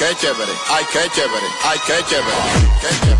qué 0.00 0.16
chévere, 0.18 0.48
ay, 0.70 0.84
qué 0.92 1.00
chévere, 1.14 1.48
ay, 1.62 1.78
qué 1.86 1.92
chévere, 2.08 2.34
qué 2.80 2.88
chévere. 2.88 3.19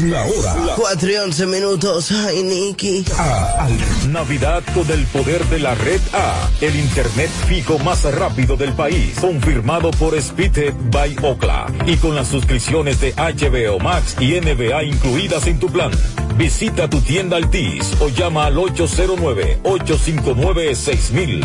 la 0.00 0.24
hora. 0.24 0.74
4 0.76 1.10
y 1.10 1.16
11 1.16 1.46
minutos. 1.46 2.10
Ay, 2.10 2.42
Nicky. 2.42 3.04
Ah, 3.18 3.68
Navidad 4.08 4.62
con 4.74 4.90
el 4.90 5.06
poder 5.06 5.44
de 5.46 5.58
la 5.58 5.74
red 5.74 6.00
A. 6.12 6.48
El 6.60 6.76
internet 6.76 7.30
fijo 7.46 7.78
más 7.78 8.02
rápido 8.14 8.56
del 8.56 8.72
país. 8.72 9.18
Confirmado 9.20 9.90
por 9.92 10.20
Speedhead 10.20 10.74
by 10.90 11.16
Ocla. 11.22 11.66
Y 11.86 11.96
con 11.96 12.14
las 12.14 12.28
suscripciones 12.28 13.00
de 13.00 13.12
HBO 13.14 13.78
Max 13.78 14.16
y 14.20 14.40
NBA 14.40 14.84
incluidas 14.84 15.46
en 15.46 15.58
tu 15.58 15.68
plan. 15.68 15.90
Visita 16.36 16.88
tu 16.90 17.00
tienda 17.00 17.36
Altis 17.36 17.92
o 18.00 18.08
llama 18.08 18.46
al 18.46 18.58
809 18.58 19.60
859 19.62 20.74
6000. 20.74 21.44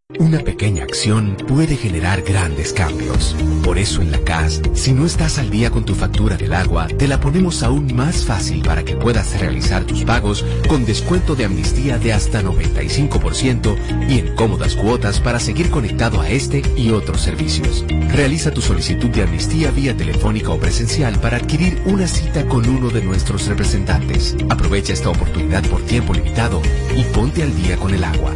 Una 0.21 0.37
pequeña 0.37 0.83
acción 0.83 1.35
puede 1.47 1.75
generar 1.75 2.21
grandes 2.21 2.73
cambios. 2.73 3.35
Por 3.63 3.79
eso 3.79 4.03
en 4.03 4.11
la 4.11 4.19
CAS, 4.19 4.61
si 4.75 4.93
no 4.93 5.07
estás 5.07 5.39
al 5.39 5.49
día 5.49 5.71
con 5.71 5.83
tu 5.83 5.95
factura 5.95 6.37
del 6.37 6.53
agua, 6.53 6.87
te 6.87 7.07
la 7.07 7.19
ponemos 7.19 7.63
aún 7.63 7.95
más 7.95 8.23
fácil 8.23 8.61
para 8.61 8.85
que 8.85 8.95
puedas 8.95 9.39
realizar 9.39 9.83
tus 9.83 10.03
pagos 10.03 10.45
con 10.69 10.85
descuento 10.85 11.35
de 11.35 11.45
amnistía 11.45 11.97
de 11.97 12.13
hasta 12.13 12.43
95% 12.43 13.75
y 14.09 14.19
en 14.19 14.35
cómodas 14.35 14.75
cuotas 14.75 15.19
para 15.19 15.39
seguir 15.39 15.71
conectado 15.71 16.21
a 16.21 16.29
este 16.29 16.61
y 16.77 16.91
otros 16.91 17.19
servicios. 17.21 17.83
Realiza 18.13 18.51
tu 18.51 18.61
solicitud 18.61 19.09
de 19.09 19.23
amnistía 19.23 19.71
vía 19.71 19.97
telefónica 19.97 20.51
o 20.51 20.59
presencial 20.59 21.19
para 21.19 21.37
adquirir 21.37 21.81
una 21.87 22.07
cita 22.07 22.45
con 22.45 22.69
uno 22.69 22.91
de 22.91 23.03
nuestros 23.03 23.47
representantes. 23.47 24.35
Aprovecha 24.49 24.93
esta 24.93 25.09
oportunidad 25.09 25.65
por 25.65 25.81
tiempo 25.81 26.13
limitado 26.13 26.61
y 26.95 27.05
ponte 27.05 27.41
al 27.41 27.55
día 27.55 27.75
con 27.77 27.91
el 27.95 28.03
agua. 28.03 28.35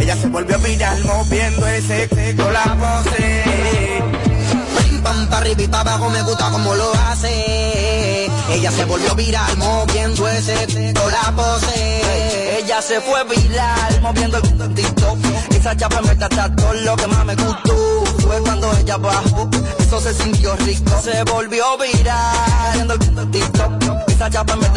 Ella 0.00 0.16
se 0.16 0.28
volvió 0.28 0.58
viral 0.58 1.04
moviendo 1.04 1.66
ese 1.66 2.08
con 2.36 2.52
la 2.52 2.64
pose. 2.80 3.44
Pim 4.88 5.02
pam, 5.02 5.26
pa' 5.28 5.36
arriba 5.38 5.62
y 5.62 5.68
pa' 5.68 5.80
abajo, 5.80 6.08
me 6.08 6.22
gusta 6.22 6.50
como 6.50 6.74
lo 6.74 6.92
hace. 6.94 8.30
Ella 8.50 8.72
se 8.72 8.84
volvió 8.86 9.14
viral 9.14 9.56
moviendo 9.58 10.26
ese 10.28 10.94
con 10.94 11.12
la 11.12 11.32
pose. 11.36 12.58
Ella 12.58 12.80
se 12.80 13.00
fue 13.02 13.24
viral 13.24 14.00
moviendo 14.00 14.38
el 14.38 14.74
TikTok. 14.74 15.18
Esa 15.50 15.76
chapa 15.76 16.00
me 16.00 16.12
está 16.12 16.28
todo 16.28 16.72
lo 16.72 16.96
que 16.96 17.06
más 17.06 17.24
me 17.26 17.34
gustó. 17.36 18.04
Fue 18.20 18.40
cuando 18.40 18.72
ella 18.78 18.96
bajó, 18.96 19.50
eso 19.78 20.00
se 20.00 20.14
sintió 20.14 20.56
rico. 20.56 21.00
Se 21.02 21.22
volvió 21.24 21.64
viral 21.78 22.88
moviendo 22.88 23.22
el 23.22 23.30
TikTok. 23.30 24.08
Esa 24.08 24.30
chapa 24.30 24.56
me 24.56 24.68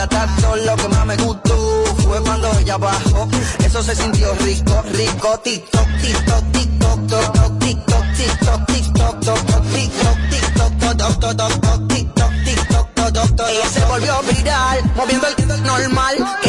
todo 0.41 0.55
lo 0.57 0.75
que 0.75 0.87
más 0.89 1.05
me 1.05 1.15
gustó. 1.17 1.72
Fue 2.03 2.21
cuando 2.21 2.51
ella 2.59 2.77
bajó, 2.77 3.27
eso 3.65 3.81
se 3.83 3.95
sintió 3.95 4.33
rico, 4.35 4.83
rico. 4.91 5.39
TikTok, 5.39 5.87
TikTok, 6.01 6.51
TikTok, 6.51 7.07
TikTok, 7.07 7.59
TikTok, 7.59 8.15
TikTok, 8.17 8.65
TikTok, 8.67 9.19
TikTok, 9.19 9.69
TikTok, 9.73 10.19
TikTok, 10.29 11.19
TikTok, 11.19 11.87
TikTok, 11.87 12.31
TikTok, 12.43 12.93
TikTok, 12.93 13.49
Ella 13.49 13.69
se 13.69 13.85
volvió 13.85 14.21
viral, 14.23 14.91
moviendo 14.95 15.27
el 15.27 15.63
normal. 15.63 16.15
Ella 16.15 16.21
me 16.21 16.23
la 16.23 16.29
atención 16.29 16.42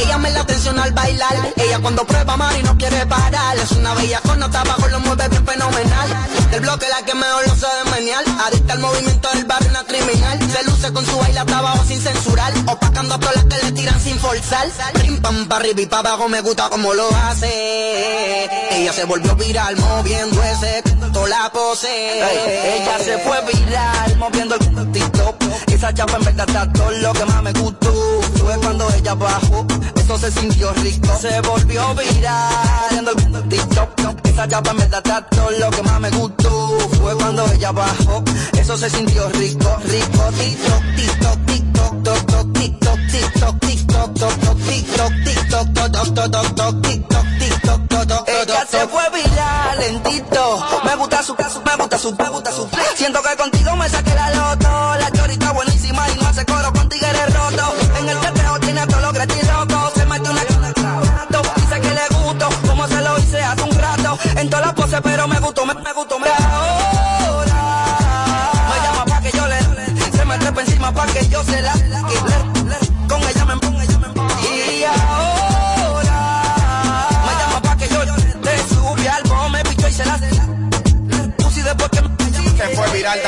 Ella 1.57 1.79
cuando 1.81 2.05
prueba 2.05 2.37
mar 2.37 2.55
y 2.59 2.63
no 2.63 2.77
quiere 2.77 3.07
parar. 3.07 3.57
Es 3.57 3.73
una 3.73 3.95
bella 3.95 4.21
con 4.21 4.39
nota 4.39 4.61
abajo, 4.61 4.87
lo 4.89 5.01
mueve 5.01 5.29
bien 5.29 5.47
fenomenal. 5.47 6.09
Del 6.51 6.61
bloque 6.61 6.87
la 6.89 7.03
que 7.05 7.15
mejor 7.15 7.49
lo 7.49 7.57
sabe 7.57 7.91
menear. 7.91 8.25
Adicta 8.47 8.75
al 8.75 8.81
movimiento 8.81 9.29
del 9.33 9.45
barrio, 9.45 9.71
una 9.71 9.85
criminal. 9.85 10.39
Se 10.51 10.65
luce 10.65 10.93
con 10.93 11.07
su 11.07 11.17
baile 11.17 11.41
hasta 11.41 11.59
abajo 11.59 11.85
sin 11.87 12.01
censurar. 12.01 12.53
Opacando 12.67 13.15
a 13.15 13.19
todas 13.19 13.37
las 13.37 13.45
que 13.47 13.65
le 13.65 13.73
tiran 13.73 13.99
sin 14.01 14.19
forzar. 14.19 14.69
Pim 15.01 15.23
pam 15.23 15.47
pa' 15.49 15.57
arriba 15.57 15.81
y 15.81 15.87
pa' 15.87 16.01
abajo 16.01 16.29
me 16.29 16.43
gusta 16.43 16.69
como 16.69 16.93
lo 16.93 17.09
hace. 17.17 18.51
Ella 18.71 18.93
se 18.93 19.05
volvió 19.05 19.35
viral 19.37 19.77
moviendo 19.77 20.43
ese 20.43 20.83
toda 21.15 21.29
la 21.29 21.51
pose. 21.51 21.89
Ella 22.77 22.99
se 22.99 23.19
fue 23.19 23.41
viral 23.53 24.17
moviendo 24.19 24.55
el 24.57 24.93
TikTok. 24.93 25.37
Esa 25.69 25.95
chapa 25.95 26.17
en 26.17 26.25
verdad 26.25 26.49
está 26.49 26.73
todo 26.73 26.91
lo 26.91 27.13
que 27.13 27.25
más 27.25 27.43
me 27.43 27.53
gustó. 27.53 28.24
Fue 28.39 28.57
cuando 28.59 28.89
ella 28.95 29.15
bajó, 29.15 29.67
eso 29.97 30.19
se 30.19 30.31
sintió 30.31 30.73
rico. 30.75 31.09
Se 31.21 31.41
volvió 31.41 31.95
viral 31.95 32.75
TikTok. 33.49 33.91
Esa 34.25 34.49
chapa 34.49 34.73
verdad 34.73 35.03
está 35.05 35.27
todo 35.29 35.51
lo 35.51 35.71
que 35.71 35.83
más 35.83 36.01
me 36.01 36.11
gustó. 36.11 36.79
Fue 37.01 37.15
cuando 37.17 37.47
ella 37.53 37.73
bajó, 37.73 38.23
eso 38.53 38.77
se 38.77 38.91
sintió 38.91 39.29
rico, 39.31 39.77
rico. 39.85 40.23
TikTok, 40.39 40.83
TikTok, 40.97 41.47
TikTok, 41.47 42.03
TikTok, 42.03 42.53
TikTok, 42.53 42.99
TikTok, 43.11 43.61
TikTok, 43.61 44.15
TikTok, 44.15 45.15
TikTok, 45.25 45.73
TikTok, 45.75 46.05
TikTok, 46.05 46.83
TikTok, 46.83 47.27
TikTok, 47.39 47.89
TikTok. 47.89 48.29
Ella 48.29 48.67
se 48.69 48.89
fue 48.89 49.03
viral 49.11 49.79
lentito. 49.79 50.65
Me 50.85 50.97
gusta 50.97 51.23
su 51.23 51.35
caso, 51.35 51.63
me 51.65 51.77
gusta 51.77 51.99
su, 51.99 52.15
me 52.15 52.29
gusta 52.29 52.53
su. 52.53 52.69
Siento 52.97 53.23
que 53.23 53.37
contigo 53.37 53.77
me 53.77 53.89
saqué 53.89 54.15
la 54.15 54.31
loto. 54.31 54.64
Todas 64.49 64.67
las 64.67 64.75
poses, 64.75 65.01
pero 65.03 65.29
me 65.29 65.39
gustó, 65.41 65.67
me, 65.67 65.75
me 65.75 65.93
gustó, 65.93 66.19
me 66.19 66.29
ahora. 66.29 67.55
Me 68.71 68.77
llama 68.85 69.05
pa' 69.07 69.21
que 69.21 69.31
yo 69.33 69.47
le, 69.47 69.59
se 70.13 70.25
me 70.25 70.39
trepa 70.39 70.61
encima 70.63 70.93
pa' 70.93 71.07
que 71.07 71.29
yo 71.29 71.45
se 71.45 71.63
la, 71.63 71.73
que 71.73 71.89
le, 71.89 72.71
le, 72.71 73.09
con 73.09 73.23
ella 73.23 73.45
me, 73.45 73.61
con 73.61 73.81
ella 73.81 73.99
me, 73.99 74.09
y 74.49 74.85
ahora. 74.85 76.19
Me 77.27 77.33
llama 77.41 77.63
pa' 77.63 77.77
que 77.77 77.89
yo 77.89 78.05
le, 78.05 78.59
subí 78.69 79.07
al 79.07 79.23
bombo, 79.25 79.49
me 79.51 79.63
pichó 79.65 79.89
y 79.89 79.93
se 79.93 80.05
la, 80.05 80.19
puse 81.39 81.63
después 81.63 81.91
que 81.91 82.03
me 82.03 82.09
Se 82.57 82.77
fue 82.77 82.91
viral 82.93 83.21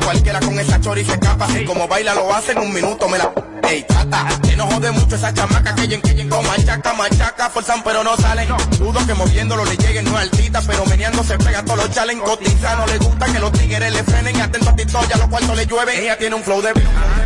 cualquiera 0.00 0.40
con 0.40 0.58
esa 0.58 0.80
chori 0.80 1.04
se 1.04 1.12
escapa, 1.12 1.46
así 1.46 1.64
como 1.64 1.88
baila 1.88 2.14
lo 2.14 2.32
hace 2.34 2.52
en 2.52 2.58
un 2.58 2.72
minuto, 2.72 3.08
me 3.08 3.18
la... 3.18 3.32
Ey, 3.68 3.84
chata, 3.88 4.26
que 4.42 4.56
no 4.56 4.66
jode 4.66 4.90
mucho 4.90 5.16
esa 5.16 5.32
chamaca 5.32 5.74
que 5.74 5.88
yo 5.88 5.94
en 5.94 6.02
que 6.02 6.28
con 6.28 6.46
machaca, 6.46 6.92
machaca, 6.94 7.48
forzan 7.48 7.82
pero 7.84 8.02
no 8.02 8.16
salen. 8.16 8.48
Dudo 8.78 9.06
que 9.06 9.14
moviéndolo 9.14 9.64
le 9.64 9.76
lleguen, 9.76 10.04
no 10.04 10.18
es 10.18 10.24
altita, 10.24 10.60
pero 10.66 10.84
meneando 10.86 11.22
se 11.22 11.38
pega 11.38 11.64
todos 11.64 11.78
los 11.78 11.90
chalen, 11.90 12.18
cotiza, 12.20 12.74
no 12.76 12.86
le 12.86 12.98
gusta 12.98 13.26
que 13.26 13.38
los 13.38 13.52
tigres 13.52 13.92
le 13.92 14.02
frenen, 14.02 14.40
atento 14.40 14.70
a 14.70 14.76
Tito, 14.76 15.00
ya 15.08 15.16
los 15.16 15.28
cuartos 15.28 15.56
le 15.56 15.66
llueve, 15.66 16.02
ella 16.02 16.18
tiene 16.18 16.34
un 16.34 16.42
flow 16.42 16.60
de... 16.60 16.72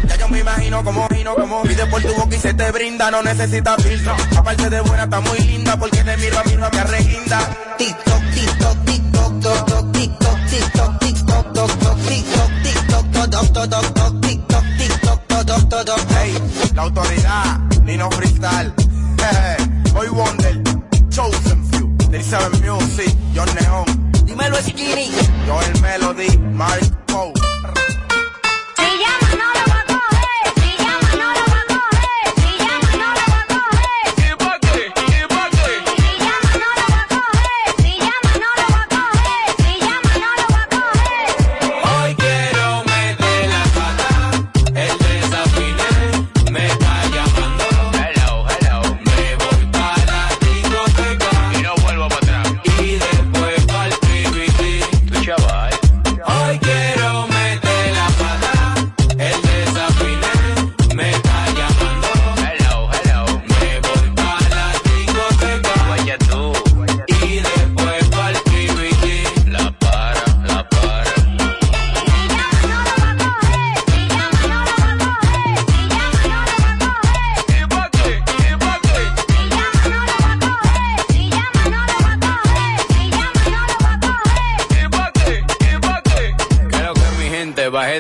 Ya 0.07 0.17
yo 0.17 0.29
me 0.29 0.41
imagino 0.41 0.85
como, 0.85 1.07
imagino 1.11 1.35
como, 1.35 1.63
pide 1.63 1.87
por 1.87 2.03
tu 2.03 2.15
boca 2.15 2.37
y 2.37 2.39
se 2.39 2.55
te 2.55 2.71
brinda, 2.71 3.11
no 3.11 3.23
necesita 3.23 3.77
filtro. 3.79 4.15
Aparte 4.37 4.69
de 4.69 4.81
buena, 4.81 5.05
está 5.05 5.21
muy 5.21 5.39
linda, 5.39 5.77
porque 5.79 6.05
te 6.05 6.17
miro 6.19 6.39
a 6.39 6.45
mi 6.45 6.57
me 6.57 6.67
arreguinda. 6.67 7.39
TikTok, 7.79 8.23
TikTok, 8.35 8.85
TikTok, 8.85 9.41
TikTok, 9.41 9.93
TikTok, 9.93 10.47
TikTok, 10.51 10.99
TikTok, 10.99 11.57
TikTok. 11.57 11.96
TikTok, 13.27 13.53
TikTok, 13.53 14.23
TikTok, 14.23 14.65
TikTok, 14.79 15.27
TikTok, 15.27 15.69
TikTok, 15.69 16.11
Hey, 16.13 16.33
la 16.77 16.83
autoridad, 16.83 17.83
Nino 17.83 18.09
Freestyle, 18.11 18.73
Boy 19.93 20.09
Wonder, 20.11 20.63
Chosen 21.11 21.65
Few, 21.73 21.97
37 22.09 22.61
Music, 22.61 23.13
John 23.35 23.49
Neon, 23.61 23.87
Dímelo 24.27 24.63
Skinny, 24.63 25.11
Joel 25.45 25.81
Melody, 25.81 26.39
Mark 26.39 27.07
Poe. 27.07 27.33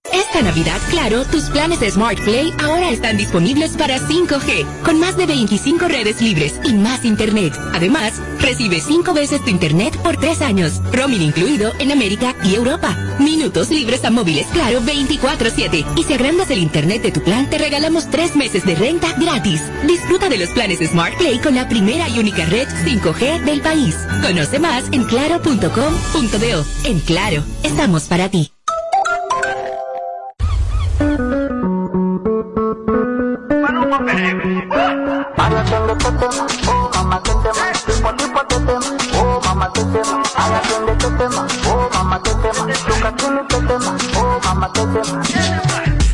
Esta 0.33 0.43
Navidad, 0.43 0.79
claro, 0.89 1.25
tus 1.25 1.49
planes 1.49 1.81
de 1.81 1.91
Smart 1.91 2.17
Play 2.21 2.53
ahora 2.63 2.89
están 2.89 3.17
disponibles 3.17 3.75
para 3.75 3.99
5G, 3.99 4.65
con 4.81 4.97
más 4.97 5.17
de 5.17 5.25
25 5.25 5.89
redes 5.89 6.21
libres 6.21 6.53
y 6.63 6.71
más 6.71 7.03
Internet. 7.03 7.53
Además, 7.73 8.13
recibe 8.39 8.79
5 8.79 9.13
veces 9.13 9.43
tu 9.43 9.49
Internet 9.49 9.93
por 10.01 10.15
3 10.15 10.41
años, 10.41 10.81
roaming 10.93 11.21
incluido 11.21 11.73
en 11.79 11.91
América 11.91 12.33
y 12.45 12.55
Europa. 12.55 12.95
Minutos 13.19 13.71
libres 13.71 14.05
a 14.05 14.09
móviles, 14.09 14.47
claro, 14.53 14.79
24-7. 14.79 15.85
Y 15.97 16.03
si 16.03 16.13
agrandas 16.13 16.49
el 16.49 16.59
Internet 16.59 17.01
de 17.01 17.11
tu 17.11 17.21
plan, 17.21 17.49
te 17.49 17.57
regalamos 17.57 18.09
3 18.09 18.37
meses 18.37 18.65
de 18.65 18.75
renta 18.75 19.13
gratis. 19.19 19.61
Disfruta 19.85 20.29
de 20.29 20.37
los 20.37 20.49
planes 20.51 20.79
Smart 20.79 21.17
Play 21.17 21.39
con 21.39 21.55
la 21.55 21.67
primera 21.67 22.07
y 22.07 22.19
única 22.19 22.45
red 22.45 22.69
5G 22.85 23.43
del 23.43 23.59
país. 23.59 23.97
Conoce 24.21 24.59
más 24.59 24.85
en 24.93 25.03
claro.com.do. 25.03 26.65
En 26.85 27.01
Claro, 27.01 27.43
estamos 27.63 28.03
para 28.03 28.29
ti. 28.29 28.53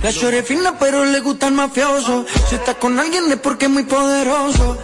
La 0.03 0.13
chore 0.13 0.43
fina 0.43 0.73
pero 0.79 1.03
le 1.05 1.19
gusta 1.21 1.47
el 1.47 1.53
mafioso. 1.53 2.25
Si 2.49 2.55
está 2.55 2.75
con 2.75 2.99
alguien 2.99 3.31
es 3.31 3.39
porque 3.39 3.65
es 3.65 3.71
muy 3.71 3.83
poderoso. 3.83 4.77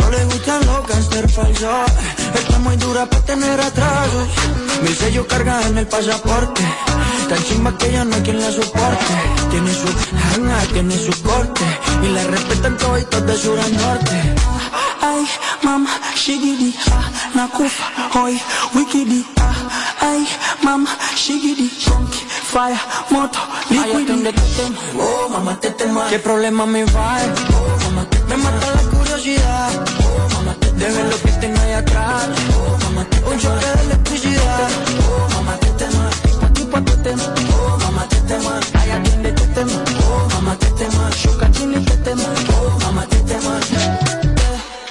No 0.00 0.10
le 0.10 0.24
gustan 0.24 0.66
los 0.66 0.86
gangster 0.86 1.28
falsos. 1.28 1.92
Está 2.34 2.58
muy 2.58 2.76
dura 2.76 3.06
para 3.06 3.24
tener 3.24 3.60
atrasos. 3.60 4.28
Mi 4.82 4.94
sello 4.94 5.26
carga 5.26 5.62
en 5.68 5.78
el 5.78 5.86
pasaporte. 5.86 6.62
Tan 7.28 7.44
chimba 7.44 7.76
que 7.76 7.92
ya 7.92 8.04
no 8.04 8.14
hay 8.14 8.22
quien 8.22 8.40
la 8.40 8.50
soporte. 8.50 9.14
Tiene 9.50 9.72
su 9.72 9.88
hanga, 10.34 10.58
tiene 10.72 10.96
su 10.98 11.22
corte. 11.22 11.64
Y 12.02 12.08
la 12.08 12.24
respetan 12.24 12.76
todos 12.76 13.26
de 13.26 13.36
sur 13.36 13.58
a 13.58 13.68
norte. 13.68 14.34
Ay, 15.00 15.26
mama, 15.62 15.90
shigidi, 16.16 16.74
ah, 16.90 17.10
nakufa, 17.34 17.84
hoy, 18.18 18.40
wikidi, 18.74 19.24
ah, 19.40 19.54
ay, 20.00 20.26
mama, 20.62 20.90
shigidi, 21.14 21.70
chunky, 21.78 22.18
fire, 22.52 22.78
moto, 23.10 23.38
liquidi. 23.70 24.34
Oh, 24.98 25.28
mamá, 25.28 25.58
te 25.60 25.70
tema. 25.70 26.08
¿Qué 26.08 26.18
problema 26.18 26.66
me 26.66 26.84
va? 26.86 27.18
Oh, 27.54 27.84
mamá, 27.84 28.04
te 28.10 28.18
me 28.24 28.36
mata 28.36 28.66
la 28.74 28.82
curiosidad. 28.90 29.70
Oh, 30.00 30.34
mamá, 30.34 30.54
te 30.60 30.72
de 30.72 30.90
ver 30.90 31.06
lo 31.06 31.22
que 31.22 31.32
tengo 31.40 31.60
ahí 31.60 31.72
atrás. 31.72 32.28
Oh, 32.56 32.84
mamá, 32.84 33.04
te 33.04 33.18
un 33.24 33.38
choque 33.38 33.66
de 33.66 33.82
electricidad. 33.84 34.17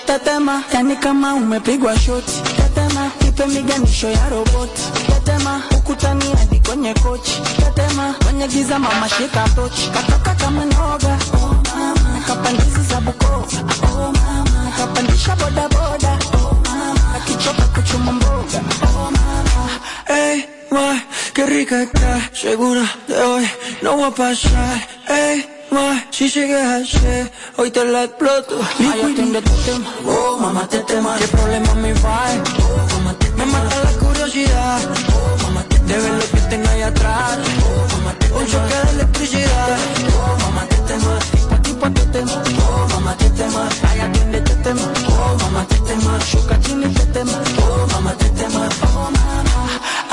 Tetema, 0.05 0.63
yani 0.73 0.95
kama 0.95 1.33
umepigwa 1.35 1.99
shoti. 1.99 2.41
Tetema, 2.57 3.11
ipe 3.27 3.45
miganisho 3.45 4.09
ya 4.09 4.29
roboti. 4.29 4.81
Tetema, 5.07 5.61
ukutani 5.77 6.25
hadi 6.37 6.59
kwenye 6.59 6.93
kochi. 6.93 7.41
Tetema, 7.57 8.13
kwenye 8.25 8.47
giza 8.47 8.79
mama 8.79 9.09
shika 9.09 9.49
tochi. 9.55 9.89
Katoka 9.93 10.35
kama 10.35 10.65
noga. 10.65 11.17
Oh 11.33 11.55
za 12.89 13.01
Bukoba. 13.01 13.47
Oh 13.83 14.13
kapandisha 14.77 15.35
boda 15.35 15.67
rica 21.47 21.83
está. 21.83 22.29
Segura 22.33 22.83
de 23.07 23.21
hoy 23.21 23.49
no 23.81 23.97
va 23.97 24.07
a 24.07 24.11
pasar. 24.11 24.87
Hey, 25.07 25.45
ma, 25.71 26.05
si 26.11 26.29
sigues 26.29 26.63
así, 26.63 27.29
hoy 27.57 27.71
te 27.71 27.85
la 27.85 28.03
exploto. 28.03 28.59
Ay, 28.79 29.15
tu 29.15 29.55
tema. 29.65 29.93
Oh, 30.05 30.37
mamá, 30.37 30.67
te 30.67 30.79
tema. 30.79 31.15
¿Qué 31.17 31.27
problema 31.27 31.73
me 31.75 31.93
va? 31.93 32.25
Oh, 32.59 32.93
mamá, 32.93 33.13
te 33.19 33.29
me 33.31 33.45
mata 33.45 33.75
la 33.83 33.91
curiosidad. 33.91 34.81
Oh, 35.15 35.43
mamá, 35.43 35.63
te 35.69 35.79
de 35.79 35.97
ver 35.99 36.13
lo 36.13 36.25
que 36.31 36.41
tengo 36.49 36.69
ahí 36.69 36.81
atrás. 36.81 37.39
Oh, 37.65 37.95
mamá, 37.95 38.13
te 38.19 38.31
un 38.33 38.45
choque 38.45 38.75
de 38.83 38.91
electricidad. 38.91 39.77
Oh, 40.19 40.37
mamá, 40.43 40.67
te 40.67 40.77
tema. 40.89 41.19
Tipo, 41.31 41.55
tipo, 41.61 41.91
te 41.91 42.05
tema. 42.13 42.43
Oh, 42.67 42.87
mamá, 42.93 43.17
te 43.17 43.29
tema. 43.29 43.69
Ay, 43.89 43.99
atiende 44.01 44.41
tu 44.41 44.53
tema. 44.63 44.81
Oh, 45.07 45.37
mamá, 45.43 45.65
te 45.67 45.79
tema. 45.87 46.19
Shuka 46.29 46.59
chini, 46.59 46.93
te 46.93 47.05
tema. 47.05 47.31
Oh, 47.61 47.87
mamá, 47.93 48.11
te 48.13 48.29
tema. 48.31 48.67
Oh, 48.83 49.11
mama. 49.11 49.66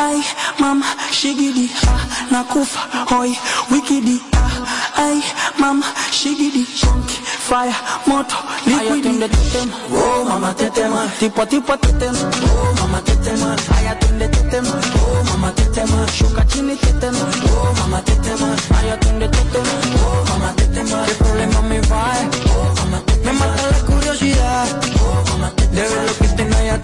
Ay, 0.04 0.20
mama, 0.58 0.84
shigidi, 1.10 1.70
ah, 1.86 2.00
nakufa, 2.30 2.80
hoy, 3.08 3.32
wikidi, 3.70 4.20
ah, 4.36 5.00
ay, 5.04 5.22
mama, 5.58 5.86
shigidi, 6.12 6.64
chunky, 6.78 7.16
fire, 7.48 7.74
moto, 8.06 8.36
liquidi. 8.66 9.08
Ay, 9.08 9.28
tu 9.28 9.40
tema, 9.52 9.76
oh, 9.92 10.24
mama, 10.28 10.52
te 10.54 10.68
tema, 10.70 11.06
tipo 11.18 11.40
a 11.42 11.46
tipo 11.46 11.76
te 11.78 11.92
tema, 11.92 12.18
oh, 12.20 12.74
mama, 12.80 13.00
te 13.00 13.16
tema, 13.16 13.56
ay, 13.76 13.86
atiende 13.88 14.28
tu 14.28 14.42
tema, 14.50 14.70
oh, 15.00 15.24
mama, 15.30 15.50
te 15.54 15.64
tema, 15.72 16.06
shuka 16.12 16.44
chini 16.48 16.76
te 16.76 16.92
tema, 17.00 17.18
oh, 17.48 17.74
mama, 17.80 18.02
te 18.02 18.14
tema, 18.16 18.48
ay, 18.78 18.90
atiende 18.90 19.28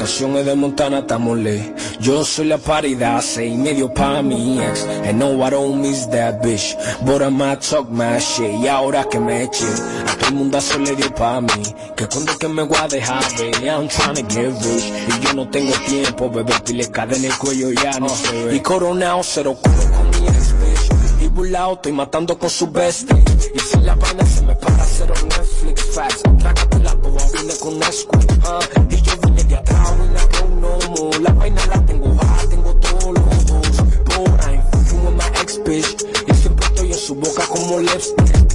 canción 0.01 0.35
es 0.35 0.45
de 0.47 0.55
Montana, 0.55 0.99
estamos 0.99 1.37
ley. 1.37 1.75
Yo 1.99 2.25
soy 2.25 2.47
la 2.47 2.57
paridad, 2.57 3.21
seis 3.21 3.53
y 3.53 3.55
medio 3.55 3.93
pa' 3.93 4.23
mi 4.23 4.59
ex. 4.59 4.83
And 5.05 5.19
no, 5.19 5.45
I 5.45 5.51
don't 5.51 5.79
miss 5.79 6.07
that 6.09 6.41
bitch. 6.41 6.75
But 7.05 7.21
I 7.21 7.29
might 7.29 7.61
talk 7.61 7.87
my 7.91 8.17
shit. 8.17 8.51
Y 8.63 8.67
ahora 8.67 9.03
que 9.03 9.19
me 9.19 9.43
eche, 9.43 9.63
a 9.63 10.17
todo 10.17 10.29
el 10.29 10.33
mundo 10.33 10.59
se 10.59 10.79
le 10.79 10.95
dio 10.95 11.13
pa' 11.13 11.39
mí. 11.41 11.63
Que 11.95 12.07
cuando 12.07 12.35
que 12.35 12.47
me 12.47 12.63
voy 12.63 12.79
a 12.81 12.87
dejar, 12.87 13.23
baby, 13.37 13.69
I'm 13.69 13.87
trying 13.87 14.15
to 14.15 14.23
get 14.33 14.51
rich. 14.63 14.85
Y 15.07 15.19
yo 15.23 15.33
no 15.35 15.47
tengo 15.51 15.71
tiempo, 15.87 16.31
bebé, 16.31 16.53
pile 16.65 16.89
cadena 16.89 17.17
en 17.17 17.25
el 17.25 17.37
cuello 17.37 17.69
ya 17.71 17.99
no 17.99 18.09
se 18.09 18.45
ve. 18.45 18.55
Y 18.55 18.59
coronado, 18.61 19.21
cero 19.23 19.55
culo 19.61 19.83
con 19.97 20.09
mi 20.09 20.27
ex, 20.27 20.53
bitch. 20.61 21.21
Y 21.21 21.27
burlao, 21.27 21.73
estoy 21.73 21.91
matando 21.91 22.39
con 22.39 22.49
su 22.49 22.71
bestie. 22.71 23.23
Y 23.53 23.59
si 23.59 23.77
la 23.81 23.93
vaina 23.93 24.25
se 24.25 24.41
me 24.41 24.55
para, 24.55 24.83
cero 24.83 25.13
Netflix 25.25 25.83
facts. 25.93 26.23
Trágate 26.39 26.79
la 26.79 26.95
boba, 26.95 27.21
vine 27.37 27.53
con 27.59 27.77
Nesquik. 27.77 28.31
ah. 28.47 28.59
y 28.89 28.95
yo 29.03 29.11
vine 29.23 29.43
de 29.43 29.55
atrás, 29.55 29.70
La 31.01 31.33
vaina 31.33 31.65
la 31.65 31.83
tengo 31.83 32.13
baja, 32.13 32.47
tengo 32.47 32.75
todos 32.75 33.05
los 33.05 33.45
dos. 33.47 33.67
Fucking 34.71 35.03
with 35.03 35.15
my 35.15 35.41
ex 35.41 35.59
bitch. 35.63 36.05
Y 36.27 36.33
siempre 36.35 36.65
estoy 36.67 36.91
en 36.91 36.97
su 36.97 37.15
boca 37.15 37.43
como 37.47 37.79
lipstick. 37.79 38.51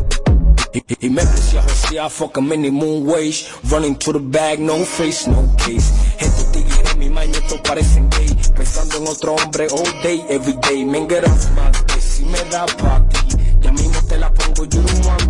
Y, 1.01 1.11
me 1.11 1.25
decía 1.25 1.63
José, 1.63 1.99
fuck 2.09 2.39
a 2.39 2.41
minimum 2.41 3.09
wage. 3.09 3.47
Running 3.69 3.97
to 3.97 4.13
the 4.13 4.21
bag, 4.21 4.61
no 4.61 4.85
face, 4.85 5.29
no 5.29 5.43
case. 5.57 5.93
Estos 6.21 6.53
tigres, 6.53 6.97
mi 6.97 7.11
maño, 7.11 7.33
estos 7.33 7.61
parecen 7.63 8.09
gay. 8.11 8.37
Pensando 8.55 8.99
en 8.99 9.09
otro 9.09 9.35
hombre 9.35 9.67
all 9.73 10.03
day, 10.05 10.25
every 10.29 10.55
day. 10.69 10.85
Men, 10.85 11.09
get 11.09 11.25
off 11.25 11.51
my 11.57 11.71
dick, 11.73 12.01
si 12.01 12.25
me 12.27 12.39
da 12.51 12.67
pa' 12.67 13.05
ti. 13.09 13.37
Ya 13.61 13.73
mismo 13.73 14.01
te 14.09 14.19
la 14.19 14.33
pongo, 14.33 14.65
you 14.67 14.83
don't. 14.83 15.26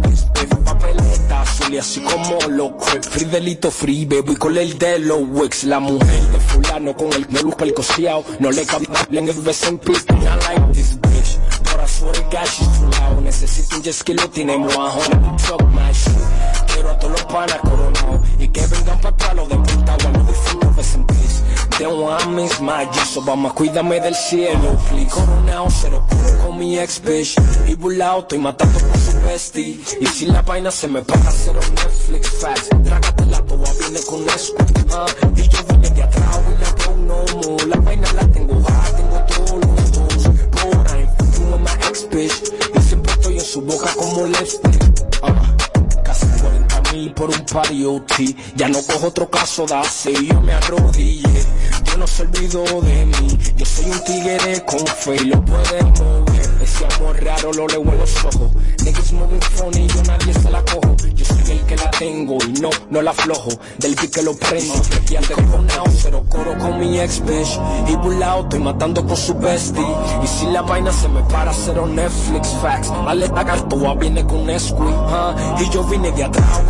Papeleta 1.67 1.67
azul 1.67 1.75
y 1.75 1.79
así 1.79 2.01
como 2.01 2.79
crepes. 2.79 3.09
Free 3.09 3.25
delito 3.25 3.71
free, 3.71 4.05
baby, 4.05 4.37
con 4.37 4.57
el 4.57 4.79
de 4.79 4.99
los 5.01 5.21
Wix. 5.29 5.65
La 5.65 5.81
mujer 5.81 6.23
de 6.23 6.41
fulano 6.41 6.97
con 6.97 7.13
el 7.13 7.29
me 7.29 7.43
lupa 7.43 7.65
el 7.65 7.75
coseado. 7.75 8.25
No 8.39 8.51
le 8.51 8.65
cabe 8.65 8.87
en 9.11 9.29
el 9.29 9.35
beso 9.41 9.69
en 9.69 9.79
pista. 9.79 10.15
I 10.15 10.25
like 10.25 10.73
this 10.73 10.97
bitch. 11.01 11.39
But 11.65 11.81
I 11.81 11.87
swear 11.87 12.13
to 12.13 12.23
God, 12.23 12.47
she's 12.47 12.69
too 12.79 12.91
loud. 13.01 13.23
Necesito 13.23 13.77
un 13.77 13.83
jet 13.83 13.95
ski, 13.95 14.15
lo 14.15 14.23
a 14.23 14.91
home. 14.91 15.37
Talk 15.39 15.63
my 15.73 15.93
shit. 15.93 16.13
Quiero 16.73 16.91
a 16.91 16.99
todos 16.99 17.13
los 17.13 17.25
panas 17.25 17.59
coronados. 17.61 18.21
Y 18.39 18.49
que 18.49 18.67
vengan 18.67 19.01
pa' 19.01 19.09
acá 19.09 19.35
los 19.35 19.49
de 19.49 19.57
ves 19.57 20.53
en 20.53 20.56
want 21.85 22.31
me 22.31 22.49
my 22.61 22.87
Jesus, 22.93 23.19
Obama, 23.19 23.53
cuídame 23.53 24.01
del 24.01 24.15
cielo, 24.15 24.79
please. 24.89 25.11
Coronado, 25.11 25.69
cero 25.71 26.07
con 26.43 26.59
mi 26.59 26.79
ex 26.79 27.03
bitch. 27.03 27.37
Y 27.67 27.75
burlao, 27.75 28.21
estoy 28.21 28.39
matando 28.39 28.79
con 28.79 28.99
su 28.99 29.21
bestie. 29.27 29.79
Y 30.01 30.07
si 30.07 30.27
la 30.27 30.43
vaina 30.43 30.71
se 30.71 30.89
me 30.89 31.03
paga, 31.03 31.31
cero 31.31 31.61
Netflix 31.75 32.31
facts. 32.41 32.69
Trágate 32.83 33.27
la 33.27 33.41
boba, 33.43 33.69
viene 33.79 34.01
con 34.07 34.25
yo 34.25 35.65
vine 35.69 35.76
Ya 48.57 48.69
no 48.69 48.83
cojo 48.83 49.07
otro 49.07 49.31
caso 49.31 49.65
de 49.65 49.75
hace 49.77 50.13
yo 50.27 50.41
me 50.43 50.53
arrodillé. 50.53 51.23
Dios 51.85 51.99
no 51.99 52.07
se 52.07 52.23
olvidó 52.23 52.63
de 52.83 53.07
mí. 53.07 53.39
Yo 53.57 53.65
soy 53.65 53.87
un 53.87 54.05
tigre 54.05 54.63
con 54.67 54.87
fe 54.87 55.17
y 55.17 55.25
lo 55.25 55.43
puedes 55.43 55.85
mover. 55.85 56.51
Ese 56.63 56.85
amor 56.85 57.25
raro 57.25 57.53
lo 57.55 57.67
leo 57.67 57.81
en 57.81 57.99
los 57.99 58.25
ojos. 58.27 58.51
Niggas 58.85 59.13
moving 59.13 59.41
funny, 59.41 59.87
yo 59.89 60.03
nadie 60.03 60.35
se 60.35 60.51
la 60.51 60.63
cojo. 60.67 60.97
Yo 61.15 61.25
soy 61.25 61.53
el 61.53 61.61
que 61.65 61.77
la 61.77 61.91
tengo 61.93 62.37
y 62.47 62.61
no, 62.61 62.69
no 62.91 63.01
la 63.01 63.13
aflojo. 63.13 63.49
Del 63.79 63.95
beat 63.95 64.11
que 64.11 64.23
lo 64.23 64.37
prendo. 64.37 64.75
Y 65.09 65.17
ante 65.17 65.35
coronado, 65.35 65.85
cero 65.97 66.25
coro 66.29 66.59
con 66.59 66.79
mi 66.79 67.01
ex 67.01 67.25
bitch. 67.25 67.59
Y 67.89 67.97
burlao, 67.97 68.43
estoy 68.43 68.61
matando 68.61 69.07
con 69.07 69.17
su 69.17 69.35
bestie. 69.35 69.83
Y 70.23 70.27
si 70.27 70.45
la 70.47 70.61
vaina 70.61 70.93
se 70.93 71.09
me 71.09 71.23
para, 71.23 71.55
cero 71.55 71.87
Netflix 71.87 72.49
facts. 72.61 72.91
Vale, 72.91 73.29
la 73.29 73.45
cartoa 73.45 73.95
viene 73.95 74.27
con 74.27 74.45
Nesquik. 74.45 74.95
ah. 75.09 75.35
Y 75.59 75.71
yo 75.71 75.83
vine 75.85 76.13
de 76.13 76.25
atrás, 76.25 76.61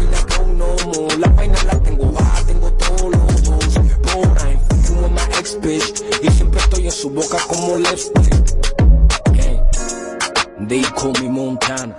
no 0.57 0.67
more. 0.85 1.17
La 1.19 1.29
vaina 1.29 1.63
la 1.65 1.79
tengo 1.81 2.11
baja, 2.13 2.43
tengo 2.47 2.71
todos 2.73 3.11
los 3.13 3.43
dos. 3.43 3.75
But 4.03 4.43
I'm 4.43 4.59
fucking 4.69 5.03
with 5.03 5.13
my 5.13 5.39
ex 5.39 5.57
bitch. 5.61 6.03
Y 6.23 6.31
siempre 6.31 6.61
estoy 6.61 6.85
en 6.87 6.93
su 6.93 7.11
boca 7.11 7.39
como 7.49 7.77
lipstick. 7.77 8.35
Gang. 9.33 10.69
They 10.69 10.83
call 10.83 11.13
me 11.23 11.29
Montana. 11.29 11.97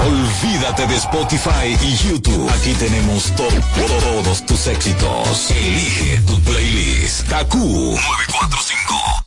Olvídate 0.00 0.86
de 0.86 0.96
Spotify 0.96 1.76
y 1.82 1.96
YouTube. 2.08 2.48
Aquí 2.50 2.72
tenemos 2.74 3.24
to- 3.36 3.48
todos 3.86 4.44
tus 4.44 4.66
éxitos. 4.66 5.50
Elige 5.50 6.20
tu 6.26 6.38
playlist. 6.42 7.22
KQ 7.28 7.54
945. 7.54 9.23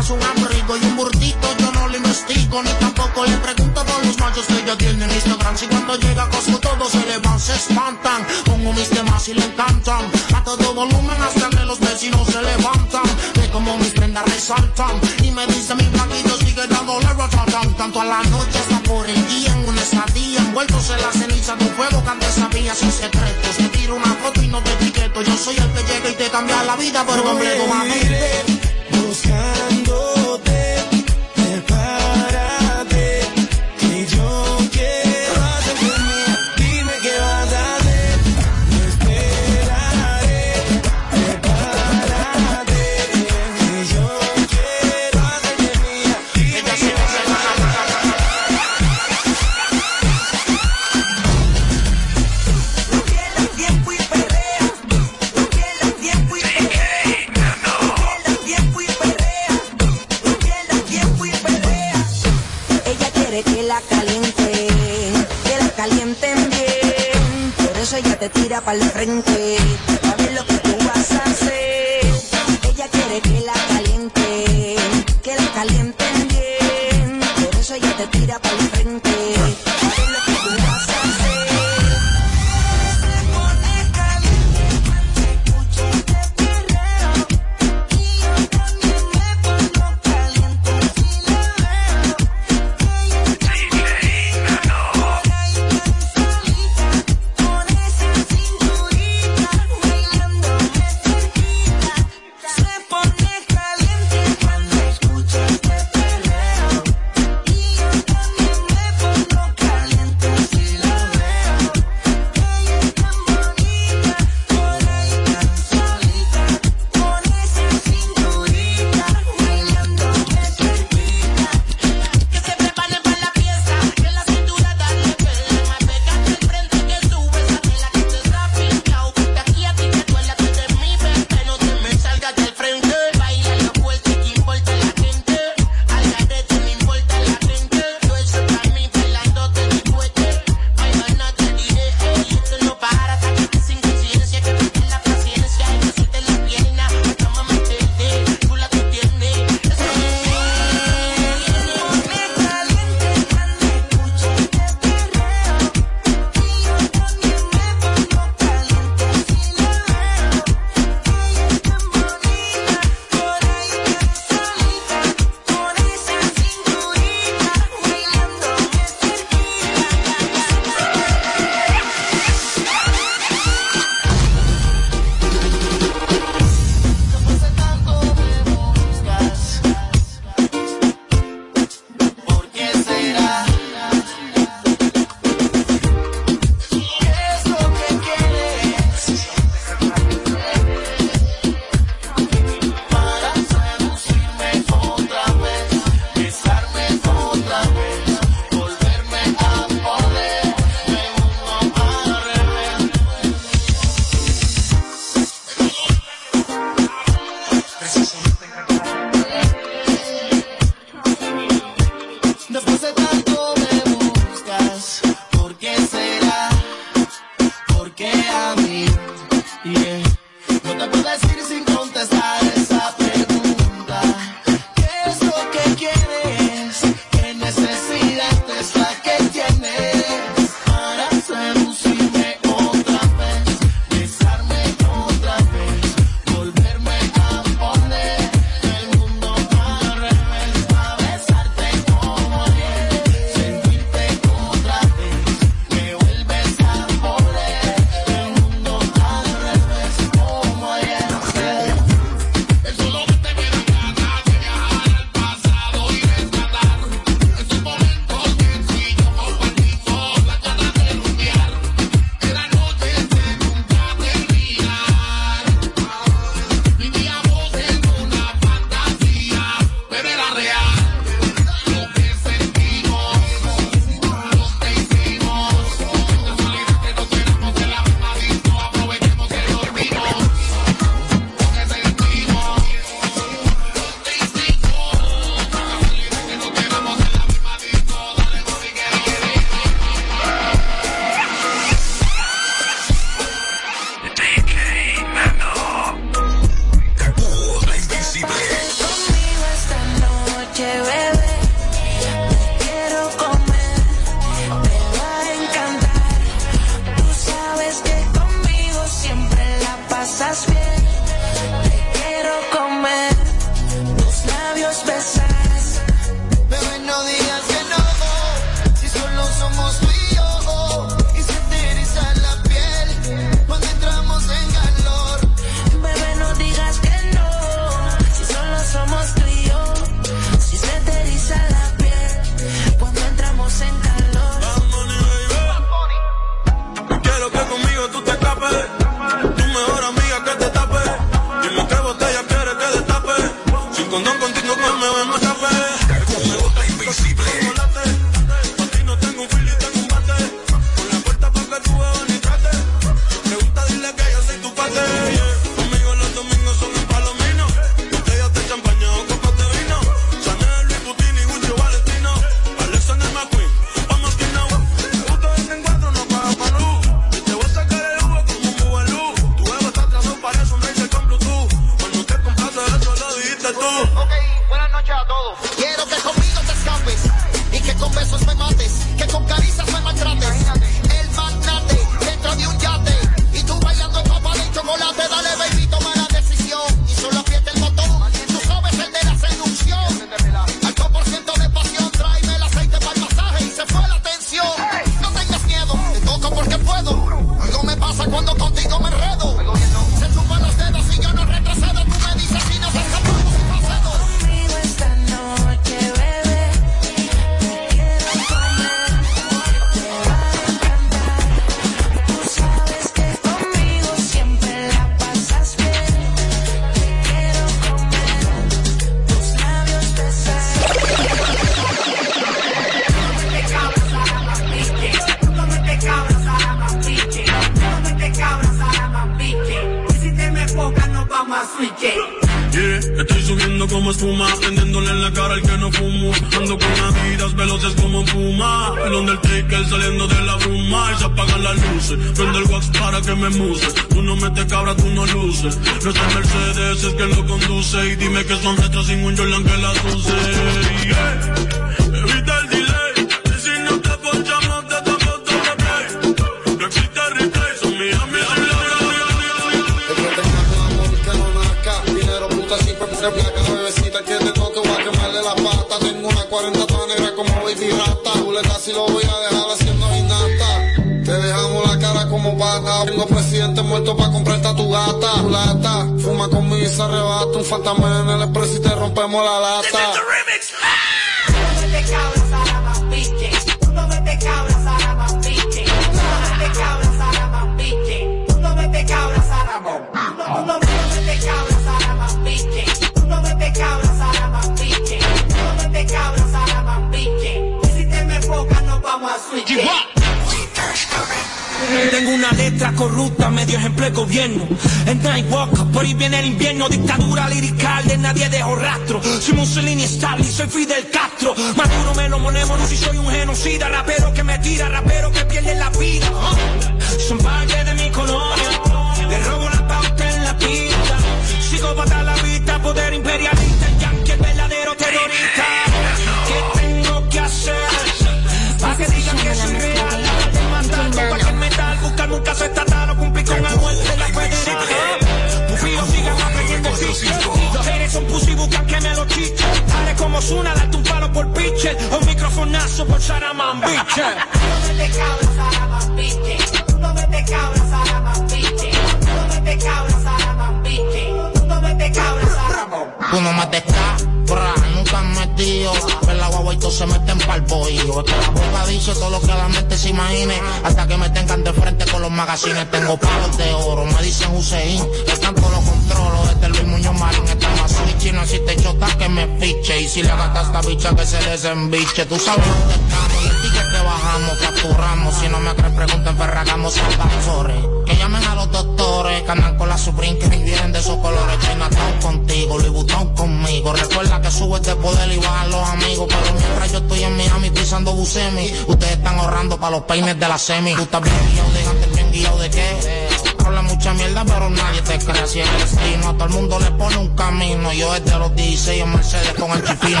que 575.54 575.62
preguntan 575.62 576.16
Ferragamos 576.16 576.74
salvadores. 576.74 577.56
Que 577.86 577.96
llamen 577.96 578.24
a 578.24 578.34
los 578.34 578.50
doctores, 578.50 579.22
que 579.22 579.30
andan 579.30 579.56
con 579.56 579.68
la 579.68 579.78
Supreme, 579.78 580.18
que 580.18 580.28
vienen 580.28 580.72
de 580.72 580.78
esos 580.78 580.96
colores. 580.98 581.38
Chinatown 581.40 582.00
contigo, 582.00 582.58
Louis 582.58 582.70
Vuitton 582.70 583.14
conmigo. 583.14 583.72
Recuerda 583.72 584.20
que 584.20 584.30
subes 584.30 584.62
de 584.62 584.76
poder 584.76 585.12
y 585.12 585.18
bajan 585.18 585.50
los 585.50 585.68
amigos. 585.68 586.06
Pero 586.08 586.34
mientras 586.38 586.72
yo 586.72 586.78
estoy 586.78 587.04
en 587.04 587.16
Miami 587.16 587.50
pisando 587.50 587.92
bucemi, 587.92 588.52
ustedes 588.66 588.92
están 588.92 589.18
ahorrando 589.18 589.58
para 589.58 589.72
los 589.72 589.82
peines 589.82 590.18
de 590.18 590.28
la 590.28 590.38
semi. 590.38 590.74
Tú 590.74 590.82
estás 590.82 591.02
bien 591.02 591.16
guiado, 591.32 591.50
déjate 591.52 591.86
bien 591.94 592.12
guiado 592.12 592.38
de 592.38 592.50
qué. 592.50 593.08
Habla 593.44 593.62
mucha 593.62 593.92
mierda, 593.94 594.24
pero 594.24 594.50
nadie 594.50 594.82
te 594.82 594.98
cree 594.98 595.26
si 595.26 595.40
es 595.40 595.48
el 595.48 595.58
destino. 595.58 596.08
A 596.08 596.12
todo 596.14 596.24
el 596.26 596.30
mundo 596.30 596.58
le 596.60 596.70
pone 596.72 596.96
un 596.96 597.16
camino. 597.16 597.72
Yo 597.72 597.92
desde 597.92 598.18
los 598.18 598.34
16 598.34 598.82
en 598.82 598.92
Mercedes 598.92 599.34
con 599.34 599.50
el 599.50 599.64
chifino. 599.64 600.00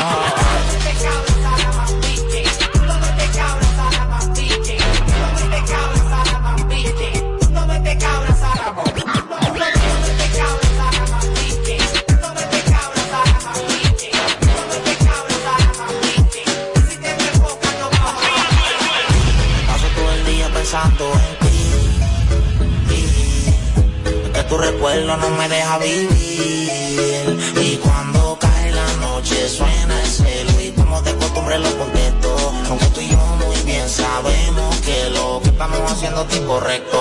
tu 24.52 24.58
recuerdo 24.58 25.16
no 25.16 25.30
me 25.30 25.48
deja 25.48 25.78
vivir. 25.78 27.38
Y 27.56 27.76
cuando 27.76 28.36
cae 28.38 28.70
la 28.70 28.92
noche 29.00 29.48
suena 29.48 29.98
el 29.98 30.06
celo 30.06 30.60
y 30.60 30.70
como 30.72 31.00
de 31.00 31.14
costumbre 31.16 31.58
lo 31.58 31.78
contesto. 31.78 32.52
Aunque 32.68 32.86
tú 32.86 33.00
y 33.00 33.08
yo 33.08 33.16
muy 33.16 33.56
bien 33.64 33.88
sabemos 33.88 34.76
que 34.84 35.08
lo 35.10 35.40
que 35.42 35.48
estamos 35.48 35.90
haciendo 35.90 36.26
es 36.28 36.36
incorrecto. 36.36 36.98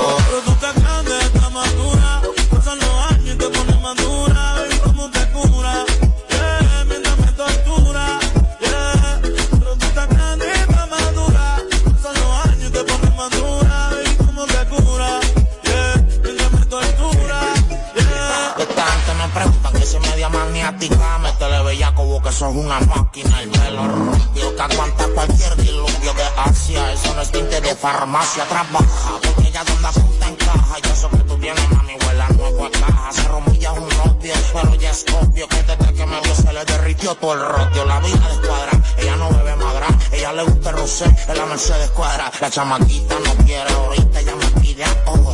una 22.62 22.80
máquina, 22.82 23.42
el 23.42 23.50
pelo 23.50 23.88
rubio 23.88 24.56
que 24.56 24.62
aguanta 24.62 25.08
cualquier 25.16 25.56
diluvio 25.58 26.14
de 26.14 26.24
Asia. 26.38 26.94
Eso 26.94 27.14
no 27.16 27.22
es 27.22 27.32
tinte 27.32 27.60
de 27.60 27.76
farmacia, 27.76 28.46
trabaja, 28.46 29.20
porque 29.24 29.48
ella 29.48 29.64
donde 29.64 29.88
apunta 29.88 30.28
encaja. 30.28 30.76
Y 30.84 30.88
eso 30.92 31.10
que 31.10 31.18
tú 31.18 31.38
tienes, 31.38 31.70
mami, 31.72 31.94
huela 32.06 32.30
nuevo 32.30 32.66
a 32.66 32.72
caja. 32.72 33.12
Se 33.12 33.28
rumilla 33.28 33.72
un 33.74 33.90
novio, 33.90 34.34
pero 34.54 34.76
ya 34.76 34.92
es 34.92 35.06
obvio 35.22 35.48
que 35.48 35.64
desde 35.64 35.94
que 35.94 36.06
me 36.06 36.22
vio 36.22 36.36
se 36.36 36.54
le 36.54 36.66
derritió 36.66 37.16
todo 37.16 37.34
el 37.34 37.42
rodio. 37.42 37.86
La 37.86 38.00
vida 38.00 38.28
de 38.28 38.34
escuadra, 38.34 38.72
ella 38.98 39.16
no 39.16 39.30
bebe 39.30 39.56
madra, 39.56 39.88
ella 40.12 40.34
le 40.34 40.44
gusta 40.44 40.70
el 40.70 40.78
rosé, 40.78 41.06
en 41.28 41.38
la 41.38 41.46
Mercedes 41.46 41.90
cuadra. 41.92 42.32
La 42.40 42.50
chamaquita 42.50 43.16
no 43.26 43.46
quiere 43.46 43.74
ahorita, 43.74 44.20
ella 44.20 44.36
me 44.36 44.62
pide 44.62 44.84
a 44.84 44.96
ojo 45.08 45.31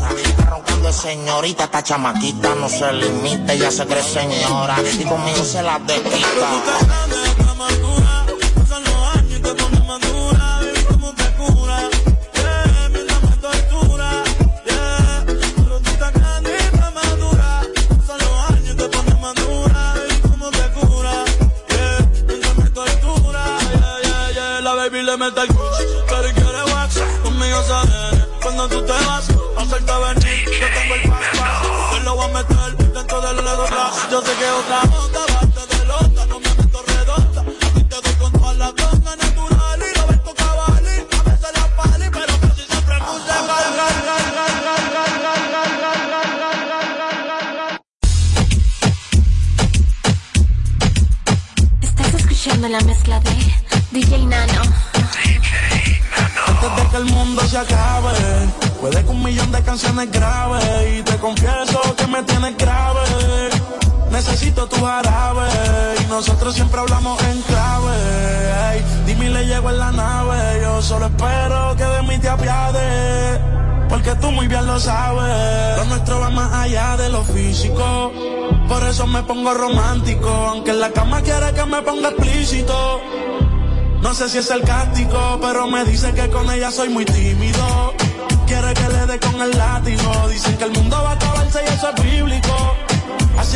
no 0.58 0.64
cambie 0.64 0.92
señorita, 0.92 1.66
esta 1.66 1.84
chamaquita 1.84 2.56
no 2.56 2.68
se 2.68 2.92
limite, 2.92 3.60
ya 3.60 3.70
se 3.70 3.86
cree 3.86 4.02
señora 4.02 4.78
y 5.00 5.04
conmigo 5.04 5.44
se 5.44 5.62
la 5.62 5.78
desquita. 5.78 7.37
yo 34.18 34.24
sé 34.24 34.36
que 34.36 34.97
siempre 66.52 66.80
hablamos 66.80 67.22
en 67.24 67.42
clave. 67.42 68.84
Dime 69.06 69.30
le 69.30 69.46
llego 69.46 69.70
en 69.70 69.80
la 69.80 69.92
nave. 69.92 70.62
Yo 70.62 70.82
solo 70.82 71.08
espero 71.08 71.76
que 71.76 71.84
de 71.84 72.02
mí 72.04 72.18
te 72.20 72.30
apiades. 72.30 73.40
Porque 73.90 74.16
tú 74.16 74.32
muy 74.32 74.48
bien 74.48 74.66
lo 74.66 74.80
sabes. 74.80 75.78
Lo 75.78 75.86
nuestro 75.86 76.20
va 76.20 76.30
más 76.30 76.54
allá 76.54 76.98
de 76.98 77.10
lo 77.10 77.24
físico. 77.24 78.12
Por 78.68 78.84
eso 78.84 79.08
me 79.08 79.24
pongo 79.24 79.54
romántico. 79.54 80.30
Aunque 80.30 80.72
en 80.72 80.80
la 80.80 80.92
cama 80.92 81.22
quiere 81.22 81.54
que 81.54 81.66
me 81.66 81.82
ponga 81.82 82.10
explícito. 82.10 83.02
No 84.02 84.14
sé 84.14 84.30
si 84.30 84.38
es 84.38 84.46
sarcástico, 84.46 85.40
pero 85.42 85.68
me 85.68 85.84
dice 85.86 86.14
que 86.14 86.30
con 86.30 86.50
ella 86.52 86.72
soy 86.72 86.90
muy 86.90 87.06
tímido. 87.06 87.94
Quiere 88.46 88.74
que 88.74 88.88
le 88.90 89.06
dé 89.06 89.20
con 89.20 89.42
el 89.42 89.58
látigo. 89.58 90.30
Dicen 90.30 90.58
que 90.58 90.64
el 90.66 90.72
mundo 90.72 91.02
va 91.04 91.12
a 91.12 91.14
acabarse 91.14 91.62
y 91.64 91.74
eso 91.74 91.90
es 91.90 92.04
bíblico. 92.04 92.87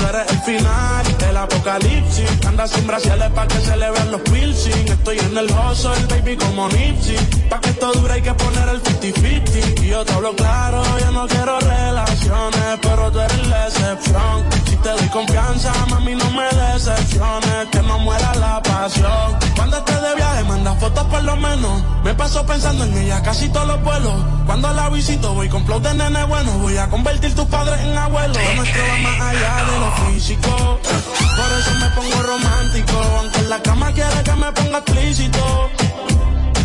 Tú 0.00 0.06
eres 0.06 0.30
el 0.30 0.38
final 0.40 1.18
del 1.18 1.36
apocalipsis. 1.36 2.46
Anda 2.46 2.66
sin 2.66 2.86
braciales 2.86 3.30
pa' 3.32 3.46
que 3.46 3.60
se 3.60 3.76
le 3.76 3.90
vean 3.90 4.10
los 4.10 4.22
piercing. 4.22 4.88
Estoy 4.88 5.18
en 5.18 5.36
el 5.36 5.44
hustle, 5.44 6.06
baby 6.08 6.38
como 6.38 6.68
Nipsey. 6.68 7.18
Pa' 7.50 7.60
que 7.60 7.68
esto 7.68 7.92
dure 7.92 8.14
hay 8.14 8.22
que 8.22 8.32
poner 8.32 8.66
el 8.70 8.82
50-50. 8.82 9.82
Y 9.82 9.88
yo 9.88 10.02
te 10.06 10.12
hablo 10.14 10.34
claro, 10.34 10.82
yo 10.98 11.10
no 11.10 11.26
quiero 11.26 11.60
relaciones, 11.60 12.78
pero 12.80 13.12
tú 13.12 13.20
eres 13.20 13.46
la 13.48 13.66
excepción. 13.66 14.44
Si 14.64 14.76
te 14.76 14.88
doy 14.88 15.08
confianza, 15.08 15.70
mami, 15.90 16.14
no 16.14 16.30
me 16.30 16.48
decepciones. 16.48 17.68
Que 17.70 17.82
no 17.82 17.98
muera 17.98 18.34
la 18.36 18.62
pasión. 18.62 19.39
De 19.86 20.14
viaje, 20.14 20.44
manda 20.44 20.74
fotos 20.74 21.04
por 21.06 21.22
lo 21.24 21.36
menos. 21.36 21.82
Me 22.04 22.14
paso 22.14 22.44
pensando 22.44 22.84
en 22.84 22.96
ella 22.98 23.22
casi 23.22 23.48
todos 23.48 23.66
los 23.66 23.82
vuelos. 23.82 24.14
Cuando 24.46 24.72
la 24.72 24.88
visito, 24.90 25.34
voy 25.34 25.48
con 25.48 25.64
flow 25.64 25.80
de 25.80 25.94
nene 25.94 26.24
bueno. 26.24 26.52
Voy 26.58 26.76
a 26.76 26.88
convertir 26.88 27.34
tus 27.34 27.46
padres 27.46 27.80
en 27.80 27.96
abuelos. 27.96 28.36
Lo 28.36 28.54
nuestro 28.56 28.82
va 28.82 28.98
más 28.98 29.20
allá 29.20 29.56
de 29.64 29.78
lo 29.78 30.12
físico. 30.12 30.80
Por 30.80 31.58
eso 31.58 31.74
me 31.80 31.90
pongo 31.90 32.22
romántico. 32.22 32.98
Aunque 33.18 33.38
en 33.38 33.50
la 33.50 33.62
cama 33.62 33.92
quiere 33.92 34.22
que 34.22 34.32
me 34.32 34.52
ponga 34.52 34.78
explícito. 34.78 35.70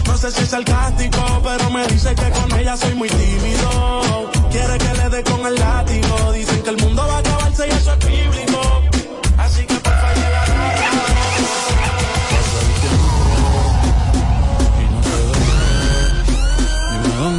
No 0.07 0.17
sé 0.17 0.31
si 0.31 0.43
es 0.43 0.49
sarcástico, 0.49 1.41
pero 1.43 1.69
me 1.71 1.87
dice 1.87 2.15
que 2.15 2.29
con 2.31 2.59
ella 2.59 2.77
soy 2.77 2.95
muy 2.95 3.09
tímido. 3.09 4.29
Quiere 4.51 4.77
que 4.77 4.93
le 4.93 5.09
dé 5.09 5.23
con 5.23 5.45
el 5.45 5.55
látigo. 5.55 6.31
Dicen 6.33 6.63
que 6.63 6.69
el 6.69 6.77
mundo 6.77 7.05
va 7.07 7.15
a 7.15 7.19
acabarse 7.19 7.67
y 7.67 7.71
eso 7.71 7.93
es 7.93 7.99
bíblico. 7.99 8.84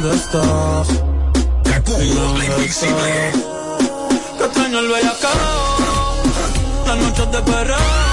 Dónde 0.01 0.15
estás. 0.15 0.87
Dime 1.97 2.15
dónde 2.15 2.65
estás. 2.65 3.33
Que 4.37 4.45
extraño 4.45 4.79
el 4.79 4.87
bellacao. 4.89 6.23
Las 6.85 6.97
noches 6.97 7.31
de 7.31 7.41
perreo. 7.41 8.06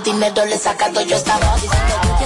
Dinero 0.00 0.44
le 0.44 0.54
he 0.54 0.58
sacado 0.58 1.00
yo 1.02 1.14
a 1.14 1.18
esta 1.18 1.38
voz? 1.38 1.62
Diciendo 1.62 2.16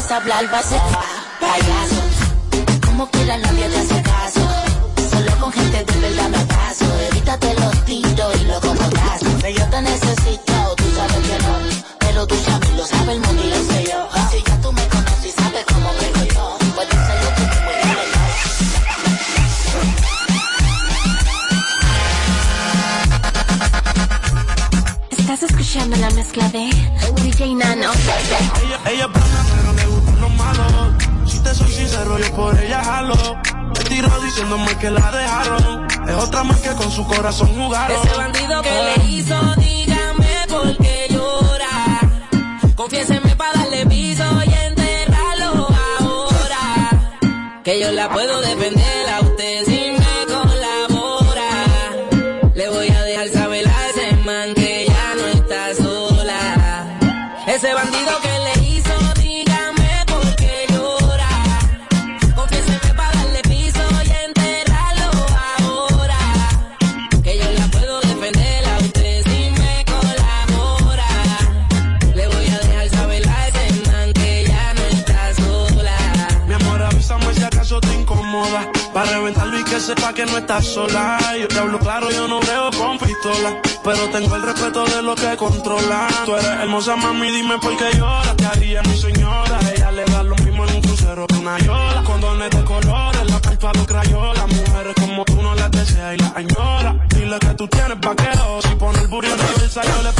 la 47.93 48.09
puedo 48.09 48.41
defender. 48.41 49.10
sepa 79.95 80.12
que 80.12 80.24
no 80.26 80.38
estás 80.38 80.64
sola. 80.64 81.18
Yo 81.41 81.49
te 81.49 81.59
hablo 81.59 81.78
claro, 81.78 82.11
yo 82.11 82.28
no 82.28 82.41
veo 82.41 82.70
con 82.78 82.99
pistola. 82.99 83.61
Pero 83.82 84.09
tengo 84.11 84.36
el 84.36 84.43
respeto 84.43 84.84
de 84.84 85.03
lo 85.03 85.14
que 85.14 85.36
controla. 85.36 86.07
Tú 86.24 86.34
eres 86.36 86.47
hermosa, 86.62 86.97
mami, 86.97 87.30
dime 87.30 87.59
por 87.59 87.76
qué 87.76 87.97
lloras. 87.97 88.36
Te 88.36 88.47
haría 88.47 88.82
mi 88.82 88.97
señora. 88.97 89.59
Ella 89.74 89.91
le 89.91 90.05
da 90.05 90.22
lo 90.22 90.36
mismo 90.36 90.64
en 90.66 90.76
un 90.76 90.82
crucero 90.82 91.26
que 91.26 91.36
una 91.36 91.59
yola. 91.59 92.03
Condones 92.05 92.51
de 92.51 92.64
colores, 92.64 93.30
la 93.30 93.41
culpa 93.41 93.72
lo 93.74 93.86
crayola. 93.86 94.47
Mujeres 94.47 94.95
como 95.01 95.24
tú 95.24 95.43
no 95.43 95.55
las 95.55 95.70
deseas 95.72 96.14
y 96.14 96.18
las 96.18 96.36
añoras. 96.36 96.95
Dile 97.09 97.38
que 97.38 97.55
tú 97.55 97.66
tienes 97.68 98.01
vaqueros. 98.01 98.64
Si 98.64 98.74
pone 98.76 98.99
el 99.01 99.09
burro 99.09 99.28
en 99.28 99.38
la 99.38 99.82
yo 99.82 100.03
le 100.03 100.20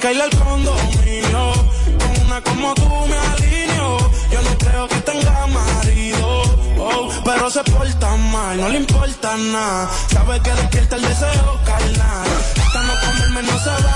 Micaela 0.00 0.24
el 0.24 0.30
condominio. 0.30 1.52
Con 1.98 2.26
una 2.26 2.40
como 2.40 2.74
tú 2.74 2.88
me 3.06 3.18
alineo. 3.18 3.98
Yo 4.32 4.40
no 4.40 4.56
creo 4.56 4.88
que 4.88 4.94
tenga 5.02 5.46
marido. 5.46 6.42
Oh, 6.78 7.10
pero 7.22 7.50
se 7.50 7.62
porta 7.64 8.16
mal, 8.16 8.58
no 8.58 8.70
le 8.70 8.78
importa 8.78 9.36
nada. 9.36 9.90
Sabe 10.10 10.40
que 10.40 10.52
despierta 10.52 10.96
el 10.96 11.02
deseo 11.02 11.60
carnal. 11.66 12.28
Hasta 12.64 12.82
no 12.82 12.94
comerme 13.04 13.42
no 13.42 13.58
se 13.58 13.68
va 13.68 13.89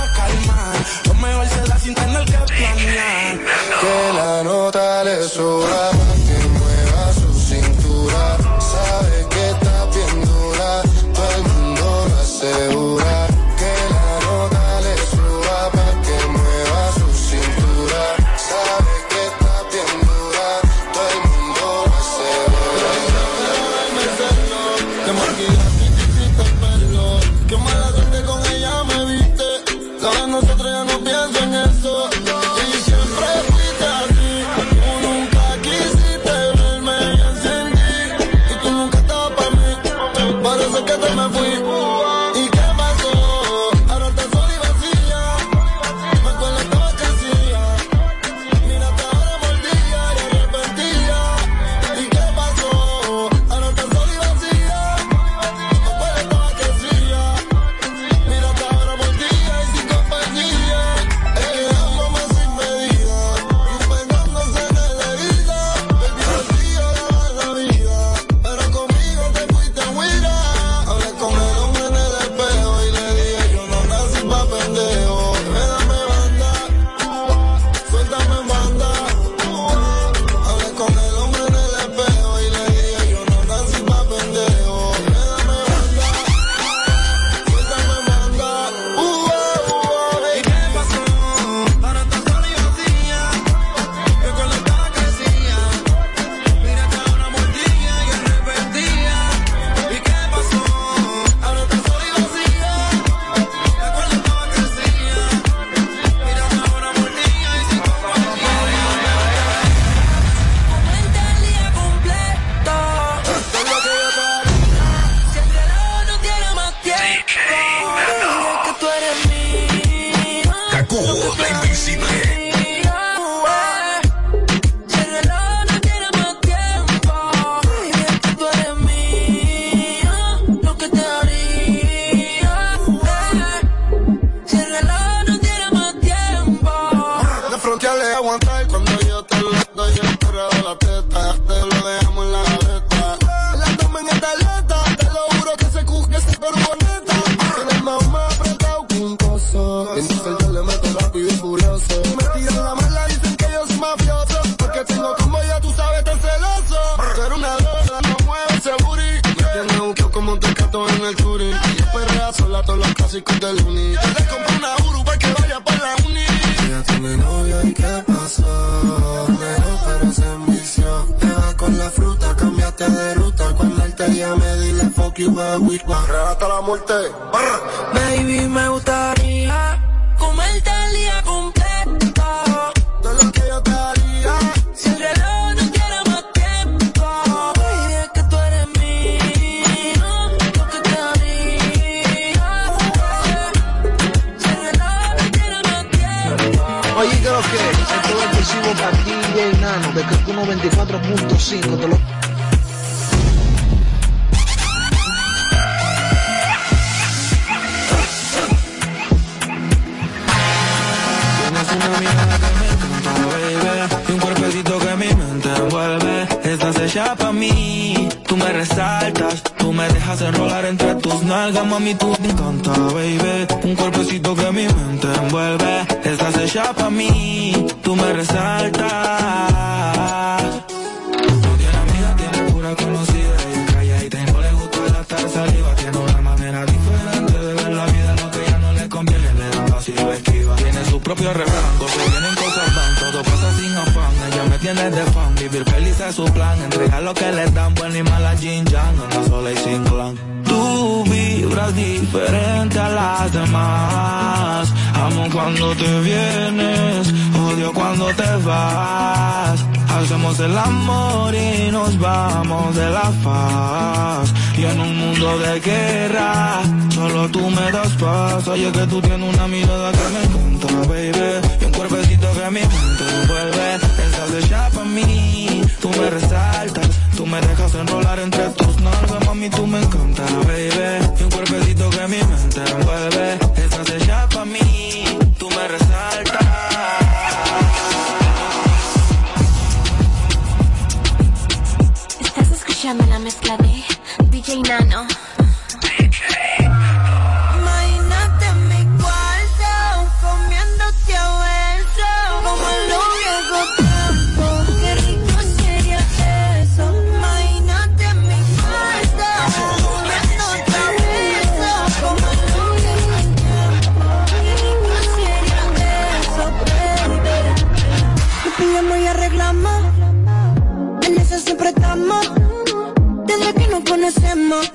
conocemos, 324.05 324.73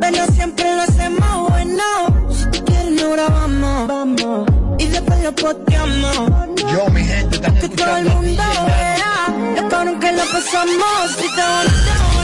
pero 0.00 0.26
siempre 0.34 0.64
lo 0.76 0.82
hacemos 0.82 1.50
bueno. 1.50 1.84
Si 2.30 2.44
tú 2.50 2.64
quieres, 2.66 2.90
no 2.90 3.10
grabamos. 3.12 3.88
Vamos. 3.88 4.50
Y 4.78 4.86
después 4.86 5.22
lo 5.22 5.34
posteamos. 5.34 6.16
Yo, 6.56 6.90
mi 6.90 7.02
gente, 7.02 7.40
Que 7.40 7.68
todo 7.70 7.96
el 7.96 8.04
mundo 8.04 8.42
verá 8.66 9.62
lo 9.62 9.68
caro 9.68 9.98
que 9.98 10.12
lo 10.12 10.24
pasamos. 10.32 11.10
Si 11.16 11.28
te 11.34 11.42
volteamos. 11.52 12.15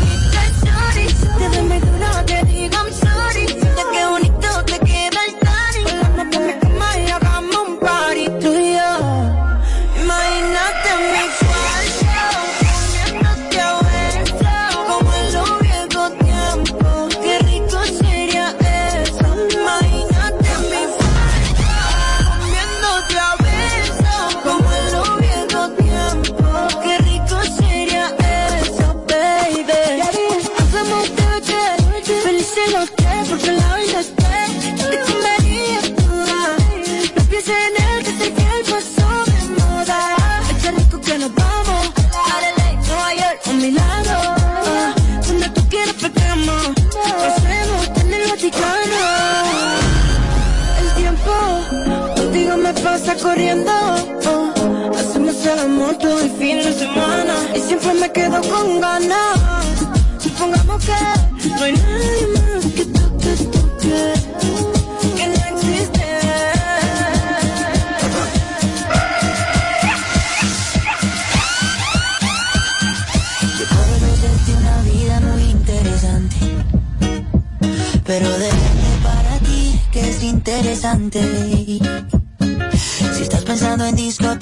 corriendo. 53.23 53.71
Hacemos 54.99 55.47
el 55.47 55.59
amor 55.59 55.97
todo 55.97 56.21
el 56.21 56.31
fin 56.33 56.59
de 56.59 56.73
semana. 56.73 57.35
Y 57.55 57.61
siempre 57.61 57.95
me 57.95 58.11
quedo 58.11 58.41
con 58.43 58.81
ganas. 58.81 59.39
Supongamos 60.19 60.85
que 60.85 61.49
no 61.49 61.63
hay 61.63 61.73
nadie. 61.73 62.42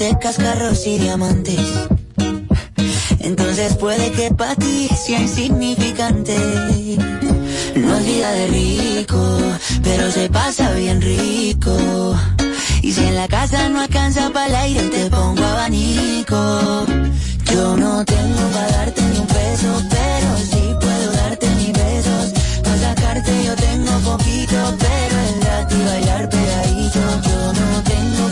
discotecas, 0.01 0.37
carros 0.39 0.87
y 0.87 0.99
diamantes. 0.99 1.61
Entonces 3.19 3.77
puede 3.77 4.11
que 4.13 4.31
para 4.31 4.55
ti 4.55 4.89
sea 4.89 5.21
insignificante. 5.21 6.37
No 7.77 7.97
es 7.99 8.07
vida 8.07 8.33
de 8.33 8.47
rico, 8.47 9.39
pero 9.83 10.11
se 10.11 10.31
pasa 10.31 10.73
bien 10.73 11.03
rico. 11.03 11.77
Y 12.83 12.93
si 12.93 13.05
en 13.05 13.15
la 13.15 13.29
casa 13.29 13.69
no 13.69 13.81
alcanza 13.81 14.31
para 14.31 14.47
el 14.47 14.55
aire, 14.55 14.83
te 14.89 15.11
pongo 15.11 15.45
abanico. 15.45 16.87
Yo 17.53 17.77
no 17.77 18.03
tengo 18.05 18.49
para 18.55 18.69
darte 18.69 19.03
ni 19.03 19.19
un 19.19 19.27
peso, 19.27 19.83
pero 19.91 20.37
sí 20.51 20.75
puedo 20.81 21.13
darte 21.13 21.47
mis 21.57 21.73
besos. 21.73 22.33
Para 22.63 22.79
sacarte 22.79 23.45
yo 23.45 23.55
tengo 23.55 23.93
poquito, 24.01 24.57
pero 24.79 25.21
es 25.29 25.41
gratis 25.41 25.85
bailar 25.85 26.29
pegadito. 26.31 27.01
Yo 27.29 27.40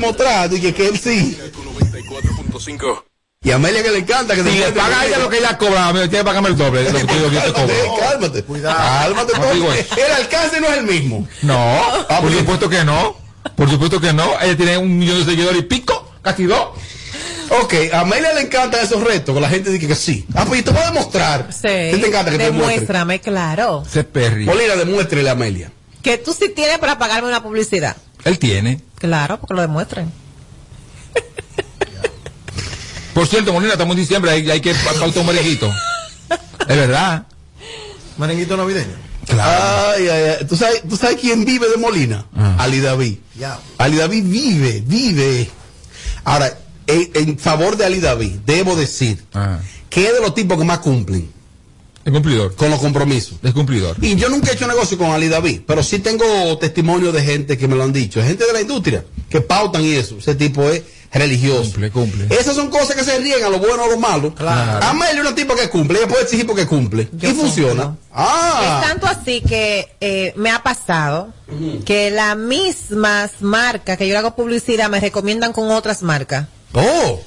demostrar 0.00 0.50
que 0.50 0.88
él 0.88 0.98
sí. 0.98 1.38
Y 3.42 3.52
a 3.52 3.54
Amelia 3.54 3.82
que 3.82 3.90
le 3.90 3.98
encanta 3.98 4.34
que 4.34 4.42
si 4.42 4.58
le 4.58 4.70
paga 4.72 5.00
a 5.00 5.06
ella 5.06 5.18
lo 5.18 5.30
que 5.30 5.38
ella 5.38 5.56
cobra, 5.56 5.90
tiene 5.92 6.10
que 6.10 6.24
pagarme 6.24 6.50
el 6.50 6.56
doble. 6.58 6.84
Lo 6.90 6.98
que. 6.98 7.00
Eh, 7.10 7.90
cálmate. 7.98 8.44
Cálmate, 8.44 9.32
eh. 9.32 9.86
el 10.06 10.12
alcance 10.12 10.60
no 10.60 10.66
es 10.66 10.78
el 10.78 10.84
mismo. 10.84 11.26
No, 11.42 11.56
ah, 11.56 12.06
por 12.06 12.22
pues, 12.22 12.38
supuesto 12.38 12.68
que 12.68 12.84
no. 12.84 13.16
Por 13.56 13.70
supuesto 13.70 13.98
que 13.98 14.12
no. 14.12 14.38
Ella 14.42 14.56
tiene 14.56 14.76
un 14.76 14.98
millón 14.98 15.20
de 15.20 15.24
seguidores 15.24 15.60
y 15.60 15.62
pico, 15.62 16.12
casi 16.20 16.44
dos. 16.44 16.68
Ok, 17.62 17.74
a 17.92 18.00
Amelia 18.00 18.34
le 18.34 18.42
encantan 18.42 18.84
esos 18.84 19.02
retos, 19.02 19.34
que 19.34 19.40
la 19.40 19.48
gente 19.48 19.70
dice 19.70 19.88
que 19.88 19.94
sí. 19.94 20.26
Ah, 20.34 20.44
pues 20.46 20.60
yo 20.60 20.66
te 20.66 20.70
voy 20.72 20.82
a 20.82 20.90
demostrar. 20.92 21.48
Sí. 21.50 21.66
Encanta 21.66 22.30
que 22.30 22.36
te 22.36 22.44
Demuéstrame, 22.44 23.20
claro. 23.20 23.84
Se 23.90 24.04
perri. 24.04 24.44
Polina, 24.44 24.76
demuéstrele 24.76 25.30
a 25.30 25.32
Amelia. 25.32 25.72
Que 26.02 26.18
tú 26.18 26.34
sí 26.38 26.50
tienes 26.50 26.78
para 26.78 26.98
pagarme 26.98 27.28
una 27.28 27.42
publicidad. 27.42 27.96
Él 28.24 28.38
tiene. 28.38 28.80
Claro, 29.00 29.40
porque 29.40 29.54
lo 29.54 29.62
demuestren. 29.62 30.12
Por 33.14 33.26
cierto, 33.26 33.52
Molina, 33.52 33.72
estamos 33.72 33.94
en 33.94 34.02
diciembre, 34.02 34.30
hay, 34.30 34.48
hay 34.48 34.60
que 34.60 34.74
pautar 34.74 35.18
un 35.18 35.26
merenguito. 35.26 35.72
Es 36.68 36.76
verdad. 36.76 37.26
Merenguito 38.18 38.56
navideño. 38.56 38.94
Claro. 39.26 39.92
Ay, 39.96 40.08
ay, 40.08 40.36
ay. 40.38 40.46
¿Tú, 40.46 40.56
sabes, 40.56 40.82
¿Tú, 40.88 40.96
sabes, 40.96 41.16
quién 41.18 41.44
vive 41.46 41.68
de 41.68 41.78
Molina? 41.78 42.26
Ah. 42.36 42.56
Ali 42.58 42.80
David. 42.80 43.16
Yeah. 43.38 43.58
Ali 43.78 43.96
David 43.96 44.24
vive, 44.24 44.82
vive. 44.86 45.50
Ahora, 46.24 46.58
en, 46.86 47.38
favor 47.38 47.78
de 47.78 47.86
Ali 47.86 48.00
David, 48.00 48.40
debo 48.44 48.76
decir 48.76 49.24
ah. 49.32 49.60
que 49.88 50.08
es 50.08 50.12
de 50.12 50.20
los 50.20 50.34
tipos 50.34 50.58
que 50.58 50.64
más 50.64 50.80
cumplen. 50.80 51.39
Es 52.04 52.12
cumplidor. 52.12 52.54
Con 52.54 52.70
los 52.70 52.78
compromisos. 52.78 53.38
Es 53.42 53.52
cumplidor. 53.52 53.96
Y 54.00 54.16
yo 54.16 54.28
nunca 54.28 54.50
he 54.50 54.54
hecho 54.54 54.66
negocio 54.66 54.96
con 54.96 55.10
Ali 55.10 55.28
David, 55.28 55.62
pero 55.66 55.82
sí 55.82 55.98
tengo 55.98 56.56
testimonio 56.58 57.12
de 57.12 57.22
gente 57.22 57.58
que 57.58 57.68
me 57.68 57.76
lo 57.76 57.84
han 57.84 57.92
dicho, 57.92 58.22
gente 58.22 58.46
de 58.46 58.52
la 58.52 58.60
industria, 58.62 59.04
que 59.28 59.40
pautan 59.40 59.84
y 59.84 59.92
eso. 59.92 60.16
Ese 60.18 60.34
tipo 60.34 60.68
es 60.70 60.82
religioso. 61.12 61.72
Cumple, 61.72 61.90
cumple. 61.90 62.26
Esas 62.30 62.56
son 62.56 62.70
cosas 62.70 62.96
que 62.96 63.04
se 63.04 63.18
riegan, 63.18 63.52
lo 63.52 63.58
bueno 63.58 63.84
o 63.84 63.90
lo 63.90 63.98
malo. 63.98 64.34
Claro. 64.34 64.86
Amelia 64.86 65.14
es 65.14 65.20
una 65.20 65.34
tipo 65.34 65.54
que 65.54 65.68
cumple, 65.68 65.98
ella 65.98 66.08
puede 66.08 66.22
exigir 66.22 66.46
porque 66.46 66.66
cumple. 66.66 67.08
Y 67.20 67.26
funciona. 67.28 67.96
Ah. 68.12 68.80
Es 68.82 68.88
tanto 68.88 69.06
así 69.06 69.42
que 69.42 69.94
eh, 70.00 70.32
me 70.36 70.50
ha 70.50 70.62
pasado 70.62 71.34
que 71.84 72.10
las 72.10 72.36
mismas 72.36 73.32
marcas 73.40 73.98
que 73.98 74.06
yo 74.06 74.12
le 74.12 74.18
hago 74.18 74.36
publicidad 74.36 74.88
me 74.88 75.00
recomiendan 75.00 75.52
con 75.52 75.70
otras 75.70 76.02
marcas. 76.02 76.46
Oh. 76.72 77.20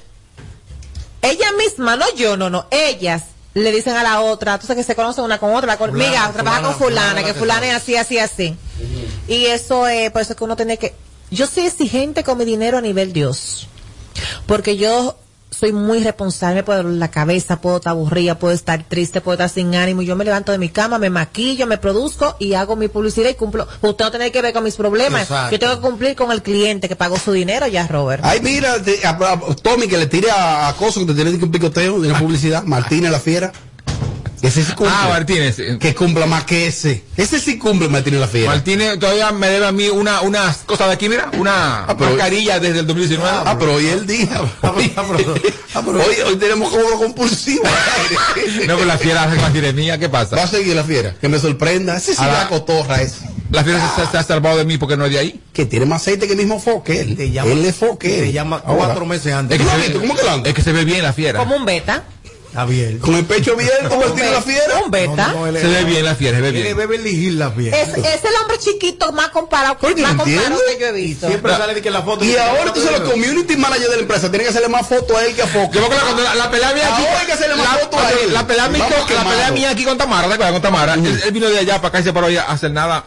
Ella 1.21 1.51
misma, 1.57 1.95
no 1.95 2.05
yo, 2.15 2.35
no, 2.35 2.49
no, 2.49 2.65
ellas 2.71 3.23
le 3.53 3.71
dicen 3.71 3.95
a 3.95 4.03
la 4.03 4.21
otra, 4.21 4.57
tú 4.57 4.65
sabes 4.65 4.85
que 4.85 4.91
se 4.91 4.95
conocen 4.95 5.23
una 5.23 5.37
con 5.37 5.53
otra, 5.53 5.67
la 5.67 5.77
Fulana, 5.77 5.97
mira, 5.97 6.31
trabaja 6.31 6.57
fulana, 6.57 6.67
con 6.67 6.77
fulana, 6.77 7.09
fulana 7.09 7.27
que 7.27 7.33
fulana 7.33 7.67
es 7.67 7.75
así, 7.75 7.95
así, 7.95 8.17
así. 8.17 8.57
Y 9.27 9.45
eso 9.45 9.87
es, 9.87 10.11
por 10.11 10.21
eso 10.21 10.33
es 10.33 10.37
que 10.37 10.43
uno 10.43 10.55
tiene 10.55 10.77
que, 10.77 10.95
yo 11.29 11.45
soy 11.47 11.65
exigente 11.65 12.23
con 12.23 12.37
mi 12.37 12.45
dinero 12.45 12.77
a 12.77 12.81
nivel 12.81 13.13
Dios, 13.13 13.67
porque 14.47 14.75
yo 14.77 15.17
soy 15.53 15.71
muy 15.71 16.03
responsable, 16.03 16.63
doler 16.63 16.85
la 16.85 17.09
cabeza, 17.11 17.61
puedo 17.61 17.77
estar 17.77 17.91
aburrida, 17.91 18.37
puedo 18.39 18.53
estar 18.53 18.83
triste, 18.83 19.21
puedo 19.21 19.33
estar 19.35 19.49
sin 19.49 19.73
ánimo, 19.75 20.01
yo 20.01 20.15
me 20.15 20.25
levanto 20.25 20.51
de 20.51 20.57
mi 20.57 20.69
cama, 20.69 20.97
me 20.97 21.09
maquillo, 21.09 21.67
me 21.67 21.77
produzco 21.77 22.35
y 22.39 22.53
hago 22.53 22.75
mi 22.75 22.87
publicidad 22.87 23.29
y 23.29 23.35
cumplo. 23.35 23.67
Usted 23.81 24.05
no 24.05 24.11
tiene 24.11 24.31
que 24.31 24.41
ver 24.41 24.53
con 24.53 24.63
mis 24.63 24.75
problemas, 24.75 25.21
Exacto. 25.23 25.51
yo 25.51 25.59
tengo 25.59 25.75
que 25.75 25.81
cumplir 25.81 26.15
con 26.15 26.31
el 26.31 26.41
cliente 26.41 26.89
que 26.89 26.95
pagó 26.95 27.17
su 27.17 27.31
dinero 27.31 27.67
ya, 27.67 27.87
Robert. 27.87 28.23
Ay, 28.25 28.39
mira, 28.41 28.81
te- 28.81 29.05
a- 29.05 29.11
a- 29.11 29.55
Tommy 29.61 29.87
que 29.87 29.97
le 29.97 30.07
tire 30.07 30.31
a, 30.31 30.67
a 30.69 30.73
Coso 30.75 30.99
que 31.01 31.05
te 31.07 31.13
tiene 31.13 31.37
que 31.37 31.45
un 31.45 31.51
picoteo 31.51 31.99
de 32.01 32.09
la 32.09 32.19
publicidad. 32.19 32.63
Martínez 32.63 33.11
la 33.11 33.19
fiera. 33.19 33.51
Ese 34.43 34.63
sí 34.63 34.73
cumple. 34.73 34.93
Ah, 34.95 35.07
Martínez. 35.09 35.55
Que 35.79 35.95
cumpla 35.95 36.25
más 36.25 36.43
que 36.43 36.67
ese. 36.67 37.03
Ese 37.17 37.39
sí 37.39 37.57
cumple 37.57 37.87
Martínez 37.87 38.19
la 38.19 38.27
fiera. 38.27 38.51
Martínez 38.51 38.99
todavía 38.99 39.31
me 39.31 39.47
debe 39.49 39.65
a 39.65 39.71
mí 39.71 39.87
una, 39.87 40.21
unas 40.21 40.57
cosas 40.57 40.87
de 40.89 40.93
aquí, 40.93 41.07
mira, 41.09 41.31
una 41.37 41.85
pero- 41.97 42.11
mascarilla 42.11 42.59
desde 42.59 42.79
el 42.79 42.87
2019. 42.87 43.37
Ah, 43.45 43.55
pero 43.57 43.73
hoy 43.75 43.87
el 43.87 44.05
día. 44.05 44.41
Hoy, 44.61 44.93
hoy, 45.75 46.15
hoy 46.27 46.35
tenemos 46.37 46.69
cobro 46.71 46.97
compulsivo. 46.97 47.63
No, 48.67 48.75
pero 48.75 48.85
la 48.85 48.97
fiera 48.97 49.29
es 49.33 49.41
Martínez 49.41 49.73
mía, 49.73 49.97
¿qué 49.97 50.09
pasa? 50.09 50.35
Va 50.35 50.43
a 50.43 50.47
seguir 50.47 50.75
la 50.75 50.83
fiera. 50.83 51.15
Que 51.19 51.27
me 51.29 51.39
sorprenda. 51.39 51.97
Ese 51.97 52.13
sí 52.15 52.21
Ahora- 52.21 52.43
la 52.43 52.49
cotorra 52.49 53.01
es. 53.01 53.15
La 53.51 53.63
fiera 53.63 53.79
se, 53.95 54.05
se 54.07 54.17
ha 54.17 54.23
salvado 54.23 54.57
de 54.57 54.65
mí 54.65 54.77
porque 54.77 54.97
no 54.97 55.05
es 55.05 55.11
de 55.11 55.19
ahí. 55.19 55.39
Que 55.53 55.65
tiene 55.65 55.85
más 55.85 56.01
aceite 56.01 56.25
que 56.25 56.33
el 56.33 56.39
mismo 56.39 56.59
foque. 56.59 57.01
Él, 57.01 57.17
él 57.19 57.65
es 57.65 57.75
foque. 57.75 58.09
Te 58.09 58.31
llama 58.31 58.61
cuatro 58.61 59.05
meses 59.05 59.31
antes. 59.33 59.57
¿Tú 59.57 59.63
lo 59.63 59.71
has 59.71 59.77
visto? 59.77 59.99
¿Cómo 60.01 60.15
que 60.15 60.23
lo 60.23 60.31
anda? 60.31 60.49
Es 60.49 60.55
que 60.55 60.61
se 60.61 60.71
ve 60.73 60.83
bien 60.85 61.03
la 61.03 61.13
fiera. 61.13 61.39
Como 61.39 61.55
un 61.55 61.65
beta. 61.65 62.03
Está 62.53 62.65
bien. 62.65 62.99
Con 62.99 63.15
el 63.15 63.25
pecho 63.25 63.53
abierto, 63.53 63.91
Un 63.95 63.99
Martínez 63.99 64.31
la 64.31 64.39
be- 64.39 64.45
fiera. 64.45 64.77
un 64.85 64.91
beta. 64.91 65.33
Se 65.59 65.67
ve 65.67 65.83
bien 65.85 66.05
la 66.05 66.13
fiera, 66.13 66.37
se 66.37 66.41
ve 66.43 66.51
bien. 66.51 66.77
Beverly 66.77 67.09
Hills 67.09 67.37
la 67.39 67.49
fiera. 67.49 67.75
Es, 67.81 67.89
es 67.89 68.23
el 68.23 68.35
hombre 68.41 68.59
chiquito 68.59 69.11
más 69.11 69.29
comparado, 69.29 69.75
Oye, 69.81 70.03
más 70.03 70.13
¿no 70.15 70.23
comparado 70.23 70.59
que 70.67 70.79
yo 70.79 70.85
he 70.85 70.91
visto. 70.91 71.27
Siempre 71.27 71.51
sale 71.51 71.73
de 71.73 71.81
que 71.81 71.89
la 71.89 72.03
foto. 72.03 72.23
Y 72.23 72.35
ahora 72.37 72.71
tú 72.71 72.79
los 72.79 73.09
community 73.09 73.57
manager 73.57 73.89
de 73.89 73.95
la 73.95 74.01
empresa 74.03 74.29
tienen 74.29 74.41
que 74.45 74.49
hacerle 74.51 74.69
más 74.69 74.87
fotos 74.87 75.17
a 75.17 75.25
él 75.25 75.33
que 75.33 75.41
a 75.41 75.47
Foco. 75.47 75.73
Yo 75.73 75.79
me 75.79 75.85
acuerdo 75.87 76.03
cuando 76.05 76.21
la, 76.23 76.35
la 76.35 76.51
pelea 76.51 76.73
mía 76.75 76.93
aquí. 76.93 77.05
Ahora 77.07 77.19
hay 77.21 77.25
que 77.25 77.33
hacerle 77.33 77.55
más 77.55 77.65
la, 77.65 77.79
fotos 77.79 77.99
a 77.99 78.11
él. 78.11 78.33
la 78.33 78.45
pelea 78.47 78.69
mía, 78.69 78.85
la 79.15 79.29
pelea 79.29 79.51
mía 79.51 79.69
aquí 79.71 79.83
con 79.83 79.97
Tamara, 79.97 80.27
¿te 80.27 80.33
acuerdas 80.35 80.53
con 80.53 80.61
Tamara? 80.61 80.93
Él, 80.93 81.21
él 81.25 81.31
vino 81.31 81.49
de 81.49 81.57
allá 81.57 81.77
para 81.77 81.87
acá 81.87 81.99
y 82.01 82.03
se 82.03 82.13
paró 82.13 82.27
ahí 82.27 82.37
a 82.37 82.43
hacer 82.43 82.69
nada. 82.69 83.03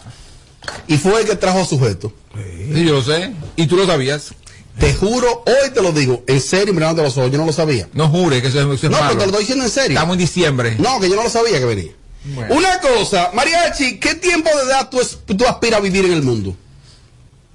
Y 0.89 0.99
fue 0.99 1.21
el 1.21 1.27
que 1.29 1.37
trajo 1.37 1.61
a 1.61 1.65
sujeto. 1.65 2.13
Sí, 2.35 2.85
yo 2.85 2.95
lo 2.95 3.03
sé. 3.03 3.33
Y 3.55 3.69
tú 3.69 3.77
lo 3.77 3.87
sabías. 3.87 4.35
Te 4.79 4.93
juro, 4.95 5.43
hoy 5.47 5.71
te 5.73 5.81
lo 5.83 5.93
digo, 5.93 6.23
en 6.27 6.41
serio, 6.41 6.75
mirándote 6.75 7.03
los 7.03 7.17
ojos, 7.17 7.31
yo 7.31 7.39
no 7.39 7.47
lo 7.47 7.53
sabía. 7.53 7.89
No 7.95 8.09
jure 8.09 8.43
que 8.43 8.49
eso 8.49 8.59
es, 8.61 8.65
eso 8.67 8.75
es 8.75 8.83
No, 8.93 8.99
malo. 8.99 9.07
pero 9.09 9.19
te 9.19 9.25
lo 9.25 9.25
estoy 9.27 9.41
diciendo 9.41 9.65
en 9.65 9.71
serio. 9.71 9.91
Estamos 9.97 10.15
en 10.15 10.19
diciembre. 10.21 10.77
No, 10.79 11.01
que 11.01 11.09
yo 11.09 11.17
no 11.17 11.23
lo 11.25 11.31
sabía 11.31 11.59
que 11.59 11.65
venía. 11.65 11.93
Bueno. 12.25 12.55
Una 12.55 12.81
cosa, 12.81 13.31
Mariachi, 13.35 13.99
¿qué 13.99 14.15
tiempo 14.17 14.51
de 14.57 14.65
edad 14.65 14.91
tú, 14.91 15.01
es- 15.01 15.19
tú 15.27 15.47
aspiras 15.47 15.79
a 15.79 15.83
vivir 15.83 16.05
en 16.05 16.13
el 16.13 16.23
mundo? 16.23 16.55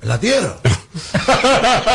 En 0.01 0.09
la 0.09 0.19
tierra. 0.19 0.57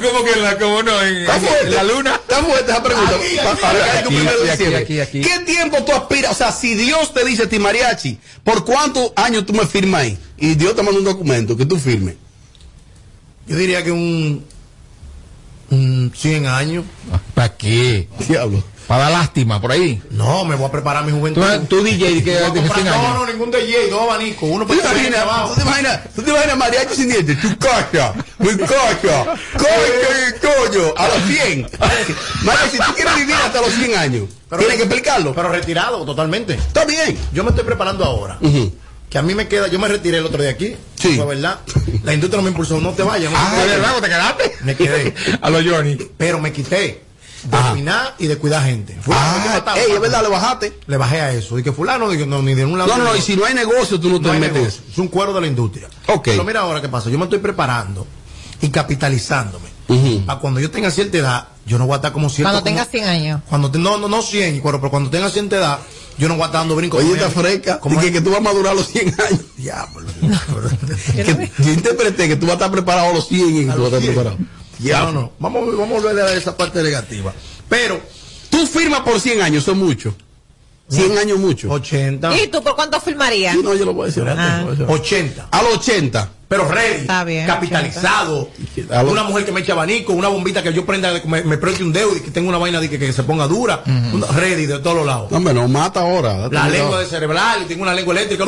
¿Cómo 0.00 0.24
que 0.24 0.32
en 0.32 0.42
la, 0.42 0.58
cómo 0.58 0.82
no? 0.82 1.02
En, 1.02 1.16
¿Está 1.18 1.36
en- 1.36 1.42
fuerte? 1.42 1.66
en 1.66 1.74
la 1.74 1.82
luna. 1.84 2.14
¿Está 2.14 2.36
fuerte 2.42 2.70
esa 2.72 2.82
pregunta? 2.82 3.14
Aquí, 3.16 3.36
para 3.60 4.78
aquí, 4.78 5.00
aquí. 5.00 5.20
¿Qué 5.20 5.38
tiempo 5.40 5.78
tú 5.84 5.92
aspiras? 5.92 6.32
O 6.32 6.34
sea, 6.34 6.52
si 6.52 6.74
Dios 6.74 7.12
te 7.12 7.24
dice 7.24 7.44
a 7.44 7.48
ti, 7.48 7.58
Mariachi, 7.58 8.18
¿por 8.44 8.64
cuántos 8.64 9.12
años 9.16 9.44
tú 9.46 9.52
me 9.52 9.66
firmas 9.66 10.02
ahí? 10.02 10.18
Y 10.38 10.54
Dios 10.54 10.74
te 10.76 10.82
manda 10.82 10.98
un 10.98 11.04
documento 11.04 11.56
que 11.56 11.66
tú 11.66 11.78
firmes. 11.78 12.14
Yo 13.50 13.56
diría 13.56 13.82
que 13.82 13.90
un, 13.90 14.44
un 15.70 16.12
100 16.16 16.46
años. 16.46 16.84
¿Para 17.34 17.56
qué? 17.56 18.08
Diablo. 18.28 18.62
Para 18.86 19.04
dar 19.04 19.12
lástima, 19.12 19.60
por 19.60 19.72
ahí. 19.72 20.00
No, 20.10 20.44
me 20.44 20.54
voy 20.54 20.66
a 20.68 20.70
preparar 20.72 21.04
mi 21.04 21.10
juventud. 21.10 21.42
Tú, 21.68 21.78
tú 21.78 21.82
DJ, 21.84 22.22
que 22.22 22.30
Voy 22.34 22.42
a 22.44 22.50
de 22.50 22.60
comprar- 22.60 22.74
100 22.74 22.84
no, 22.86 22.92
años. 22.94 23.14
no, 23.14 23.26
ningún 23.26 23.50
DJ, 23.50 23.88
dos 23.90 24.02
abanicos. 24.02 24.48
Uno 24.48 24.64
¿Tú 24.66 24.74
te 24.74 24.80
para 24.82 24.94
imaginas, 24.98 25.20
abajo. 25.22 25.48
tú 25.48 25.54
te 25.56 25.62
imaginas, 25.62 26.00
tú 26.14 26.22
te 26.22 26.30
imaginas 26.30 26.56
mariachi 26.58 26.94
sin 26.94 27.08
dientes? 27.08 27.40
Tu 27.40 27.58
cacha, 27.58 28.14
mi 28.38 28.48
cacha, 28.56 29.24
coño, 29.58 30.40
coño, 30.42 30.94
a 30.96 31.08
los 31.08 31.22
100. 31.26 31.68
Mariachi, 32.44 32.70
si 32.70 32.78
tú 32.78 32.94
quieres 32.94 33.16
vivir 33.16 33.34
hasta 33.34 33.60
los 33.60 33.70
100 33.74 33.94
años, 33.98 34.24
tienes 34.48 34.76
que 34.76 34.82
explicarlo. 34.84 35.34
Pero 35.34 35.48
retirado 35.50 36.04
totalmente. 36.04 36.54
Está 36.54 36.84
bien. 36.84 37.18
Yo 37.32 37.42
me 37.42 37.50
estoy 37.50 37.64
preparando 37.64 38.04
ahora. 38.04 38.38
Ujú. 38.40 38.72
Que 39.10 39.18
a 39.18 39.22
mí 39.22 39.34
me 39.34 39.48
queda, 39.48 39.66
yo 39.66 39.78
me 39.80 39.88
retiré 39.88 40.18
el 40.18 40.26
otro 40.26 40.40
día 40.40 40.52
aquí. 40.52 40.76
Sí. 40.94 41.16
Fue 41.16 41.26
verdad. 41.26 41.58
La 42.04 42.14
industria 42.14 42.40
me 42.42 42.50
impulsó, 42.50 42.80
no 42.80 42.90
te 42.92 43.02
vayas. 43.02 43.32
no 43.32 43.38
te 43.38 43.44
Ah. 43.44 43.94
¿Te 44.00 44.08
quedaste? 44.08 44.52
Me 44.62 44.76
quedé. 44.76 45.14
A 45.42 45.50
los 45.50 45.64
Johnny. 45.64 45.96
Pero 46.16 46.38
me 46.40 46.52
quité 46.52 47.04
de 47.42 47.56
Ajá. 47.56 47.72
opinar 47.72 48.14
y 48.18 48.26
de 48.28 48.36
cuidar 48.38 48.64
gente. 48.64 48.96
Fulano, 49.02 49.42
¿qué 49.42 49.48
Ah, 49.66 49.74
ey, 49.76 49.92
es 49.92 50.00
verdad, 50.00 50.22
le 50.22 50.28
bajaste. 50.28 50.78
Le 50.86 50.96
bajé 50.96 51.20
a 51.22 51.32
eso. 51.32 51.58
Y 51.58 51.62
que 51.64 51.72
fulano, 51.72 52.08
digo, 52.10 52.24
no, 52.26 52.40
ni 52.40 52.54
de 52.54 52.64
un 52.64 52.78
lado. 52.78 52.88
No, 52.96 52.98
no, 52.98 53.04
no, 53.10 53.16
y 53.16 53.20
si 53.20 53.34
no 53.34 53.44
hay 53.46 53.54
negocio, 53.54 53.98
tú 53.98 54.10
no 54.10 54.20
te 54.20 54.26
No 54.28 54.32
hay 54.32 54.38
metes. 54.40 54.54
negocio. 54.58 54.82
Es 54.92 54.98
un 54.98 55.08
cuero 55.08 55.32
de 55.32 55.40
la 55.40 55.46
industria. 55.48 55.88
Ok. 56.06 56.26
Pero 56.26 56.44
mira 56.44 56.60
ahora 56.60 56.80
qué 56.80 56.88
pasa. 56.88 57.10
Yo 57.10 57.18
me 57.18 57.24
estoy 57.24 57.40
preparando 57.40 58.06
y 58.62 58.68
capitalizándome. 58.68 59.68
Ujú. 59.88 60.24
Para 60.24 60.38
cuando 60.38 60.60
yo 60.60 60.70
tenga 60.70 60.90
cierta 60.90 61.18
edad, 61.18 61.48
yo 61.66 61.78
no 61.78 61.86
voy 61.86 61.94
a 61.94 61.96
estar 61.96 62.12
como 62.12 62.28
cierto. 62.30 62.44
Cuando 62.52 62.60
como- 62.60 62.70
tengas 62.76 62.88
100 62.90 63.04
años. 63.08 63.40
Cuando 63.48 63.70
te- 63.70 63.78
no, 63.78 63.96
no, 63.98 64.06
no 64.08 64.22
100, 64.22 64.60
pero, 64.62 64.78
pero 64.78 64.90
cuando 64.90 65.10
tenga 65.10 65.28
cierta 65.30 65.56
edad, 65.56 65.78
yo 66.20 66.28
no 66.28 66.34
voy 66.34 66.42
a 66.42 66.46
estar 66.46 66.60
dando 66.60 66.76
brincos. 66.76 67.02
Oye, 67.02 67.14
está 67.14 67.30
fresca. 67.30 67.80
Como 67.80 67.96
Dije 67.96 68.08
él. 68.08 68.12
que 68.14 68.20
tú 68.20 68.30
vas 68.30 68.38
a 68.38 68.42
madurar 68.42 68.72
a 68.72 68.76
los 68.76 68.86
100 68.88 69.08
años. 69.08 69.40
Diablo. 69.56 70.06
Que 71.14 71.50
yo 71.64 71.72
interpreté 71.72 72.28
que 72.28 72.36
tú 72.36 72.46
vas 72.46 72.52
a 72.52 72.54
estar 72.58 72.70
preparado 72.70 73.10
a 73.10 73.14
los 73.14 73.26
100 73.26 73.56
y 73.56 73.64
que 73.64 73.70
A 73.70 73.74
tú 73.74 73.82
vas 73.82 73.92
a 73.92 73.96
estar 73.96 74.02
100. 74.02 74.14
preparado. 74.14 74.38
Ya, 74.78 75.02
no, 75.04 75.12
no. 75.12 75.32
Vamos, 75.38 75.76
vamos 75.76 75.98
a 75.98 76.06
volver 76.08 76.24
a 76.24 76.32
esa 76.34 76.56
parte 76.56 76.82
negativa. 76.82 77.32
Pero, 77.68 78.00
Tú 78.50 78.66
firmas 78.66 79.00
por 79.00 79.20
100 79.20 79.42
años, 79.42 79.62
eso 79.62 79.72
es 79.72 79.78
mucho. 79.78 80.14
100 80.90 81.18
años 81.18 81.38
mucho. 81.38 81.70
80. 81.70 82.36
¿Y 82.38 82.48
tú 82.48 82.62
por 82.62 82.74
cuánto 82.74 83.00
filmarías? 83.00 83.54
Sí, 83.54 83.60
no, 83.62 83.74
yo 83.74 83.84
lo 83.84 83.94
voy 83.94 84.04
a 84.04 84.06
decir. 84.06 84.24
Ah. 84.28 84.64
80. 84.88 85.48
A 85.50 85.62
los 85.62 85.74
80. 85.78 86.28
Pero 86.48 86.66
ready. 86.66 87.02
Está 87.02 87.22
bien, 87.22 87.46
Capitalizado. 87.46 88.48
Lo- 88.88 89.10
Una 89.12 89.22
mujer 89.22 89.44
que 89.44 89.52
me 89.52 89.60
eche 89.60 89.70
abanico, 89.70 90.12
una 90.14 90.26
bombita 90.26 90.64
que 90.64 90.72
yo 90.72 90.84
prenda, 90.84 91.12
me, 91.24 91.44
me 91.44 91.56
preste 91.58 91.84
un 91.84 91.92
dedo 91.92 92.16
y 92.16 92.20
que 92.20 92.32
tenga 92.32 92.48
una 92.48 92.58
vaina 92.58 92.80
de 92.80 92.90
que, 92.90 92.98
que 92.98 93.12
se 93.12 93.22
ponga 93.22 93.46
dura. 93.46 93.84
Una- 93.86 94.26
ready 94.26 94.66
de 94.66 94.80
todos 94.80 94.96
los 94.96 95.06
lados. 95.06 95.30
No, 95.30 95.36
hombre, 95.36 95.54
no 95.54 95.68
mata 95.68 96.00
ahora. 96.00 96.48
La 96.50 96.68
lengua 96.68 96.98
de 96.98 97.06
cerebral, 97.06 97.62
y 97.62 97.66
tengo 97.66 97.82
una 97.82 97.94
lengua 97.94 98.14
eléctrica. 98.14 98.44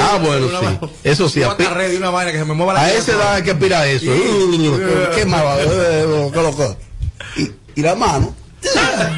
Ah, 0.00 0.18
bueno, 0.24 0.46
sí. 0.48 0.54
vaina- 0.64 0.80
Eso 1.04 1.28
sí, 1.28 1.40
Una 1.40 1.70
ready, 1.74 1.96
una 1.96 2.08
vaina 2.08 2.32
que 2.32 2.38
se 2.38 2.44
me 2.46 2.54
mueva 2.54 2.72
la 2.72 2.80
A 2.84 2.90
esa 2.92 3.12
edad 3.12 3.34
hay 3.34 3.42
que 3.42 3.50
aspirar 3.50 3.86
eso. 3.86 4.06
¿Qué 5.14 5.26
más 5.26 5.44
va? 5.44 5.56
Eh, 5.60 6.30
¿qué 6.32 6.42
lo 6.42 6.56
que? 6.56 6.76
Y, 7.36 7.50
y 7.80 7.82
la 7.82 7.94
mano. 7.94 8.34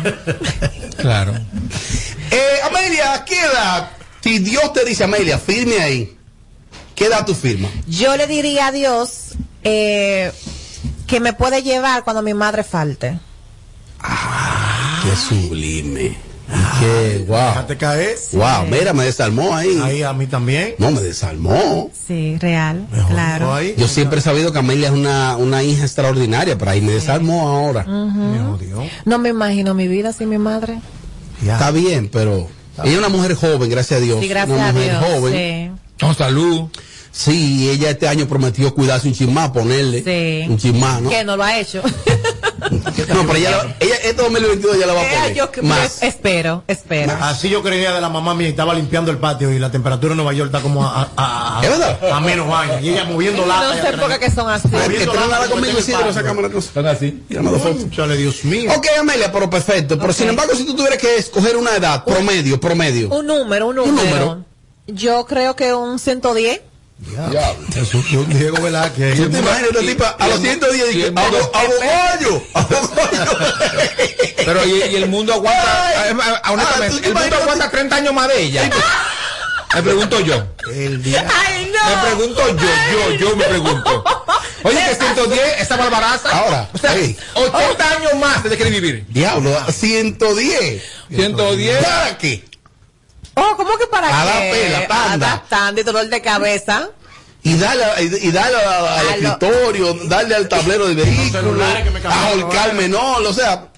Claro. 0.98 1.34
Eh, 2.30 2.56
Amelia, 2.64 3.24
¿qué 3.26 3.40
edad? 3.40 3.90
Si 4.20 4.38
Dios 4.38 4.72
te 4.72 4.84
dice, 4.84 5.04
Amelia, 5.04 5.38
firme 5.38 5.78
ahí, 5.80 6.16
¿qué 6.94 7.06
edad 7.06 7.26
tú 7.26 7.34
firmas? 7.34 7.70
Yo 7.86 8.16
le 8.16 8.26
diría 8.26 8.68
a 8.68 8.72
Dios 8.72 9.34
eh, 9.62 10.32
que 11.06 11.20
me 11.20 11.32
puede 11.32 11.62
llevar 11.62 12.04
cuando 12.04 12.22
mi 12.22 12.34
madre 12.34 12.64
falte. 12.64 13.18
Qué 15.02 15.16
sublime. 15.16 16.16
Qué, 16.80 17.24
wow. 17.26 17.38
Déjate 17.38 17.76
caer. 17.76 18.16
Wow, 18.32 18.66
mira, 18.70 18.92
me 18.92 19.04
desarmó 19.04 19.54
ahí. 19.54 19.78
Ahí 19.82 20.02
a 20.02 20.12
mí 20.12 20.26
también. 20.26 20.74
No, 20.78 20.90
me 20.90 21.00
desarmó. 21.00 21.90
Sí, 22.06 22.36
real, 22.38 22.86
claro. 23.08 23.54
ahí. 23.54 23.74
Yo 23.78 23.88
siempre 23.88 24.18
he 24.18 24.22
sabido 24.22 24.52
que 24.52 24.58
Amelia 24.58 24.88
es 24.88 24.94
una, 24.94 25.36
una 25.36 25.62
hija 25.62 25.82
extraordinaria, 25.84 26.58
pero 26.58 26.70
ahí 26.70 26.80
me 26.80 26.92
desarmó 26.92 27.48
ahora. 27.48 27.84
Me 27.84 28.38
jodió. 28.40 28.82
No 29.04 29.18
me 29.18 29.30
imagino 29.30 29.74
mi 29.74 29.88
vida 29.88 30.12
sin 30.12 30.28
mi 30.28 30.38
madre. 30.38 30.80
Ya. 31.42 31.54
Está 31.54 31.70
bien, 31.70 32.08
pero 32.12 32.48
ella 32.82 32.92
es 32.92 32.98
una 32.98 33.08
mujer 33.08 33.34
joven, 33.34 33.68
gracias 33.70 34.00
a 34.00 34.02
Dios. 34.02 34.20
Sí, 34.20 34.28
gracias 34.28 34.56
una 34.56 34.68
a 34.68 34.72
mujer 34.72 34.90
Dios. 34.98 35.04
joven. 35.04 35.78
Con 36.00 36.14
salud. 36.14 36.68
Sí, 37.12 37.70
ella 37.70 37.90
este 37.90 38.08
año 38.08 38.26
prometió 38.26 38.74
cuidarse 38.74 39.06
un 39.06 39.14
chismá, 39.14 39.52
ponerle 39.52 40.02
Sí. 40.02 40.48
un 40.50 40.58
chismá, 40.58 41.00
¿no? 41.00 41.10
Que 41.10 41.22
no 41.24 41.36
lo 41.36 41.44
ha 41.44 41.58
hecho. 41.60 41.80
No, 42.70 43.22
pero 43.26 43.34
ella, 43.36 43.50
la- 43.50 43.76
ella 43.80 43.94
este 43.96 44.14
2022 44.22 44.78
ya 44.78 44.86
la 44.86 44.94
va 44.94 45.00
a 45.00 45.04
Eh, 45.04 45.16
poner. 45.16 45.34
yo 45.34 45.50
más. 45.62 46.02
espero, 46.02 46.64
espero. 46.66 47.12
Así 47.20 47.48
yo 47.48 47.62
creía 47.62 47.92
de 47.92 48.00
la 48.00 48.08
mamá 48.08 48.34
mía, 48.34 48.48
estaba 48.48 48.74
limpiando 48.74 49.10
el 49.10 49.18
patio 49.18 49.52
y 49.52 49.58
la 49.58 49.70
temperatura 49.70 50.12
en 50.12 50.16
Nueva 50.16 50.32
York 50.32 50.48
está 50.48 50.60
como 50.62 50.84
a, 50.84 51.10
a, 51.16 51.58
a, 51.60 51.64
¿Es 51.64 51.70
verdad? 51.70 51.98
a 52.12 52.20
menos 52.20 52.52
años. 52.52 52.82
Y 52.82 52.90
ella 52.90 53.04
moviendo 53.04 53.42
No 53.42 53.48
lata. 53.48 53.82
sé 53.90 53.96
por 53.98 54.08
qué 54.12 54.18
que 54.18 54.30
son 54.30 54.48
así. 54.50 54.68
Ay, 54.68 54.72
que 54.72 54.78
Moviendo 54.88 55.12
tenga 55.12 55.26
lata 55.26 55.34
nada 55.36 55.48
como 55.48 55.60
conmigo 55.62 55.78
patio. 55.78 56.12
sacame 56.12 56.42
la 56.42 56.48
cosa. 56.50 56.68
Están 56.68 56.86
así. 56.86 57.24
Tírame 57.28 57.50
dos 57.50 57.62
fotos. 57.62 57.90
Chale, 57.90 58.16
Dios 58.16 58.44
mío. 58.44 58.72
Ok, 58.76 58.86
Amelia, 58.98 59.30
pero 59.32 59.50
perfecto. 59.50 59.98
Pero 59.98 60.12
sin 60.12 60.28
embargo, 60.28 60.54
si 60.54 60.64
tú 60.64 60.74
tuvieras 60.74 60.98
que 60.98 61.16
escoger 61.16 61.56
una 61.56 61.76
edad, 61.76 62.04
promedio, 62.04 62.60
promedio. 62.60 63.08
Un 63.10 63.26
número, 63.26 63.68
un 63.68 63.76
número. 63.76 64.02
número. 64.02 64.44
Yo 64.86 65.24
creo 65.26 65.56
que 65.56 65.72
un 65.74 65.98
110. 65.98 66.60
Es 67.76 67.94
un, 67.94 68.28
Diego 68.28 68.60
Velázquez. 68.62 69.16
¿Tú 69.16 69.30
te 69.30 69.38
imaginas 69.38 69.70
esta 69.70 69.80
tipa 69.80 70.08
a 70.18 70.28
los 70.28 70.40
110 70.40 70.94
y 70.94 70.98
que 70.98 71.12
hago 71.14 71.50
hago 71.54 72.46
Pero 74.36 74.64
y, 74.64 74.72
y 74.92 74.96
el 74.96 75.08
mundo 75.08 75.34
aguanta, 75.34 76.08
eh, 76.08 76.14
honestamente, 76.50 77.08
el 77.08 77.14
mundo 77.14 77.36
aguanta 77.36 77.70
30 77.70 77.96
años 77.96 78.14
más 78.14 78.28
de 78.28 78.42
ella. 78.42 78.70
Me 79.74 79.82
pregunto 79.82 80.20
yo. 80.20 80.46
El 80.72 81.02
día. 81.02 81.22
Me 81.24 82.08
pregunto 82.08 82.48
yo, 82.56 82.68
yo, 82.92 83.14
yo 83.16 83.36
me 83.36 83.44
pregunto. 83.44 84.04
Oye, 84.62 84.78
que 84.88 84.94
110, 84.94 85.60
esa 85.60 85.76
barbaraza. 85.76 86.30
Ahora, 86.30 86.70
o 86.72 86.78
sea, 86.78 86.92
ahí. 86.92 87.16
80 87.34 87.90
años 87.90 88.14
más 88.14 88.42
de 88.44 88.56
quiere 88.56 88.70
vivir. 88.70 89.04
Diablo, 89.08 89.50
110. 89.70 90.82
110. 91.10 91.84
¿Para 91.84 92.18
qué? 92.18 92.44
Oh, 93.36 93.54
¿cómo 93.56 93.76
que 93.78 93.86
para 93.86 94.08
A 94.20 94.24
la 94.24 94.32
qué? 94.40 94.50
pela, 94.52 94.86
tanda. 94.88 95.26
Adaptando 95.32 95.80
y 95.80 95.84
dolor 95.84 96.08
de 96.08 96.20
cabeza. 96.22 96.88
Y 97.42 97.56
darle, 97.58 97.84
y, 98.00 98.28
y 98.28 98.30
darle 98.32 98.56
al 98.58 98.86
A 98.86 99.02
lo- 99.02 99.10
escritorio, 99.10 99.94
darle 100.04 100.34
al 100.34 100.48
tablero 100.48 100.86
de 100.88 100.94
vehículo, 100.94 101.30
celulares 101.42 101.84
que 101.84 101.90
me 101.90 101.98
a 101.98 102.02
cambiaron, 102.02 102.40
ahorcarme, 102.42 102.88
no, 102.88 103.16
o 103.16 103.32
sea, 103.34 103.68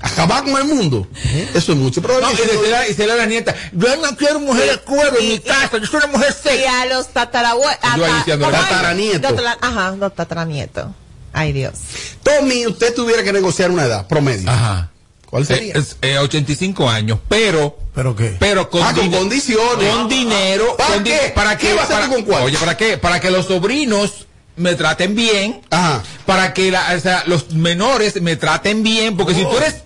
acabar 0.00 0.44
con 0.44 0.56
el 0.56 0.64
mundo. 0.64 1.08
Eso 1.54 1.72
es 1.72 1.78
mucho. 1.78 2.00
Pero 2.02 2.20
No, 2.20 2.30
y 2.30 2.36
decirle, 2.36 2.68
y 2.84 2.88
decirle 2.88 3.12
a 3.12 3.16
la 3.16 3.26
nieta, 3.26 3.54
yo 3.72 3.96
no 3.96 4.16
quiero 4.16 4.38
mujer 4.38 4.70
de 4.70 4.76
cuero 4.78 5.18
en 5.18 5.28
mi 5.28 5.38
casa, 5.40 5.78
yo 5.78 5.86
soy 5.86 5.98
una 6.04 6.06
mujer 6.18 6.32
Y 6.44 6.48
seca. 6.48 6.82
a 6.82 6.86
los 6.86 7.08
tatarabuelos. 7.08 7.76
Yo 7.96 8.04
ahí 8.04 8.12
diciendo, 8.18 8.48
tataranieto. 8.48 9.28
Ajá, 9.60 9.90
los 9.98 10.14
tataranietos. 10.14 10.86
Ay, 11.32 11.52
Dios. 11.52 11.74
Tommy, 12.22 12.66
usted 12.66 12.94
tuviera 12.94 13.22
que 13.24 13.32
negociar 13.32 13.70
una 13.72 13.86
edad 13.86 14.06
promedio. 14.06 14.48
Ajá. 14.48 14.90
¿Cuál 15.26 15.46
sería? 15.46 15.74
Eh, 15.74 15.78
es, 15.78 15.96
eh, 16.02 16.18
85 16.18 16.88
años, 16.88 17.18
pero 17.28 17.76
¿Pero 17.94 18.14
qué? 18.14 18.36
pero 18.38 18.70
con, 18.70 18.82
Ah, 18.82 18.94
con 18.94 19.10
condiciones. 19.10 19.92
con 19.94 20.08
dinero 20.08 20.76
¿Para 20.76 20.94
con 20.94 21.04
di- 21.04 21.10
qué? 21.10 21.32
para 21.34 21.58
¿Qué 21.58 21.74
va 21.74 21.80
a 21.80 21.84
hacer 21.84 21.96
para- 21.96 22.06
tú 22.08 22.14
con 22.14 22.22
cuál? 22.24 22.42
oye 22.44 22.56
para 22.58 22.76
qué 22.76 22.96
para 22.98 23.20
que 23.20 23.30
los 23.30 23.46
sobrinos 23.46 24.26
me 24.56 24.74
traten 24.74 25.14
bien 25.14 25.60
Ajá. 25.70 26.02
para 26.26 26.52
que 26.54 26.70
la- 26.70 26.92
o 26.96 27.00
sea, 27.00 27.24
los 27.26 27.52
menores 27.52 28.20
me 28.22 28.36
traten 28.36 28.82
bien 28.82 29.16
porque 29.16 29.34
si 29.34 29.42
tú 29.42 29.56
eres 29.56 29.76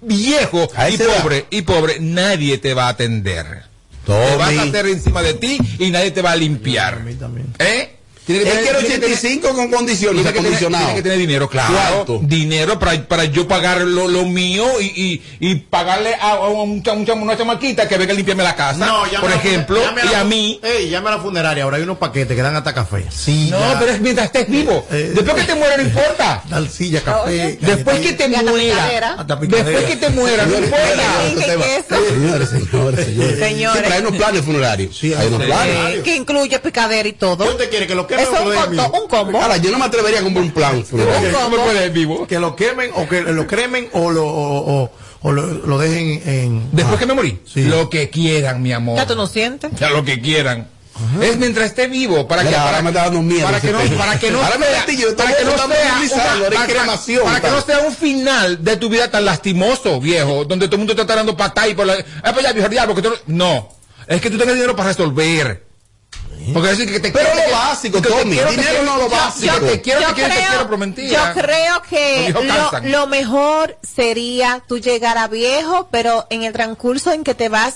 viejo 0.00 0.68
y 0.90 0.96
pobre 0.98 1.46
y 1.50 1.62
pobre 1.62 1.98
nadie 2.00 2.58
te 2.58 2.74
va 2.74 2.86
a 2.86 2.88
atender 2.90 3.64
te 4.06 4.12
vas 4.36 4.48
a 4.48 4.54
Tommy. 4.56 4.68
hacer 4.68 4.86
encima 4.86 5.22
de 5.22 5.34
ti 5.34 5.58
y 5.78 5.90
nadie 5.90 6.10
te 6.10 6.22
va 6.22 6.32
a 6.32 6.36
limpiar 6.36 6.94
A 6.94 6.98
mí 7.00 7.14
también. 7.14 7.46
¿Eh? 7.58 7.96
Tiene 8.32 8.50
Él 8.50 8.56
tener- 8.56 8.62
quiere 8.64 8.78
tiene 8.80 8.94
que 8.94 9.00
tener- 9.00 9.16
85 9.18 9.48
con 9.54 9.70
condiciones, 9.70 10.22
tiene 10.22 10.32
que, 10.38 10.44
tener, 10.44 10.58
tiene 10.58 10.94
que 10.94 11.02
tener 11.02 11.18
dinero, 11.18 11.48
claro. 11.48 11.74
¿Cuánto? 12.04 12.20
Dinero 12.22 12.78
para, 12.78 13.02
para 13.06 13.24
yo 13.24 13.46
pagar 13.48 13.80
lo, 13.82 14.08
lo 14.08 14.24
mío 14.24 14.66
y, 14.80 14.84
y, 14.86 15.22
y 15.40 15.54
pagarle 15.56 16.14
a, 16.14 16.30
a 16.32 16.48
un 16.48 16.82
cham- 16.82 16.98
un 16.98 17.06
cham- 17.06 17.22
una 17.22 17.36
chamaquita 17.36 17.88
que 17.88 17.96
venga 17.98 18.12
a 18.12 18.16
limpiarme 18.16 18.42
la 18.42 18.54
casa, 18.56 18.86
llame 19.10 19.18
por 19.20 19.30
la- 19.30 19.36
ejemplo, 19.36 19.80
y 20.10 20.14
a 20.14 20.24
mí. 20.24 20.60
Ey, 20.62 20.88
llame 20.90 21.08
a 21.08 21.12
la 21.12 21.18
funeraria. 21.18 21.64
Ahora 21.64 21.76
hay 21.76 21.82
unos 21.82 21.98
paquetes 21.98 22.36
que 22.36 22.42
dan 22.42 22.56
hasta 22.56 22.72
café. 22.74 23.04
Sí. 23.10 23.48
No, 23.50 23.58
pero 23.78 23.92
es 23.92 24.00
mientras 24.00 24.26
estés 24.26 24.48
vivo. 24.48 24.86
Eh, 24.90 25.12
Después 25.14 25.36
que 25.36 25.44
te 25.52 25.54
muera 25.54 25.76
no 25.76 25.82
importa. 25.82 26.42
Dar 26.48 26.68
silla, 26.68 27.00
café. 27.00 27.58
Después 27.60 28.00
que 28.00 28.12
te 28.14 28.28
muera. 28.28 28.52
picadera. 28.52 29.16
Después 29.26 29.84
que 29.84 29.96
te 29.96 30.08
muera, 30.10 30.44
no 30.46 30.52
Señores, 30.52 30.68
importa. 30.68 32.08
Señores, 32.08 32.48
señores, 32.50 33.06
señores. 33.06 33.38
Señores. 33.38 33.76
Sí, 33.76 33.80
pero 33.82 33.94
hay 33.94 34.00
unos 34.00 34.16
planes 34.16 34.44
funerarios. 34.44 34.96
Sí, 34.98 35.14
hay 35.14 35.26
unos 35.28 35.42
planes. 35.42 35.76
Eh, 35.96 36.00
que 36.04 36.16
incluye 36.16 36.58
picadera 36.58 37.08
y 37.08 37.12
todo. 37.12 37.44
¿Qué 37.44 37.50
usted 37.50 37.70
quiere? 37.70 37.86
¿Que 37.86 37.94
lo 37.94 38.06
quemen 38.06 38.21
Eso 38.22 38.52
es 38.52 38.68
un, 38.68 38.78
un 39.02 39.08
combo. 39.08 39.40
Ahora, 39.42 39.56
yo 39.58 39.70
no 39.70 39.78
me 39.78 39.84
atrevería 39.84 40.20
a 40.20 40.22
comprar 40.22 40.44
un 40.44 40.50
plan. 40.52 40.76
Un 40.76 40.82
¿Cómo 40.84 41.56
combo. 41.56 42.26
Que 42.26 42.38
lo 42.38 42.56
quemen 42.56 42.90
o 42.94 43.08
que 43.08 43.22
lo 43.22 43.46
cremen 43.46 43.88
o 43.92 44.10
lo, 44.10 44.24
o, 44.26 44.82
o- 44.82 44.90
o 45.24 45.30
lo, 45.32 45.46
lo 45.46 45.78
dejen 45.78 46.22
en. 46.26 46.68
Después 46.72 46.98
que 46.98 47.06
me 47.06 47.14
morí. 47.14 47.40
Sí. 47.46 47.62
Lo 47.64 47.88
que 47.88 48.10
quieran, 48.10 48.60
mi 48.60 48.72
amor. 48.72 48.96
Ya 48.96 49.06
tú 49.06 49.14
no 49.14 49.26
sientes. 49.28 49.70
Ya 49.78 49.90
lo 49.90 50.04
que 50.04 50.20
quieran. 50.20 50.68
Es 51.22 51.36
mientras 51.38 51.66
esté 51.68 51.86
vivo, 51.88 52.28
para 52.28 52.42
que, 52.44 52.50
para, 52.50 52.82
me 52.82 52.90
está 52.90 53.04
dando 53.04 53.22
miedo 53.22 53.44
para 53.46 53.60
que 53.60 53.72
no, 53.72 53.78
para 53.96 54.18
que 54.18 54.30
no 54.30 54.40
para 57.22 57.40
que 57.40 57.48
no 57.50 57.60
sea, 57.62 57.78
un 57.80 57.94
final 57.94 58.62
de 58.62 58.76
tu 58.76 58.90
vida 58.90 59.10
tan 59.10 59.24
lastimoso, 59.24 59.98
viejo, 60.00 60.44
donde 60.44 60.66
todo 60.66 60.76
el 60.76 60.80
mundo 60.80 60.94
te 60.94 61.00
está 61.00 61.16
dando 61.16 61.34
patá 61.34 61.66
y 61.66 61.74
por 61.74 61.86
la, 61.86 61.94
ah, 62.22 62.32
pues 62.34 62.44
ya, 62.44 62.52
viejo 62.52 62.68
diablo, 62.68 62.94
que 62.94 63.00
tú 63.02 63.08
no, 63.08 63.16
no, 63.26 63.68
es 64.06 64.20
que 64.20 64.28
tú 64.28 64.36
tengas 64.36 64.54
dinero 64.54 64.76
para 64.76 64.90
resolver. 64.90 65.64
Porque 66.52 66.68
decir 66.68 66.90
que 66.92 67.00
te 67.00 67.10
Pero 67.10 67.24
quiero, 67.26 67.40
lo 67.40 67.46
te- 67.46 67.52
básico, 67.52 68.02
te 68.02 68.08
Tommy, 68.08 68.22
te 68.36 68.44
dinero 68.50 68.50
quiero, 68.70 68.82
no 68.84 68.96
lo 68.96 69.02
yo- 69.04 69.10
básico. 69.10 69.54
Yo 69.54 69.60
te 69.66 69.80
quiero, 69.80 70.00
yo 70.00 70.06
te 70.08 70.14
quiero, 70.14 70.28
te 70.28 70.34
creo- 70.36 70.48
quiero, 70.50 70.66
prometida. 70.68 71.34
Yo 71.34 71.40
creo 71.42 71.82
que 71.82 72.34
lo, 72.34 72.80
lo 72.88 73.06
mejor 73.06 73.78
sería 73.82 74.62
tú 74.66 74.78
llegar 74.78 75.18
a 75.18 75.28
viejo, 75.28 75.88
pero 75.90 76.26
en 76.30 76.42
el 76.42 76.52
transcurso 76.52 77.12
en 77.12 77.24
que 77.24 77.34
te 77.34 77.48
vas 77.48 77.74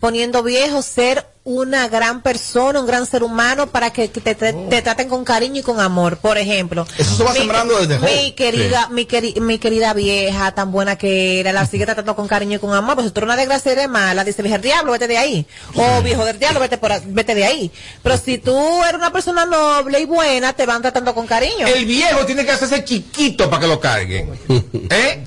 poniendo 0.00 0.42
viejo, 0.42 0.82
ser 0.82 1.26
una 1.50 1.88
gran 1.88 2.20
persona, 2.20 2.78
un 2.78 2.86
gran 2.86 3.06
ser 3.06 3.22
humano 3.22 3.68
para 3.68 3.90
que, 3.90 4.10
que 4.10 4.20
te, 4.20 4.34
te- 4.34 4.52
te 4.52 4.82
traten 4.82 5.08
con 5.08 5.24
cariño 5.24 5.60
y 5.60 5.62
con 5.62 5.80
amor. 5.80 6.18
Por 6.18 6.36
ejemplo, 6.36 6.86
Eso 6.98 7.16
se 7.16 7.24
va 7.24 7.32
sembrando 7.32 7.78
desde 7.78 7.98
mi 7.98 8.06
joven. 8.06 8.34
querida, 8.34 8.88
mi, 8.90 9.06
queri- 9.06 9.40
mi 9.40 9.58
querida 9.58 9.94
vieja, 9.94 10.52
tan 10.54 10.70
buena 10.72 10.96
que 10.98 11.40
era, 11.40 11.52
la 11.54 11.64
sigue 11.70 11.86
tratando 11.86 12.14
con 12.14 12.28
cariño 12.28 12.56
y 12.56 12.58
con 12.58 12.74
amor. 12.74 12.96
Pues 12.96 13.06
si 13.06 13.12
tú 13.14 13.20
eres 13.20 13.28
una 13.28 13.36
desgracia 13.36 13.70
y 13.70 13.72
eres 13.72 13.88
mala, 13.88 14.24
dice 14.24 14.42
viejo 14.42 14.56
del 14.58 14.62
diablo, 14.62 14.92
vete 14.92 15.08
de 15.08 15.16
ahí. 15.16 15.46
O 15.74 16.02
viejo 16.02 16.26
del 16.26 16.38
diablo, 16.38 16.60
vete, 16.60 16.76
por, 16.76 16.92
a- 16.92 17.00
vete 17.02 17.34
de 17.34 17.46
ahí. 17.46 17.70
Pero 18.02 18.18
si 18.18 18.36
tú 18.36 18.54
eres 18.82 18.96
una 18.96 19.10
persona 19.10 19.46
noble 19.46 20.00
y 20.00 20.04
buena, 20.04 20.52
te 20.52 20.66
van 20.66 20.82
tratando 20.82 21.14
con 21.14 21.26
cariño. 21.26 21.66
El 21.66 21.86
viejo 21.86 22.26
tiene 22.26 22.44
que 22.44 22.50
hacerse 22.50 22.84
chiquito 22.84 23.48
para 23.48 23.62
que 23.62 23.68
lo 23.68 23.80
carguen. 23.80 24.38
¿Eh? 24.90 25.24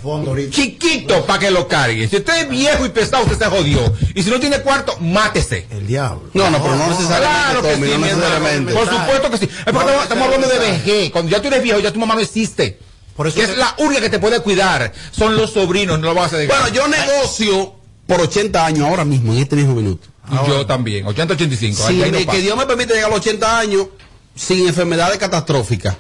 Chiquito 0.52 1.26
para 1.26 1.40
que 1.40 1.50
lo 1.50 1.68
carguen. 1.68 2.10
Si 2.10 2.18
usted 2.18 2.42
es 2.44 2.50
viejo 2.50 2.86
y 2.86 2.90
pesado, 2.90 3.24
usted 3.24 3.40
se 3.40 3.46
jodió. 3.46 3.92
Y 4.14 4.22
si 4.22 4.30
no 4.30 4.40
tiene 4.40 4.60
cuarto, 4.60 4.96
mátese. 5.00 5.66
El 5.72 5.88
diablo. 5.88 6.11
No, 6.34 6.50
no, 6.50 6.62
pero 6.62 6.76
no 6.76 6.88
necesariamente, 6.88 7.42
Claro 7.50 7.62
que 7.62 7.76
sí, 7.76 7.92
no 7.92 7.98
necesariamente. 7.98 8.74
Por 8.74 8.90
supuesto 8.90 9.32
que 9.32 9.38
sí. 9.38 9.46
Es 9.46 9.74
porque 9.74 9.92
estamos, 10.02 10.26
hablando 10.26 10.48
de 10.48 10.60
vejez. 10.60 11.12
Cuando 11.12 11.32
ya 11.32 11.42
tú 11.42 11.48
eres 11.48 11.64
viejo, 11.64 11.80
ya 11.80 11.92
tu 11.92 12.00
mamá 12.00 12.16
no 12.16 12.22
existe. 12.22 12.80
Por 13.16 13.28
eso 13.28 13.36
que 13.36 13.44
es 13.44 13.58
la 13.58 13.76
única 13.80 14.02
que 14.02 14.10
te 14.10 14.20
puede 14.20 14.40
cuidar. 14.40 14.94
Son 15.12 15.36
los 15.36 15.52
sobrinos, 15.52 16.00
no 16.00 16.08
lo 16.08 16.14
vas 16.16 16.34
a 16.34 16.36
hacer. 16.38 16.48
Bueno, 16.48 16.70
yo 16.70 16.88
negocio 16.88 17.76
por 18.08 18.22
80 18.22 18.66
años 18.66 18.88
ahora 18.88 19.06
mismo, 19.06 19.34
en 19.34 19.40
este 19.40 19.56
mismo 19.56 19.76
minuto. 19.76 20.08
Yo 20.48 20.66
también, 20.66 21.06
80, 21.06 21.34
85. 21.34 21.88
Sí, 21.88 22.04
ahí 22.04 22.12
no 22.12 22.32
que 22.32 22.40
Dios 22.40 22.58
me 22.58 22.66
permite 22.66 22.94
llegar 22.94 23.12
a 23.12 23.16
los 23.16 23.20
80 23.20 23.60
años 23.60 23.88
sin 24.36 24.68
enfermedades 24.68 25.18
catastróficas. 25.18 25.96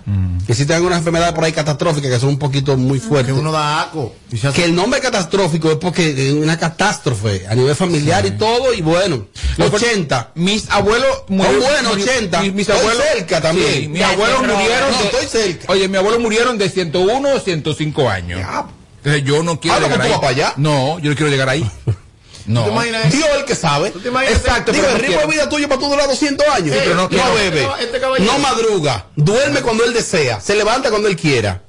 Que 0.48 0.56
si 0.56 0.66
tengo 0.66 0.88
unas 0.88 0.99
enfermedades 0.99 1.34
por 1.36 1.44
ahí 1.44 1.52
catastróficas 1.52 2.10
que 2.12 2.20
son 2.20 2.30
un 2.30 2.40
poquito 2.40 2.76
muy 2.78 2.99
fuertes. 2.99 3.34
Que 3.34 3.40
uno 3.40 3.52
da 3.52 3.82
aco. 3.82 4.16
hace- 4.34 4.52
Que 4.53 4.64
el 4.66 4.74
nombre 4.74 4.99
catastrófico 4.99 5.70
es 5.72 5.78
porque 5.78 6.28
es 6.30 6.34
una 6.34 6.58
catástrofe 6.58 7.45
a 7.48 7.53
nivel 7.56 7.76
familiar 7.76 8.26
y 8.26 8.32
todo, 8.32 8.74
y 8.74 8.82
bueno, 8.82 9.28
80. 9.60 10.32
Mis 10.36 10.70
abuelos 10.70 11.24
Muy 11.28 11.45
bueno, 11.45 11.90
murió- 11.90 12.03
80. 12.06 12.41
Mis, 12.41 12.53
mis 12.53 12.68
Estoy 12.70 12.80
abuelos 12.82 13.03
cerca 13.14 13.41
también. 13.41 13.74
Sí, 13.74 13.88
mis 13.88 13.99
Ya, 13.99 14.10
abuelos 14.10 14.40
murieron 14.41 14.91
de, 14.91 14.98
No, 14.98 15.03
estoy 15.03 15.26
cerca. 15.28 15.66
Oye, 15.72 15.88
mis 15.88 15.98
abuelos 15.98 16.20
murieron 16.22 16.58
de 16.58 16.70
101 16.70 17.30
o 17.36 17.40
105 17.40 18.10
años. 18.10 18.40
Entonces 19.03 19.24
yo 19.24 19.44
no 19.44 19.60
quiero 19.60 19.78
Ah, 19.78 19.80
¿no, 19.82 19.88
llegar 19.88 20.02
ahí. 20.02 20.14
para 20.16 20.28
allá? 20.30 20.53
No, 20.58 20.99
yo 20.99 21.10
no 21.10 21.16
quiero 21.16 21.32
llegar 21.32 21.49
ahí. 21.49 21.70
No. 22.45 22.65
¿Tú 22.65 22.80
te 22.80 23.18
Dios 23.18 23.30
el 23.38 23.45
que 23.45 23.55
sabe. 23.55 23.91
¿Tú 23.91 23.99
te? 23.99 24.09
Exacto, 24.09 24.72
Digo, 24.72 24.88
el 24.88 24.99
ritmo 24.99 25.22
de 25.22 25.27
vida 25.27 25.49
tuyo 25.49 25.68
para 25.69 25.80
tú 25.80 25.89
durar 25.89 26.07
200 26.07 26.47
años. 26.47 26.76
Pero 26.77 26.95
no 26.95 27.09
bebe, 27.34 27.68
Este 27.80 27.99
caballero- 27.99 28.31
no 28.31 28.39
madruga, 28.39 29.05
duerme 29.15 29.61
cuando 29.61 29.84
él 29.84 29.93
desea, 29.93 30.39
se 30.39 30.55
levanta 30.55 30.89
cuando 30.89 31.07
él 31.07 31.15
quiera. 31.15 31.63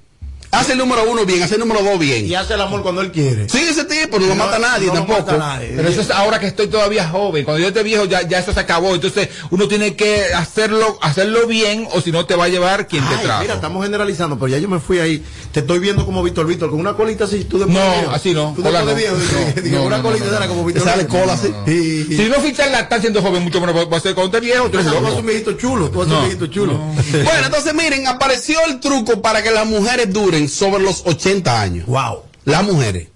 Hace 0.53 0.73
el 0.73 0.79
número 0.79 1.11
uno 1.11 1.24
bien, 1.24 1.43
hace 1.43 1.55
el 1.55 1.61
número 1.61 1.83
dos 1.83 1.99
bien. 1.99 2.27
Y 2.27 2.35
hace 2.35 2.53
el 2.53 2.61
amor 2.61 2.83
cuando 2.83 3.01
él 3.01 3.11
quiere. 3.11 3.49
Sí, 3.49 3.59
ese 3.59 3.85
tipo 3.87 4.19
no, 4.19 4.27
lo 4.27 4.35
mata 4.35 4.57
a 4.57 4.59
nadie 4.59 4.89
no 4.89 4.93
tampoco. 4.93 5.20
mata 5.20 5.35
a 5.35 5.39
nadie. 5.39 5.73
Pero 5.74 5.89
eso 5.89 6.03
es 6.03 6.11
ahora 6.11 6.39
que 6.39 6.47
estoy 6.47 6.66
todavía 6.69 7.09
joven. 7.09 7.43
Cuando 7.45 7.61
yo 7.62 7.69
esté 7.69 7.83
viejo 7.83 8.05
ya, 8.05 8.20
ya 8.29 8.39
eso 8.41 8.53
se 8.53 8.61
acabó. 8.61 8.95
Entonces 8.95 9.31
uno 9.51 9.66
tiene 9.66 9.97
que 9.97 10.24
hacerlo 10.35 10.99
hacerlo 11.01 11.47
bien 11.47 11.89
o 11.93 12.03
si 12.03 12.12
no 12.12 12.27
te 12.27 12.37
va 12.37 12.45
a 12.45 12.49
llevar 12.49 12.87
quien 12.87 13.03
te 13.09 13.16
trajo. 13.16 13.41
mira, 13.41 13.55
estamos 13.55 13.83
generalizando, 13.83 14.37
pero 14.39 14.49
ya 14.49 14.59
yo 14.59 14.69
me 14.69 14.79
fui 14.79 14.99
ahí. 14.99 15.24
Te 15.53 15.61
estoy 15.61 15.79
viendo 15.79 16.05
como 16.05 16.23
Víctor 16.23 16.47
Víctor, 16.47 16.69
con 16.70 16.81
una 16.81 16.93
colita 16.93 17.24
así. 17.24 17.45
Tú 17.45 17.59
después 17.59 17.74
No, 17.79 17.91
de 17.91 17.97
viejo. 18.01 18.11
así 18.12 18.35
no, 18.35 18.53
Tú 18.55 18.62
cola 18.62 18.85
después 18.85 18.97
de 19.03 19.09
no. 19.11 19.16
viejo, 19.16 19.53
dije, 19.62 19.70
no, 19.77 19.83
una 19.85 20.03
colita 20.03 20.24
de 20.27 20.39
no. 20.41 20.49
como 20.49 20.65
Víctor 20.66 20.85
Sale 20.85 21.07
cola 21.07 21.33
así. 21.33 21.49
Y, 21.66 22.15
Si 22.15 22.29
no 22.29 22.35
fichas 22.43 22.70
la 22.70 22.81
están 22.81 22.99
haciendo 22.99 23.23
joven, 23.23 23.43
mucho 23.43 23.59
menos 23.59 23.74
va 23.91 23.97
a 23.97 24.01
ser 24.01 24.15
cuando 24.15 24.37
esté 24.37 24.47
viejo. 24.47 24.69
Tú 24.69 24.77
vas 24.77 24.87
a 24.87 25.16
un 25.19 25.24
viejito 25.27 25.53
chulo, 25.55 25.91
tú 25.91 26.01
vas 26.01 26.11
a 26.11 26.15
un 26.19 26.20
viejito 26.24 26.47
chulo. 26.49 26.79
Bueno, 27.23 27.47
entonces 27.47 27.73
miren, 27.74 28.07
apareció 28.07 28.59
el 28.69 28.81
truco 28.81 29.23
para 29.23 29.43
que 29.43 29.51
las 29.51 29.65
mujeres 29.66 30.12
duren 30.12 30.41
sobre 30.48 30.82
los 30.82 31.02
80 31.06 31.60
años. 31.60 31.86
Wow. 31.86 32.23
Las 32.44 32.64
mujeres, 32.64 33.09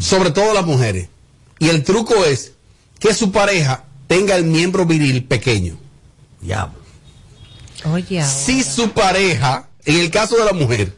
sobre 0.00 0.30
todo 0.30 0.52
las 0.54 0.64
mujeres. 0.66 1.08
Y 1.58 1.68
el 1.68 1.82
truco 1.84 2.24
es 2.24 2.52
que 2.98 3.14
su 3.14 3.30
pareja 3.32 3.84
tenga 4.08 4.34
el 4.36 4.44
miembro 4.44 4.84
viril 4.86 5.24
pequeño. 5.24 5.76
Diablo. 6.40 6.74
Oye. 7.84 8.24
Si 8.24 8.62
su 8.62 8.90
pareja, 8.90 9.68
en 9.84 9.96
el 10.00 10.10
caso 10.10 10.36
de 10.36 10.44
la 10.44 10.52
mujer, 10.52 10.96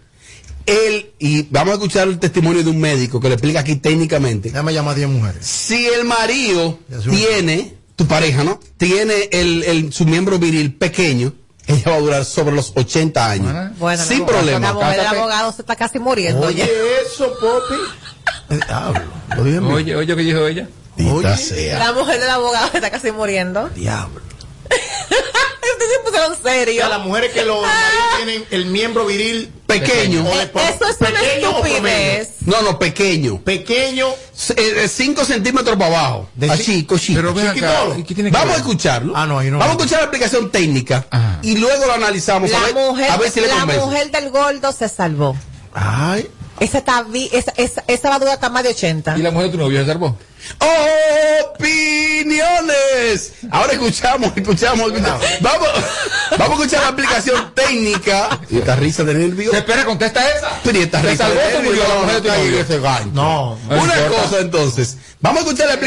él, 0.66 1.10
y 1.18 1.42
vamos 1.50 1.72
a 1.72 1.74
escuchar 1.74 2.08
el 2.08 2.18
testimonio 2.18 2.62
de 2.64 2.70
un 2.70 2.80
médico 2.80 3.20
que 3.20 3.28
le 3.28 3.34
explica 3.34 3.60
aquí 3.60 3.76
técnicamente, 3.76 4.48
Déjame 4.50 4.72
llamar 4.72 4.94
a 4.94 4.96
10 4.98 5.08
mujeres. 5.10 5.46
si 5.46 5.86
el 5.86 6.04
marido 6.04 6.78
Ya 6.88 6.98
tiene, 7.10 7.74
tu 7.96 8.06
pareja, 8.06 8.44
¿no? 8.44 8.58
Tiene 8.78 9.28
el, 9.32 9.62
el- 9.64 9.92
su 9.92 10.04
miembro 10.06 10.38
viril 10.38 10.74
pequeño, 10.74 11.32
ella 11.66 11.90
va 11.90 11.94
a 11.96 12.00
durar 12.00 12.24
sobre 12.24 12.54
los 12.54 12.72
80 12.76 13.30
años. 13.30 13.78
Bueno, 13.78 14.02
sin 14.04 14.20
la- 14.20 14.26
problema. 14.26 14.58
La 14.68 14.72
mujer 14.74 14.88
del 14.90 14.98
Cásate. 14.98 15.18
abogado 15.18 15.52
se 15.52 15.62
está 15.62 15.76
casi 15.76 15.98
muriendo 15.98 16.46
Oye, 16.46 16.56
ya. 16.58 16.64
eso, 17.06 17.32
Popi. 17.40 17.74
Eh, 18.50 18.60
Diablo. 18.66 19.74
Oye, 19.74 19.96
oye, 19.96 20.06
¿qué 20.16 20.22
dijo 20.22 20.46
ella? 20.46 20.68
Oye. 21.10 21.36
sea. 21.36 21.78
La 21.78 21.92
mujer 21.92 22.20
del 22.20 22.30
abogado 22.30 22.68
se 22.70 22.76
está 22.78 22.90
casi 22.90 23.10
muriendo. 23.12 23.68
Diablo. 23.70 24.20
Usted 25.74 25.86
se. 26.42 26.78
O 26.78 26.80
sea, 26.82 26.88
las 26.88 27.00
mujeres 27.06 27.32
que 27.32 27.44
los 27.44 27.62
maridos 27.62 28.04
tienen 28.16 28.44
el 28.50 28.66
miembro 28.66 29.06
viril 29.06 29.50
Pequeño. 29.66 30.20
o 30.28 30.36
de- 30.36 30.42
Eso 30.44 30.86
es 30.88 30.96
una 31.00 31.10
pequeño 31.10 31.50
estupidez. 31.50 32.28
No, 32.46 32.62
no, 32.62 32.78
pequeño. 32.78 33.40
Pequeño. 33.42 34.08
5 34.34 35.24
centímetros 35.24 35.76
para 35.76 35.86
abajo. 35.98 36.28
Así, 36.50 36.84
cochito. 36.84 37.20
Pero 37.20 37.34
ven 37.34 37.46
acá, 37.48 37.54
Chiquitolo. 37.54 37.98
¿y 37.98 38.04
qué 38.04 38.14
tiene 38.14 38.30
que 38.30 38.36
Vamos 38.36 38.54
a 38.54 38.58
escucharlo. 38.58 39.12
Ah, 39.16 39.26
no, 39.26 39.38
ahí 39.38 39.50
no. 39.50 39.58
Vamos 39.58 39.74
a 39.74 39.78
escuchar 39.78 39.98
la 40.00 40.04
explicación 40.06 40.50
técnica 40.50 41.06
y 41.42 41.56
luego 41.56 41.86
lo 41.86 41.92
analizamos. 41.94 42.50
a 42.52 42.58
La 42.60 42.66
ver, 42.66 42.74
mujer, 42.74 43.10
a 43.10 43.16
ver 43.16 43.30
si 43.30 43.40
le 43.40 43.48
la 43.48 43.60
convence. 43.60 43.84
mujer 43.86 44.10
del 44.10 44.30
gordo 44.30 44.72
se 44.72 44.88
salvó. 44.88 45.36
Ay. 45.72 46.28
Esa, 46.60 46.78
está 46.78 47.04
esa, 47.32 47.52
esa, 47.56 47.84
esa 47.86 48.08
va 48.08 48.14
a 48.16 48.18
durar 48.18 48.34
hasta 48.34 48.48
más 48.48 48.62
de 48.62 48.70
80. 48.70 49.18
¿Y 49.18 49.22
la 49.22 49.30
mujer 49.30 49.46
de 49.50 49.52
tu 49.52 49.58
novio 49.58 49.80
se 49.80 49.86
salvó? 49.86 50.16
Opiniones. 51.54 53.32
Ahora 53.50 53.72
escuchamos, 53.72 54.32
escuchamos, 54.36 54.92
escuchamos. 54.92 55.24
Vamos, 55.40 55.68
vamos 56.38 56.48
a 56.48 56.52
escuchar 56.62 56.82
la 56.82 56.88
aplicación 56.88 57.52
técnica. 57.54 58.38
Y 58.50 58.58
esta 58.58 58.76
risa 58.76 59.04
de 59.04 59.14
nervio. 59.14 59.50
Se 59.50 59.58
espera, 59.58 59.84
contesta 59.84 60.20
esa. 60.30 60.60
Pero 60.62 60.78
y 60.78 60.82
esta 60.82 61.00
¿Se 61.00 61.10
risa 61.10 61.28
de 61.28 61.34
nervio, 61.34 61.62
murió 61.62 61.82
la 61.82 61.94
no, 61.94 62.00
mujer 62.00 62.14
de 62.14 62.20
tu 62.22 62.28
no, 62.28 62.36
novio? 62.36 62.60
ese 62.60 62.80
gancho. 62.80 63.10
No. 63.14 63.58
No 63.68 63.82
Una 63.82 63.96
importa. 63.98 64.22
cosa 64.22 64.38
entonces. 64.40 64.96
Vamos 65.20 65.40
a 65.42 65.44
escuchar 65.44 65.68
la, 65.68 65.78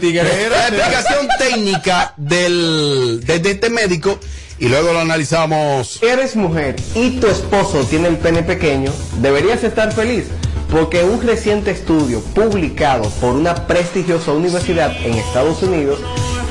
tigre. 0.00 0.48
la 0.50 0.68
explicación 0.68 1.28
técnica 1.38 2.14
del, 2.16 3.20
de, 3.24 3.38
de 3.38 3.50
este 3.52 3.70
médico 3.70 4.18
y 4.58 4.68
luego 4.68 4.92
lo 4.92 5.00
analizamos. 5.00 6.02
Eres 6.02 6.36
mujer 6.36 6.76
y 6.94 7.18
tu 7.20 7.26
esposo 7.26 7.84
tiene 7.84 8.08
el 8.08 8.18
pene 8.18 8.42
pequeño, 8.42 8.92
deberías 9.20 9.64
estar 9.64 9.92
feliz 9.92 10.24
porque 10.70 11.04
un 11.04 11.22
reciente 11.22 11.70
estudio 11.70 12.20
publicado 12.34 13.08
por 13.20 13.34
una 13.34 13.54
prestigiosa 13.66 14.32
universidad 14.32 14.92
en 15.04 15.14
Estados 15.14 15.62
Unidos 15.62 16.00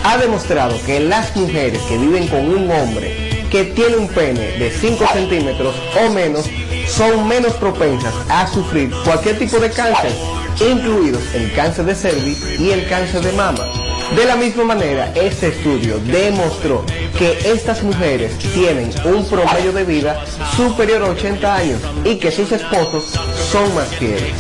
ha 0.04 0.18
demostrado 0.18 0.76
que 0.86 1.00
las 1.00 1.36
mujeres 1.36 1.82
que 1.84 1.98
viven 1.98 2.28
con 2.28 2.48
un 2.48 2.70
hombre 2.72 3.48
que 3.50 3.66
tiene 3.66 3.98
un 3.98 4.08
pene 4.08 4.58
de 4.58 4.72
5 4.72 5.06
centímetros 5.14 5.76
o 6.02 6.10
menos 6.12 6.50
son 6.88 7.28
menos 7.28 7.54
propensas 7.54 8.14
a 8.30 8.48
sufrir 8.48 8.92
cualquier 9.04 9.38
tipo 9.38 9.60
de 9.60 9.70
cáncer, 9.70 10.12
incluidos 10.60 11.22
el 11.34 11.54
cáncer 11.54 11.86
de 11.86 11.96
cervix 11.96 12.60
y 12.60 12.72
el 12.72 12.88
cáncer 12.88 13.22
de 13.22 13.32
mama. 13.34 13.83
De 14.16 14.26
la 14.26 14.36
misma 14.36 14.64
manera, 14.64 15.12
este 15.16 15.48
estudio 15.48 15.98
demostró 16.00 16.86
que 17.18 17.52
estas 17.52 17.82
mujeres 17.82 18.38
tienen 18.38 18.92
un 19.06 19.28
promedio 19.28 19.72
de 19.74 19.84
vida 19.84 20.24
superior 20.56 21.02
a 21.02 21.08
80 21.08 21.56
años 21.56 21.82
y 22.06 22.18
que 22.18 22.32
sus 22.32 22.52
esposos 22.52 23.06
son 23.52 23.74
más 23.74 23.88
fieles. 23.88 24.34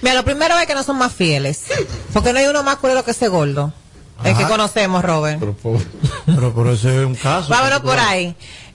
Mira, 0.00 0.14
lo 0.14 0.24
primero 0.24 0.58
es 0.58 0.66
que 0.66 0.74
no 0.74 0.82
son 0.82 0.96
más 0.96 1.12
fieles. 1.12 1.64
Porque 2.14 2.32
no 2.32 2.38
hay 2.38 2.46
uno 2.46 2.62
más 2.62 2.76
culero 2.76 3.04
que 3.04 3.10
ese 3.10 3.28
gordo. 3.28 3.72
El 4.24 4.36
que 4.36 4.44
conocemos, 4.44 5.04
Robert. 5.04 5.40
Pero 6.26 6.54
por 6.54 6.68
eso 6.68 6.88
es 6.88 7.06
un 7.06 7.14
caso. 7.14 7.50
Vámonos 7.50 7.80
por 7.80 7.98
ahí. 7.98 8.34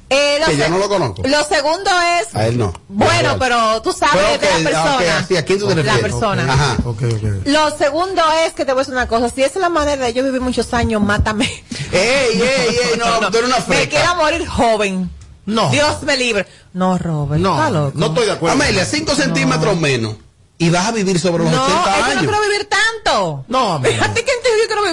Eh, 0.09 0.39
Que 0.45 0.55
yo 0.57 0.69
no 0.69 0.77
lo 0.77 0.87
conozco. 0.87 1.23
Lo 1.25 1.43
segundo 1.45 1.89
es. 2.21 2.35
A 2.35 2.45
él 2.47 2.57
no. 2.59 2.71
Bueno, 2.87 3.37
pero 3.39 3.81
tú 3.81 3.91
sabes 3.91 4.15
Pero, 4.15 4.27
de 4.29 4.35
ok, 4.35 4.43
la 4.63 4.69
persona. 4.69 5.17
ok, 5.19 5.25
sí, 5.27 5.37
¿a 5.37 5.45
quién 5.45 5.59
tú 5.59 5.67
te 5.67 5.75
la 5.75 5.81
refieres? 5.81 6.01
persona. 6.11 6.53
Ajá. 6.53 6.77
Ok, 6.85 7.01
ok. 7.11 7.45
Lo 7.45 7.77
segundo 7.77 8.21
es 8.45 8.53
que 8.53 8.65
te 8.65 8.71
voy 8.73 8.79
a 8.79 8.81
decir 8.81 8.93
una 8.93 9.07
cosa. 9.07 9.29
Si 9.29 9.41
esa 9.41 9.55
es 9.55 9.61
la 9.61 9.69
manera 9.69 10.05
de 10.05 10.13
yo 10.13 10.23
vivir 10.23 10.41
muchos 10.41 10.73
años, 10.75 11.01
mátame. 11.01 11.45
¡Ey, 11.91 12.39
ey, 12.41 12.41
ey! 12.41 12.77
No, 12.99 13.31
tú 13.31 13.37
eres 13.39 13.47
una 13.49 13.57
Me 13.57 13.63
freca. 13.63 13.89
quiero 13.97 14.15
morir 14.15 14.47
joven. 14.47 15.09
No. 15.47 15.69
Dios 15.71 16.03
me 16.03 16.17
libre. 16.17 16.45
No, 16.73 16.97
Robert. 16.97 17.41
está 17.43 17.69
No, 17.69 17.85
loco. 17.85 17.91
no 17.97 18.05
estoy 18.07 18.25
de 18.27 18.31
acuerdo. 18.33 18.55
Amelia, 18.55 18.85
5 18.85 19.15
centímetros 19.15 19.77
menos. 19.79 20.15
Y 20.57 20.69
vas 20.69 20.87
a 20.87 20.91
vivir 20.91 21.19
sobre 21.19 21.43
los 21.43 21.51
No, 21.51 21.63
80 21.65 21.89
es 21.89 21.95
que 21.95 21.99
no 21.99 22.05
años. 22.05 22.23
quiero 22.31 22.41
vivir 22.49 22.69
tanto. 22.69 23.45
No, 23.49 23.73
Amelia. 23.73 24.05
¿A 24.05 24.13
ti 24.13 24.21
quién 24.23 24.37
te 24.41 24.44
dijo 24.44 24.44
que 24.44 24.44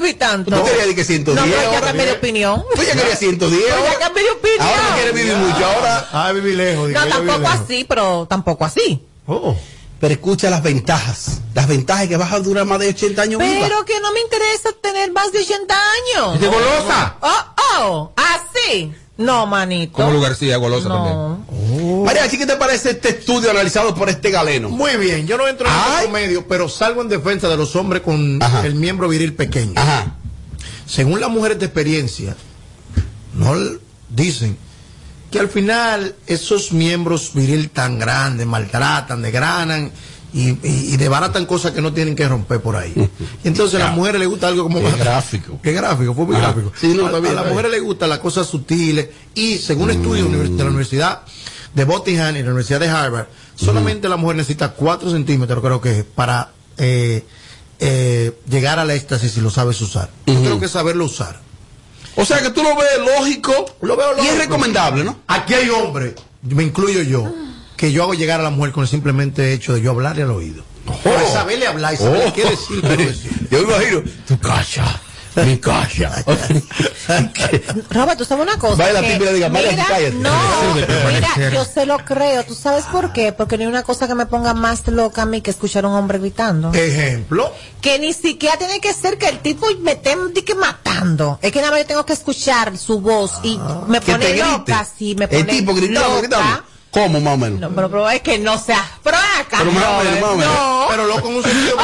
vivir 0.02 0.18
tanto? 0.18 0.50
Tú 0.50 0.64
querías 0.64 0.80
decir 0.80 0.96
que 0.96 1.04
110 1.04 1.36
No, 1.36 1.52
pero 1.52 1.72
ya 1.72 1.80
cambié 1.80 2.06
de 2.06 2.12
opinión. 2.12 2.64
Tú 2.74 2.82
ya 2.82 2.92
querías 2.94 3.18
110 3.18 3.62
Pero 3.64 3.84
ya 3.84 3.98
cambié 3.98 4.24
de 4.24 4.30
opinión. 4.30 4.60
Ahora 4.60 4.82
no 4.88 4.94
quieres 4.94 5.14
vivir 5.14 5.36
mucho. 5.36 5.66
Ahora. 5.66 6.08
Ah, 6.12 6.32
viví 6.32 6.54
lejos. 6.54 6.90
No, 6.90 7.06
tampoco 7.06 7.48
así, 7.48 7.84
pero 7.88 8.26
tampoco 8.28 8.64
así. 8.64 9.02
Oh. 9.26 9.56
Pero 10.00 10.14
escucha 10.14 10.50
las 10.50 10.62
ventajas. 10.62 11.40
Las 11.54 11.68
ventajas 11.68 12.08
que 12.08 12.16
vas 12.16 12.32
a 12.32 12.40
durar 12.40 12.64
más 12.64 12.80
de 12.80 12.88
80 12.88 13.22
años 13.22 13.40
viva. 13.40 13.60
Pero 13.62 13.84
que 13.84 14.00
no 14.00 14.12
me 14.12 14.20
interesa 14.20 14.70
tener 14.80 15.12
más 15.12 15.30
de 15.30 15.38
80 15.38 15.74
años. 15.74 16.40
¿De 16.40 16.48
golosa? 16.48 17.16
Oh, 17.20 17.44
oh, 17.78 18.12
así. 18.16 18.92
No, 19.22 19.46
manito. 19.46 19.92
Como 19.92 20.10
lugar 20.12 20.34
sí, 20.34 20.52
golosa 20.52 20.88
también. 20.88 21.14
No. 21.14 22.04
María, 22.04 22.28
¿qué 22.28 22.46
te 22.46 22.56
parece 22.56 22.90
este 22.90 23.10
estudio 23.10 23.50
analizado 23.50 23.94
por 23.94 24.08
este 24.08 24.30
galeno? 24.30 24.68
Muy 24.68 24.96
bien, 24.96 25.26
yo 25.26 25.36
no 25.36 25.46
entro 25.46 25.66
en 25.66 25.72
Ay. 25.74 26.06
el 26.06 26.12
medio, 26.12 26.46
pero 26.46 26.68
salgo 26.68 27.02
en 27.02 27.08
defensa 27.08 27.48
de 27.48 27.56
los 27.56 27.74
hombres 27.76 28.02
con 28.02 28.42
Ajá. 28.42 28.66
el 28.66 28.74
miembro 28.74 29.08
viril 29.08 29.34
pequeño. 29.34 29.74
Ajá. 29.76 30.16
Según 30.86 31.20
las 31.20 31.30
mujeres 31.30 31.58
de 31.58 31.66
experiencia, 31.66 32.36
no 33.34 33.54
dicen 34.08 34.56
que 35.30 35.38
al 35.38 35.48
final 35.48 36.14
esos 36.26 36.72
miembros 36.72 37.32
viril 37.32 37.70
tan 37.70 37.98
grandes 37.98 38.46
maltratan, 38.46 39.22
degranan 39.22 39.90
y, 40.34 40.50
y, 40.66 40.96
desbaratan 40.96 41.44
cosas 41.46 41.72
que 41.72 41.82
no 41.82 41.92
tienen 41.92 42.16
que 42.16 42.26
romper 42.26 42.60
por 42.60 42.76
ahí. 42.76 42.92
Y 43.44 43.48
entonces 43.48 43.80
a 43.80 43.84
las 43.86 43.94
mujeres 43.96 44.18
les 44.20 44.28
gusta 44.28 44.48
algo 44.48 44.62
como 44.62 44.80
Qué 44.80 44.90
gráfico. 44.98 45.58
Qué 45.62 45.72
gráfico, 45.72 46.14
fue 46.14 46.24
muy 46.24 46.36
Ajá. 46.36 46.52
gráfico. 46.52 46.72
Sí, 46.80 46.94
no, 46.94 47.06
a, 47.06 47.10
a 47.10 47.20
las 47.20 47.46
mujeres 47.48 47.70
les 47.70 47.82
gustan 47.82 48.08
las 48.08 48.18
cosas 48.18 48.46
sutiles 48.46 49.08
y 49.34 49.58
según 49.58 49.90
estudios 49.90 50.26
univers- 50.28 50.56
de 50.56 50.62
la 50.64 50.70
Universidad 50.70 51.22
de 51.74 51.84
Bottingham 51.84 52.34
y 52.36 52.40
la 52.42 52.46
Universidad 52.48 52.80
de 52.80 52.88
Harvard, 52.88 53.26
solamente 53.56 54.08
la 54.08 54.16
mujer 54.16 54.36
necesita 54.36 54.72
4 54.72 55.10
centímetros, 55.10 55.62
creo 55.62 55.80
que, 55.80 56.04
para 56.04 56.50
eh, 56.78 57.24
eh, 57.78 58.32
llegar 58.48 58.78
al 58.78 58.90
éxtasis 58.90 59.32
si 59.32 59.40
lo 59.40 59.50
sabes 59.50 59.80
usar. 59.80 60.10
Yo 60.26 60.34
creo 60.40 60.60
que 60.60 60.68
saberlo 60.68 61.04
usar. 61.06 61.40
O 62.16 62.24
sea 62.26 62.42
que 62.42 62.50
tú 62.50 62.62
lo 62.62 62.76
ves 62.76 62.98
lógico, 63.18 63.52
Lo 63.80 63.96
veo 63.96 64.08
y 64.08 64.20
es 64.20 64.24
lógico. 64.26 64.42
recomendable, 64.42 65.02
¿no? 65.04 65.18
Aquí 65.26 65.54
hay 65.54 65.70
hombres, 65.70 66.14
me 66.42 66.62
incluyo 66.62 67.00
yo, 67.02 67.32
que 67.82 67.90
yo 67.90 68.04
hago 68.04 68.14
llegar 68.14 68.38
a 68.38 68.44
la 68.44 68.50
mujer 68.50 68.70
con 68.70 68.84
el 68.84 68.88
simplemente 68.88 69.52
hecho 69.52 69.74
de 69.74 69.80
yo 69.80 69.90
hablarle 69.90 70.22
al 70.22 70.30
oído. 70.30 70.62
Para 71.02 71.26
saberle 71.26 71.66
hablar 71.66 71.94
y 71.94 71.96
saber 71.96 72.28
Oh. 72.28 72.32
qué 72.32 72.44
decir. 72.44 72.80
qué. 72.80 73.12
Yo 73.50 73.66
me 73.66 73.74
imagino, 73.74 74.02
tu 74.28 74.38
casa, 74.38 75.00
mi 75.44 75.58
casa. 75.58 76.24
Robert, 77.90 78.18
tú 78.18 78.24
sabes 78.24 78.44
una 78.46 78.56
cosa. 78.56 78.76
Vaya 78.76 79.00
la 79.00 79.32
diga, 79.32 79.50
cállate. 79.50 80.12
No, 80.12 80.30
mira, 80.74 81.50
yo 81.52 81.64
se 81.64 81.86
lo 81.86 81.98
creo. 82.04 82.44
¿Tú 82.44 82.54
sabes 82.54 82.84
por 82.84 83.12
qué? 83.12 83.32
Porque 83.32 83.56
no 83.56 83.62
hay 83.64 83.68
una 83.68 83.82
cosa 83.82 84.06
que 84.06 84.14
me 84.14 84.26
ponga 84.26 84.54
más 84.54 84.86
loca 84.86 85.22
a 85.22 85.26
mí 85.26 85.40
que 85.40 85.50
escuchar 85.50 85.84
a 85.84 85.88
un 85.88 85.94
hombre 85.94 86.18
gritando. 86.18 86.72
Ejemplo. 86.72 87.52
Que 87.80 87.98
ni 87.98 88.12
siquiera 88.12 88.56
tiene 88.58 88.80
que 88.80 88.92
ser 88.94 89.18
que 89.18 89.28
el 89.28 89.40
tipo 89.40 89.66
me 89.80 89.92
esté 89.92 90.14
que 90.44 90.54
matando. 90.54 91.40
Es 91.42 91.50
que 91.50 91.58
nada 91.60 91.72
más 91.72 91.80
yo 91.80 91.86
tengo 91.86 92.06
que 92.06 92.12
escuchar 92.12 92.78
su 92.78 93.00
voz 93.00 93.40
y 93.42 93.58
me 93.88 93.98
Ah. 93.98 94.00
Que 94.00 94.12
pone 94.12 94.36
loca. 94.36 94.86
Sí, 94.96 95.16
me 95.18 95.26
pone 95.26 95.40
El 95.40 95.46
tipo 95.48 95.74
gritando, 95.74 96.08
loca. 96.08 96.20
gritando. 96.20 96.62
¿Cómo, 96.92 97.20
más 97.22 97.34
o 97.34 97.36
menos? 97.38 97.58
No, 97.58 97.70
pero, 97.70 97.90
pero 97.90 98.10
es 98.10 98.20
que 98.20 98.38
no 98.38 98.58
sea. 98.58 98.86
Pero 99.02 99.16
acá. 99.16 99.56
Pero 99.58 99.72
más 99.72 99.84
o 99.84 100.04
menos, 100.04 100.20
más 100.20 100.30
o 100.30 100.36
menos. 100.36 100.54
No. 100.54 100.86
Pero 100.90 101.06
loco 101.06 101.28
en 101.28 101.34
un 101.36 101.42
sentido. 101.42 101.76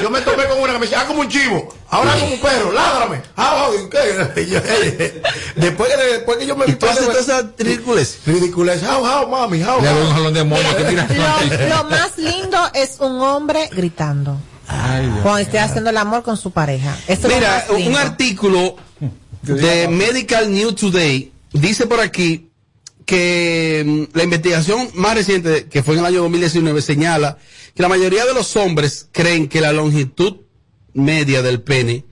Yo 0.00 0.08
me 0.10 0.20
tomé 0.20 0.44
con 0.46 0.60
una 0.60 0.72
que 0.72 0.78
me 0.78 0.86
decía, 0.86 1.00
ah, 1.00 1.06
como 1.06 1.22
un 1.22 1.28
chivo. 1.28 1.74
Ahora 1.90 2.12
como 2.12 2.32
un 2.34 2.40
perro, 2.40 2.72
ládrame. 2.72 3.22
Ah, 3.36 3.66
ah, 3.66 3.70
¿qué? 3.90 4.46
Yo, 4.46 4.60
después, 5.56 5.90
que, 5.90 6.04
después 6.12 6.38
que 6.38 6.46
yo 6.46 6.54
me 6.56 6.66
¿Y 6.66 6.74
tú 6.74 6.86
haces 6.86 7.06
todas 7.06 7.22
esas 7.22 7.46
ridículas? 7.58 8.18
ridiculez. 8.24 8.82
How, 8.84 9.04
how, 9.04 9.28
mami, 9.28 9.62
how, 9.64 9.80
Le 9.80 9.88
doy 9.88 10.00
un 10.02 10.06
how. 10.06 10.12
jalón 10.14 10.34
de 10.34 10.44
moño. 10.44 10.76
¿Qué 10.76 10.84
tiras? 10.84 11.10
Lo, 11.68 11.76
lo 11.76 11.84
más 11.90 12.16
lindo 12.16 12.58
es 12.72 13.00
un 13.00 13.20
hombre 13.20 13.68
gritando. 13.72 14.38
Cuando 15.22 15.38
esté 15.38 15.58
haciendo 15.58 15.90
el 15.90 15.96
amor 15.96 16.22
con 16.22 16.36
su 16.36 16.52
pareja. 16.52 16.96
Mira, 17.28 17.66
un 17.68 17.96
artículo 17.96 18.76
de 19.42 19.88
Medical 19.88 20.52
News 20.52 20.76
Today 20.76 21.32
dice 21.52 21.86
por 21.86 22.00
aquí 22.00 22.48
que 23.04 23.82
mm, 23.84 24.16
la 24.16 24.24
investigación 24.24 24.88
más 24.94 25.14
reciente, 25.14 25.66
que 25.66 25.82
fue 25.82 25.94
en 25.94 26.00
el 26.00 26.06
año 26.06 26.22
2019, 26.22 26.82
señala 26.82 27.38
que 27.74 27.82
la 27.82 27.88
mayoría 27.88 28.24
de 28.24 28.34
los 28.34 28.56
hombres 28.56 29.08
creen 29.12 29.48
que 29.48 29.60
la 29.60 29.72
longitud 29.72 30.36
media 30.92 31.42
del 31.42 31.60
pene 31.62 32.04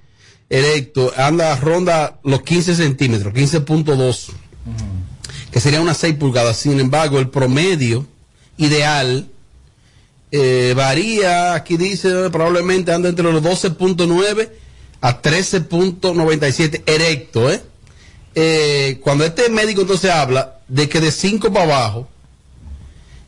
erecto 0.51 1.12
anda, 1.16 1.56
ronda 1.56 2.20
los 2.24 2.43
15 2.43 2.74
centímetros, 2.74 3.32
15.2, 3.32 4.28
que 5.51 5.60
sería 5.60 5.81
unas 5.81 5.97
6 5.98 6.16
pulgadas. 6.16 6.59
Sin 6.59 6.78
embargo, 6.78 7.19
el 7.19 7.31
promedio 7.31 8.06
ideal 8.59 9.28
eh, 10.31 10.74
varía, 10.77 11.55
aquí 11.55 11.77
dice, 11.77 12.31
probablemente 12.31 12.93
anda 12.93 13.09
entre 13.09 13.32
los 13.32 13.43
12.9 13.43 14.51
a 15.01 15.23
13.97 15.23 16.82
erecto, 16.86 17.51
¿eh? 17.51 17.60
Eh, 18.35 18.99
Cuando 19.03 19.25
este 19.25 19.49
médico 19.49 19.83
entonces 19.83 20.11
habla 20.11 20.59
de 20.69 20.89
que 20.89 21.01
de 21.01 21.11
5 21.13 21.53
para 21.53 21.65
abajo, 21.65 22.09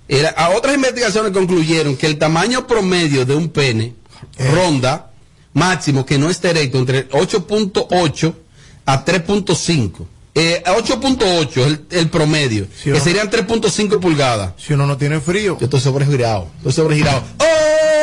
era, 0.08 0.30
a 0.30 0.50
otras 0.50 0.74
investigaciones 0.74 1.32
concluyeron 1.32 1.96
que 1.96 2.06
el 2.06 2.18
tamaño 2.18 2.66
promedio 2.66 3.24
de 3.24 3.34
un 3.34 3.48
pene 3.48 3.94
ronda 4.38 5.10
máximo 5.52 6.04
que 6.04 6.18
no 6.18 6.28
esté 6.30 6.50
erecto 6.50 6.78
entre 6.78 7.08
8.8 7.10 8.34
a 8.86 9.04
3.5. 9.04 10.06
Eh, 10.36 10.62
a 10.66 10.74
8.8 10.74 11.48
es 11.58 11.66
el, 11.66 11.86
el 11.90 12.08
promedio, 12.10 12.66
que 12.82 12.98
serían 13.00 13.30
3.5 13.30 14.00
pulgadas. 14.00 14.52
Si 14.58 14.72
uno 14.72 14.84
no 14.86 14.96
tiene 14.96 15.20
frío. 15.20 15.56
Yo 15.60 15.64
estoy 15.66 15.80
sobregirado, 15.80 16.48
estoy 16.58 16.72
sobregirado. 16.72 17.22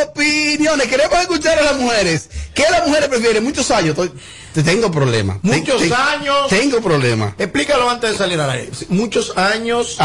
Opiniones. 0.10 0.88
Queremos 0.88 1.19
escuchar 1.19 1.60
a 1.60 1.64
las 1.64 1.78
mujeres. 1.78 2.30
¿Qué 2.53 2.64
las 2.72 2.88
mujeres 2.88 3.10
prefieren? 3.10 3.44
Muchos 3.44 3.69
años. 3.72 3.90
Estoy- 3.90 4.11
tengo 4.53 4.91
problemas. 4.91 5.38
Muchos 5.41 5.82
te- 5.82 5.94
años. 5.94 6.48
Tengo 6.49 6.82
problemas. 6.82 7.34
Explícalo 7.38 7.90
antes 7.90 8.11
de 8.11 8.18
salir 8.18 8.40
al 8.40 8.49
aire. 8.49 8.69
Muchos 8.90 9.38
años 9.38 9.98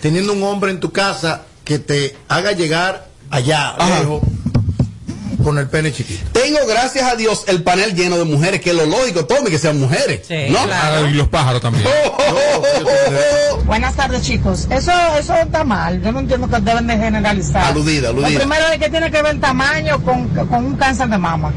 teniendo 0.00 0.32
un 0.32 0.42
hombre 0.42 0.70
en 0.70 0.80
tu 0.80 0.90
casa 0.92 1.42
que 1.64 1.78
te 1.78 2.16
haga 2.28 2.52
llegar 2.52 3.08
allá, 3.30 3.76
lejos, 4.00 4.22
con 5.44 5.58
el 5.58 5.68
pene 5.68 5.92
chiquito. 5.92 6.20
Tengo, 6.32 6.58
gracias 6.66 7.10
a 7.10 7.16
Dios, 7.16 7.44
el 7.46 7.62
panel 7.62 7.94
lleno 7.94 8.18
de 8.18 8.24
mujeres, 8.24 8.60
que 8.60 8.70
es 8.70 8.76
lo 8.76 8.86
lógico, 8.86 9.24
tome 9.26 9.50
que 9.50 9.58
sean 9.58 9.78
mujeres. 9.78 10.22
¿no? 10.50 10.58
Ah, 10.70 11.02
y 11.08 11.14
los 11.14 11.28
pájaros 11.28 11.62
también. 11.62 11.84
Buenas 13.64 13.94
tardes, 13.94 14.22
chicos. 14.22 14.66
Eso, 14.70 14.92
eso 15.18 15.34
está 15.36 15.64
mal. 15.64 16.02
Yo 16.02 16.12
no 16.12 16.20
entiendo 16.20 16.48
que 16.48 16.60
deben 16.60 16.86
de 16.86 16.96
generalizar. 16.96 17.64
Aludida, 17.66 18.08
aludida. 18.08 18.30
Lo 18.30 18.38
primero 18.38 18.66
es 18.72 18.78
que 18.78 18.88
tiene 18.90 19.10
que 19.10 19.22
ver 19.22 19.34
el 19.34 19.40
tamaño 19.40 20.02
con, 20.02 20.28
con 20.28 20.64
un 20.64 20.76
cáncer 20.76 21.08
de 21.08 21.18
mama. 21.18 21.52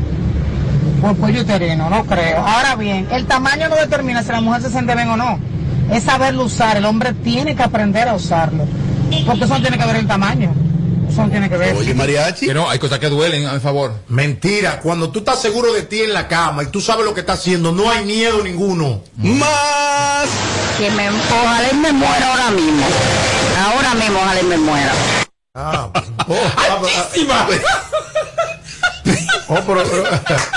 Por 1.03 1.17
cuello 1.17 1.41
uterino, 1.41 1.89
no 1.89 2.05
creo. 2.05 2.37
Ahora 2.37 2.77
bien, 2.77 3.09
el 3.11 3.25
tamaño 3.25 3.67
no 3.67 3.75
determina 3.75 4.23
si 4.23 4.29
la 4.29 4.39
mujer 4.39 4.61
se 4.61 4.69
siente 4.69 4.95
bien 4.95 5.09
o 5.09 5.17
no. 5.17 5.37
Es 5.91 6.03
saberlo 6.03 6.45
usar. 6.45 6.77
El 6.77 6.85
hombre 6.85 7.11
tiene 7.11 7.57
que 7.57 7.61
aprender 7.61 8.07
a 8.07 8.13
usarlo. 8.13 8.65
Porque 9.25 9.43
eso 9.43 9.53
no 9.53 9.61
tiene 9.61 9.77
que 9.77 9.85
ver 9.85 9.97
el 9.97 10.07
tamaño. 10.07 10.53
Eso 11.09 11.23
no 11.23 11.29
tiene 11.29 11.49
que 11.49 11.57
ver. 11.57 11.75
Oye, 11.75 11.93
mariachi. 11.93 12.47
Que 12.47 12.53
no, 12.53 12.69
hay 12.69 12.79
cosas 12.79 12.99
que 12.99 13.09
duelen, 13.09 13.45
a 13.47 13.51
mi 13.51 13.59
favor. 13.59 13.93
Mentira, 14.07 14.79
cuando 14.79 15.09
tú 15.09 15.19
estás 15.19 15.41
seguro 15.41 15.73
de 15.73 15.81
ti 15.81 15.99
en 15.99 16.13
la 16.13 16.29
cama 16.29 16.63
y 16.63 16.67
tú 16.67 16.79
sabes 16.79 17.03
lo 17.03 17.13
que 17.13 17.19
estás 17.19 17.39
haciendo, 17.39 17.73
no 17.73 17.91
hay 17.91 18.05
miedo 18.05 18.41
ninguno. 18.41 19.01
Más. 19.17 20.29
Que 20.77 20.89
me, 20.89 21.09
ojalá 21.09 21.69
y 21.69 21.75
me 21.75 21.91
muera 21.91 22.31
ahora 22.31 22.51
mismo. 22.51 22.85
Ahora 23.61 23.93
mismo, 23.95 24.19
ojalá 24.19 24.39
y 24.39 24.45
me 24.45 24.57
muera. 24.57 24.93
Ah, 25.53 25.89
¡Altísima! 26.71 27.45
Oh, 29.47 29.59
pero, 29.67 29.83
pero- 29.83 30.03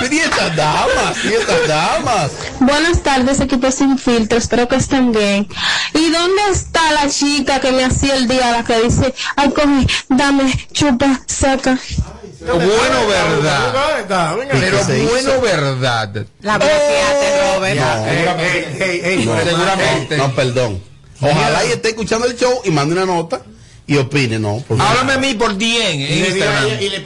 ¿Y 0.15 0.19
estas 0.19 0.57
damas? 0.57 1.17
¿Y 1.25 1.29
estas 1.35 1.69
damas? 1.69 2.31
Buenas 2.61 3.03
tardes, 3.03 3.41
equipo 3.41 3.71
sin 3.71 3.99
filtro, 3.99 4.39
espero 4.39 4.69
que 4.69 4.77
estén 4.77 5.13
bien. 5.13 5.49
¿Y 5.95 6.11
dónde 6.11 6.43
está 6.53 6.93
la 6.93 7.09
chica 7.09 7.61
que 7.61 7.73
me 7.73 7.85
hacía 7.85 8.15
el 8.17 8.29
día, 8.29 8.51
la 8.53 8.65
que 8.65 8.81
dice, 8.83 9.15
ay, 9.37 9.51
coge, 9.51 9.87
dame, 10.09 10.69
chupa, 10.73 11.21
saca? 11.27 11.79
Bueno, 12.41 13.07
verdad. 13.09 13.73
Pero 14.51 15.09
bueno, 15.09 15.41
verdad. 15.41 16.17
La 16.43 16.59
bloqueaste, 16.59 17.55
Robert. 17.57 17.81
No, 19.25 19.45
seguramente. 19.45 20.17
No, 20.17 20.33
perdón. 20.35 20.83
Ojalá 21.21 21.65
y 21.65 21.73
esté 21.73 21.89
escuchando 21.89 22.27
el 22.27 22.37
show 22.37 22.61
y 22.65 22.71
mande 22.71 22.95
una 22.95 23.07
nota 23.07 23.41
y 23.87 23.97
opine, 23.97 24.39
¿no? 24.39 24.63
Porque- 24.67 24.83
Háblame 24.83 25.13
a 25.15 25.19
mí 25.19 25.35
por 25.35 25.57
10 25.57 25.85
en 25.95 26.01
le 26.01 26.07
diga 26.33 26.61
a 26.61 26.69
Instagram. 26.69 26.83
y 26.83 26.89
le 26.89 27.01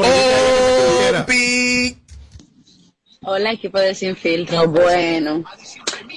Hola 3.23 3.53
equipo 3.53 3.79
de 3.79 3.95
Sin 3.95 4.17
Filtro. 4.17 4.67
Bueno, 4.69 5.45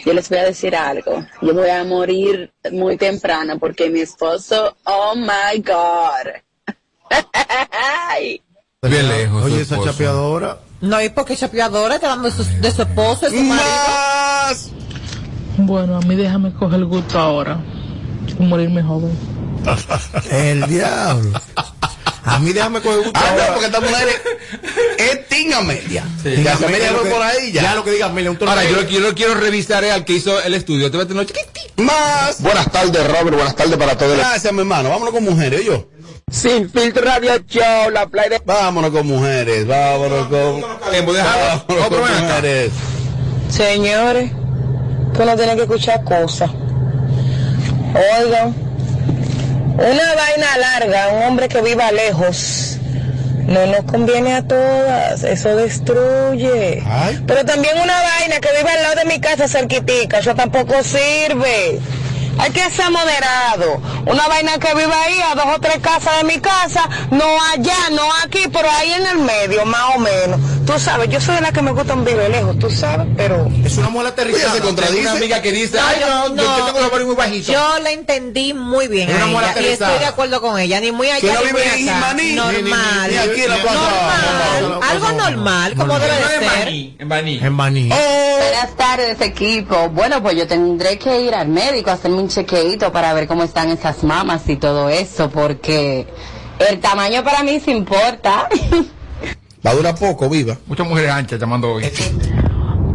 yo 0.06 0.14
les 0.14 0.30
voy 0.30 0.38
a 0.38 0.46
decir 0.46 0.74
algo. 0.76 1.26
Yo 1.42 1.54
voy 1.54 1.70
a 1.70 1.84
morir 1.84 2.54
muy 2.72 2.96
temprano 2.96 3.60
porque 3.60 3.90
mi 3.90 4.00
esposo, 4.00 4.78
oh 4.86 5.14
my 5.16 5.60
God. 5.62 6.32
Ay. 8.10 8.42
Bien 8.82 9.08
lejos. 9.10 9.44
Oye, 9.44 9.62
esa 9.62 9.82
chapeadora. 9.84 10.60
No, 10.82 11.02
y 11.02 11.10
porque 11.10 11.36
chapeadora 11.36 11.96
está 11.96 12.12
hablando 12.14 12.30
de 12.30 12.44
su, 12.44 12.62
de 12.62 12.72
su 12.72 12.82
esposo, 12.82 13.30
de 13.30 13.38
su 13.38 13.44
marido. 13.44 13.66
Bueno, 15.58 15.98
a 15.98 16.02
mí 16.02 16.16
déjame 16.16 16.54
coger 16.54 16.80
el 16.80 16.86
gusto 16.86 17.20
ahora. 17.20 17.60
Y 18.40 18.44
morirme 18.44 18.82
joven. 18.82 19.12
El 20.32 20.68
diablo. 20.68 21.40
A 22.26 22.40
mí 22.40 22.54
déjame 22.54 22.80
coger 22.80 23.00
gusto. 23.04 23.20
Ah, 23.22 23.30
ahora. 23.32 23.48
no, 23.48 23.54
porque 23.54 23.66
esta 23.66 23.80
mujer 23.82 24.08
es, 24.08 25.10
es 25.10 25.28
que- 27.04 27.10
por 27.10 27.22
ahí 27.22 27.52
ya. 27.52 27.62
ya 27.64 27.76
lo 27.76 27.84
que 27.84 27.92
diga 27.92 28.06
Amelia, 28.06 28.32
un 28.32 28.38
Ahora, 28.48 28.64
yo 28.64 28.82
yo 28.84 29.00
lo 29.02 29.14
quiero 29.14 29.36
revisar 29.36 29.84
eh, 29.84 29.92
al 29.92 30.06
que 30.06 30.14
hizo 30.14 30.42
el 30.42 30.54
estudio. 30.54 30.90
Te 30.90 30.98
voy 30.98 31.06
a 31.06 31.10
tener 31.10 31.28
Más. 31.78 32.42
Buenas 32.42 32.72
tardes, 32.72 33.06
Robert. 33.08 33.36
Buenas 33.36 33.56
tardes 33.56 33.78
para 33.78 33.98
todos. 33.98 34.18
Gracias, 34.18 34.54
mi 34.54 34.60
hermano. 34.60 34.90
Vámonos 34.90 35.14
con 35.14 35.24
mujeres, 35.26 35.66
yo. 35.66 35.90
Sin 36.32 36.70
filtro 36.70 37.04
radio 37.04 37.38
show, 37.48 37.90
la 37.92 38.08
play 38.08 38.30
de... 38.30 38.42
Vámonos 38.46 38.92
con 38.92 39.06
mujeres. 39.06 39.68
Vámonos 39.68 40.28
con. 40.28 40.62
Vámonos 40.62 41.90
con 41.90 42.00
mujeres. 42.00 42.72
Señores, 43.50 44.32
que 45.14 45.22
uno 45.22 45.36
tiene 45.36 45.56
que 45.56 45.62
escuchar 45.64 46.04
cosas. 46.04 46.50
Oigan, 47.94 48.56
una 49.76 50.16
vaina 50.16 50.58
larga, 50.58 51.10
un 51.10 51.24
hombre 51.24 51.48
que 51.48 51.62
viva 51.62 51.92
lejos, 51.92 52.78
no 53.48 53.66
nos 53.66 53.84
conviene 53.84 54.36
a 54.36 54.44
todas, 54.44 55.24
eso 55.24 55.56
destruye. 55.56 56.84
Pero 57.26 57.46
también 57.46 57.78
una 57.82 58.02
vaina 58.02 58.40
que 58.40 58.50
viva 58.58 58.72
al 58.72 58.84
lado 58.84 58.96
de 58.96 59.06
mi 59.06 59.20
casa 59.20 59.48
cerquitica, 59.48 60.20
eso 60.20 60.36
tampoco 60.36 60.76
sirve. 60.84 61.80
Hay 62.40 62.52
que 62.52 62.70
ser 62.72 62.90
moderado. 62.92 63.80
Una 64.06 64.28
vaina 64.28 64.58
que 64.58 64.74
viva 64.74 65.02
ahí 65.06 65.20
a 65.22 65.36
dos 65.36 65.46
o 65.56 65.60
tres 65.60 65.78
casas 65.82 66.18
de 66.18 66.24
mi 66.26 66.40
casa, 66.40 66.90
no 67.12 67.24
allá, 67.54 67.78
no 67.92 68.02
aquí, 68.24 68.40
pero 68.52 68.70
ahí 68.70 68.92
en 68.94 69.06
el 69.08 69.18
medio, 69.20 69.66
más 69.66 69.96
o 69.96 70.00
menos. 70.00 70.40
Tú 70.66 70.78
sabes, 70.80 71.10
yo 71.10 71.22
soy 71.22 71.36
de 71.36 71.42
la 71.42 71.52
que 71.52 71.62
me 71.62 71.72
gusta 71.72 71.94
un 71.94 72.04
vive 72.06 72.28
lejos, 72.30 72.58
tú 72.60 72.70
sabes, 72.70 73.08
pero... 73.16 73.48
Es 73.64 73.78
una 73.78 73.90
mujer 73.90 74.08
aterrizada. 74.08 74.54
Tengo 74.60 75.00
una 75.02 75.12
amiga 75.12 75.42
que 75.42 75.52
dice, 75.52 75.78
No, 75.78 75.88
ay, 75.88 75.98
yo- 76.02 76.08
no, 76.08 76.28
yo, 76.30 76.36
no. 76.36 76.58
yo 76.58 76.66
tengo 76.66 76.80
los 76.80 76.88
ovarios 76.90 77.08
muy 77.08 77.16
bajitos. 77.16 77.48
Yo 77.54 77.80
la 77.80 77.92
entendí 77.92 78.54
muy 78.54 78.88
bien 78.88 79.10
Es 79.10 79.16
una 79.16 79.24
a 79.26 79.28
mujer 79.28 79.44
ella, 79.44 79.50
y 79.50 79.52
aterrizada. 79.60 79.92
estoy 79.92 80.06
de 80.06 80.10
acuerdo 80.12 80.42
con 80.42 80.60
ella, 80.60 80.80
ni 80.80 80.92
muy 80.92 81.10
allá 81.10 81.20
Que 81.22 81.28
no 81.34 81.40
ni 81.46 81.52
muy 81.52 81.62
vive 81.62 81.74
en 81.74 81.80
ni- 81.86 81.86
normal, 82.36 83.08
ni- 83.08 83.12
ni 83.14 83.18
aquí 83.18 83.42
en 83.42 83.50
la 83.50 83.58
plaza. 83.58 83.80
normal, 83.80 84.80
algo 84.90 85.12
normal, 85.12 85.76
como 85.76 86.00
debe 86.00 86.16
de 86.16 86.24
ser. 86.24 86.68
En 87.00 87.10
Baní. 87.10 87.40
En 87.42 87.58
Baní. 87.58 87.90
Buenas 87.90 88.76
tardes, 88.78 89.22
equipo. 89.22 89.90
Bueno, 89.90 90.22
pues 90.24 90.36
yo 90.38 90.48
tendré 90.48 90.98
que 90.98 91.22
ir 91.22 91.36
al 91.36 91.48
médico 91.48 91.90
a 91.90 91.94
hacerme 91.94 92.23
un 92.24 92.30
chequeito 92.30 92.92
para 92.92 93.14
ver 93.14 93.28
cómo 93.28 93.44
están 93.44 93.70
esas 93.70 94.04
mamas 94.04 94.48
y 94.48 94.56
todo 94.56 94.88
eso, 94.88 95.30
porque 95.30 96.08
el 96.70 96.80
tamaño 96.80 97.24
para 97.24 97.44
mí 97.44 97.60
se 97.60 97.72
importa. 97.72 98.48
Va 99.66 99.72
a 99.72 99.76
durar 99.76 99.96
poco, 99.96 100.30
viva. 100.30 100.58
Muchas 100.68 100.88
mujeres 100.88 101.12
anchas 101.12 101.40
llamando 101.40 101.74
hoy. 101.74 101.84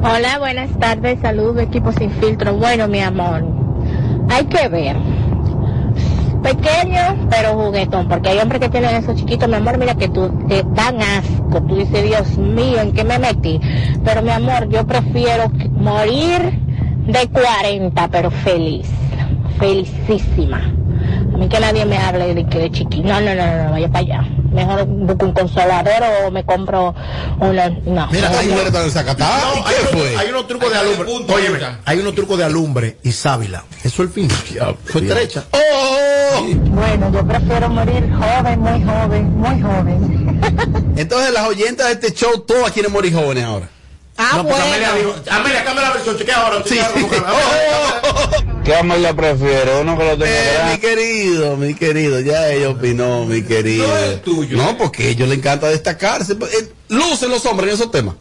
Hola, 0.03 0.39
buenas 0.39 0.71
tardes, 0.79 1.21
saludos, 1.21 1.63
equipo 1.63 1.93
sin 1.93 2.11
filtro. 2.11 2.55
Bueno, 2.55 2.89
mi 2.89 3.01
amor, 3.01 3.45
hay 4.31 4.45
que 4.47 4.69
ver. 4.69 4.97
Pequeño, 6.43 7.29
pero 7.29 7.55
juguetón, 7.55 8.09
porque 8.09 8.31
hay 8.31 8.39
hombres 8.39 8.61
que 8.61 8.69
tienen 8.69 8.95
esos 8.95 9.17
chiquitos, 9.17 9.49
mi 9.49 9.57
amor, 9.57 9.77
mira 9.77 9.95
que 9.95 10.09
tú 10.09 10.31
te 10.49 10.63
dan 10.75 11.03
asco. 11.03 11.63
Tú 11.69 11.77
dices, 11.77 12.03
Dios 12.03 12.39
mío, 12.39 12.81
¿en 12.81 12.93
qué 12.93 13.05
me 13.05 13.19
metí? 13.19 13.61
Pero 14.05 14.23
mi 14.23 14.31
amor, 14.31 14.69
yo 14.69 14.87
prefiero 14.87 15.51
morir 15.73 16.61
de 17.07 17.27
40, 17.29 18.09
pero 18.09 18.31
feliz, 18.31 18.87
felicísima. 19.59 20.59
A 21.35 21.37
mí 21.39 21.49
que 21.49 21.61
nadie 21.61 21.85
me 21.85 21.97
hable 21.99 22.35
de 22.35 22.47
que 22.47 22.59
de 22.59 22.71
chiqui. 22.71 23.01
No, 23.03 23.21
no, 23.21 23.35
no, 23.35 23.47
no, 23.47 23.65
no, 23.65 23.71
vaya 23.73 23.89
para 23.89 23.99
allá. 24.05 24.29
Mejor 24.53 24.85
busco 24.87 25.27
un 25.27 25.33
consolador 25.33 26.03
o 26.27 26.31
me 26.31 26.45
compro 26.45 26.95
una. 27.41 27.69
No. 27.69 28.09
Mira, 28.11 28.31
hay 28.39 28.49
mujeres 28.49 28.73
tan 28.73 28.85
desacatadas. 28.85 29.45
No, 29.45 29.55
¿Y 29.55 29.59
hay, 29.59 29.75
¿Qué 29.75 29.81
unos- 29.81 29.91
fue? 29.91 30.17
hay 30.17 30.29
unos 30.31 30.47
trucos 30.49 30.71
de 30.73 30.79
alumbre. 30.79 31.35
Óyeme, 31.35 31.59
hay 31.85 31.99
unos 31.99 32.15
trucos 32.15 32.39
de 32.39 32.45
alumbre 32.45 32.99
y 33.03 33.13
sábila. 33.13 33.65
Eso 33.85 34.03
es 34.03 34.09
el 34.09 34.09
fin. 34.11 34.29
Fue 34.85 35.01
derecha. 35.03 35.45
Bueno, 36.71 37.11
yo 37.13 37.27
prefiero 37.27 37.69
morir 37.69 38.11
joven, 38.13 38.61
muy 38.61 38.83
joven, 38.85 39.39
muy 39.39 39.61
joven. 39.63 40.41
Entonces, 40.97 41.33
las 41.33 41.47
oyentas 41.49 41.87
de 41.87 41.93
este 41.95 42.13
show, 42.13 42.39
todas 42.41 42.73
quieren 42.73 42.93
morir 42.93 43.15
jóvenes 43.15 43.45
ahora. 43.45 43.69
Ah, 44.17 44.31
No, 44.37 44.43
porque 44.45 44.61
bueno. 44.61 44.65
Amelia 44.67 44.93
dijo, 44.95 45.15
Amelia, 45.31 45.65
cambia 45.65 45.85
la 45.85 45.93
versión, 45.93 46.17
chequea 46.19 46.37
ahora. 46.45 46.63
chequea 46.65 46.91
como 46.91 47.09
que- 47.09 47.23
¿Qué 48.69 48.77
Amelia 48.77 49.17
prefiere? 49.17 49.81
Uno 49.81 49.97
que 49.97 50.05
lo 50.05 50.19
tenga 50.19 50.31
Eh, 50.31 50.73
mi 50.73 50.79
querido, 50.79 51.57
mi 51.57 51.73
querido, 51.73 52.21
ya 52.21 52.51
ella 52.51 52.69
opinó, 52.69 53.25
mi 53.25 53.43
querido. 53.43 53.89
No 53.89 53.97
es 53.97 54.21
tuyo. 54.23 54.59
No, 54.59 54.77
porque 54.77 55.05
a 55.05 55.07
ellos 55.07 55.27
les 55.27 55.39
encanta 55.39 55.69
destacarse. 55.69 56.35
Eh, 56.35 56.73
Lucen 56.91 57.31
los 57.31 57.47
hombres 57.47 57.71
en 57.71 57.75
esos 57.77 57.91
temas. 57.91 58.17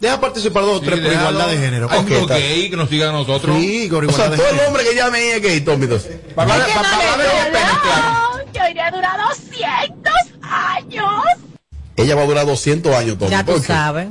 Deja 0.00 0.20
participar 0.20 0.64
dos 0.64 0.78
o 0.78 0.80
tres 0.80 0.96
Sí, 0.96 1.02
por 1.02 1.10
déjalo. 1.12 1.30
igualdad 1.30 1.52
de 1.52 1.58
género. 1.64 1.86
Hay 1.92 1.98
Ok, 2.00 2.04
muchos 2.08 2.22
está. 2.22 2.38
gay 2.38 2.70
que 2.70 2.76
nos 2.76 2.88
sigan 2.88 3.10
a 3.10 3.12
nosotros. 3.12 3.56
Sí, 3.60 3.86
por 3.88 4.02
O 4.04 4.08
igualdad 4.08 4.16
sea, 4.24 4.30
de 4.30 4.36
todo 4.36 4.46
el 4.46 4.50
género. 4.54 4.68
hombre 4.68 4.84
que 4.84 4.94
llame 4.96 5.18
ahí 5.18 5.28
es 5.28 5.42
gay, 5.42 5.60
Tommy. 5.60 5.86
Para, 5.86 6.00
para, 6.34 6.66
para, 6.66 6.66
para 6.66 7.16
ver 7.18 7.26
los 7.28 7.44
penes, 7.44 7.78
claro. 7.84 8.44
Yo 8.52 8.60
iría 8.68 8.86
a 8.86 8.90
durar 8.90 9.20
200 9.28 10.12
años. 10.42 11.04
Ella 11.96 12.14
va 12.16 12.22
a 12.22 12.26
durar 12.26 12.46
200 12.46 12.92
años, 12.96 13.16
Tommy. 13.16 13.30
Ya 13.30 13.44
tú 13.44 13.52
¿Por 13.52 13.62
sabes. 13.62 14.08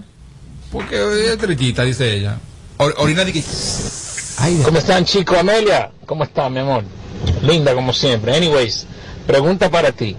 Porque 0.71 1.33
es 1.33 1.37
trillita, 1.37 1.83
dice 1.83 2.13
ella. 2.13 2.37
Or- 2.77 2.95
orina 2.99 3.25
de 3.25 3.33
que... 3.33 3.43
¿Cómo 4.65 4.77
están, 4.77 5.05
chicos? 5.05 5.37
Amelia, 5.37 5.91
¿cómo 6.05 6.23
estás, 6.23 6.49
mi 6.51 6.59
amor? 6.59 6.83
Linda 7.43 7.73
como 7.73 7.93
siempre. 7.93 8.35
Anyways, 8.35 8.87
pregunta 9.27 9.69
para 9.69 9.91
ti. 9.91 10.15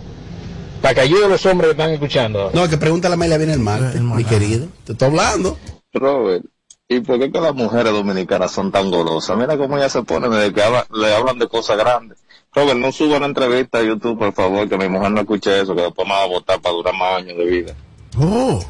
Para 0.81 0.95
que 0.95 1.01
ayude 1.03 1.25
a 1.25 1.29
los 1.29 1.45
hombres 1.47 1.69
que 1.69 1.73
están 1.73 1.91
escuchando. 1.91 2.51
No, 2.55 2.69
que 2.69 2.77
pregúntale 2.77 3.15
a 3.15 3.17
Amelia 3.17 3.37
viene 3.39 3.55
el 3.55 3.61
martes, 3.61 4.01
mi 4.01 4.25
querido. 4.25 4.67
Te 4.85 4.93
estoy 4.93 5.09
hablando. 5.09 5.57
Robert, 5.93 6.45
¿y 6.89 7.01
por 7.01 7.19
qué 7.19 7.31
que 7.31 7.41
las 7.41 7.55
mujeres 7.55 7.93
dominicanas 7.93 8.51
son 8.53 8.71
tan 8.73 8.91
golosas? 8.91 9.37
Mira 9.37 9.57
cómo 9.57 9.77
ellas 9.77 9.93
se 9.93 10.03
ponen, 10.03 10.31
desde 10.31 10.53
que 10.53 10.63
habla- 10.63 10.87
le 10.93 11.15
hablan 11.15 11.39
de 11.39 11.49
cosas 11.49 11.77
grandes. 11.77 12.19
Robert, 12.55 12.79
no 12.79 12.93
suba 12.93 13.17
una 13.17 13.27
entrevista 13.27 13.79
a 13.79 13.83
YouTube, 13.83 14.19
por 14.19 14.33
favor, 14.35 14.69
que 14.69 14.77
mi 14.77 14.89
mujer 14.89 15.11
no 15.13 15.21
escuche 15.21 15.61
eso, 15.61 15.75
que 15.75 15.83
después 15.83 16.07
me 16.07 16.15
va 16.15 16.23
a 16.23 16.27
votar 16.27 16.61
para 16.61 16.75
durar 16.75 16.95
más 16.95 17.17
años 17.19 17.37
de 17.39 17.45
vida. 17.45 17.75
Oh, 18.19 18.61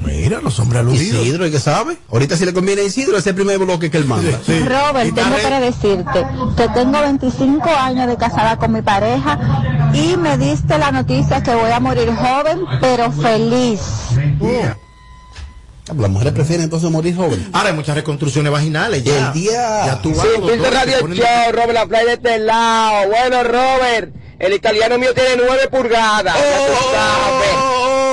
mira, 0.00 0.40
los 0.40 0.58
hombres 0.58 0.80
aludidos. 0.80 1.22
Isidro, 1.22 1.46
¿y 1.46 1.50
qué 1.50 1.58
sabe? 1.60 1.96
Ahorita 2.10 2.36
si 2.36 2.44
le 2.44 2.52
conviene 2.52 2.82
a 2.82 2.84
Isidro, 2.84 3.12
ese 3.12 3.20
es 3.20 3.26
el 3.28 3.34
primer 3.34 3.58
bloque 3.58 3.90
que 3.90 3.96
él 3.98 4.04
manda. 4.06 4.38
Robert, 4.46 5.14
tengo 5.14 5.36
para 5.42 5.60
decirte 5.60 6.26
que 6.56 6.68
tengo 6.68 7.00
25 7.00 7.68
años 7.70 8.06
de 8.08 8.16
casada 8.16 8.56
con 8.56 8.72
mi 8.72 8.82
pareja 8.82 9.38
y 9.94 10.16
me 10.16 10.36
diste 10.38 10.78
la 10.78 10.92
noticia 10.92 11.42
que 11.42 11.54
voy 11.54 11.70
a 11.70 11.80
morir 11.80 12.10
joven 12.14 12.60
pero 12.80 13.10
feliz. 13.12 13.80
Las 15.96 16.10
mujeres 16.10 16.32
prefieren 16.32 16.64
entonces 16.64 16.90
morir 16.90 17.14
joven. 17.14 17.48
Ahora 17.52 17.68
hay 17.70 17.74
muchas 17.76 17.94
reconstrucciones 17.94 18.50
vaginales 18.50 19.04
ya. 19.04 19.28
El 19.28 19.32
día. 19.34 19.86
Ya 19.86 20.02
tú 20.02 20.12
vas, 20.14 20.26
Sí, 20.26 20.40
doctor, 20.40 20.72
Radio 20.72 20.98
ponen- 21.00 21.16
Show, 21.18 21.52
Robert 21.52 21.72
La 21.74 21.86
Playa 21.86 22.06
de 22.06 22.12
este 22.14 22.38
lado. 22.40 23.08
Bueno, 23.08 23.44
Robert, 23.44 24.12
el 24.40 24.52
italiano 24.52 24.98
mío 24.98 25.14
tiene 25.14 25.36
nueve 25.36 25.68
pulgadas. 25.70 26.34
ya 26.34 26.66
tú 26.66 26.72
sabes. 26.92 28.05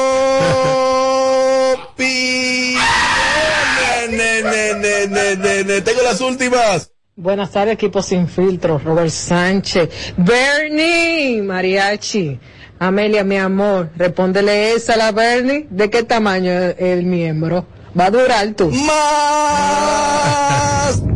Pi- 1.95 2.75
Ne, 4.09 4.41
ne, 4.43 4.73
ne, 4.73 5.07
ne, 5.07 5.35
ne, 5.35 5.63
ne. 5.63 5.81
Tengo 5.81 6.01
las 6.03 6.19
últimas. 6.21 6.91
Buenas 7.15 7.51
tardes, 7.51 7.73
equipo 7.75 8.01
sin 8.01 8.27
filtro. 8.27 8.79
Robert 8.79 9.09
Sánchez. 9.09 9.89
Bernie, 10.17 11.41
Mariachi. 11.41 12.39
Amelia, 12.79 13.23
mi 13.23 13.37
amor, 13.37 13.89
respóndele 13.95 14.73
esa 14.73 14.93
a 14.93 14.97
la 14.97 15.11
Bernie. 15.11 15.67
¿De 15.69 15.89
qué 15.89 16.03
tamaño 16.03 16.51
es 16.51 16.75
el 16.79 17.05
miembro? 17.05 17.65
Va 17.97 18.05
a 18.07 18.11
durar 18.11 18.47
tú. 18.55 18.71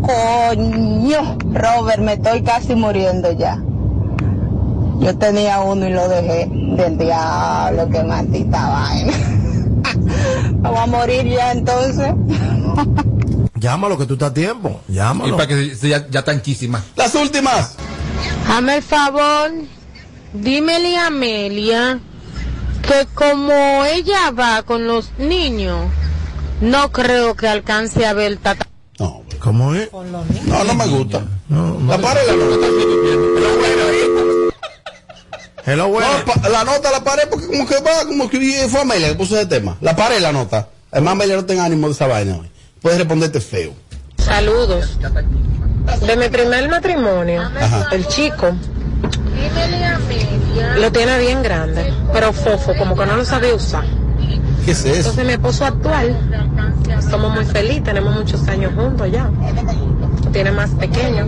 Coño, 0.01 1.37
Robert, 1.53 1.99
me 1.99 2.13
estoy 2.13 2.41
casi 2.43 2.75
muriendo 2.75 3.31
ya. 3.33 3.57
Yo 4.99 5.17
tenía 5.17 5.59
uno 5.59 5.87
y 5.87 5.91
lo 5.93 6.07
dejé 6.07 6.47
del 6.49 6.97
diablo, 6.97 7.89
que 7.89 8.03
maldita 8.03 8.69
vaina. 8.69 9.13
Vamos 10.53 10.79
a 10.79 10.85
morir 10.87 11.25
ya 11.25 11.51
entonces. 11.51 12.13
Llámalo 13.55 13.97
que 13.97 14.05
tú 14.05 14.13
estás 14.13 14.31
a 14.31 14.33
tiempo. 14.33 14.81
Y 14.87 14.93
Llámalo. 14.93 15.35
para 15.35 15.47
que 15.47 15.75
ya, 15.75 16.07
ya 16.09 16.23
tanquísima. 16.23 16.83
Las 16.95 17.13
últimas. 17.15 17.75
Hazme 18.47 18.77
el 18.77 18.83
favor, 18.83 19.51
dímele 20.33 20.97
a 20.97 21.07
Amelia 21.07 21.99
que 22.81 23.05
como 23.13 23.83
ella 23.85 24.31
va 24.31 24.63
con 24.63 24.87
los 24.87 25.11
niños, 25.17 25.85
no 26.61 26.91
creo 26.91 27.35
que 27.35 27.47
alcance 27.47 28.05
a 28.05 28.13
ver 28.13 28.37
tata. 28.37 28.65
¿Cómo 29.39 29.75
es? 29.75 29.89
No, 29.93 30.63
no 30.63 30.73
me 30.73 30.87
gusta. 30.87 31.23
La 31.49 31.97
pared 31.99 32.21
la. 32.27 34.36
Hello, 35.67 35.89
bueno. 35.89 36.07
No, 36.41 36.49
la 36.49 36.63
nota 36.63 36.91
la 36.91 37.03
pared 37.03 37.23
porque 37.29 37.45
como 37.45 37.67
que 37.67 37.75
va, 37.81 38.05
como 38.07 38.29
que 38.29 38.67
fue 38.69 38.79
Amelia 38.79 39.09
que 39.09 39.15
puso 39.15 39.35
ese 39.35 39.47
tema. 39.47 39.75
La 39.81 39.97
pared 39.97 40.21
la 40.21 40.31
nota. 40.31 40.69
Además 40.91 41.11
Amelia 41.11 41.35
no 41.35 41.43
tenga 41.45 41.65
ánimo 41.65 41.87
de 41.87 41.93
esa 41.93 42.07
vaina 42.07 42.37
hoy. 42.37 42.49
Puedes 42.81 42.99
responderte 42.99 43.41
feo. 43.41 43.73
Saludos. 44.17 44.97
De 46.05 46.15
mi 46.15 46.29
primer 46.29 46.69
matrimonio, 46.69 47.41
Ajá. 47.59 47.87
el 47.91 48.07
chico 48.07 48.55
lo 50.77 50.91
tiene 50.91 51.19
bien 51.19 51.43
grande, 51.43 51.93
pero 52.13 52.31
fofo, 52.31 52.73
como 52.77 52.95
que 52.95 53.05
no 53.05 53.17
lo 53.17 53.25
sabía 53.25 53.53
usar. 53.53 53.83
¿Qué 54.63 54.71
es 54.71 54.85
eso? 54.85 54.95
Entonces 54.95 55.25
mi 55.25 55.33
esposo 55.33 55.65
actual, 55.65 56.15
somos 57.09 57.33
muy 57.33 57.43
felices, 57.43 57.83
tenemos 57.83 58.15
muchos 58.15 58.47
años 58.47 58.71
juntos 58.73 59.11
ya. 59.11 59.29
Tiene 60.31 60.51
más 60.51 60.69
pequeño, 60.71 61.27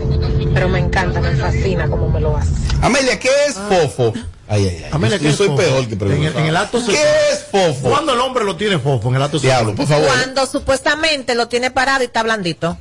pero 0.53 0.69
me 0.69 0.79
encanta, 0.79 1.19
me 1.21 1.35
fascina 1.35 1.87
como 1.87 2.09
me 2.09 2.19
lo 2.19 2.37
hace. 2.37 2.51
Amelia, 2.81 3.19
¿qué 3.19 3.29
es 3.47 3.55
fofo? 3.55 4.13
Ay, 4.47 4.65
ay, 4.67 4.81
ay. 4.85 4.89
Amelia, 4.91 5.17
yo, 5.17 5.23
¿qué 5.23 5.29
yo 5.31 5.37
soy 5.37 5.47
fofo? 5.47 5.57
peor 5.59 5.87
que 5.87 5.93
En 5.93 5.99
preguntar. 5.99 6.31
el, 6.33 6.37
en 6.39 6.45
el 6.47 6.57
acto 6.57 6.79
¿Qué 6.85 6.93
es 7.31 7.45
fofo? 7.51 7.89
¿Cuándo 7.89 8.13
el 8.13 8.19
hombre 8.19 8.43
lo 8.45 8.55
tiene 8.55 8.77
fofo 8.79 9.09
en 9.09 9.15
el 9.15 9.21
acto 9.23 9.39
Diablo, 9.39 9.75
por 9.75 9.87
favor. 9.87 10.07
Cuando 10.07 10.45
supuestamente 10.45 11.35
lo 11.35 11.47
tiene 11.47 11.71
parado 11.71 12.01
y 12.03 12.05
está 12.05 12.23
blandito. 12.23 12.77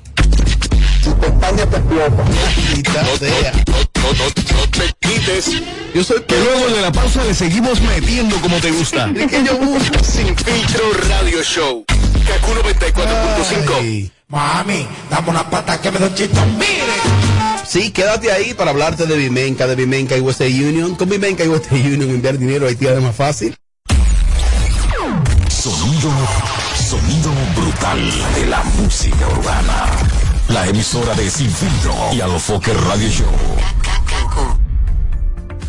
Maldita 1.40 3.04
sea. 3.18 3.52
No, 3.66 4.12
no, 4.12 4.24
no 4.24 4.70
te 4.70 4.94
quites. 5.00 5.50
Yo 5.94 6.04
soy 6.04 6.22
Que 6.22 6.38
luego 6.38 6.68
de 6.74 6.82
la 6.82 6.92
pausa 6.92 7.24
le 7.24 7.34
seguimos 7.34 7.80
metiendo 7.80 8.36
como 8.40 8.56
te 8.58 8.70
gusta. 8.70 9.10
Que 9.14 9.42
yo 9.44 9.56
busco. 9.58 10.02
Sin 10.04 10.36
filtro 10.36 10.84
radio 11.08 11.42
show. 11.42 11.84
Kaku 11.86 12.52
94.5. 12.52 14.10
Mami, 14.30 14.86
dame 15.08 15.30
una 15.30 15.48
pata 15.48 15.80
que 15.80 15.90
me 15.90 15.98
doy 15.98 16.12
chito. 16.14 16.38
Mire. 16.58 17.64
Sí, 17.66 17.90
quédate 17.92 18.30
ahí 18.30 18.52
para 18.52 18.72
hablarte 18.72 19.06
de 19.06 19.16
Vimenca, 19.16 19.66
de 19.66 19.74
Vimenca 19.74 20.18
y 20.18 20.20
Western 20.20 20.52
Union. 20.52 20.94
Con 20.96 21.08
Vimenca 21.08 21.44
y 21.44 21.48
Western 21.48 21.76
Union 21.76 22.10
enviar 22.10 22.36
dinero 22.36 22.66
a 22.66 22.68
Haití 22.68 22.86
es 22.86 23.00
más 23.00 23.16
fácil. 23.16 23.56
Sonido, 25.48 26.10
sonido 26.76 27.32
brutal 27.56 27.98
de 28.34 28.46
la 28.46 28.62
música 28.64 29.28
urbana. 29.28 29.86
La 30.48 30.66
emisora 30.68 31.14
de 31.14 31.30
Sin 31.30 31.50
Filtro 31.50 31.94
y 32.12 32.20
Alofoque 32.20 32.74
Radio 32.74 33.08
Show. 33.08 33.32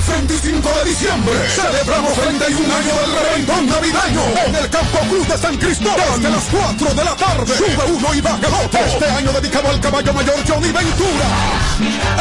25 0.08 0.68
de 0.68 0.84
diciembre 0.90 1.34
celebramos 1.48 2.12
31 2.14 2.74
años 2.74 3.00
del 3.00 3.12
reventón 3.12 3.66
navideño 3.66 4.22
en 4.46 4.56
el 4.56 4.70
Campo 4.70 4.98
Cruz 5.10 5.28
de 5.28 5.38
San 5.38 5.56
Cristóbal 5.56 6.14
desde 6.16 6.30
las 6.30 6.44
4 6.44 6.94
de 6.94 7.04
la 7.04 7.14
tarde. 7.14 7.56
Sube 7.56 7.92
uno 7.92 8.14
y 8.14 8.20
baja 8.20 8.46
el 8.46 8.54
otro. 8.54 8.80
Este 8.80 9.04
año 9.04 9.32
dedicado 9.32 9.68
al 9.68 9.80
caballo 9.80 10.12
mayor 10.14 10.36
Johnny 10.48 10.72
Ventura. 10.72 11.28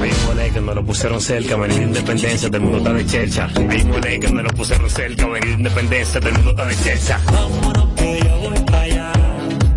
Hay 0.00 0.10
un 0.10 0.26
moné 0.26 0.50
que 0.50 0.60
me 0.60 0.74
lo 0.74 0.84
pusieron 0.84 1.20
cerca, 1.20 1.56
venir 1.56 1.78
de 1.78 1.84
independencia, 1.84 2.48
del 2.48 2.60
mundo 2.60 2.78
está 2.78 2.92
de 2.92 3.06
chercha. 3.06 3.48
Hay 3.56 3.82
un 3.82 3.90
moné 3.90 4.20
que 4.20 4.28
me 4.28 4.42
lo 4.42 4.50
pusieron 4.50 4.90
cerca, 4.90 5.26
venir 5.26 5.48
de 5.48 5.54
independencia, 5.54 6.20
del 6.20 6.32
mundo 6.34 6.50
está 6.50 6.64
de 6.66 6.76
chercha. 6.76 7.20
Vámonos 7.26 7.88
que 7.94 8.20
yo 8.24 8.38
voy 8.38 8.58
para 8.60 8.80
allá. 8.80 9.12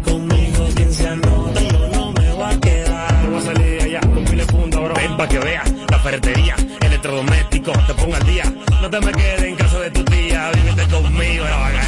Conmigo 0.04 0.68
quien 0.76 0.94
se 0.94 1.08
anota, 1.08 1.62
yo 1.62 1.90
no 1.90 2.12
me 2.12 2.32
voy 2.34 2.54
a 2.54 2.60
quedar. 2.60 3.24
Yo 3.24 3.32
voy 3.32 3.40
a 3.40 3.42
salir 3.42 3.66
de 3.66 3.84
allá 3.84 4.00
con 4.02 4.24
miles 4.24 4.46
puntos, 4.48 4.84
bro. 4.84 4.94
Ven 4.96 5.18
pa' 5.18 5.28
que 5.28 5.40
veas 5.40 5.72
la 5.90 6.00
ferretería, 6.00 6.56
electrodoméstico, 6.82 7.72
te 7.88 7.94
pongo 7.94 8.16
al 8.16 8.26
día. 8.26 8.44
No 8.82 8.90
te 8.90 9.00
me 9.00 9.12
quedes 9.12 9.44
en 9.44 9.56
casa 9.56 9.80
de 9.80 9.92
tu 9.92 10.04
tía, 10.04 10.52
vívete 10.54 10.88
conmigo 10.94 11.46
la. 11.46 11.87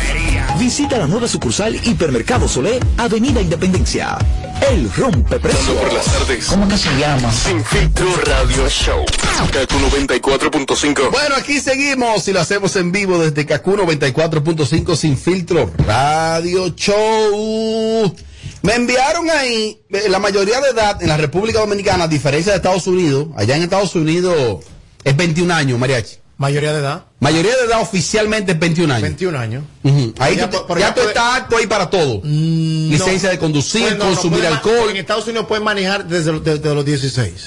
Visita 0.60 0.98
la 0.98 1.07
nueva 1.07 1.26
sucursal 1.26 1.73
Hipermercado 1.86 2.45
Solé, 2.45 2.81
Avenida 2.98 3.40
Independencia. 3.40 4.18
El 4.69 4.91
rompe 4.91 5.40
precio. 5.40 5.73
por 5.76 5.94
las 5.94 6.06
tardes. 6.06 6.45
¿Cómo 6.48 6.68
que 6.68 6.77
se 6.77 6.90
llama? 6.99 7.31
Sin 7.31 7.64
filtro 7.64 8.06
radio 8.26 8.68
show. 8.68 9.06
Kaku 9.53 9.76
94.5. 9.76 11.11
Bueno, 11.11 11.36
aquí 11.38 11.61
seguimos 11.61 12.27
y 12.27 12.34
lo 12.34 12.41
hacemos 12.41 12.76
en 12.76 12.91
vivo 12.91 13.18
desde 13.19 13.45
Kaku 13.45 13.77
94.5 13.77 14.98
sin 14.98 15.18
filtro 15.18 15.72
radio 15.88 16.68
show. 16.76 18.14
Me 18.61 18.76
enviaron 18.76 19.30
ahí 19.30 19.81
eh, 19.90 20.10
la 20.10 20.19
mayoría 20.19 20.60
de 20.60 20.72
edad 20.72 21.02
en 21.02 21.07
la 21.07 21.15
República 21.15 21.60
Dominicana, 21.60 22.03
a 22.03 22.07
diferencia 22.10 22.52
de 22.52 22.57
Estados 22.57 22.86
Unidos. 22.86 23.30
Allá 23.38 23.56
en 23.56 23.64
Estados 23.64 23.95
Unidos 23.95 24.65
es 25.06 25.15
21 25.15 25.53
años, 25.53 25.80
mariachi. 25.80 26.18
Mayoría 26.40 26.72
de 26.72 26.80
edad. 26.80 27.03
Mayoría 27.20 27.52
de 27.57 27.66
edad 27.66 27.82
oficialmente 27.82 28.53
es 28.53 28.60
21 28.60 28.94
años. 28.94 29.02
21 29.03 29.38
años. 29.38 29.64
Ahí 30.20 30.38
Ya, 30.38 30.49
tú, 30.49 30.57
ya 30.80 30.94
tú 30.94 31.02
puede- 31.02 31.07
estás 31.10 31.38
apto 31.41 31.57
ahí 31.57 31.68
para 31.68 31.90
todo. 31.90 32.22
Licencia 32.24 33.30
de 33.30 33.38
conducir, 33.38 33.82
Pues 33.82 33.98
no, 33.98 34.06
consumir 34.06 34.45
alcohol. 34.45 34.90
En 34.90 34.95
Estados 34.95 35.28
Unidos 35.28 35.45
pueden 35.48 35.66
manejar 35.66 36.07
desde 36.07 36.32
los 36.74 36.86
16. 36.86 37.45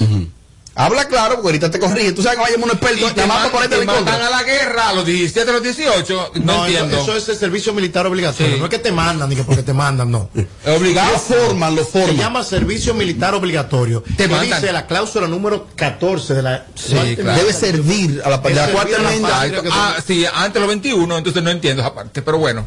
Habla 0.74 1.06
claro, 1.06 1.34
porque 1.34 1.48
ahorita 1.48 1.70
te 1.70 1.78
corrige. 1.78 2.12
Tú 2.12 2.22
sabes 2.22 2.38
que 2.38 2.44
vayamos 2.44 2.70
un 2.70 2.76
experto, 2.76 3.14
para 3.28 3.50
ponerte 3.50 3.76
te 3.76 3.84
contra. 3.84 4.12
mandan 4.12 4.22
a 4.22 4.30
la 4.30 4.42
guerra 4.42 4.88
a 4.88 4.92
los 4.94 5.04
17, 5.04 5.50
a 5.50 5.52
los 5.52 5.62
18. 5.62 6.32
No, 6.42 6.52
eso- 6.52 6.64
entiendo. 6.66 7.02
Eso, 7.02 7.16
es 7.16 7.28
el 7.28 7.36
servicio 7.36 7.74
militar 7.74 8.06
obligatorio. 8.06 8.54
Sí. 8.54 8.58
No 8.58 8.64
es 8.64 8.70
que 8.70 8.78
te 8.78 8.90
mandan, 8.90 9.28
ni 9.28 9.36
que 9.36 9.44
porque 9.44 9.62
te 9.62 9.74
mandan, 9.74 10.10
no. 10.10 10.30
Obligado. 10.66 11.12
Lo 11.12 11.18
forman, 11.18 11.74
lo 11.76 11.84
Se 11.84 11.90
forman. 11.90 12.16
llama 12.16 12.42
servicio 12.42 12.94
militar 12.94 13.34
obligatorio. 13.34 14.02
Te 14.16 14.28
mandan. 14.28 14.60
dice 14.60 14.72
la 14.72 14.86
cláusula 14.86 15.26
número 15.26 15.66
14 15.76 16.34
de 16.34 16.42
la. 16.42 16.66
Sí, 16.74 17.16
claro. 17.16 17.38
Debe 17.38 17.52
servir 17.52 18.22
a 18.24 18.30
la, 18.30 18.40
patria 18.42 18.66
que 18.72 19.68
Ah, 19.70 19.96
sí, 20.06 20.24
antes 20.24 20.54
de 20.54 20.60
los 20.60 20.68
21, 20.68 21.18
entonces 21.18 21.42
no 21.42 21.50
entiendo 21.50 21.82
esa 21.82 21.94
parte, 21.94 22.22
pero 22.22 22.38
bueno. 22.38 22.66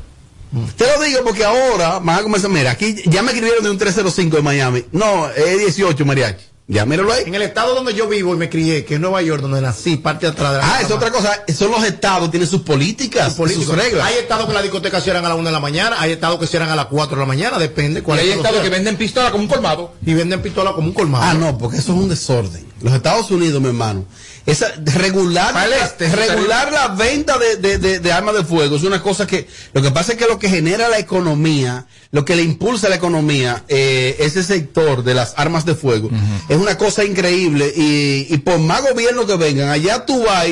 Te 0.78 0.86
lo 0.86 1.02
digo 1.04 1.20
porque 1.24 1.44
ahora 1.44 2.00
van 2.00 2.20
a 2.20 2.22
comenzar. 2.24 2.50
Mira, 2.50 2.72
aquí 2.72 2.96
ya 3.06 3.22
me 3.24 3.32
escribieron 3.32 3.64
de 3.64 3.70
un 3.72 3.78
305 3.78 4.38
de 4.38 4.42
Miami. 4.44 4.86
No, 4.92 5.30
es 5.32 5.58
18 5.60 6.06
mariachi. 6.06 6.46
Ya, 6.68 6.84
míralo 6.86 7.14
ahí. 7.14 7.24
En 7.28 7.36
el 7.36 7.44
estado 7.44 7.76
donde 7.76 7.94
yo 7.94 8.08
vivo 8.08 8.34
y 8.34 8.38
me 8.38 8.50
crié, 8.50 8.86
que 8.86 8.96
es 8.96 9.00
Nueva 9.00 9.22
York, 9.22 9.42
donde 9.42 9.62
nací, 9.62 9.98
parte 9.98 10.26
de 10.26 10.32
atrás 10.32 10.52
de 10.54 10.58
la 10.58 10.76
Ah, 10.76 10.82
es 10.82 10.90
otra 10.90 11.12
cosa. 11.12 11.44
Son 11.56 11.70
los 11.70 11.84
estados, 11.84 12.32
tienen 12.32 12.50
sus 12.50 12.62
políticas, 12.62 13.28
sus, 13.28 13.38
políticos. 13.38 13.78
reglas. 13.78 14.04
Hay 14.08 14.16
estados 14.16 14.48
que 14.48 14.54
las 14.54 14.64
discotecas 14.64 15.04
cierran 15.04 15.24
a 15.26 15.30
la 15.30 15.36
1 15.36 15.46
de 15.46 15.52
la 15.52 15.60
mañana, 15.60 15.98
hay 16.00 16.14
estados 16.14 16.40
que 16.40 16.48
cierran 16.48 16.70
a 16.70 16.76
las 16.76 16.88
4 16.88 17.16
de 17.16 17.22
la 17.22 17.28
mañana, 17.28 17.60
depende 17.60 18.00
Y 18.00 18.04
cuál 18.04 18.18
hay 18.18 18.30
es 18.32 18.38
estados 18.38 18.62
que 18.62 18.70
venden 18.70 18.98
pistola 18.98 19.30
como 19.32 19.44
un 19.44 19.50
colmado. 19.50 19.94
Y 20.04 20.16
venden 20.16 20.42
pistola 20.42 20.74
como 20.74 20.88
un 20.88 20.94
colmado. 20.94 21.24
Ah, 21.24 21.34
no, 21.36 21.56
porque 21.56 21.78
eso 21.78 21.94
es 21.94 22.00
un 22.00 22.10
desorden. 22.10 22.66
Los 22.86 22.94
Estados 22.94 23.32
Unidos, 23.32 23.60
mi 23.62 23.68
hermano, 23.70 24.06
esa, 24.46 24.68
regular, 24.94 25.52
este, 25.86 26.08
regular 26.16 26.72
la 26.72 26.90
venta 26.90 27.38
de, 27.40 27.56
de- 27.58 27.80
de- 27.80 28.00
de 28.00 28.12
armas 28.12 28.36
de 28.36 28.44
fuego 28.44 28.76
es 28.76 28.84
una 28.84 29.02
cosa 29.02 29.26
que, 29.26 29.48
lo 29.74 29.82
que 29.82 29.90
pasa 29.90 30.12
es 30.12 30.20
que 30.20 30.28
lo 30.28 30.38
que 30.38 30.50
genera 30.50 30.88
la 30.88 31.00
economía, 31.00 31.88
lo 32.12 32.24
que 32.26 32.36
le 32.36 32.44
impulsa 32.44 32.88
la 32.88 32.96
economía, 32.96 33.64
eh, 33.70 34.16
ese 34.20 34.44
sector 34.44 35.04
de 35.04 35.16
las 35.16 35.34
armas 35.36 35.66
de 35.66 35.74
fuego, 35.74 36.12
es 36.48 36.58
una 36.58 36.78
cosa 36.78 37.04
increíble 37.04 37.74
y, 37.76 38.28
y 38.30 38.38
por 38.38 38.60
más 38.60 38.84
gobierno 38.84 39.26
que 39.26 39.36
vengan, 39.36 39.70
allá 39.70 40.06
tú 40.06 40.24
vas 40.24 40.46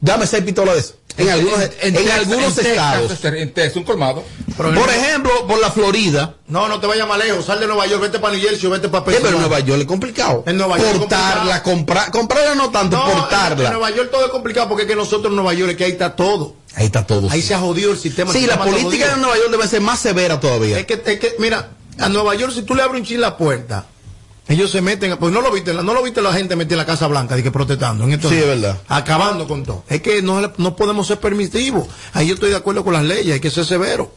dame 0.00 0.26
seis 0.26 0.42
pistolas 0.44 0.74
de 0.74 0.80
esas. 0.80 0.94
En, 1.18 1.30
algunos, 1.30 1.58
en, 1.80 1.94
Texas- 1.94 2.18
algunos 2.18 2.44
en 2.48 2.54
Texas, 2.56 2.66
estados. 3.10 3.24
en 3.40 3.54
Texas, 3.54 3.76
un 3.76 3.84
colmado. 3.84 4.22
Por 4.54 4.90
ejemplo, 4.90 5.30
por 5.48 5.58
la 5.60 5.70
Florida. 5.70 6.34
No, 6.46 6.68
no 6.68 6.78
te 6.78 6.86
vayas 6.86 7.08
más 7.08 7.18
lejos. 7.18 7.46
Sal 7.46 7.58
de 7.58 7.66
Nueva 7.66 7.86
York, 7.86 8.02
vete 8.02 8.18
para 8.18 8.34
New 8.34 8.42
Jersey 8.46 8.66
o 8.66 8.70
vete 8.70 8.88
para 8.90 9.00
Sí, 9.04 9.06
pero 9.06 9.16
en 9.16 9.22
Pensilvania. 9.22 9.48
Nueva 9.48 9.60
York 9.66 9.80
es 9.80 9.86
complicado. 9.86 10.44
En 10.46 10.58
Nueva 10.58 10.78
York 10.78 10.98
Portarla, 10.98 11.62
comprar, 11.62 12.10
comprarla 12.10 12.54
no 12.54 12.68
tanto, 12.70 12.98
No, 12.98 13.10
portarla. 13.10 13.64
en 13.68 13.72
Nueva 13.72 13.90
York 13.92 14.10
todo 14.10 14.26
es 14.26 14.30
complicado 14.30 14.68
porque 14.68 14.82
es 14.82 14.88
que 14.88 14.96
nosotros 14.96 15.30
en 15.30 15.36
Nueva 15.36 15.54
York 15.54 15.70
es 15.70 15.76
que 15.78 15.84
ahí 15.84 15.92
está 15.92 16.14
todo. 16.14 16.54
Ahí 16.74 16.84
está 16.86 17.06
todo. 17.06 17.30
Ahí 17.30 17.40
sí. 17.40 17.48
se 17.48 17.54
ha 17.54 17.58
jodido 17.60 17.92
el 17.92 17.98
sistema. 17.98 18.30
Sí, 18.32 18.40
el 18.40 18.48
la 18.48 18.56
sistema 18.56 18.70
política 18.78 19.14
de. 19.14 19.16
Nueva 19.22 19.36
York 19.38 19.50
debe 19.50 19.68
ser 19.68 19.80
más 19.80 19.98
severa 19.98 20.38
todavía. 20.38 20.78
Es 20.78 20.84
que, 20.84 21.00
es 21.02 21.18
que, 21.18 21.34
mira, 21.38 21.70
a 21.98 22.10
Nueva 22.10 22.34
York 22.34 22.52
si 22.54 22.60
tú 22.60 22.74
le 22.74 22.82
abres 22.82 23.00
un 23.00 23.06
chin 23.06 23.22
la 23.22 23.38
puerta, 23.38 23.86
ellos 24.48 24.70
se 24.70 24.80
meten, 24.80 25.16
pues 25.18 25.32
no 25.32 25.40
lo 25.40 25.50
viste, 25.50 25.74
no 25.74 25.82
lo 25.82 26.02
viste 26.02 26.22
la 26.22 26.32
gente 26.32 26.54
metida 26.56 26.74
en 26.74 26.78
la 26.78 26.86
Casa 26.86 27.06
Blanca, 27.08 27.34
de 27.36 27.42
que 27.42 27.50
protestando. 27.50 28.04
En 28.04 28.12
estos 28.12 28.30
Sí, 28.30 28.36
días. 28.36 28.48
es 28.48 28.60
verdad. 28.60 28.80
Acabando 28.88 29.46
con 29.48 29.64
todo. 29.64 29.84
Es 29.88 30.00
que 30.02 30.22
no, 30.22 30.40
no 30.56 30.76
podemos 30.76 31.06
ser 31.06 31.18
permisivos. 31.18 31.88
Ahí 32.12 32.28
yo 32.28 32.34
estoy 32.34 32.50
de 32.50 32.56
acuerdo 32.56 32.84
con 32.84 32.92
las 32.94 33.04
leyes, 33.04 33.34
hay 33.34 33.40
que 33.40 33.50
ser 33.50 33.64
severo. 33.64 34.12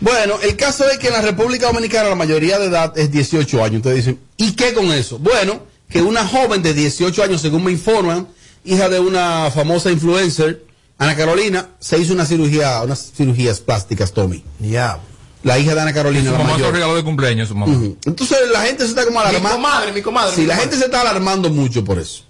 Bueno, 0.00 0.34
el 0.42 0.56
caso 0.56 0.88
es 0.90 0.98
que 0.98 1.06
en 1.08 1.12
la 1.14 1.22
República 1.22 1.68
Dominicana 1.68 2.08
la 2.08 2.14
mayoría 2.16 2.58
de 2.58 2.66
edad 2.66 2.96
es 2.98 3.10
18 3.10 3.62
años. 3.64 3.76
Ustedes 3.76 3.96
dicen, 3.98 4.20
¿y 4.36 4.52
qué 4.52 4.74
con 4.74 4.86
eso? 4.86 5.18
Bueno, 5.18 5.62
que 5.88 6.02
una 6.02 6.26
joven 6.26 6.60
de 6.62 6.74
18 6.74 7.22
años, 7.22 7.40
según 7.40 7.64
me 7.64 7.70
informan, 7.70 8.26
hija 8.64 8.88
de 8.88 8.98
una 9.00 9.50
famosa 9.54 9.90
influencer, 9.92 10.64
Ana 10.98 11.16
Carolina, 11.16 11.68
se 11.80 11.98
hizo 11.98 12.12
una 12.12 12.26
cirugía, 12.26 12.82
unas 12.82 13.12
cirugías 13.16 13.60
plásticas, 13.60 14.12
Tommy. 14.12 14.44
Ya. 14.60 14.98
La 15.42 15.58
hija 15.58 15.74
de 15.74 15.80
Ana 15.80 15.92
Carolina, 15.92 16.24
Su 16.26 16.32
la 16.32 16.38
mamá 16.38 16.50
se 16.50 16.58
mayor. 16.60 16.74
regaló 16.74 16.94
de 16.94 17.02
cumpleaños, 17.04 17.48
su 17.48 17.54
mamá. 17.56 17.74
Entonces 18.04 18.38
la 18.52 18.62
gente 18.62 18.84
se 18.84 18.90
está 18.90 19.04
como 19.04 19.20
Mi 19.20 19.26
alarmando. 19.26 19.56
comadre, 19.56 19.92
mi 19.92 20.02
comadre. 20.02 20.34
Sí, 20.34 20.42
mi 20.42 20.46
la 20.46 20.54
comadre. 20.54 20.70
gente 20.70 20.78
se 20.78 20.84
está 20.86 21.00
alarmando 21.00 21.50
mucho 21.50 21.84
por 21.84 21.98
eso. 21.98 22.22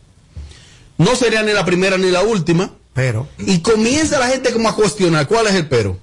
No 0.98 1.14
sería 1.16 1.42
ni 1.42 1.52
la 1.52 1.64
primera 1.64 1.98
ni 1.98 2.10
la 2.10 2.22
última. 2.22 2.70
Pero. 2.94 3.28
Y 3.38 3.60
comienza 3.60 4.18
la 4.18 4.28
gente 4.28 4.52
como 4.52 4.68
a 4.68 4.74
cuestionar 4.76 5.26
cuál 5.26 5.46
es 5.46 5.54
el 5.54 5.66
pero. 5.68 5.98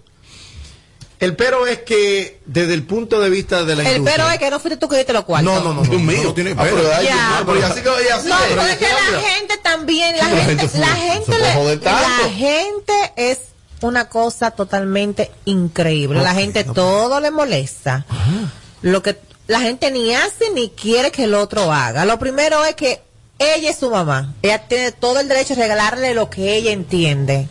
El 1.19 1.35
pero 1.35 1.67
es 1.67 1.79
que 1.79 2.39
desde 2.45 2.73
el 2.73 2.83
punto 2.83 3.19
de 3.19 3.29
vista 3.29 3.65
de 3.65 3.75
la 3.75 3.83
El 3.83 3.97
industria. 3.97 4.15
pero 4.25 4.29
es 4.33 4.39
que 4.39 4.49
no 4.49 4.59
fuiste 4.59 4.77
tú 4.77 4.87
que 4.87 4.95
diste 4.97 5.11
los 5.11 5.25
cuartos. 5.25 5.53
No, 5.53 5.61
no, 5.61 5.73
no. 5.73 5.81
Dios 5.81 6.01
no, 6.01 6.11
mío. 6.11 6.23
no 6.23 6.33
tiene 6.33 6.51
Ah, 6.51 6.55
pero. 6.61 6.77
pero, 6.77 6.89
ay, 6.95 7.05
Ya. 7.05 7.13
Dios 7.13 7.27
mío, 7.27 7.43
pero 7.45 7.59
y 7.59 7.61
así 7.63 7.81
que- 7.81 7.89
así 8.13 8.29
No, 8.29 8.37
que- 8.37 8.43
pero 8.49 8.61
es 8.61 8.77
que 8.77 8.85
la 8.87 9.21
gente 9.21 9.57
también, 9.61 10.17
la 10.17 10.25
gente, 10.27 10.69
la 10.79 12.29
gente 12.29 13.13
es 13.17 13.39
una 13.87 14.09
cosa 14.09 14.51
totalmente 14.51 15.31
increíble. 15.45 16.21
La 16.21 16.33
gente 16.33 16.63
todo 16.63 17.19
le 17.19 17.31
molesta. 17.31 18.05
Lo 18.81 19.01
que 19.01 19.19
la 19.47 19.61
gente 19.61 19.91
ni 19.91 20.13
hace 20.13 20.51
ni 20.53 20.69
quiere 20.69 21.11
que 21.11 21.23
el 21.23 21.33
otro 21.33 21.71
haga. 21.71 22.05
Lo 22.05 22.19
primero 22.19 22.63
es 22.65 22.75
que 22.75 23.01
ella 23.39 23.69
es 23.69 23.77
su 23.77 23.89
mamá. 23.89 24.35
Ella 24.41 24.67
tiene 24.67 24.91
todo 24.91 25.19
el 25.19 25.27
derecho 25.27 25.55
de 25.55 25.61
regalarle 25.61 26.13
lo 26.13 26.29
que 26.29 26.55
ella 26.55 26.71
entiende. 26.71 27.47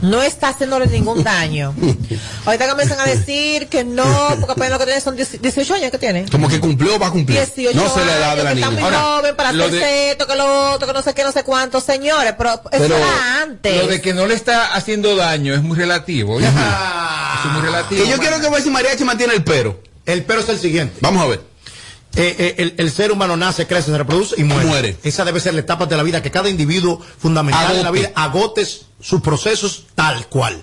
No 0.00 0.22
está 0.22 0.48
haciéndole 0.48 0.86
ningún 0.86 1.22
daño. 1.24 1.74
Ahorita 2.44 2.68
comienzan 2.68 3.00
a 3.00 3.04
decir 3.04 3.66
que 3.68 3.84
no, 3.84 4.04
porque 4.38 4.52
apenas 4.52 4.70
lo 4.72 4.78
que 4.78 4.84
tiene 4.86 5.00
son 5.00 5.16
10 5.16 5.42
18 5.42 5.74
años 5.74 5.90
que 5.90 5.98
tiene. 5.98 6.26
Como 6.30 6.48
que 6.48 6.60
cumplió 6.60 6.96
o 6.96 6.98
va 6.98 7.08
a 7.08 7.10
cumplir. 7.10 7.38
18 7.38 7.76
no 7.78 7.88
sé 7.92 8.04
la 8.04 8.16
edad 8.16 8.36
de 8.36 8.44
la 8.44 8.50
años, 8.50 8.68
que 8.68 8.74
niña. 8.76 8.86
está 8.88 8.98
muy 9.00 9.08
joven 9.16 9.36
para 9.36 9.52
lo 9.52 9.64
hacerse 9.64 9.84
de- 9.86 10.10
esto, 10.12 10.26
que 10.26 10.36
lo 10.36 10.72
otro, 10.72 10.86
que 10.86 10.94
no 10.94 11.02
sé 11.02 11.14
qué, 11.14 11.24
no 11.24 11.32
sé 11.32 11.42
cuánto, 11.42 11.80
señores, 11.80 12.34
pero 12.38 12.52
eso 12.52 12.62
Pero 12.70 12.96
era 12.96 13.42
antes. 13.42 13.76
Lo 13.82 13.86
de 13.88 14.00
que 14.00 14.14
no 14.14 14.26
le 14.26 14.34
está 14.34 14.74
haciendo 14.74 15.16
daño 15.16 15.54
es 15.54 15.62
muy 15.62 15.76
relativo. 15.76 16.40
¿ya? 16.40 16.48
Eso 16.48 17.48
es 17.48 17.52
muy 17.54 17.62
relativo. 17.62 18.04
Que 18.04 18.10
yo 18.10 18.18
quiero 18.18 18.40
que 18.40 18.48
ver 18.48 18.62
si 18.62 18.70
Mariachi 18.70 19.04
mantiene 19.04 19.34
el 19.34 19.44
pero. 19.44 19.80
El 20.06 20.24
pero 20.24 20.40
es 20.40 20.48
el 20.48 20.58
siguiente. 20.58 20.96
Vamos 21.00 21.22
a 21.22 21.26
ver. 21.26 21.40
Eh, 22.16 22.34
eh, 22.38 22.54
el, 22.58 22.74
el 22.78 22.90
ser 22.90 23.12
humano 23.12 23.36
nace, 23.36 23.66
crece, 23.66 23.90
se 23.92 23.98
reproduce 23.98 24.34
y 24.38 24.44
muere. 24.44 24.66
Muere. 24.66 24.96
Esa 25.04 25.24
debe 25.24 25.38
ser 25.40 25.54
la 25.54 25.60
etapa 25.60 25.86
de 25.86 25.96
la 25.96 26.02
vida 26.02 26.20
que 26.22 26.30
cada 26.30 26.48
individuo 26.48 27.00
fundamental 27.18 27.70
en 27.76 27.82
la 27.82 27.88
Agote. 27.88 28.00
vida 28.00 28.12
agotes 28.16 28.86
sus 29.00 29.20
procesos 29.20 29.84
tal 29.94 30.26
cual. 30.26 30.62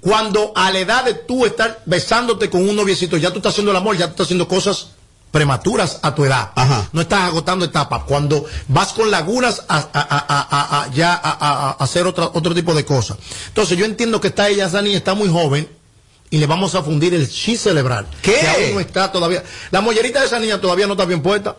Cuando 0.00 0.52
a 0.54 0.70
la 0.70 0.78
edad 0.80 1.04
de 1.04 1.14
tú 1.14 1.46
estar 1.46 1.80
besándote 1.86 2.50
con 2.50 2.68
un 2.68 2.76
noviecito, 2.76 3.16
ya 3.16 3.30
tú 3.30 3.38
estás 3.38 3.52
haciendo 3.52 3.70
el 3.70 3.76
amor, 3.78 3.96
ya 3.96 4.06
tú 4.06 4.10
estás 4.12 4.26
haciendo 4.26 4.46
cosas 4.48 4.88
prematuras 5.30 5.98
a 6.02 6.14
tu 6.14 6.24
edad. 6.24 6.50
Ajá. 6.54 6.88
No 6.92 7.00
estás 7.00 7.22
agotando 7.22 7.64
etapas. 7.64 8.02
Cuando 8.04 8.44
vas 8.68 8.92
con 8.92 9.10
lagunas 9.10 9.62
a, 9.68 9.78
a- 9.78 10.82
a- 10.82 10.90
ya 10.92 11.12
a, 11.22 11.70
hacer 11.82 12.06
otra, 12.06 12.26
otro 12.34 12.54
tipo 12.54 12.74
de 12.74 12.84
cosas. 12.84 13.16
Entonces 13.48 13.76
yo 13.78 13.84
entiendo 13.84 14.20
que 14.20 14.28
está 14.28 14.48
ella, 14.48 14.66
esa 14.66 14.82
niña 14.82 14.98
está 14.98 15.14
muy 15.14 15.28
joven 15.28 15.68
y 16.30 16.38
le 16.38 16.46
vamos 16.46 16.74
a 16.74 16.82
fundir 16.82 17.14
el 17.14 17.28
chi 17.28 17.56
cerebral. 17.56 18.06
¿Qué? 18.20 18.32
Que 18.32 18.48
aún 18.48 18.74
no 18.74 18.80
está 18.80 19.12
todavía. 19.12 19.42
La 19.70 19.80
mollerita 19.80 20.20
de 20.20 20.26
esa 20.26 20.40
niña 20.40 20.60
todavía 20.60 20.86
no 20.86 20.94
está 20.94 21.04
bien 21.04 21.22
puesta. 21.22 21.56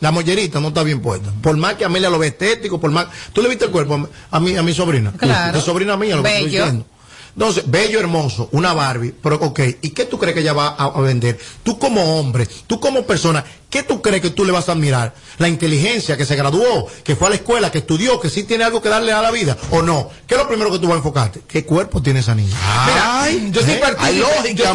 La 0.00 0.12
mollerita 0.12 0.60
no 0.60 0.68
está 0.68 0.82
bien 0.82 1.00
puesta. 1.00 1.32
Por 1.42 1.56
más 1.56 1.74
que 1.74 1.84
Amelia 1.84 2.08
lo 2.10 2.18
ve 2.18 2.28
estético, 2.28 2.80
por 2.80 2.90
más. 2.90 3.06
¿Tú 3.32 3.42
le 3.42 3.48
viste 3.48 3.64
el 3.64 3.70
cuerpo 3.70 4.08
a 4.30 4.40
mi, 4.40 4.56
a 4.56 4.62
mi 4.62 4.72
sobrina? 4.74 5.12
Claro. 5.16 5.58
De 5.58 5.64
sobrina 5.64 5.96
mía, 5.96 6.16
lo 6.16 6.22
que 6.22 6.28
estoy 6.28 6.50
diciendo. 6.50 6.86
Entonces, 7.34 7.64
bello, 7.66 8.00
hermoso, 8.00 8.48
una 8.52 8.72
Barbie, 8.72 9.12
pero 9.22 9.36
ok, 9.36 9.60
¿y 9.82 9.90
qué 9.90 10.06
tú 10.06 10.18
crees 10.18 10.34
que 10.34 10.40
ella 10.40 10.54
va 10.54 10.68
a, 10.68 10.84
a 10.86 11.00
vender? 11.02 11.38
Tú 11.62 11.78
como 11.78 12.18
hombre, 12.18 12.48
tú 12.66 12.80
como 12.80 13.04
persona, 13.04 13.44
¿qué 13.76 13.82
tú 13.82 14.00
crees 14.00 14.22
que 14.22 14.30
tú 14.30 14.44
le 14.44 14.52
vas 14.52 14.68
a 14.68 14.72
admirar? 14.72 15.14
La 15.38 15.48
inteligencia, 15.48 16.16
que 16.16 16.24
se 16.24 16.34
graduó, 16.34 16.86
que 17.04 17.14
fue 17.14 17.26
a 17.26 17.30
la 17.30 17.36
escuela, 17.36 17.70
que 17.70 17.78
estudió, 17.78 18.18
que 18.20 18.30
sí 18.30 18.44
tiene 18.44 18.64
algo 18.64 18.80
que 18.80 18.88
darle 18.88 19.12
a 19.12 19.20
la 19.20 19.30
vida, 19.30 19.56
o 19.70 19.82
no. 19.82 20.08
¿Qué 20.26 20.34
es 20.34 20.40
lo 20.40 20.48
primero 20.48 20.70
que 20.72 20.78
tú 20.78 20.86
vas 20.86 20.94
a 20.94 20.96
enfocarte? 20.98 21.40
¿Qué 21.46 21.64
cuerpo 21.64 22.00
tiene 22.02 22.20
esa 22.20 22.34
niña? 22.34 22.56
Mira, 22.86 23.50
yo 23.52 23.60
soy 23.60 23.72
¿eh? 23.74 23.78
partícipe, 23.78 24.54
yo 24.54 24.64
soy 24.64 24.72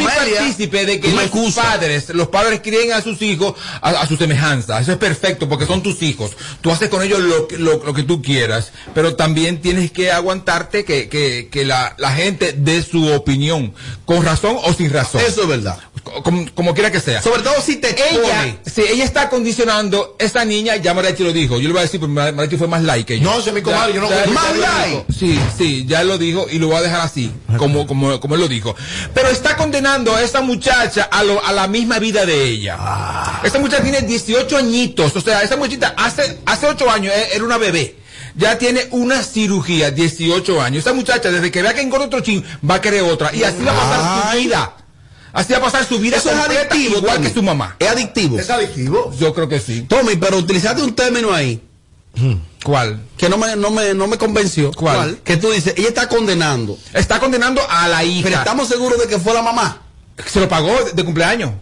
de 0.86 1.00
que 1.00 1.08
los 1.12 1.54
padres, 1.54 2.08
los 2.10 2.28
padres 2.28 2.60
críen 2.62 2.92
a 2.92 3.02
sus 3.02 3.20
hijos 3.22 3.54
a, 3.80 3.90
a 3.90 4.06
su 4.06 4.16
semejanza. 4.16 4.80
Eso 4.80 4.92
es 4.92 4.98
perfecto 4.98 5.48
porque 5.48 5.66
son 5.66 5.82
tus 5.82 6.00
hijos. 6.02 6.30
Tú 6.60 6.70
haces 6.70 6.88
con 6.88 7.02
ellos 7.02 7.18
lo, 7.20 7.48
que- 7.48 7.58
lo, 7.58 7.82
lo 7.84 7.92
que 7.94 8.04
tú 8.04 8.22
quieras, 8.22 8.72
pero 8.94 9.16
también 9.16 9.60
tienes 9.60 9.90
que 9.90 10.12
aguantarte 10.12 10.84
que, 10.84 11.08
que, 11.08 11.48
que 11.50 11.64
la, 11.64 11.94
la 11.98 12.12
gente 12.12 12.54
dé 12.56 12.82
su 12.82 13.12
opinión, 13.12 13.74
con 14.04 14.24
razón 14.24 14.56
o 14.62 14.72
sin 14.72 14.90
razón. 14.92 15.20
Eso 15.26 15.42
es 15.42 15.48
verdad. 15.48 15.78
Como, 16.22 16.46
como 16.54 16.74
quiera 16.74 16.90
que 16.90 17.00
sea. 17.00 17.22
Sobre 17.22 17.42
todo 17.42 17.54
si 17.60 17.76
te 17.76 17.90
ella, 17.90 18.46
expone. 18.46 18.58
si 18.66 18.82
ella 18.92 19.04
está 19.04 19.28
condicionando, 19.28 20.16
esa 20.18 20.44
niña, 20.44 20.76
ya 20.76 20.94
Mariachi 20.94 21.22
lo 21.24 21.32
dijo, 21.32 21.56
yo 21.56 21.68
le 21.68 21.72
voy 21.72 21.80
a 21.80 21.82
decir, 21.82 21.98
porque 22.00 22.12
Mar- 22.14 22.32
Mariachi 22.32 22.56
fue 22.56 22.68
más 22.68 22.82
like 22.82 23.06
que 23.14 23.20
yo. 23.20 23.30
No, 23.30 23.38
es 23.38 23.52
mi 23.52 23.62
comadre, 23.62 23.94
yo 23.94 24.00
no 24.00 24.08
ya- 24.10 24.26
Más 24.32 24.56
like. 24.56 25.04
Sí, 25.12 25.38
sí, 25.56 25.84
ya 25.86 26.04
lo 26.04 26.18
dijo 26.18 26.46
y 26.50 26.58
lo 26.58 26.68
voy 26.68 26.76
a 26.76 26.82
dejar 26.82 27.00
así, 27.00 27.30
como, 27.58 27.86
como, 27.86 28.20
como 28.20 28.34
él 28.34 28.40
lo 28.40 28.48
dijo. 28.48 28.74
Pero 29.14 29.28
está 29.28 29.56
condenando 29.56 30.14
a 30.14 30.22
esa 30.22 30.40
muchacha 30.42 31.04
a, 31.10 31.22
lo- 31.24 31.44
a 31.44 31.52
la 31.52 31.66
misma 31.68 31.98
vida 31.98 32.24
de 32.26 32.44
ella. 32.44 32.76
Ah. 32.78 33.40
Esta 33.44 33.58
muchacha 33.58 33.82
tiene 33.82 34.02
18 34.02 34.56
añitos, 34.56 35.14
o 35.16 35.20
sea, 35.20 35.42
esa 35.42 35.56
muchachita 35.56 35.94
hace, 35.96 36.38
hace 36.46 36.66
8 36.66 36.90
años 36.90 37.12
eh, 37.14 37.28
era 37.34 37.44
una 37.44 37.58
bebé. 37.58 37.96
Ya 38.34 38.56
tiene 38.56 38.86
una 38.92 39.22
cirugía, 39.22 39.90
18 39.90 40.62
años. 40.62 40.80
Esa 40.86 40.94
muchacha, 40.94 41.30
desde 41.30 41.50
que 41.50 41.60
vea 41.60 41.74
que 41.74 41.82
engorda 41.82 42.06
otro 42.06 42.20
chin, 42.20 42.42
va 42.68 42.76
a 42.76 42.80
querer 42.80 43.02
otra. 43.02 43.34
Y 43.34 43.42
así 43.42 43.62
va 43.62 43.72
a 43.72 43.74
pasar 43.74 44.32
su 44.32 44.38
vida. 44.38 44.76
Así 45.32 45.52
va 45.52 45.58
a 45.58 45.62
pasar 45.62 45.84
su 45.86 45.98
vida 45.98 46.16
Eso 46.18 46.30
es 46.30 46.36
adictivo, 46.36 46.98
igual 46.98 47.16
Tommy. 47.16 47.26
que 47.28 47.34
su 47.34 47.42
mamá. 47.42 47.76
Es 47.78 47.88
adictivo. 47.88 48.38
¿Es 48.38 48.50
adictivo? 48.50 49.12
Yo 49.18 49.32
creo 49.34 49.48
que 49.48 49.60
sí. 49.60 49.82
Tommy, 49.88 50.16
pero 50.16 50.36
utilizaste 50.38 50.82
un 50.82 50.94
término 50.94 51.32
ahí 51.32 51.62
¿Cuál? 52.64 53.00
que 53.16 53.28
no 53.28 53.38
me, 53.38 53.56
no 53.56 53.70
me, 53.70 53.94
no 53.94 54.06
me 54.06 54.18
convenció. 54.18 54.70
¿Cuál? 54.72 55.18
Que 55.24 55.36
tú 55.38 55.50
dices, 55.50 55.74
ella 55.76 55.88
está 55.88 56.08
condenando. 56.08 56.78
Está 56.92 57.18
condenando 57.18 57.60
a 57.68 57.88
la 57.88 58.04
hija. 58.04 58.24
Pero 58.24 58.36
estamos 58.38 58.68
seguros 58.68 58.98
de 59.00 59.06
que 59.08 59.18
fue 59.18 59.32
la 59.34 59.42
mamá. 59.42 59.80
Se 60.26 60.38
lo 60.40 60.48
pagó 60.48 60.68
de, 60.84 60.92
de 60.92 61.04
cumpleaños. 61.04 61.52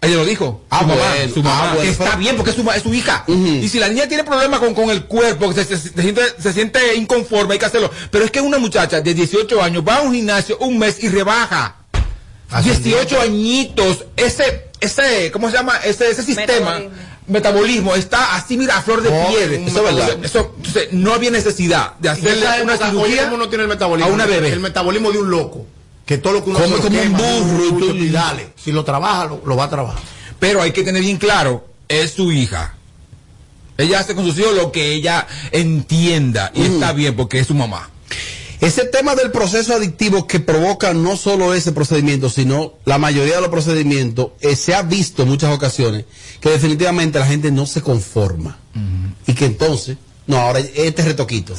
Ella 0.00 0.14
lo 0.16 0.24
dijo. 0.24 0.64
Ah, 0.70 0.80
su 0.80 0.86
mamá, 0.86 1.02
su 1.34 1.42
mamá. 1.42 1.58
Ah, 1.60 1.66
bueno, 1.74 1.82
que 1.82 1.90
está 1.90 2.04
pero- 2.04 2.18
bien 2.18 2.36
porque 2.36 2.50
es 2.52 2.56
su, 2.56 2.70
es 2.70 2.82
su 2.82 2.94
hija. 2.94 3.24
Y 3.26 3.68
si 3.68 3.78
la 3.78 3.88
niña 3.88 4.08
tiene 4.08 4.24
problemas 4.24 4.60
con, 4.60 4.72
con 4.72 4.88
el 4.90 5.04
cuerpo, 5.04 5.52
que 5.52 5.64
se, 5.64 5.76
se- 5.76 5.88
se 5.90 6.02
siente, 6.02 6.22
se 6.40 6.52
siente 6.52 6.94
inconforme, 6.94 7.54
hay 7.54 7.58
que 7.58 7.66
hacerlo. 7.66 7.90
Pero 8.10 8.24
es 8.24 8.30
que 8.30 8.40
una 8.40 8.58
muchacha 8.58 9.00
de 9.00 9.12
18 9.12 9.60
años 9.62 9.82
va 9.86 9.96
a 9.96 10.00
un 10.02 10.14
gimnasio 10.14 10.56
un 10.58 10.78
mes 10.78 11.02
y 11.02 11.08
rebaja. 11.08 11.74
Así 12.50 12.70
18 12.70 13.20
añitos. 13.20 14.04
Ese, 14.16 14.68
ese, 14.80 15.30
¿cómo 15.32 15.50
se 15.50 15.56
llama? 15.56 15.76
Ese, 15.84 16.10
ese 16.10 16.22
sistema. 16.22 16.80
Metabolismo. 17.26 17.94
está 17.94 18.36
así, 18.36 18.56
mira, 18.56 18.78
a 18.78 18.82
flor 18.82 19.02
de 19.02 19.10
Oh, 19.10 19.28
piel. 19.28 19.52
Eso 19.52 19.66
es 19.66 19.74
verdad. 19.74 19.92
metabolismo. 20.16 20.24
Eso, 20.24 20.52
entonces, 20.56 20.88
no 20.92 21.12
había 21.12 21.30
necesidad 21.30 21.94
de 21.98 22.08
hacerle 22.08 22.46
una 22.62 22.74
época, 22.74 22.90
cirugía 22.90 23.24
¿cómo 23.24 23.34
uno 23.36 23.48
tiene 23.48 23.64
el 23.64 23.68
metabolismo? 23.68 24.10
a 24.10 24.14
una 24.14 24.26
bebé. 24.26 24.50
El 24.52 24.60
metabolismo 24.60 25.12
de 25.12 25.18
un 25.18 25.30
loco. 25.30 25.66
Que 26.06 26.16
todo 26.16 26.32
lo 26.32 26.44
que 26.44 26.50
uno 26.50 26.58
Come 26.58 26.76
como 26.78 27.02
un 27.02 27.12
burro, 27.70 27.94
y 27.94 28.08
dale. 28.08 28.48
Si 28.56 28.72
lo 28.72 28.82
trabaja, 28.82 29.26
lo, 29.26 29.42
lo 29.44 29.56
va 29.56 29.64
a 29.64 29.68
trabajar. 29.70 30.00
Pero 30.38 30.62
hay 30.62 30.72
que 30.72 30.82
tener 30.82 31.02
bien 31.02 31.18
claro, 31.18 31.66
es 31.86 32.12
su 32.12 32.32
hija. 32.32 32.74
Ella 33.76 34.00
hace 34.00 34.14
con 34.14 34.24
sus 34.24 34.38
hijos 34.38 34.54
lo 34.54 34.72
que 34.72 34.92
ella 34.92 35.26
entienda 35.52 36.50
y 36.54 36.62
está 36.62 36.92
bien 36.92 37.14
porque 37.14 37.38
es 37.40 37.46
su 37.46 37.54
mamá. 37.54 37.90
Ese 38.60 38.84
tema 38.84 39.14
del 39.14 39.30
proceso 39.30 39.74
adictivo 39.74 40.26
que 40.26 40.40
provoca 40.40 40.92
no 40.92 41.16
solo 41.16 41.54
ese 41.54 41.72
procedimiento, 41.72 42.28
sino 42.28 42.74
la 42.84 42.98
mayoría 42.98 43.36
de 43.36 43.40
los 43.40 43.50
procedimientos, 43.50 44.30
eh, 44.40 44.56
se 44.56 44.74
ha 44.74 44.82
visto 44.82 45.22
en 45.22 45.28
muchas 45.28 45.54
ocasiones 45.54 46.06
que 46.40 46.50
definitivamente 46.50 47.20
la 47.20 47.26
gente 47.26 47.52
no 47.52 47.66
se 47.66 47.82
conforma. 47.82 48.58
Y 49.26 49.34
que 49.34 49.44
entonces, 49.44 49.96
no, 50.26 50.38
ahora 50.38 50.60
este 50.60 51.02
retoquito. 51.02 51.54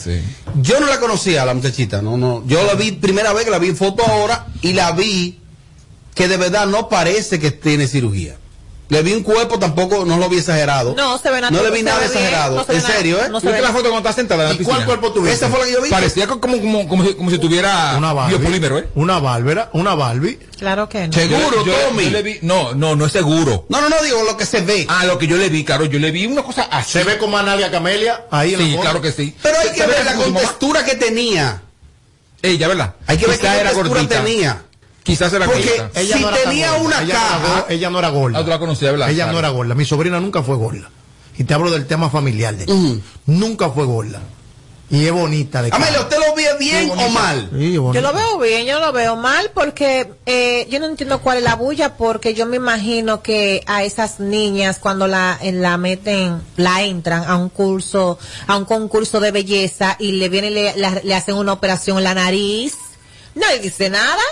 Yo 0.62 0.80
no 0.80 0.88
la 0.88 1.00
conocía 1.00 1.44
a 1.44 1.46
la 1.46 1.54
muchachita, 1.54 2.02
no, 2.02 2.18
no. 2.18 2.44
Yo 2.48 2.66
la 2.66 2.76
vi 2.76 2.92
primera 2.92 3.34
vez 3.34 3.46
que 3.46 3.52
la 3.52 3.60
vi 3.60 3.70
en 3.70 3.78
foto 3.78 4.06
ahora 4.06 4.48
y 4.62 4.74
la 4.74 4.92
vi 4.92 5.40
que 6.16 6.28
de 6.28 6.38
verdad 6.38 6.68
no 6.68 6.90
parece 6.90 7.40
que 7.40 7.52
tiene 7.52 7.88
cirugía. 7.88 8.39
Le 8.90 9.03
vi 9.03 9.14
un 9.14 9.22
cuerpo, 9.22 9.60
tampoco 9.60 10.03
no 10.03 10.18
lo 10.18 10.28
vi 10.30 10.40
exagerado. 10.40 10.95
No, 10.95 11.18
se 11.20 11.30
ve 11.30 11.36
No 11.41 11.52
natural, 11.52 11.72
le 11.72 11.78
vi 11.78 11.84
nada 11.84 11.99
bien, 11.99 12.10
exagerado. 12.11 12.56
no 12.56 12.61
en 12.68 12.78
nada- 12.82 12.90
serio, 12.95 13.18
¿eh? 13.24 13.30
no 13.30 13.40
se 13.40 13.45
¿Viste 13.45 13.61
ve 13.61 13.68
la 13.68 13.72
foto 13.72 13.90
cuando 13.91 13.99
está 14.10 14.14
sentada 14.14 14.44
en 14.44 14.49
la 14.49 14.56
¿Y 14.56 14.57
piscina? 14.57 14.76
cuál 14.78 14.86
cuerpo 14.88 15.11
tuviste? 15.14 15.36
Esa 15.36 15.48
fue 15.49 15.60
la 15.60 15.66
que 15.68 15.72
yo 15.74 15.82
vi. 15.84 15.90
Parecía 15.91 16.26
co- 16.26 16.41
como, 16.41 16.57
como, 16.60 16.88
como, 16.90 17.06
si, 17.06 17.14
como 17.14 17.30
si 17.30 17.38
tuviera 17.38 17.94
Una 17.98 18.14
Barbie. 18.14 18.38
biopolímero, 18.38 18.80
¿eh? 18.80 18.88
Una 18.95 19.20
Bárbara, 19.20 19.70
una 19.74 19.94
Barbie. 19.94 20.40
Claro 20.57 20.90
que 20.90 21.07
no. 21.07 21.14
Seguro, 21.14 21.64
Yo- 21.64 21.66
yo- 21.68 21.74
Tommy. 21.90 22.06
yo 22.06 22.10
le 22.10 22.24
vi- 22.24 22.40
no, 22.41 22.74
no, 22.74 22.95
no 22.95 23.06
es 23.06 23.11
seguro. 23.11 23.66
No, 23.70 23.80
no, 23.80 23.90
no, 23.90 24.02
digo 24.03 24.24
lo 24.24 24.36
que 24.36 24.48
se 24.48 24.61
ve. 24.61 24.88
Ah, 24.90 25.06
lo 25.06 25.20
que 25.20 25.28
yo 25.28 25.38
le 25.38 25.49
vi, 25.49 25.64
claro, 25.64 25.86
yo 25.86 25.99
le 25.99 26.10
vi 26.10 26.26
una 26.26 26.41
cosa 26.41 26.64
así. 26.72 26.94
Se 26.94 27.03
ve 27.03 27.20
como 27.20 27.38
Analia 27.38 27.70
Camelia 27.70 28.26
ahí 28.32 28.56
en 28.56 28.60
Sí, 28.60 28.72
la 28.76 28.82
claro 28.82 29.02
que 29.03 29.11
sí. 29.11 29.36
Pero 29.44 29.60
hay 29.60 29.70
que 29.72 29.86
ver 29.86 30.03
la 30.03 30.16
contextura 30.16 30.84
que 30.84 30.95
tenía. 30.95 31.61
Ella, 32.41 32.68
¿verdad? 32.68 32.95
Hay 33.06 33.18
que 33.18 33.28
ver 33.28 33.38
qué 33.40 33.48
textura 33.48 34.07
tenía. 34.07 34.64
Quizás 35.10 35.34
era 35.34 35.45
Porque. 35.45 35.84
Ella 35.95 36.15
si 36.18 36.22
no 36.22 36.30
era 36.30 36.38
tan 36.38 36.49
tenía 36.49 36.72
gorda. 36.72 36.86
una 36.86 37.02
ella 37.03 37.14
no 37.19 37.48
era 37.48 37.65
ella 37.69 37.90
no 37.90 37.99
era 37.99 38.10
gorda. 38.10 38.40
Ah, 38.40 38.44
tú 38.44 38.49
la 38.49 38.60
conocías, 38.60 38.91
¿verdad? 38.91 39.10
Ella 39.10 39.23
Claro. 39.26 39.31
no 39.34 39.40
era 39.40 39.49
gorda. 39.49 39.76
Mi 39.76 39.86
sobrina 39.86 40.19
nunca 40.19 40.44
fue 40.44 40.56
gorda. 40.56 40.90
Y 41.38 41.44
te 41.45 41.53
hablo 41.53 41.72
del 41.72 41.86
tema 41.88 42.10
familiar 42.10 42.56
de 42.56 42.65
ella. 42.65 43.02
Nunca 43.26 43.69
fue 43.69 43.86
gorda. 43.86 44.22
Y 44.91 45.06
es 45.06 45.11
bonita 45.11 45.61
de. 45.61 45.69
Amelia, 45.72 45.99
¿usted 46.02 46.18
lo 46.18 46.34
ve 46.36 46.48
bien 46.60 46.90
o 46.90 47.10
mal? 47.10 47.48
Sí, 47.56 47.73
Yo 47.73 47.91
lo 48.02 48.11
veo 48.11 48.40
bien, 48.40 48.65
yo 48.65 48.80
lo 48.80 48.91
veo 48.91 49.15
mal 49.15 49.52
porque 49.53 50.11
eh, 50.26 50.68
yo 50.72 50.80
no 50.80 50.88
entiendo 50.88 51.22
cuál 51.22 51.38
es 51.38 51.44
la 51.44 51.56
bulla 51.56 51.95
porque 51.95 52.34
yo 52.34 52.48
me 52.48 52.56
imagino 52.56 53.22
que 53.22 53.64
a 53.68 53.84
esas 53.84 54.19
niñas 54.19 54.80
cuando 54.80 55.06
la, 55.06 55.38
la 55.44 55.77
meten, 55.77 56.41
la 56.57 56.81
entran 56.81 57.23
a 57.26 57.36
un 57.38 57.49
curso, 57.49 58.18
a 58.48 58.57
un 58.57 58.65
concurso 58.65 59.19
de 59.19 59.30
belleza 59.30 59.95
y 59.99 60.14
le 60.14 60.27
vienen 60.27 60.53
y 60.53 60.56
le, 60.56 60.76
la- 60.77 61.02
le 61.03 61.14
hacen 61.14 61.36
una 61.36 61.53
operación 61.53 61.99
en 61.99 62.03
la 62.06 62.15
nariz, 62.15 62.73
nadie 63.36 63.60
dice 63.60 63.91
nada. 63.91 64.23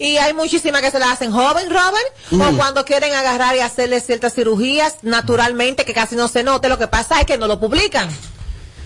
Y 0.00 0.16
hay 0.16 0.32
muchísimas 0.32 0.80
que 0.80 0.90
se 0.90 0.98
la 0.98 1.12
hacen 1.12 1.30
joven, 1.30 1.68
Robert, 1.68 2.06
o 2.32 2.56
cuando 2.56 2.86
quieren 2.86 3.12
agarrar 3.12 3.54
y 3.54 3.60
hacerle 3.60 4.00
ciertas 4.00 4.32
cirugías 4.34 4.94
naturalmente 5.02 5.84
que 5.84 5.92
casi 5.92 6.16
no 6.16 6.26
se 6.26 6.42
note. 6.42 6.70
Lo 6.70 6.78
que 6.78 6.86
pasa 6.88 7.20
es 7.20 7.26
que 7.26 7.36
no 7.36 7.46
lo 7.46 7.60
publican. 7.60 8.08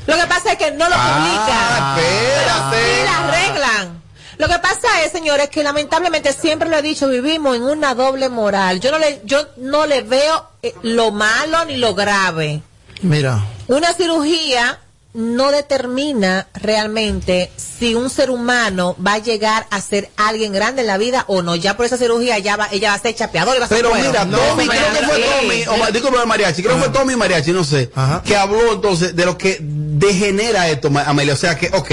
Lo 0.09 0.16
que 0.16 0.27
pasa 0.27 0.53
es 0.53 0.59
que 0.59 0.73
no 0.73 0.89
lo 0.89 0.95
Ah, 0.99 1.97
publican. 1.97 2.05
espérate. 2.05 2.35
Pero 2.45 2.55
sí 2.73 3.05
la 3.05 3.19
arreglan. 3.28 4.03
Lo 4.39 4.49
que 4.49 4.59
pasa 4.59 5.03
es, 5.05 5.12
señores, 5.12 5.49
que 5.51 5.62
lamentablemente 5.62 6.32
siempre 6.32 6.69
lo 6.69 6.77
he 6.78 6.82
dicho, 6.82 7.07
vivimos 7.07 7.55
en 7.55 7.62
una 7.62 7.95
doble 7.95 8.28
moral. 8.28 8.81
Yo 8.81 8.91
no 8.91 8.99
le, 8.99 9.20
yo 9.24 9.47
no 9.59 9.86
le 9.86 10.01
veo 10.03 10.49
eh, 10.62 10.74
lo 10.82 11.12
malo 11.12 11.65
ni 11.66 11.77
lo 11.77 11.95
grave. 11.95 12.61
Mira. 13.03 13.41
Una 13.69 13.93
cirugía 13.95 14.81
no 15.15 15.53
determina 15.53 16.49
realmente 16.55 17.51
si 17.57 17.95
un 17.95 18.11
ser 18.11 18.31
humano 18.31 18.97
va 19.05 19.15
a 19.15 19.19
llegar 19.19 19.66
a 19.70 19.81
ser 19.81 20.11
alguien 20.16 20.53
grande 20.53 20.81
en 20.82 20.89
la 20.89 20.99
vida 20.99 21.24
o 21.28 21.41
no. 21.41 21.55
Ya 21.55 21.77
por 21.77 21.86
esa 21.86 21.97
cirugía 21.97 22.39
ya 22.41 22.57
va, 22.57 22.69
ella 22.73 22.89
va 22.91 22.95
a 22.97 22.99
ser 22.99 23.15
chapeador 23.15 23.55
y 23.57 23.61
va 23.61 23.66
a 23.66 23.69
ser 23.69 23.78
Pero 23.78 23.95
mira, 23.95 24.24
No, 24.24 24.36
Tommy, 24.39 24.65
no, 24.66 24.70
creo 24.73 24.93
que 24.93 25.07
fue 25.07 25.16
sí. 25.16 25.23
Tommy, 25.41 25.65
o 25.69 25.77
ma- 25.77 25.91
disculpe, 25.91 26.27
Mariachi, 26.27 26.62
creo 26.62 26.74
que 26.77 26.82
fue 26.82 26.89
Tommy 26.93 27.15
Mariachi, 27.16 27.53
no 27.53 27.62
sé, 27.65 27.91
Ajá. 27.95 28.23
que 28.24 28.36
habló 28.36 28.73
entonces 28.73 29.15
de 29.15 29.24
lo 29.24 29.39
que 29.39 29.59
degenera 29.62 30.69
esto, 30.69 30.91
Amelia. 31.07 31.35
O 31.35 31.36
sea 31.36 31.57
que, 31.57 31.69
ok, 31.73 31.91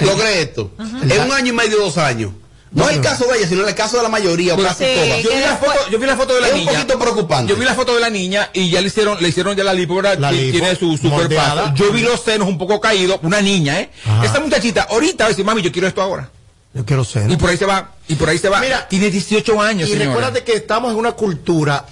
logré 0.00 0.42
esto. 0.42 0.72
En 0.78 1.20
un 1.22 1.32
año 1.32 1.48
y 1.52 1.52
medio, 1.56 1.78
dos 1.78 1.96
años. 1.98 2.32
No 2.76 2.88
el 2.90 3.00
caso 3.00 3.24
de 3.26 3.38
ella, 3.38 3.48
sino 3.48 3.66
el 3.66 3.74
caso 3.74 3.96
de 3.96 4.02
la 4.02 4.08
mayoría, 4.08 4.54
o 4.54 4.62
casi 4.62 4.84
todas. 4.84 5.22
yo, 5.22 5.30
vi 5.30 5.40
la 5.40 5.56
foto, 5.56 5.90
yo 5.90 5.98
vi 5.98 6.06
la 6.06 6.16
foto 6.16 6.34
de 6.34 6.40
la 6.42 6.48
Es 6.48 6.54
niña. 6.54 6.70
un 6.70 6.76
poquito 6.76 6.98
preocupante. 6.98 7.52
Yo 7.52 7.58
vi 7.58 7.64
la 7.64 7.74
foto 7.74 7.94
de 7.94 8.00
la 8.00 8.10
niña 8.10 8.50
y 8.52 8.70
ya 8.70 8.80
le 8.80 8.88
hicieron, 8.88 9.16
le 9.20 9.28
hicieron 9.28 9.56
ya 9.56 9.64
la 9.64 9.72
lipo, 9.74 9.96
¿verdad? 9.96 10.18
La 10.18 10.30
lipo, 10.30 10.52
tiene 10.58 10.76
su, 10.76 10.96
su 10.96 11.10
cuerpazo. 11.10 11.72
Yo 11.74 11.90
vi 11.92 12.02
los 12.02 12.20
senos 12.22 12.46
un 12.48 12.58
poco 12.58 12.80
caídos, 12.80 13.18
una 13.22 13.40
niña, 13.40 13.80
¿eh? 13.80 13.90
Ajá. 14.04 14.24
Esta 14.26 14.40
muchachita, 14.40 14.82
ahorita 14.90 15.24
va 15.24 15.26
a 15.26 15.30
decir, 15.30 15.44
mami, 15.44 15.62
yo 15.62 15.72
quiero 15.72 15.88
esto 15.88 16.02
ahora. 16.02 16.30
Yo 16.74 16.84
quiero 16.84 17.04
ser. 17.04 17.30
Y 17.30 17.36
por 17.36 17.48
ahí 17.48 17.56
se 17.56 17.64
va, 17.64 17.92
y 18.06 18.14
por 18.16 18.28
ahí 18.28 18.38
se 18.38 18.50
va. 18.50 18.60
Mira, 18.60 18.86
tiene 18.88 19.10
18 19.10 19.62
años, 19.62 19.88
Y 19.88 19.92
señora. 19.92 20.08
recuérdate 20.10 20.44
que 20.44 20.52
estamos 20.52 20.92
en 20.92 20.98
una 20.98 21.12
cultura 21.12 21.86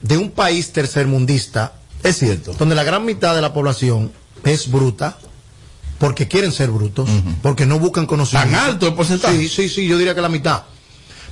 de 0.00 0.16
un 0.16 0.30
país 0.30 0.70
tercermundista. 0.72 1.72
Es 2.04 2.18
cierto. 2.18 2.54
Donde 2.56 2.74
la 2.76 2.84
gran 2.84 3.04
mitad 3.04 3.34
de 3.34 3.42
la 3.42 3.52
población 3.52 4.12
es 4.44 4.70
bruta. 4.70 5.18
Porque 6.00 6.26
quieren 6.26 6.50
ser 6.50 6.70
brutos. 6.70 7.08
Porque 7.42 7.64
no 7.66 7.78
buscan 7.78 8.06
conocimiento. 8.06 8.50
¿Tan 8.56 8.68
alto 8.70 8.88
el 8.88 8.94
porcentaje? 8.94 9.36
Sí, 9.38 9.48
sí, 9.48 9.68
sí, 9.68 9.86
yo 9.86 9.96
diría 9.98 10.14
que 10.16 10.20
la 10.22 10.28
mitad. 10.28 10.62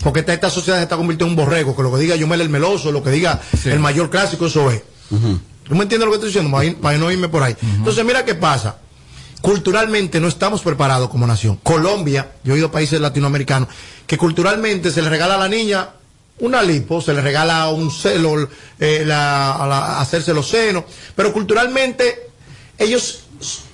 Porque 0.04 0.20
esta, 0.20 0.32
esta 0.32 0.50
sociedad 0.50 0.76
se 0.78 0.84
está 0.84 0.96
convirtiendo 0.96 1.32
en 1.32 1.38
un 1.40 1.44
borrego. 1.44 1.74
Que 1.74 1.82
lo 1.82 1.90
que 1.92 1.98
diga 2.00 2.14
Yomel 2.14 2.40
el 2.42 2.50
Meloso, 2.50 2.92
lo 2.92 3.02
que 3.02 3.10
diga 3.10 3.40
el 3.64 3.80
mayor 3.80 4.10
clásico, 4.10 4.46
eso 4.46 4.70
es. 4.70 4.82
¿Tú 5.08 5.74
me 5.74 5.82
entiendes 5.82 6.04
lo 6.06 6.10
que 6.12 6.16
estoy 6.16 6.28
diciendo? 6.28 6.50
Para, 6.50 6.64
ir- 6.66 6.76
para 6.76 6.96
no 6.98 7.10
irme 7.10 7.28
por 7.28 7.42
ahí. 7.42 7.56
Entonces, 7.62 8.04
mira 8.04 8.24
qué 8.24 8.34
pasa. 8.36 8.76
Culturalmente 9.40 10.20
no 10.20 10.28
estamos 10.28 10.62
preparados 10.62 11.08
como 11.08 11.26
nación. 11.26 11.58
Colombia, 11.62 12.32
yo 12.44 12.54
he 12.54 12.58
ido 12.58 12.66
a 12.68 12.72
países 12.72 13.00
latinoamericanos, 13.00 13.68
que 14.06 14.18
culturalmente 14.18 14.90
se 14.90 15.00
le 15.00 15.08
regala 15.08 15.36
a 15.36 15.38
la 15.38 15.48
niña 15.48 15.90
una 16.40 16.62
lipo, 16.62 17.00
se 17.00 17.14
le 17.14 17.20
regala 17.20 17.68
un 17.68 17.90
celo, 17.90 18.48
eh, 18.78 19.02
la- 19.06 19.52
a 19.52 19.66
la- 19.66 20.00
hacerse 20.00 20.34
los 20.34 20.48
senos, 20.48 20.84
pero 21.14 21.32
culturalmente 21.32 22.27
ellos 22.78 23.20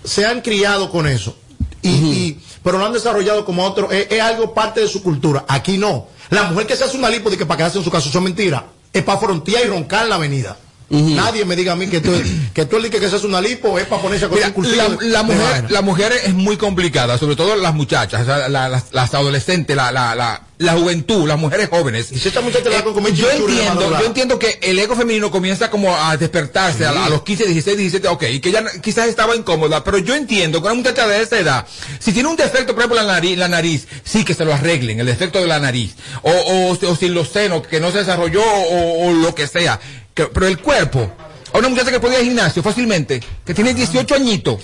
se 0.05 0.26
han 0.26 0.40
criado 0.40 0.90
con 0.90 1.06
eso. 1.06 1.36
Y, 1.82 1.89
y- 1.90 2.40
pero 2.62 2.78
lo 2.78 2.86
han 2.86 2.93
desarrollado 2.94 3.44
como 3.44 3.62
otro, 3.64 3.90
es, 3.93 4.06
es 4.10 4.20
algo 4.22 4.55
parte 4.55 4.81
de 4.81 4.89
su 4.89 5.02
cultura. 5.02 5.44
Aquí 5.48 5.76
no. 5.76 6.06
La 6.31 6.44
mujer 6.44 6.66
que 6.66 6.76
se 6.76 6.85
hace 6.85 6.97
una 6.97 7.10
lipo 7.10 7.28
de 7.31 7.36
que 7.36 7.44
para 7.44 7.59
quedarse 7.59 7.78
en 7.78 7.85
su 7.85 7.90
casa, 7.90 8.09
eso 8.09 8.18
es 8.18 8.24
mentira. 8.24 8.64
Es 8.93 9.02
para 9.02 9.18
frontear 9.18 9.64
y 9.66 9.68
roncar 9.68 10.05
en 10.05 10.09
la 10.10 10.14
avenida. 10.16 10.56
Nadie 10.89 11.44
me 11.44 11.56
diga 11.56 11.72
a 11.72 11.76
mí 11.76 11.89
que 11.89 12.01
tú, 12.01 12.12
que 12.52 12.66
tú 12.66 12.76
el 12.76 12.89
que 12.90 13.01
se 13.01 13.16
hace 13.16 13.26
una 13.26 13.40
lipo 13.40 13.78
es 13.78 13.86
para 13.86 14.01
ponerse 14.02 14.26
a 14.26 14.28
Mira, 14.28 14.52
la, 14.76 14.85
la 15.01 15.22
mujer, 15.22 15.70
la 15.70 15.82
mujer 15.82 16.12
es 16.24 16.35
muy 16.35 16.56
complicada, 16.56 17.18
sobre 17.18 17.36
todo 17.36 17.56
las 17.56 17.74
muchachas, 17.74 18.22
o 18.22 18.24
sea, 18.26 18.48
la- 18.48 18.68
las, 18.68 18.85
las 18.93 19.12
adolescentes, 19.14 19.74
la, 19.76 19.90
la, 19.90 20.43
la, 20.65 20.73
juventud, 20.74 21.27
las 21.28 21.39
mujeres 21.39 21.69
jóvenes. 21.69 22.11
Y 22.12 22.19
si 22.19 22.28
esta 22.28 22.41
muchacha 22.41 22.69
le 22.69 22.77
da 22.77 22.85
con 22.85 22.95
comer 22.95 23.12
yo 23.12 23.31
entiendo, 23.31 23.99
yo 24.01 24.07
entiendo 24.07 24.39
que 24.39 24.59
el 24.62 24.78
ego 24.78 24.97
femenino 24.97 25.31
comienza 25.31 25.70
como 25.70 25.95
a 25.97 26.16
despertarse 26.16 26.85
a, 26.86 27.09
los 27.09 27.23
15, 27.23 27.45
16, 27.47 27.77
17, 27.77 28.09
ok, 28.09 28.23
y 28.31 28.41
que 28.41 28.49
ella 28.49 28.65
quizás 28.82 29.09
estaba 29.09 29.36
incómoda, 29.36 29.85
pero 29.85 29.99
yo 29.99 30.15
entiendo 30.15 30.61
que 30.61 30.66
una 30.66 30.74
muchacha 30.74 31.07
de 31.07 31.23
esa 31.23 31.39
edad, 31.39 31.66
si 31.99 32.12
tiene 32.12 32.28
un 32.28 32.36
defecto, 32.36 32.74
por 32.74 32.82
ejemplo, 32.85 32.97
la 33.03 33.12
nariz, 33.12 33.39
la 33.39 33.49
nariz 33.49 33.86
sí 34.05 34.24
que 34.24 34.35
se 34.35 34.45
lo 34.45 34.53
arreglen, 34.55 35.01
el 35.01 35.07
defecto 35.07 35.41
de 35.41 35.47
la 35.47 35.59
nariz, 35.61 35.95
o, 36.23 36.31
o, 36.31 36.70
o 36.91 36.97
sin 36.97 37.15
los 37.15 37.28
senos, 37.28 37.66
que 37.66 37.81
no 37.81 37.91
se 37.93 37.99
desarrolló, 37.99 38.43
o, 38.43 39.09
o 39.09 39.12
lo 39.12 39.35
que 39.35 39.47
sea, 39.47 39.78
que- 40.15 40.27
pero 40.27 40.47
el 40.47 40.59
cuerpo, 40.59 41.12
a 41.55 41.59
una 41.59 41.68
muchacha 41.68 41.93
que 41.93 42.01
puede 42.01 42.14
ir 42.14 42.18
al 42.20 42.24
gimnasio 42.26 42.62
fácilmente, 42.64 43.22
que 43.47 43.55
tiene 43.55 43.72
18 43.72 44.14
añitos, 44.16 44.60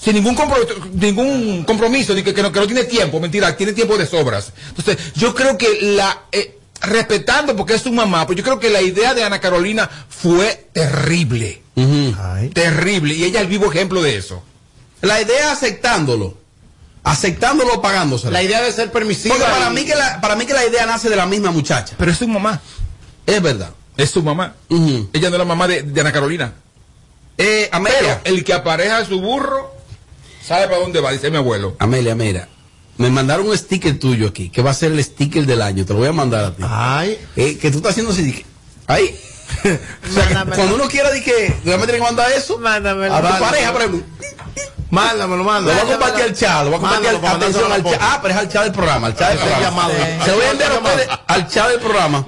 sin 0.00 0.14
ningún 0.14 0.34
compromiso, 0.34 0.74
ningún 0.94 1.62
compromiso, 1.64 2.14
ni 2.14 2.22
que, 2.22 2.32
que 2.32 2.42
no, 2.42 2.50
que 2.50 2.58
no 2.58 2.66
tiene 2.66 2.84
tiempo, 2.84 3.20
mentira, 3.20 3.54
tiene 3.54 3.74
tiempo 3.74 3.98
de 3.98 4.06
sobras. 4.06 4.50
Entonces, 4.68 5.12
yo 5.14 5.34
creo 5.34 5.58
que 5.58 5.68
la, 5.94 6.22
eh, 6.32 6.58
respetando 6.80 7.54
porque 7.54 7.74
es 7.74 7.82
su 7.82 7.92
mamá, 7.92 8.26
pues 8.26 8.38
yo 8.38 8.42
creo 8.44 8.58
que 8.58 8.70
la 8.70 8.80
idea 8.80 9.12
de 9.12 9.22
Ana 9.22 9.40
Carolina 9.40 9.90
fue 10.08 10.68
terrible. 10.72 11.62
Terrible. 12.54 13.14
Y 13.14 13.24
ella 13.24 13.40
es 13.40 13.44
el 13.44 13.50
vivo 13.50 13.70
ejemplo 13.70 14.00
de 14.00 14.16
eso. 14.16 14.42
La 15.02 15.20
idea 15.20 15.52
aceptándolo. 15.52 16.38
Aceptándolo 17.04 17.74
o 17.74 17.82
pagándoselo. 17.82 18.30
La 18.32 18.42
idea 18.42 18.62
de 18.62 18.72
ser 18.72 18.90
permisiva. 18.90 19.34
Porque 19.34 19.50
para 19.50 19.70
y- 19.70 19.74
mí, 19.74 19.84
que 19.84 19.94
la, 19.94 20.20
para 20.20 20.34
mí 20.36 20.46
que 20.46 20.54
la 20.54 20.64
idea 20.64 20.86
nace 20.86 21.10
de 21.10 21.16
la 21.16 21.26
misma 21.26 21.50
muchacha. 21.50 21.94
Pero 21.98 22.10
es 22.10 22.16
su 22.16 22.26
mamá. 22.26 22.60
Es 23.26 23.42
verdad. 23.42 23.70
Es 23.96 24.10
su 24.10 24.22
mamá. 24.22 24.54
Ella 24.68 25.28
no 25.30 25.36
es 25.36 25.38
la 25.38 25.44
mamá 25.44 25.68
de, 25.68 25.82
de 25.82 26.00
Ana 26.00 26.12
Carolina. 26.12 26.52
Eh, 27.38 27.68
Pero 27.70 27.76
Amelia. 27.76 28.20
el 28.24 28.44
que 28.44 28.52
apareja 28.52 28.98
a 28.98 29.04
su 29.04 29.20
burro 29.20 29.74
sabe 30.44 30.66
para 30.66 30.78
dónde 30.78 31.00
va, 31.00 31.12
dice 31.12 31.30
mi 31.30 31.36
abuelo. 31.36 31.76
Amelia, 31.78 32.14
mira. 32.14 32.48
Me 32.98 33.10
mandaron 33.10 33.48
un 33.48 33.56
sticker 33.56 33.98
tuyo 33.98 34.28
aquí, 34.28 34.50
que 34.50 34.62
va 34.62 34.70
a 34.70 34.74
ser 34.74 34.92
el 34.92 35.02
sticker 35.02 35.46
del 35.46 35.62
año. 35.62 35.84
Te 35.84 35.92
lo 35.92 36.00
voy 36.00 36.08
a 36.08 36.12
mandar 36.12 36.44
a 36.44 36.54
ti. 36.54 36.62
Ay. 36.66 37.18
Eh, 37.36 37.56
que 37.58 37.70
tú 37.70 37.78
estás 37.78 37.92
haciendo 37.92 38.12
así. 38.12 38.44
Ay. 38.86 39.18
O 39.64 40.12
sea, 40.12 40.28
que 40.44 40.50
cuando 40.52 40.76
uno 40.76 40.88
quiera 40.88 41.10
decir 41.10 41.24
que 41.24 41.54
le 41.64 41.76
tiene 41.76 41.92
que 41.94 42.00
mandar 42.00 42.32
eso, 42.32 42.58
Mándamelo. 42.58 43.14
a 43.14 43.20
tu 43.20 43.38
pareja, 43.44 43.72
por 43.72 43.82
ejemplo, 43.82 44.02
Mándamelo, 44.92 45.38
lo 45.38 45.44
mándamelo. 45.44 45.74
va 45.74 45.88
a 45.88 45.90
compartir 45.90 46.22
al 46.24 46.34
chat, 46.36 46.64
lo 46.64 46.70
va 46.70 46.76
a 46.76 46.80
compartir 46.80 47.08
al, 47.08 47.24
atención 47.24 47.72
al 47.72 47.82
chat. 47.82 47.98
Ah, 47.98 48.18
pero 48.20 48.34
es 48.34 48.40
al 48.40 48.48
chat 48.50 48.62
del 48.64 48.72
programa, 48.72 49.06
al 49.06 49.16
chat 49.16 49.30
del 49.30 49.38
programa. 49.38 49.88
Se 50.22 50.30
lo 50.30 50.36
voy 50.36 50.44
a 50.44 50.50
enviar 50.50 50.72
a 50.72 50.74
ustedes 50.74 51.08
al 51.28 51.48
chat 51.48 51.68
del 51.70 51.80
programa. 51.80 52.26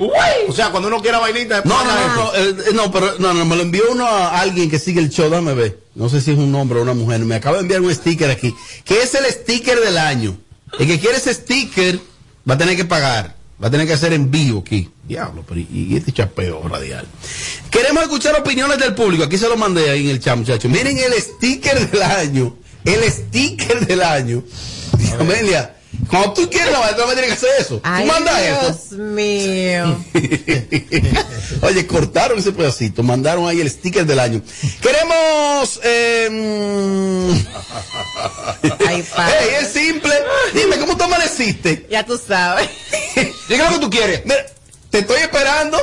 O 0.48 0.52
sea, 0.52 0.70
cuando 0.70 0.88
uno 0.88 1.02
quiera 1.02 1.18
vainita, 1.18 1.60
No, 1.66 1.84
no, 1.84 2.16
no, 2.16 2.34
eh, 2.34 2.54
no, 2.72 2.90
pero 2.90 3.18
no, 3.18 3.34
no, 3.34 3.44
me 3.44 3.56
lo 3.56 3.62
envió 3.62 3.82
uno 3.90 4.06
a 4.06 4.40
alguien 4.40 4.70
que 4.70 4.78
sigue 4.78 5.00
el 5.00 5.10
show, 5.10 5.28
déjame 5.28 5.52
ver. 5.52 5.78
No 5.94 6.08
sé 6.08 6.22
si 6.22 6.30
es 6.30 6.38
un 6.38 6.54
hombre 6.54 6.78
o 6.78 6.82
una 6.82 6.94
mujer. 6.94 7.20
Me 7.20 7.34
acaba 7.34 7.56
de 7.56 7.64
enviar 7.64 7.82
un 7.82 7.94
sticker 7.94 8.30
aquí, 8.30 8.56
que 8.86 9.02
es 9.02 9.14
el 9.14 9.26
sticker 9.26 9.78
del 9.80 9.98
año. 9.98 10.34
El 10.78 10.86
que 10.86 10.98
quiere 10.98 11.18
ese 11.18 11.34
sticker 11.34 12.00
va 12.48 12.54
a 12.54 12.58
tener 12.58 12.76
que 12.76 12.86
pagar, 12.86 13.36
va 13.62 13.68
a 13.68 13.70
tener 13.70 13.86
que 13.86 13.92
hacer 13.92 14.12
en 14.12 14.30
vivo 14.30 14.60
aquí. 14.60 14.90
Diablo, 15.06 15.44
pero 15.46 15.60
y, 15.60 15.96
este 15.96 16.12
chapeo 16.12 16.66
radial. 16.68 17.06
Queremos 17.70 18.02
escuchar 18.02 18.38
opiniones 18.38 18.78
del 18.78 18.94
público. 18.94 19.24
Aquí 19.24 19.38
se 19.38 19.48
lo 19.48 19.56
mandé 19.56 19.90
ahí 19.90 20.04
en 20.04 20.10
el 20.10 20.20
chat, 20.20 20.36
muchachos. 20.36 20.70
Miren 20.70 20.98
el 20.98 21.12
sticker 21.14 21.90
del 21.90 22.02
año. 22.02 22.56
El 22.84 23.02
sticker 23.10 23.86
del 23.86 24.02
año. 24.02 24.42
Amelia, 25.18 25.76
cuando 26.08 26.32
tú 26.32 26.50
quieres 26.50 26.72
la 26.72 26.96
tú 26.96 27.02
me 27.06 27.14
tienes 27.14 27.26
que 27.26 27.32
hacer 27.32 27.50
eso. 27.60 27.80
Ay, 27.82 28.04
tú 28.04 28.12
mandas 28.12 28.40
eso. 28.42 28.60
Dios 28.62 28.92
mío. 28.92 30.04
Oye, 31.62 31.86
cortaron 31.86 32.38
ese 32.38 32.52
pedacito, 32.52 33.02
mandaron 33.02 33.48
ahí 33.48 33.60
el 33.60 33.70
sticker 33.70 34.04
del 34.06 34.18
año. 34.18 34.42
Queremos. 34.80 35.80
Eh, 35.82 36.28
Ay, 38.86 39.02
padre. 39.14 39.34
Ey, 39.40 39.64
es 39.64 39.68
simple. 39.72 40.12
Dime, 40.52 40.78
¿cómo 40.78 40.96
tú 40.96 41.04
amaneciste? 41.04 41.86
Ya 41.90 42.04
tú 42.04 42.18
sabes. 42.18 42.68
Diga 43.48 43.70
lo 43.70 43.78
que 43.78 43.84
tú 43.84 43.90
quieres. 43.90 44.22
Mira, 44.24 44.46
te 44.90 44.98
estoy 45.00 45.20
esperando. 45.20 45.78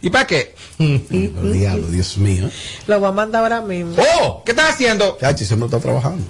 ¿Y 0.00 0.10
para 0.10 0.26
qué? 0.26 0.54
Diablo, 0.78 1.86
Dios 1.88 2.16
mío. 2.18 2.50
Lo 2.86 2.98
voy 3.00 3.08
a 3.08 3.12
mandar 3.12 3.42
ahora 3.42 3.60
mismo. 3.60 3.96
¡Oh! 4.20 4.42
¿Qué 4.44 4.50
estás 4.52 4.74
haciendo? 4.74 5.16
Chachi, 5.20 5.44
siempre 5.44 5.66
está 5.66 5.78
trabajando. 5.78 6.24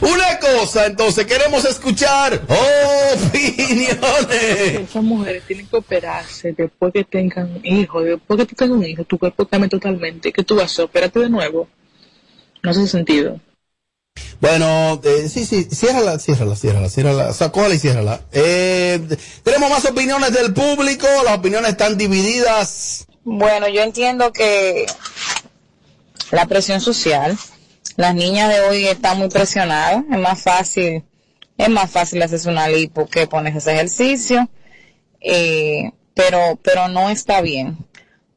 Una 0.00 0.38
cosa, 0.38 0.86
entonces, 0.86 1.26
queremos 1.26 1.64
escuchar 1.64 2.40
opiniones. 3.24 3.90
Esas 4.90 5.02
mujeres 5.02 5.42
tienen 5.46 5.66
que 5.66 5.76
operarse 5.76 6.52
después 6.52 6.92
que 6.92 7.04
tengan 7.04 7.60
hijos. 7.62 8.04
Después 8.04 8.38
que 8.40 8.46
tú 8.46 8.54
tengas 8.54 8.76
un 8.76 8.84
hijo, 8.84 9.04
tu 9.04 9.18
cuerpo 9.18 9.46
cambia 9.46 9.68
totalmente. 9.68 10.32
¿Qué 10.32 10.42
tú 10.42 10.54
vas 10.56 10.62
a 10.62 10.66
hacer? 10.66 10.84
Opérate 10.86 11.20
de 11.20 11.30
nuevo. 11.30 11.68
No 12.62 12.70
hace 12.70 12.86
sentido. 12.86 13.40
Bueno, 14.40 15.00
eh, 15.04 15.28
sí, 15.28 15.44
sí, 15.44 15.64
ciérrala, 15.64 16.18
ciérrala, 16.18 16.54
ciérrala, 16.54 16.88
ciérrala, 16.88 17.32
sacóla 17.32 17.74
y 17.74 17.78
ciérrala. 17.78 18.20
Eh, 18.32 19.00
tenemos 19.42 19.70
más 19.70 19.84
opiniones 19.84 20.32
del 20.32 20.52
público, 20.52 21.06
las 21.24 21.38
opiniones 21.38 21.70
están 21.70 21.98
divididas. 21.98 23.06
Bueno, 23.24 23.68
yo 23.68 23.82
entiendo 23.82 24.32
que 24.32 24.86
la 26.30 26.46
presión 26.46 26.80
social, 26.80 27.36
las 27.98 28.14
niñas 28.14 28.48
de 28.48 28.60
hoy 28.60 28.86
están 28.86 29.18
muy 29.18 29.28
presionadas, 29.28 30.04
es 30.10 30.18
más 30.18 30.40
fácil, 30.40 31.02
es 31.58 31.68
más 31.68 31.90
fácil 31.90 32.22
hacerse 32.22 32.48
una 32.48 32.68
lipo 32.68 33.06
que 33.08 33.26
ponerse 33.26 33.58
ese 33.58 33.72
ejercicio, 33.72 34.48
eh, 35.20 35.90
pero, 36.14 36.58
pero 36.62 36.86
no 36.86 37.10
está 37.10 37.40
bien, 37.40 37.76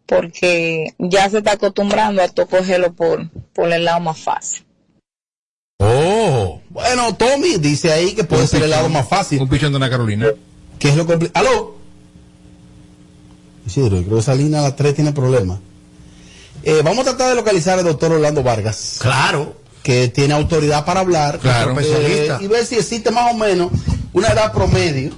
porque 0.08 0.96
ya 0.98 1.30
se 1.30 1.38
está 1.38 1.52
acostumbrando 1.54 2.24
a 2.24 2.28
to- 2.28 2.48
cogerlo 2.48 2.92
por, 2.94 3.30
por 3.54 3.72
el 3.72 3.86
lado 3.86 4.00
más 4.00 4.18
fácil. 4.20 4.66
Oh, 5.80 6.60
bueno, 6.70 7.16
Tommy 7.16 7.58
dice 7.58 7.92
ahí 7.94 8.14
que 8.16 8.24
puede 8.24 8.48
ser 8.48 8.64
el 8.64 8.70
lado 8.72 8.90
más 8.90 9.08
fácil. 9.08 9.42
Un 9.42 9.50
pichón 9.50 9.72
de 9.72 9.78
Ana 9.78 9.90
Carolina. 9.90 10.28
¿Qué 10.80 10.90
es 10.90 10.96
lo 10.96 11.06
complicado? 11.06 11.48
¿Aló? 11.48 11.76
Isidro, 13.66 13.98
creo 14.02 14.16
que 14.16 14.20
esa 14.20 14.36
línea 14.36 14.60
a 14.60 14.64
las 14.64 14.76
3 14.76 14.96
tiene 14.96 15.12
problemas. 15.12 15.60
Eh, 16.64 16.82
vamos 16.84 17.00
a 17.00 17.04
tratar 17.12 17.30
de 17.30 17.36
localizar 17.36 17.80
al 17.80 17.86
doctor 17.86 18.12
Orlando 18.12 18.44
Vargas. 18.44 18.98
Claro. 19.00 19.56
Que 19.84 20.08
tiene 20.10 20.34
autoridad 20.34 20.86
para 20.86 21.00
hablar. 21.00 21.40
Claro. 21.40 21.76
Eh, 21.80 22.30
y 22.42 22.48
ver 22.48 22.66
si 22.66 22.76
existe 22.76 23.10
más 23.12 23.32
o 23.34 23.36
menos 23.38 23.72
una 24.14 24.28
edad 24.30 24.52
promedio. 24.54 25.12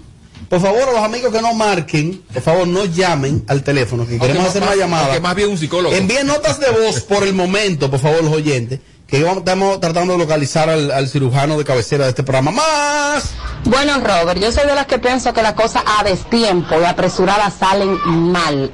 Por 0.50 0.62
favor, 0.62 0.84
a 0.84 0.92
los 0.92 1.02
amigos 1.02 1.34
que 1.34 1.42
no 1.42 1.54
marquen, 1.54 2.22
por 2.32 2.44
favor, 2.44 2.68
no 2.68 2.86
llamen 2.86 3.44
al 3.48 3.64
teléfono, 3.64 4.06
que 4.06 4.20
queremos 4.20 4.44
más- 4.44 4.50
hacer 4.50 4.62
una 4.62 4.72
más- 4.72 4.78
llamada. 4.80 5.06
aunque 5.06 5.20
más 5.20 5.36
bien 5.36 5.50
un 5.50 5.58
psicólogo. 5.58 5.96
Envíen 5.96 6.28
notas 6.28 6.60
de 6.60 6.70
voz 6.70 7.02
por 7.02 7.24
el 7.24 7.34
momento, 7.34 7.90
por 7.90 8.00
favor, 8.00 8.24
los 8.24 8.34
oyentes, 8.34 8.80
que 9.08 9.26
estamos 9.28 9.80
tratando 9.80 10.14
de 10.14 10.20
localizar 10.20 10.70
al, 10.70 10.92
al 10.92 11.10
cirujano 11.10 11.58
de 11.58 11.64
cabecera 11.66 12.04
de 12.04 12.12
este 12.12 12.22
programa. 12.24 12.52
Más. 12.52 13.32
Bueno, 13.66 13.94
Robert, 14.00 14.40
yo 14.40 14.52
soy 14.52 14.68
de 14.68 14.76
las 14.76 14.88
que 14.88 15.00
pienso 15.00 15.34
que 15.34 15.42
las 15.42 15.54
cosas 15.54 15.84
a 15.86 16.04
destiempo 16.04 16.76
y 16.82 16.84
apresuradas 16.84 17.54
salen 17.54 17.98
mal. 18.06 18.72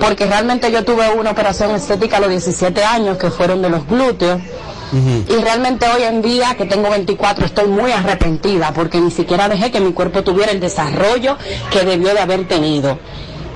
Porque 0.00 0.26
realmente 0.26 0.70
yo 0.70 0.84
tuve 0.84 1.08
una 1.10 1.32
operación 1.32 1.72
estética 1.72 2.18
a 2.18 2.20
los 2.20 2.30
17 2.30 2.84
años 2.84 3.18
que 3.18 3.30
fueron 3.30 3.62
de 3.62 3.70
los 3.70 3.86
glúteos. 3.86 4.40
Y 5.28 5.42
realmente 5.42 5.86
hoy 5.94 6.02
en 6.04 6.22
día, 6.22 6.54
que 6.56 6.64
tengo 6.64 6.88
24, 6.88 7.44
estoy 7.44 7.66
muy 7.66 7.92
arrepentida 7.92 8.72
porque 8.72 9.00
ni 9.00 9.10
siquiera 9.10 9.48
dejé 9.48 9.70
que 9.70 9.80
mi 9.80 9.92
cuerpo 9.92 10.22
tuviera 10.22 10.50
el 10.50 10.60
desarrollo 10.60 11.36
que 11.70 11.84
debió 11.84 12.14
de 12.14 12.20
haber 12.20 12.48
tenido. 12.48 12.98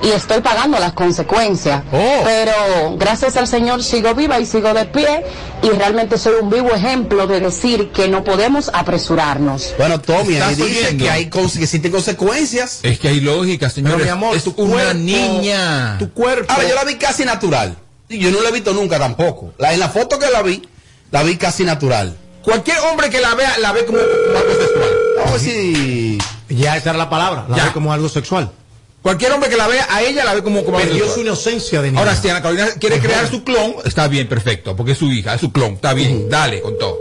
Y 0.03 0.09
estoy 0.09 0.41
pagando 0.41 0.77
las 0.79 0.91
consecuencias. 0.93 1.81
Pero 1.89 2.97
gracias 2.97 3.37
al 3.37 3.47
Señor 3.47 3.81
sigo 3.83 4.13
viva 4.13 4.37
y 4.39 4.45
sigo 4.45 4.73
de 4.73 4.85
pie. 4.85 5.23
Y 5.61 5.69
realmente 5.69 6.17
soy 6.17 6.33
un 6.41 6.49
vivo 6.49 6.71
ejemplo 6.75 7.25
de 7.25 7.39
decir 7.39 7.89
que 7.91 8.09
no 8.09 8.23
podemos 8.25 8.69
apresurarnos. 8.73 9.73
Bueno, 9.77 10.01
Tommy, 10.01 10.35
ahí 10.35 10.51
¿Estás 10.53 10.57
dice 10.57 10.97
que, 10.97 11.09
hay, 11.09 11.29
cons- 11.29 11.57
que 11.57 11.63
existen 11.63 11.91
consecuencias. 11.91 12.79
Es 12.83 12.99
que 12.99 13.07
hay 13.07 13.21
lógica. 13.21 13.71
Pero, 13.73 13.97
mi 13.97 14.09
amor, 14.09 14.35
es 14.35 14.43
tu 14.43 14.53
una 14.57 14.73
cuerpo- 14.73 14.93
niña. 14.95 15.95
tu 15.99 16.11
cuerpo. 16.11 16.51
Ahora, 16.51 16.67
yo 16.67 16.75
la 16.75 16.83
vi 16.83 16.95
casi 16.95 17.23
natural. 17.23 17.77
Y 18.09 18.19
Yo 18.19 18.29
no 18.29 18.41
la 18.41 18.49
he 18.49 18.51
visto 18.51 18.73
nunca 18.73 18.99
tampoco. 18.99 19.53
La, 19.57 19.73
en 19.73 19.79
la 19.79 19.87
foto 19.89 20.19
que 20.19 20.29
la 20.29 20.41
vi, 20.41 20.61
la 21.11 21.23
vi 21.23 21.37
casi 21.37 21.63
natural. 21.63 22.17
Cualquier 22.43 22.77
hombre 22.91 23.09
que 23.09 23.21
la 23.21 23.33
vea, 23.35 23.57
la 23.59 23.71
ve 23.71 23.85
como 23.85 23.99
algo 23.99 24.51
sexual. 24.59 24.89
Vamos 25.15 25.29
a 25.29 25.31
ver 25.31 25.39
si. 25.41 26.17
Ya 26.49 26.75
esa 26.75 26.89
era 26.89 26.99
la 26.99 27.09
palabra, 27.09 27.45
la 27.49 27.55
Ya. 27.57 27.65
ve 27.65 27.71
como 27.71 27.93
algo 27.93 28.09
sexual. 28.09 28.51
Cualquier 29.03 29.31
hombre 29.33 29.49
que 29.49 29.57
la 29.57 29.67
vea, 29.67 29.85
a 29.89 30.01
ella 30.01 30.23
la 30.25 30.33
ve 30.33 30.41
como, 30.43 30.63
como 30.63 30.77
Perdió 30.79 31.07
su 31.13 31.19
inocencia 31.21 31.81
de 31.81 31.89
niña. 31.91 31.99
Ahora, 31.99 32.15
si 32.15 32.29
Ana 32.29 32.41
Carolina 32.41 32.69
quiere 32.79 32.99
crear 32.99 33.29
su 33.29 33.43
clon, 33.43 33.75
está 33.85 34.07
bien, 34.07 34.27
perfecto, 34.29 34.75
porque 34.75 34.93
es 34.93 34.97
su 34.97 35.11
hija, 35.11 35.35
es 35.35 35.41
su 35.41 35.51
clon, 35.51 35.73
está 35.73 35.93
bien, 35.93 36.29
dale, 36.29 36.61
con 36.61 36.77
todo. 36.79 36.97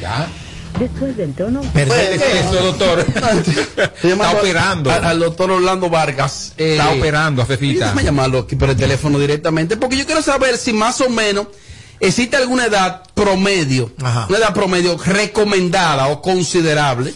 Ya. 0.00 0.28
Después 0.78 1.16
del 1.16 1.34
tono. 1.34 1.60
Pues, 1.72 1.88
Eso, 1.90 2.52
doctor. 2.62 3.04
Está 4.02 4.30
operando. 4.32 4.90
Al, 4.90 5.04
al 5.04 5.18
doctor 5.18 5.50
Orlando 5.50 5.90
Vargas. 5.90 6.52
eh, 6.56 6.72
Está 6.72 6.90
operando 6.90 7.42
a 7.42 7.46
Fefita. 7.46 7.86
Déjame 7.86 8.04
llamarlo 8.04 8.38
aquí 8.40 8.56
por 8.56 8.70
el 8.70 8.76
teléfono 8.76 9.18
directamente, 9.18 9.76
porque 9.76 9.96
yo 9.96 10.06
quiero 10.06 10.22
saber 10.22 10.56
si 10.56 10.72
más 10.72 11.00
o 11.00 11.08
menos 11.10 11.48
existe 11.98 12.36
alguna 12.36 12.66
edad 12.66 13.02
promedio, 13.14 13.92
una 14.28 14.38
edad 14.38 14.54
promedio 14.54 14.96
recomendada 15.04 16.06
o 16.08 16.22
considerable, 16.22 17.12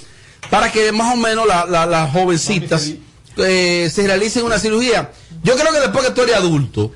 para 0.51 0.71
que 0.73 0.91
más 0.93 1.15
o 1.15 1.17
menos 1.17 1.47
la- 1.47 1.65
la- 1.65 1.87
las 1.87 2.11
jovencitas 2.11 2.91
eh, 3.39 3.91
se 3.93 4.07
realicen 4.07 4.45
una 4.45 4.59
cirugía. 4.59 5.13
Yo 5.43 5.55
creo 5.57 5.73
que 5.73 5.81
después 5.81 6.07
que 6.07 6.13
tú 6.13 6.23
eres 6.23 6.37
adulto, 6.37 6.93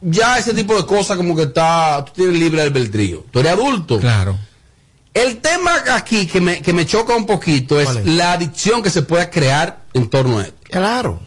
ya 0.00 0.38
ese 0.38 0.54
tipo 0.54 0.76
de 0.76 0.86
cosas 0.86 1.16
como 1.16 1.34
que 1.34 1.44
está, 1.44 2.04
tú 2.04 2.12
tienes 2.14 2.38
libre 2.38 2.62
albedrío. 2.62 3.24
Tú 3.30 3.40
eres 3.40 3.52
adulto. 3.52 3.98
Claro. 3.98 4.38
El 5.12 5.38
tema 5.38 5.72
aquí 5.92 6.26
que 6.26 6.40
me, 6.40 6.60
que 6.60 6.72
me 6.72 6.86
choca 6.86 7.14
un 7.14 7.24
poquito 7.24 7.80
es, 7.80 8.04
la 8.04 8.32
adicción 8.32 8.82
que 8.82 8.90
se 8.90 9.02
puede 9.02 9.30
crear 9.30 9.84
en 9.94 10.10
torno 10.10 10.38
a 10.38 10.42
esto. 10.42 10.56
Claro. 10.64 11.20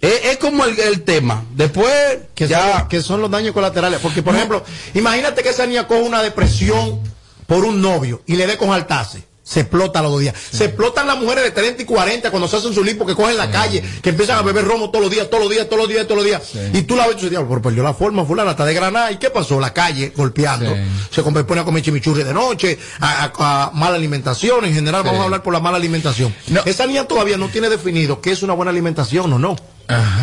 Es, 0.00 0.24
es 0.24 0.36
como 0.36 0.64
el, 0.64 0.78
el 0.78 1.02
tema. 1.02 1.44
Después, 1.54 2.18
que, 2.34 2.46
ya. 2.46 2.78
son, 2.78 2.88
que 2.88 3.02
son 3.02 3.20
los 3.20 3.30
daños 3.30 3.52
colaterales. 3.52 3.98
Porque, 4.00 4.22
por 4.22 4.36
ejemplo, 4.36 4.64
imagínate 4.94 5.42
que 5.42 5.48
esa 5.48 5.66
niña 5.66 5.88
coge 5.88 6.02
una 6.02 6.22
depresión 6.22 7.00
por 7.46 7.64
un 7.64 7.82
novio 7.82 8.22
y 8.26 8.36
le 8.36 8.46
dé 8.46 8.56
con 8.56 8.70
jaltarse. 8.70 9.24
Se 9.44 9.60
explota 9.60 10.00
los 10.00 10.10
dos 10.10 10.20
días. 10.22 10.34
Se 10.52 10.64
explotan 10.64 11.06
las 11.06 11.18
mujeres 11.18 11.44
de 11.44 11.50
30 11.50 11.82
y 11.82 11.84
40 11.84 12.30
cuando 12.30 12.48
se 12.48 12.56
hacen 12.56 12.72
su 12.72 12.82
lipo, 12.82 13.04
que 13.04 13.14
cogen 13.14 13.36
la 13.36 13.50
calle, 13.50 13.84
que 14.02 14.08
empiezan 14.08 14.38
a 14.38 14.42
beber 14.42 14.64
romo 14.64 14.88
todos 14.90 15.04
los 15.04 15.10
días, 15.12 15.28
todos 15.28 15.44
los 15.44 15.50
días, 15.52 15.66
todos 15.68 15.80
los 15.82 15.88
días, 15.88 16.04
todos 16.06 16.16
los 16.16 16.24
días. 16.24 16.42
Y 16.74 16.82
tú 16.82 16.96
la 16.96 17.06
ves 17.06 17.16
y 17.18 17.20
tú 17.20 17.28
dices, 17.28 17.44
pero 17.46 17.60
perdió 17.60 17.82
la 17.82 17.92
forma, 17.92 18.24
fulana, 18.24 18.52
está 18.52 18.64
de 18.64 18.72
granada. 18.72 19.12
¿Y 19.12 19.18
qué 19.18 19.28
pasó? 19.28 19.60
La 19.60 19.74
calle 19.74 20.14
golpeando. 20.16 20.74
Se 21.10 21.22
pone 21.22 21.60
a 21.60 21.64
comer 21.64 21.82
chimichurri 21.82 22.22
de 22.24 22.32
noche, 22.32 22.78
a, 23.00 23.24
a- 23.36 23.64
a 23.66 23.70
mala 23.72 23.96
alimentación. 23.96 24.64
En 24.64 24.72
general, 24.72 25.02
vamos 25.02 25.20
a 25.20 25.24
hablar 25.24 25.42
por 25.42 25.52
la 25.52 25.60
mala 25.60 25.76
alimentación. 25.76 26.34
Esa 26.64 26.86
niña 26.86 27.04
todavía 27.04 27.36
no 27.36 27.48
tiene 27.50 27.68
definido 27.68 28.22
qué 28.22 28.32
es 28.32 28.42
una 28.42 28.54
buena 28.54 28.70
alimentación 28.70 29.30
o 29.30 29.38
no. 29.38 29.56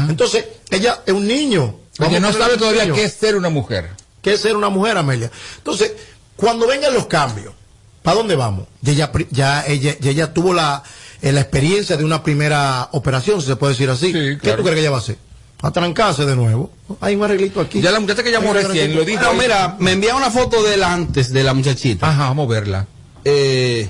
Entonces, 0.09 0.45
ella 0.71 1.01
es 1.05 1.13
un 1.13 1.27
niño. 1.27 1.75
Porque 1.97 2.19
no 2.19 2.33
sabe 2.33 2.57
todavía 2.57 2.83
niño. 2.83 2.95
qué 2.95 3.03
es 3.03 3.13
ser 3.13 3.35
una 3.35 3.49
mujer. 3.49 3.91
¿Qué 4.23 4.33
es 4.33 4.41
ser 4.41 4.55
una 4.55 4.69
mujer, 4.69 4.97
Amelia? 4.97 5.29
Entonces, 5.57 5.93
cuando 6.35 6.65
vengan 6.65 6.93
los 6.93 7.05
cambios, 7.05 7.53
¿para 8.03 8.17
dónde 8.17 8.35
vamos? 8.35 8.67
Ya 8.81 8.91
ella, 8.93 9.11
ya 9.31 9.65
ella, 9.67 9.95
ya 9.99 10.09
ella 10.11 10.33
tuvo 10.33 10.53
la, 10.53 10.83
eh, 11.21 11.31
la 11.31 11.41
experiencia 11.41 11.97
de 11.97 12.03
una 12.05 12.23
primera 12.23 12.89
operación, 12.91 13.41
si 13.41 13.47
se 13.47 13.55
puede 13.55 13.73
decir 13.73 13.89
así. 13.89 14.11
¿Qué 14.11 14.37
claro. 14.37 14.57
tú 14.57 14.63
crees 14.63 14.75
que 14.75 14.81
ella 14.81 14.91
va 14.91 14.97
a 14.97 15.01
hacer? 15.01 15.17
A 15.63 15.69
trancarse 15.71 16.25
de 16.25 16.35
nuevo. 16.35 16.71
Hay 17.01 17.15
un 17.15 17.23
arreglito 17.23 17.61
aquí. 17.61 17.81
Ya 17.81 17.91
la 17.91 17.99
muchacha 17.99 18.23
que 18.23 18.31
llamó 18.31 18.51
recién 18.51 18.95
lo 18.95 19.05
dijo. 19.05 19.23
Bueno, 19.23 19.39
mira, 19.41 19.75
me 19.79 19.91
envía 19.91 20.15
una 20.15 20.31
foto 20.31 20.63
del 20.63 20.81
antes 20.83 21.31
de 21.31 21.43
la 21.43 21.53
muchachita. 21.53 22.09
Ajá, 22.09 22.23
vamos 22.29 22.47
a 22.47 22.51
verla. 22.51 22.87
Eh, 23.23 23.87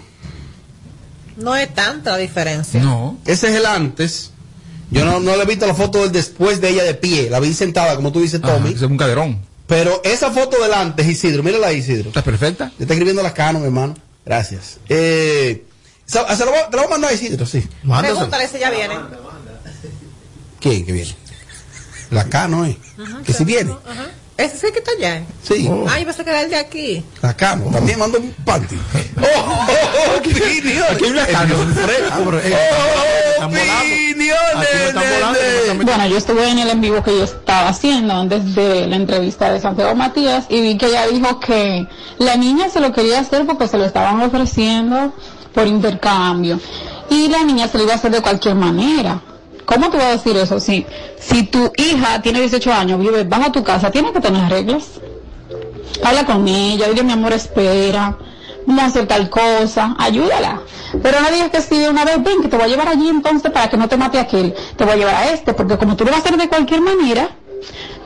No 1.38 1.55
es 1.55 1.73
tanta 1.73 2.11
la 2.11 2.17
diferencia. 2.17 2.81
No. 2.81 3.17
ese 3.25 3.47
es 3.49 3.55
el 3.55 3.65
antes. 3.65 4.31
Yo 4.91 5.05
no, 5.05 5.21
no 5.21 5.38
le 5.38 5.43
he 5.43 5.45
visto 5.45 5.65
la 5.65 5.73
foto 5.73 6.01
del 6.01 6.11
después 6.11 6.59
de 6.59 6.67
ella 6.71 6.83
de 6.83 6.93
pie. 6.95 7.29
La 7.29 7.39
vi 7.39 7.53
sentada, 7.53 7.95
como 7.95 8.11
tú 8.11 8.19
dices, 8.19 8.41
Tommy. 8.41 8.73
es 8.73 8.81
un 8.81 8.97
caderón. 8.97 9.39
Pero 9.72 10.02
esa 10.03 10.30
foto 10.31 10.61
del 10.61 10.73
antes, 10.73 11.07
Isidro, 11.07 11.43
mírala 11.43 11.68
ahí, 11.68 11.77
Isidro. 11.77 12.10
¿Está 12.10 12.22
perfecta? 12.22 12.73
Le 12.77 12.84
está 12.84 12.93
escribiendo 12.93 13.23
las 13.23 13.31
canas, 13.31 13.61
mi 13.61 13.68
hermano. 13.68 13.95
Gracias. 14.26 14.80
Eh, 14.89 15.64
se- 16.06 16.19
se 16.35 16.45
lo 16.45 16.52
te 16.69 16.76
lo 16.76 16.84
voy 16.84 16.85
a 16.88 16.89
mandar 16.89 17.11
a 17.11 17.14
Isidro, 17.14 17.45
sí. 17.45 17.65
Pregúntale 18.02 18.49
si 18.49 18.60
ya 18.60 18.69
viene. 18.69 18.95
¿Quién 20.60 20.85
que 20.85 20.91
viene? 20.91 21.15
La 22.10 22.26
Cano, 22.27 22.65
¿eh? 22.65 22.77
Que 23.26 23.31
si 23.31 23.45
viene. 23.45 23.73
Ese 24.41 24.55
es 24.55 24.63
el 24.63 24.72
que 24.72 24.80
está 24.80 24.91
allá. 24.97 25.23
Sí. 25.43 25.69
Ah, 25.88 25.99
yo 25.99 26.05
pensé 26.05 26.23
que 26.23 26.30
era 26.31 26.41
el 26.41 26.49
de 26.49 26.55
aquí. 26.55 27.05
La 27.22 27.35
Cano. 27.35 27.65
También 27.72 27.99
mando 27.99 28.18
un 28.18 28.34
panty. 28.43 28.76
¡Oh, 29.18 29.26
oh, 29.38 29.68
oh, 30.13 30.18
opiniones! 30.18 30.91
Aquí 30.91 31.05
hay 31.05 31.11
una 31.11 31.26
Cano. 31.27 31.55
Bueno, 35.84 36.07
yo 36.07 36.18
estuve 36.18 36.49
en 36.49 36.59
el 36.59 36.69
en 36.69 36.81
vivo 36.81 37.03
que 37.03 37.18
yo 37.18 37.23
estaba 37.23 37.69
haciendo 37.69 38.15
antes 38.15 38.55
de 38.55 38.88
la 38.88 38.95
entrevista 38.95 39.51
de 39.51 39.59
Santiago 39.59 39.93
Matías 39.95 40.45
y 40.49 40.61
vi 40.61 40.77
que 40.77 40.88
ella 40.88 41.07
dijo 41.07 41.39
que 41.39 41.88
la 42.18 42.35
niña 42.35 42.69
se 42.69 42.80
lo 42.80 42.91
quería 42.91 43.19
hacer 43.19 43.45
porque 43.45 43.68
se 43.68 43.77
lo 43.77 43.85
estaban 43.85 44.22
ofreciendo 44.22 45.13
por 45.53 45.68
intercambio 45.68 46.59
y 47.09 47.27
la 47.27 47.43
niña 47.43 47.68
se 47.68 47.77
lo 47.77 47.84
iba 47.84 47.93
a 47.93 47.97
hacer 47.97 48.11
de 48.11 48.22
cualquier 48.22 48.55
manera. 48.55 49.22
¿Cómo 49.65 49.89
te 49.89 49.97
voy 49.97 50.05
a 50.05 50.11
decir 50.11 50.35
eso? 50.38 50.59
Si, 50.59 50.85
si 51.19 51.43
tu 51.43 51.71
hija 51.77 52.21
tiene 52.21 52.39
18 52.41 52.73
años, 52.73 52.99
vive, 52.99 53.23
vas 53.23 53.47
a 53.47 53.51
tu 53.51 53.63
casa, 53.63 53.91
tiene 53.91 54.11
que 54.11 54.19
tener 54.19 54.49
reglas. 54.49 55.01
Habla 56.03 56.25
con 56.25 56.47
ella, 56.47 56.88
dile 56.88 57.03
mi 57.03 57.11
amor, 57.11 57.33
espera, 57.33 58.17
vamos 58.65 58.83
a 58.83 58.88
hacer 58.88 59.07
tal 59.07 59.29
cosa, 59.29 59.95
ayúdala. 59.99 60.61
Pero 61.01 61.21
no 61.21 61.29
digas 61.31 61.49
que 61.51 61.61
si 61.61 61.88
una 61.88 62.03
vez, 62.05 62.21
ven, 62.23 62.41
que 62.41 62.47
te 62.47 62.57
voy 62.57 62.65
a 62.65 62.69
llevar 62.69 62.88
allí 62.88 63.07
entonces 63.07 63.51
para 63.51 63.69
que 63.69 63.77
no 63.77 63.88
te 63.88 63.97
mate 63.97 64.19
aquel, 64.19 64.53
te 64.75 64.83
voy 64.83 64.93
a 64.93 64.97
llevar 64.97 65.15
a 65.15 65.31
este, 65.31 65.53
porque 65.53 65.77
como 65.77 65.95
tú 65.95 66.03
lo 66.03 66.11
vas 66.11 66.21
a 66.21 66.23
hacer 66.23 66.38
de 66.38 66.49
cualquier 66.49 66.81
manera, 66.81 67.29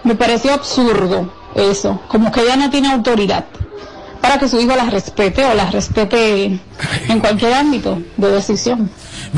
me 0.04 0.16
pareció 0.16 0.54
absurdo 0.54 1.32
eso, 1.56 2.02
como 2.10 2.32
que 2.32 2.42
ella 2.42 2.58
no 2.58 2.70
tiene 2.70 2.92
autoridad 2.92 3.46
para 4.26 4.40
que 4.40 4.48
su 4.48 4.60
hijo 4.60 4.76
la 4.76 4.90
respete 4.90 5.46
o 5.46 5.54
la 5.54 5.70
respete 5.70 6.60
en 7.08 7.20
cualquier 7.20 7.54
ámbito 7.54 8.02
de 8.18 8.32
decisión. 8.32 8.90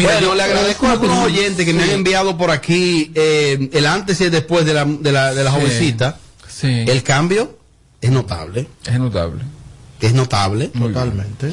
Bueno, 0.04 0.36
le 0.36 0.44
agradezco 0.44 0.88
a 0.88 0.92
algunos 0.94 1.18
oyentes 1.26 1.66
que 1.66 1.74
me 1.74 1.84
han 1.84 1.90
enviado 1.90 2.38
por 2.38 2.52
aquí 2.52 3.12
eh, 3.16 3.70
el 3.74 3.86
antes 3.86 4.20
y 4.22 4.26
el 4.26 4.32
después 4.32 4.66
de 4.66 4.74
la, 4.74 4.86
de 4.86 5.12
la, 5.12 5.34
de 5.34 5.44
la 5.44 5.52
Sí. 5.52 5.58
jovencita. 5.60 6.18
Sí. 6.48 6.86
El 6.88 7.04
cambio 7.04 7.58
es 8.02 8.12
notable. 8.12 8.68
Es 8.86 9.00
notable. 9.00 9.44
Es 10.00 10.14
notable. 10.14 10.68
Totalmente. 10.68 11.52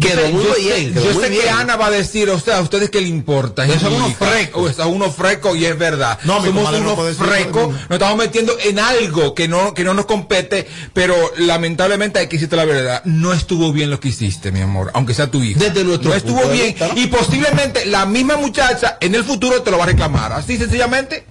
Quedó 0.00 0.28
muy 0.30 0.42
yo 0.44 0.54
bien. 0.56 0.76
sé, 0.88 0.92
quedó 0.92 1.04
yo 1.04 1.12
muy 1.14 1.22
sé 1.24 1.30
bien. 1.30 1.42
que 1.42 1.50
Ana 1.50 1.76
va 1.76 1.86
a 1.86 1.90
decir, 1.90 2.28
o 2.30 2.38
sea, 2.40 2.58
a 2.58 2.60
ustedes 2.62 2.90
qué 2.90 3.00
le 3.00 3.08
importa. 3.08 3.64
Es 3.64 3.80
son 3.80 3.92
unos 3.92 4.14
frecos. 4.16 4.74
Sea, 4.76 4.86
unos 4.86 5.14
frecos 5.14 5.56
y 5.56 5.64
es 5.66 5.78
verdad. 5.78 6.18
No, 6.24 6.40
mi 6.40 6.48
Somos 6.48 6.72
no 6.72 6.78
unos 6.94 7.16
frecos, 7.16 7.68
eso. 7.68 7.78
nos 7.88 7.90
estamos 7.92 8.16
metiendo 8.18 8.56
en 8.64 8.78
algo 8.80 9.34
que 9.34 9.46
no, 9.46 9.72
que 9.72 9.84
no 9.84 9.94
nos 9.94 10.06
compete, 10.06 10.66
pero 10.94 11.14
lamentablemente 11.38 12.18
hay 12.18 12.26
que 12.28 12.36
decirte 12.36 12.56
la 12.56 12.64
verdad. 12.64 13.02
No 13.04 13.32
estuvo 13.32 13.72
bien 13.72 13.90
lo 13.90 14.00
que 14.00 14.08
hiciste, 14.08 14.50
mi 14.50 14.60
amor, 14.60 14.90
aunque 14.94 15.14
sea 15.14 15.30
tu 15.30 15.42
hija. 15.42 15.60
Desde 15.60 15.84
nuestro 15.84 16.10
no 16.10 16.16
estuvo 16.16 16.34
punto 16.36 16.48
de 16.48 16.54
bien. 16.54 16.66
vista, 16.68 16.88
¿no? 16.88 17.00
Y 17.00 17.06
posiblemente 17.06 17.86
la 17.86 18.04
misma 18.06 18.36
muchacha 18.36 18.98
en 19.00 19.14
el 19.14 19.22
futuro 19.24 19.62
te 19.62 19.70
lo 19.70 19.78
va 19.78 19.84
a 19.84 19.88
reclamar. 19.88 20.32
Así 20.32 20.56
sencillamente. 20.58 21.24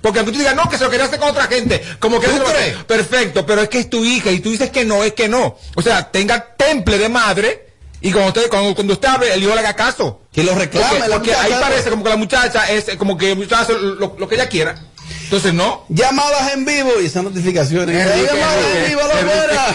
Porque 0.00 0.18
aunque 0.20 0.32
tú 0.32 0.38
digas, 0.38 0.54
no, 0.56 0.68
que 0.68 0.78
se 0.78 0.84
lo 0.84 0.90
quería 0.90 1.06
hacer 1.06 1.18
con 1.18 1.28
otra 1.30 1.44
gente, 1.44 1.82
como 1.98 2.20
que 2.20 2.28
¿Tú 2.28 2.38
lo- 2.38 2.44
crees? 2.44 2.76
Perfecto, 2.84 3.44
pero 3.44 3.62
es 3.62 3.68
que 3.68 3.80
es 3.80 3.90
tu 3.90 4.04
hija 4.04 4.30
y 4.30 4.40
tú 4.40 4.50
dices 4.50 4.70
que 4.70 4.84
no, 4.84 5.04
es 5.04 5.12
que 5.12 5.28
no. 5.28 5.56
O 5.76 5.82
sea, 5.82 6.10
tenga 6.10 6.54
temple 6.56 6.96
de 6.98 7.08
madre 7.08 7.66
y 8.00 8.10
cuando 8.12 8.28
usted, 8.28 8.48
cuando, 8.48 8.74
cuando 8.74 8.94
usted 8.94 9.08
hable, 9.08 9.34
el 9.34 9.42
hijo 9.42 9.52
le 9.54 9.60
haga 9.60 9.74
caso. 9.76 10.22
Que 10.32 10.42
lo 10.42 10.54
reclame 10.54 10.86
Porque, 10.88 11.08
la 11.08 11.16
porque 11.16 11.34
ahí 11.34 11.52
parece 11.60 11.90
como 11.90 12.02
que 12.04 12.08
la 12.10 12.16
muchacha 12.16 12.70
es 12.70 12.96
como 12.96 13.18
que 13.18 13.28
la 13.30 13.34
muchacha 13.34 13.60
hace 13.62 13.74
lo, 13.74 14.16
lo 14.18 14.28
que 14.28 14.36
ella 14.36 14.48
quiera. 14.48 14.74
Entonces, 15.24 15.52
no. 15.52 15.84
Llamadas 15.90 16.54
en 16.54 16.64
vivo 16.64 16.92
y 17.02 17.06
esas 17.06 17.22
notificaciones. 17.22 17.94
Enrique, 17.94 18.26
Llamadas 18.34 18.64
en 18.76 18.86
vivo, 18.88 19.00
a 19.02 19.08
la 19.08 19.20
Enrique. 19.20 19.36
buena. 19.36 19.66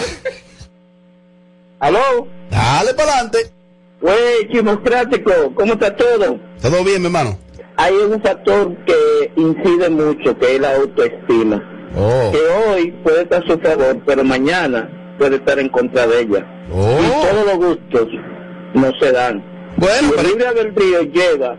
¿Aló? 1.80 2.26
Dale 2.50 2.94
para 2.94 3.12
adelante. 3.12 3.52
Güey, 4.00 4.48
chimostrático, 4.52 5.30
¿cómo 5.54 5.74
está 5.74 5.94
todo? 5.94 6.38
Todo 6.60 6.84
bien, 6.84 7.00
mi 7.00 7.06
hermano. 7.06 7.38
Hay 7.78 7.94
un 7.94 8.22
factor 8.22 8.74
que 8.86 9.32
incide 9.36 9.90
mucho, 9.90 10.38
que 10.38 10.56
es 10.56 10.60
la 10.60 10.76
autoestima. 10.76 11.62
Oh. 11.94 12.32
Que 12.32 12.70
hoy 12.70 12.90
puede 13.02 13.22
estar 13.22 13.42
a 13.42 13.46
su 13.46 13.58
favor, 13.58 13.98
pero 14.06 14.24
mañana 14.24 14.88
puede 15.18 15.36
estar 15.36 15.58
en 15.58 15.68
contra 15.68 16.06
de 16.06 16.20
ella. 16.20 16.46
Oh. 16.72 16.98
Y 17.00 17.28
todos 17.28 17.46
los 17.46 17.56
gustos 17.56 18.08
no 18.74 18.92
se 19.00 19.12
dan. 19.12 19.44
Bueno, 19.76 20.12
Y 20.16 20.20
el 20.20 20.26
libre 20.26 20.46
albedrío 20.46 21.02
lleva 21.02 21.56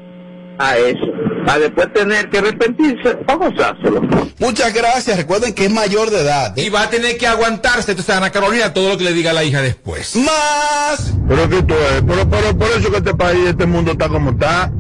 a 0.58 0.78
eso. 0.78 1.06
A 1.48 1.60
después 1.60 1.94
tener 1.94 2.30
que 2.30 2.40
arrepentirse 2.40 3.16
para 3.26 3.50
gozárselo. 3.50 4.02
Muchas 4.40 4.74
gracias. 4.74 5.18
Recuerden 5.18 5.54
que 5.54 5.66
es 5.66 5.72
mayor 5.72 6.10
de 6.10 6.22
edad. 6.22 6.58
¿eh? 6.58 6.64
Y 6.64 6.70
va 6.70 6.84
a 6.84 6.90
tener 6.90 7.18
que 7.18 7.26
aguantarse, 7.26 7.92
entonces 7.92 8.16
Ana 8.16 8.32
Carolina, 8.32 8.74
todo 8.74 8.90
lo 8.90 8.98
que 8.98 9.06
le 9.06 9.14
diga 9.14 9.34
la 9.34 9.44
hija 9.44 9.62
después. 9.62 10.16
Más. 10.16 11.14
Pero 11.28 11.50
que 11.50 11.64
tú 11.64 11.74
es, 11.74 12.04
pero, 12.06 12.30
pero 12.30 12.58
por 12.58 12.68
eso 12.70 12.92
que 12.92 12.98
este 12.98 13.14
país, 13.14 13.48
este 13.48 13.66
mundo 13.66 13.92
está 13.92 14.10
como 14.10 14.32
está. 14.32 14.72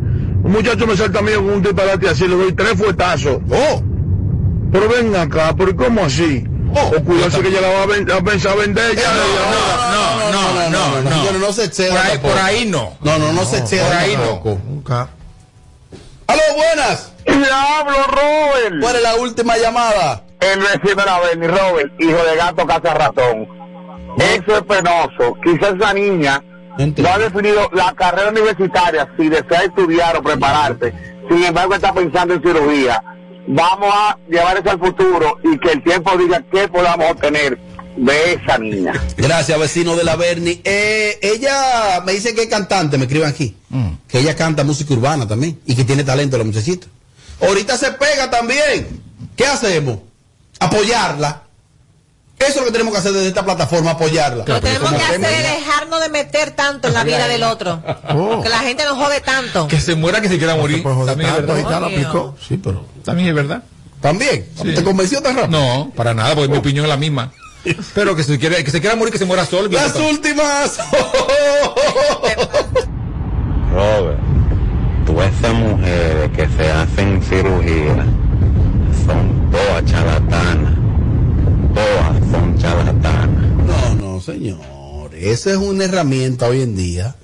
Un 0.48 0.54
muchacho 0.54 0.88
me 0.88 0.96
salta 0.96 1.20
a 1.20 1.22
mí 1.22 1.34
con 1.34 1.50
un 1.50 1.62
disparate 1.62 2.08
así, 2.08 2.26
le 2.26 2.38
doy 2.38 2.54
tres 2.54 2.76
fuetazos. 2.78 3.40
Oh. 3.52 3.84
Pero 4.72 4.88
ven 4.88 5.14
acá, 5.14 5.54
pero 5.58 5.76
¿cómo 5.76 6.06
así? 6.06 6.46
Oh. 6.74 6.92
o 6.98 7.04
cuidarse 7.04 7.42
que 7.42 7.50
ella 7.50 7.60
la 7.60 7.68
va 7.70 7.84
a, 7.84 7.86
ven- 7.86 8.10
a 8.10 8.22
pensar 8.22 8.58
vender 8.58 8.96
ya. 8.96 9.12
No, 9.92 10.32
no, 10.32 10.70
no, 10.70 11.02
no. 11.02 11.10
Señores, 11.18 11.42
no 11.42 11.52
se 11.52 11.66
exceda 11.66 11.96
Por 11.96 12.06
ahí, 12.12 12.18
por 12.20 12.38
ahí 12.38 12.66
no. 12.66 12.94
No, 13.02 13.18
no, 13.20 13.34
no 13.34 13.44
se 13.44 13.58
exceda 13.58 13.88
Por 13.88 13.98
ahí 13.98 14.16
no. 14.16 14.58
Nunca. 14.70 15.10
Aló, 16.28 16.42
buenas. 16.56 17.12
Diablo, 17.26 17.98
Robert. 18.08 18.76
¿Cuál 18.82 18.96
es 18.96 19.04
la 19.04 19.16
última 19.16 19.58
llamada? 19.58 20.24
El 20.40 20.60
vecino 20.60 21.02
de 21.02 21.06
la 21.06 21.20
Bernie, 21.20 21.48
Robert, 21.50 21.92
hijo 22.00 22.24
de 22.24 22.36
gato 22.38 22.66
caza 22.66 22.94
ratón. 22.94 23.48
Eso 24.18 24.56
es 24.58 24.62
penoso. 24.64 25.36
Quizás 25.44 25.74
esa 25.78 25.94
niña 25.94 26.42
no 26.78 27.10
ha 27.10 27.18
definido 27.18 27.70
la 27.74 27.94
carrera 27.94 28.30
universitaria 28.30 29.08
si 29.18 29.30
desea 29.30 29.64
estudiar 29.64 30.16
o 30.18 30.22
prepararse. 30.22 30.94
Sin 31.30 31.44
embargo, 31.44 31.76
está 31.76 31.94
pensando 31.94 32.34
en 32.34 32.42
cirugía. 32.42 33.02
Vamos 33.48 33.90
a 33.94 34.18
llevar 34.30 34.58
eso 34.58 34.72
al 34.72 34.80
futuro 34.80 35.38
y 35.44 35.58
que 35.60 35.72
el 35.72 35.84
tiempo 35.84 36.18
diga 36.18 36.44
qué 36.52 36.68
podamos 36.68 37.12
obtener 37.12 37.58
de 37.96 38.34
esa 38.34 38.58
niña. 38.58 38.94
Gracias, 39.18 39.60
vecino 39.60 39.96
de 39.96 40.04
la 40.04 40.16
Berni. 40.16 40.62
Eh, 40.64 41.18
ella 41.22 42.02
me 42.06 42.14
dice 42.14 42.36
que 42.36 42.44
es 42.44 42.48
cantante, 42.48 42.98
me 42.98 43.06
escriben 43.06 43.30
aquí. 43.30 43.56
Que 44.08 44.20
ella 44.20 44.36
canta 44.36 44.64
música 44.64 44.94
urbana 44.94 45.28
también. 45.28 45.60
Y 45.66 45.76
que 45.76 45.84
tiene 45.84 46.04
talento 46.04 46.38
la 46.38 46.44
muchachita. 46.44 46.88
Ahorita 47.42 47.78
se 47.78 47.92
pega 47.92 48.30
también. 48.30 49.02
¿Qué 49.36 49.46
hacemos? 49.46 50.00
Apoyarla. 50.60 51.44
Eso 52.40 52.50
es 52.50 52.56
lo 52.58 52.66
que 52.66 52.72
tenemos 52.72 52.94
que 52.94 53.00
hacer 53.00 53.14
desde 53.14 53.30
esta 53.30 53.44
plataforma, 53.44 53.92
apoyarla. 53.92 54.46
Lo 54.46 54.56
que 54.56 54.62
tenemos 54.62 54.92
que 54.92 55.04
hacer 55.04 55.24
es 55.24 55.60
dejarnos 55.60 56.02
de 56.02 56.10
meter 56.10 56.52
tanto 56.52 56.88
en 56.88 56.94
la 56.94 57.04
vida 57.04 57.28
del 57.28 57.44
otro. 57.44 57.82
Oh. 58.10 58.42
Que 58.44 58.50
la 58.50 58.60
gente 58.60 58.86
nos 58.86 58.98
jode 58.98 59.22
tanto. 59.22 59.68
Que 59.68 59.82
se 59.82 59.96
muera 59.96 60.22
que 60.22 60.30
se 60.30 60.38
quiera 60.38 60.56
morir. 60.56 60.84
También 60.84 61.30
es 61.30 61.36
tanto, 61.36 61.54
verdad. 61.54 62.34
Sí, 62.48 62.58
pero. 62.58 62.86
También 63.04 63.30
es 63.30 63.36
verdad. 63.36 63.64
También. 64.02 64.48
Sí. 64.62 64.76
¿Te 64.76 64.84
convenció 64.84 65.22
tan 65.22 65.36
rápido? 65.36 65.60
No, 65.60 65.92
para 65.96 66.14
nada, 66.14 66.36
porque 66.36 66.52
mi 66.52 66.58
opinión 66.58 66.86
es 66.86 66.90
la 66.90 66.98
misma. 66.98 67.32
Pero 67.96 68.16
que 68.16 68.24
se 68.24 68.38
quiera, 68.40 68.64
que 68.64 68.72
se 68.72 68.80
quiera 68.80 68.96
morir, 68.96 69.12
que 69.12 69.20
se 69.20 69.26
muera 69.26 69.46
solo. 69.46 69.68
Las 69.70 69.96
últimas. 69.96 70.78
Robert, 73.74 74.20
todas 75.06 75.34
esas 75.34 75.54
mujeres 75.54 76.32
que 76.36 76.48
se 76.48 76.72
hacen 76.72 77.22
cirugía 77.24 78.06
son 79.06 79.52
todas 79.52 79.86
charlatanas. 79.86 80.74
Todas 81.74 82.17
son 82.60 82.62
charlatanas. 82.62 83.28
No, 83.66 83.96
no, 83.96 84.22
señor. 84.22 84.60
Esa 85.16 85.52
es 85.52 85.58
una 85.58 85.86
herramienta 85.86 86.48
hoy 86.48 86.62
en 86.62 86.76
día 86.76 87.16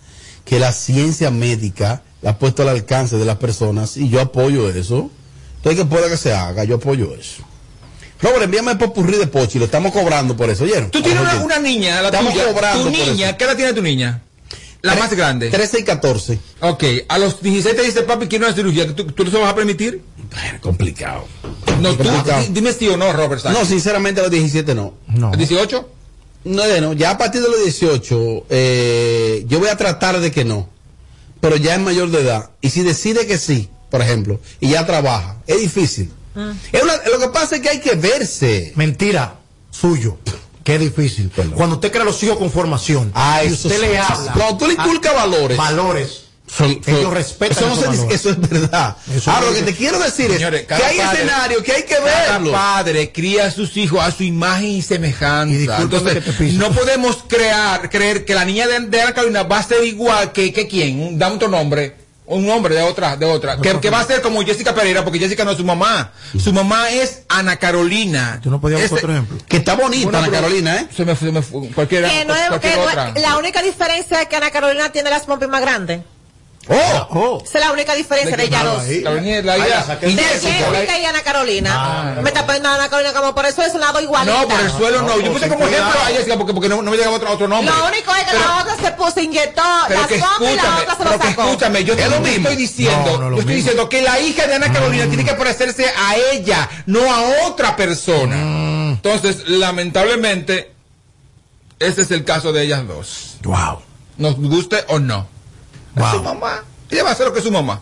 que 0.46 0.60
la 0.60 0.72
ciencia 0.72 1.32
médica 1.32 2.02
la 2.22 2.32
ha 2.32 2.38
puesto 2.40 2.64
al 2.64 2.70
alcance 2.70 3.18
de 3.18 3.26
las 3.26 3.38
personas 3.38 3.98
y 3.98 4.10
yo 4.10 4.22
apoyo 4.22 4.70
eso. 4.70 5.10
Entonces, 5.58 5.82
que 5.84 5.86
pueda 5.90 6.10
que 6.10 6.18
se 6.18 6.34
haga, 6.34 6.64
yo 6.64 6.76
apoyo 6.76 7.14
eso. 7.16 7.44
Robert, 8.22 8.44
envíame 8.44 8.72
el 8.72 8.78
popurrí 8.78 9.18
de 9.18 9.28
Pochi, 9.28 9.60
lo 9.60 9.66
estamos 9.66 9.92
cobrando 9.92 10.36
por 10.38 10.50
eso, 10.50 10.64
¿oyeron? 10.64 10.90
Tú 10.92 11.02
tienes 11.02 11.22
una, 11.22 11.44
una 11.44 11.60
niña, 11.60 12.02
la 12.02 12.08
Estamos 12.08 12.34
tuya. 12.34 12.46
cobrando 12.48 12.84
Tu 12.86 12.90
por 12.98 13.08
niña, 13.08 13.30
eso. 13.30 13.38
¿qué 13.38 13.44
edad 13.44 13.56
tiene 13.56 13.74
tu 13.74 13.82
niña? 13.82 14.22
La 14.84 14.96
más 14.96 15.14
grande. 15.14 15.50
13 15.50 15.80
y 15.80 15.84
14. 15.86 16.40
Ok, 16.60 16.84
a 17.08 17.18
los 17.18 17.42
16 17.42 17.74
te 17.76 17.84
dice 17.84 18.02
papi, 18.04 18.28
quiero 18.28 18.46
una 18.46 18.54
cirugía. 18.54 18.94
¿Tú, 18.94 19.06
tú 19.06 19.24
se 19.26 19.32
lo 19.32 19.40
vas 19.42 19.54
a 19.54 19.56
permitir? 19.56 20.02
complicado. 20.62 21.26
No, 21.80 21.92
tú, 21.96 22.04
Complicado. 22.04 22.46
dime 22.50 22.74
sí 22.74 22.88
o 22.90 22.98
no, 22.98 23.14
Robert. 23.14 23.42
Sánchez. 23.42 23.62
No, 23.62 23.66
sinceramente 23.68 24.20
a 24.20 24.24
los 24.24 24.32
17 24.32 24.76
no. 24.76 24.94
No. 25.08 25.32
¿18? 25.32 25.86
No, 26.46 26.82
no, 26.82 26.92
ya 26.94 27.12
a 27.12 27.18
partir 27.18 27.42
de 27.42 27.48
los 27.48 27.64
18, 27.64 28.46
eh, 28.50 29.46
yo 29.48 29.60
voy 29.60 29.70
a 29.70 29.78
tratar 29.78 30.20
de 30.20 30.32
que 30.32 30.44
no. 30.44 30.68
Pero 31.40 31.56
ya 31.56 31.76
es 31.76 31.80
mayor 31.80 32.12
de 32.12 32.20
edad. 32.22 32.50
Y 32.60 32.70
si 32.70 32.84
decide 32.84 33.26
que 33.26 33.38
sí, 33.38 33.70
por 33.90 34.02
ejemplo, 34.02 34.42
y 34.60 34.72
ya 34.72 34.86
trabaja, 34.86 35.38
es 35.48 35.62
difícil. 35.62 36.12
Es 36.74 36.84
una- 36.84 36.98
lo 37.10 37.20
que 37.20 37.30
pasa 37.30 37.56
es 37.56 37.62
que 37.62 37.70
hay 37.70 37.80
que 37.80 37.96
verse. 37.96 38.74
Mentira, 38.76 39.36
suyo. 39.72 40.18
Qué 40.64 40.80
difícil. 40.80 41.32
Cuando 41.56 41.76
usted 41.76 41.92
crea 41.92 42.04
los 42.06 42.22
hijos 42.24 42.38
con 42.38 42.50
formación 42.52 43.12
Ah, 43.16 43.42
y 43.44 43.52
usted 43.52 43.80
le 43.82 43.98
habla. 43.98 44.34
Cuando 44.34 44.58
tú 44.58 44.68
le 44.68 44.74
inculcas 44.74 45.14
valores. 45.14 45.58
Valores. 45.58 46.20
Son- 46.46 46.84
son- 46.84 46.96
Ellos 46.96 47.14
respetan 47.14 47.58
eso, 47.58 47.68
no 47.68 47.76
se 47.82 47.88
dice- 47.90 48.14
eso 48.14 48.30
es 48.30 48.40
verdad. 48.40 48.96
Eso 49.16 49.32
Ahora, 49.32 49.48
lo 49.50 49.54
que 49.56 49.64
te 49.64 49.74
quiero 49.74 49.98
decir 49.98 50.30
Señores, 50.32 50.62
es 50.62 50.68
cada 50.68 50.82
que 50.82 50.86
hay 50.86 51.00
escenarios 51.00 51.64
que 51.64 51.72
hay 51.72 51.84
que 51.84 51.96
Cada 51.96 52.34
verlo. 52.38 52.52
padre 52.52 53.12
cría 53.12 53.46
a 53.48 53.52
sus 53.52 53.76
hijos 53.78 54.02
a 54.04 54.12
su 54.12 54.24
imagen 54.24 54.66
y 54.70 54.82
semejanza. 54.84 55.56
discúlpame 55.58 56.12
Entonces, 56.12 56.54
no 56.54 56.72
podemos 56.72 57.18
crear, 57.28 57.90
creer 57.90 58.24
que 58.26 58.36
la 58.36 58.46
niña 58.46 58.68
de, 58.68 58.82
de 58.82 59.02
Ana 59.02 59.14
Carolina 59.14 59.44
va 59.44 59.60
a 59.60 59.64
ser 59.64 59.84
igual 59.84 60.32
que, 60.32 60.54
que 60.54 60.68
quién, 60.68 61.18
da 61.18 61.30
otro 61.30 61.48
nombre. 61.48 61.96
Un 62.26 62.46
nombre 62.46 62.74
de 62.74 62.82
otra, 62.82 63.18
de 63.18 63.26
otra. 63.26 63.58
Que, 63.58 63.80
que 63.82 63.90
va 63.90 64.00
a 64.00 64.06
ser 64.06 64.22
como 64.22 64.42
Jessica 64.44 64.74
Pereira, 64.74 65.04
porque 65.04 65.20
Jessica 65.20 65.44
no 65.44 65.52
es 65.52 65.58
su 65.58 65.66
mamá. 65.66 66.12
Su 66.42 66.54
mamá 66.54 66.90
es 66.90 67.24
Ana 67.28 67.58
Carolina. 67.58 68.40
Tú 68.42 68.50
no 68.50 68.62
podías 68.62 68.80
buscar 68.82 68.98
Ese- 69.00 69.06
otro 69.06 69.14
ejemplo. 69.14 69.38
Que 69.48 69.58
está 69.58 69.76
bonita, 69.76 70.04
Bueno, 70.06 70.20
Ana 70.20 70.32
Carolina, 70.32 70.78
¿eh? 70.78 70.88
Se 70.96 71.04
me 71.04 71.16
fue, 71.16 71.28
se 71.28 71.32
me 71.34 71.42
fue. 71.42 71.68
Cualquiera, 71.72 72.08
Que 72.10 72.24
no 72.24 72.34
es- 72.34 72.48
cualquier 72.48 72.74
que 72.74 72.80
no 72.80 72.86
es- 72.86 72.90
otra. 72.92 73.14
la 73.20 73.38
única 73.38 73.62
diferencia 73.62 74.22
es 74.22 74.28
que 74.30 74.36
Ana 74.38 74.52
Carolina 74.52 74.90
tiene 74.92 75.10
las 75.10 75.24
pompis 75.24 75.50
más 75.50 75.62
grandes. 75.62 76.02
Oh, 76.70 77.42
Esa 77.44 77.58
es 77.60 77.66
la 77.66 77.74
única 77.74 77.94
diferencia 77.94 78.38
de, 78.38 78.44
ellas 78.46 78.64
dos. 78.64 78.84
La 78.88 79.12
Ahí 79.12 79.30
hija- 79.30 79.42
la 79.42 79.58
De 79.98 80.86
la- 80.88 80.98
y 81.00 81.06
Ana 81.06 81.22
Carolina. 81.22 81.72
Ah, 81.74 82.22
Me 82.22 82.30
está 82.30 82.46
poniendo 82.46 82.70
a 82.70 82.76
Ana 82.76 82.88
Carolina 82.90 83.14
como 83.14 83.36
por 83.36 83.46
eso 83.46 83.62
es 83.64 83.74
un 83.74 83.82
lado 83.82 84.00
igualita. 84.00 84.42
No, 84.42 84.48
por 84.48 84.60
el 84.62 84.72
suelo 84.72 85.02
no. 85.02 85.20
Yo 85.20 85.34
puse 85.34 85.50
como 85.50 85.66
ejemplo 85.68 86.00
a 86.00 86.06
Jessica 86.06 86.38
porque, 86.38 86.54
porque 86.54 86.70
no, 86.70 86.82
no 86.82 86.90
me 86.90 86.96
llegaba 86.96 87.18
otro, 87.18 87.32
otro 87.32 87.48
nombre. 87.50 87.74
Lo 87.76 87.88
único 87.88 88.16
es 88.16 88.24
que 88.24 88.32
Pero- 88.32 88.40
la 88.40 88.62
otra 88.62 88.76
se 88.78 88.92
puso, 88.94 89.20
inyectó 89.20 89.62
que 89.90 89.94
pompis 89.96 90.18
y 90.18 90.20
la 90.20 90.26
escúchame, 90.26 90.82
otra 90.82 90.92
se 90.92 90.98
pero 90.98 91.12
lo 91.12 91.20
que 91.20 91.28
sacó. 91.28 91.42
escúchame, 91.44 91.84
yo 91.84 91.94
Es 91.96 92.10
lo 92.10 92.20
mismo. 92.22 92.36
estoy 92.38 92.56
diciendo, 92.56 93.12
No, 93.12 93.18
no, 93.18 93.30
lo 93.30 93.36
yo 93.36 93.42
estoy 93.42 93.56
mismo. 93.56 93.56
diciendo 93.56 93.90
que 93.90 94.02
la 94.02 94.20
hija 94.22 94.48
de 94.48 94.54
Ana 94.56 94.72
Carolina 94.72 95.06
tiene 95.08 95.26
que 95.26 95.34
parecerse 95.34 95.86
a 95.90 96.16
ella, 96.32 96.70
no 96.86 97.14
a 97.14 97.46
otra 97.48 97.76
persona. 97.76 98.36
Entonces, 98.94 99.50
lamentablemente, 99.50 100.72
ese 101.80 102.04
es 102.04 102.12
el 102.12 102.24
caso 102.24 102.54
de 102.54 102.64
ellas 102.64 102.88
dos. 102.88 103.36
Wow. 103.44 103.80
Nos 104.18 104.38
guste 104.38 104.86
o 104.88 105.00
no. 105.00 105.28
Es 105.96 106.02
Wow. 106.02 106.12
su 106.12 106.24
mamá. 106.24 106.64
Ella 106.90 107.04
va 107.04 107.10
a 107.10 107.14
hacer 107.14 107.26
lo 107.28 107.34
que 107.34 107.40
es 107.40 107.46
su 107.46 107.52
mamá. 107.52 107.82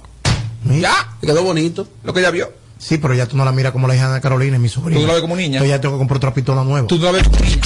Mira. 0.63 0.89
Ya, 0.89 1.09
Te 1.19 1.27
quedó 1.27 1.43
bonito. 1.43 1.87
lo 2.03 2.13
que 2.13 2.19
ella 2.19 2.31
vio. 2.31 2.51
Sí, 2.77 2.97
pero 2.97 3.13
ya 3.13 3.27
tú 3.27 3.37
no 3.37 3.45
la 3.45 3.51
miras 3.51 3.71
como 3.73 3.87
la 3.87 3.95
hija 3.95 4.05
de 4.05 4.11
Ana 4.13 4.21
Carolina, 4.21 4.55
es 4.55 4.61
mi 4.61 4.69
sobrina. 4.69 4.99
Tú 4.99 5.05
la 5.07 5.13
ves 5.13 5.21
como 5.21 5.35
niña. 5.35 5.57
Entonces 5.57 5.69
ya 5.69 5.81
tengo 5.81 5.95
que 5.95 5.99
comprar 5.99 6.17
otra 6.17 6.33
pistola 6.33 6.63
nueva. 6.63 6.87
Tú 6.87 6.97
no 6.97 7.05
la 7.05 7.11
ves 7.11 7.23
como 7.27 7.39
niña. 7.39 7.61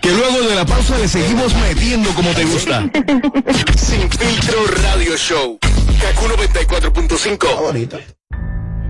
Que 0.00 0.10
luego 0.10 0.48
de 0.48 0.54
la 0.54 0.66
pausa 0.66 0.98
le 0.98 1.08
seguimos 1.08 1.54
metiendo 1.54 2.10
como 2.14 2.30
te 2.32 2.44
gusta. 2.44 2.80
Sin 3.76 4.10
filtro 4.10 4.58
radio 4.82 5.16
show. 5.16 5.58
Kaku 5.60 6.26
94.5. 6.28 8.00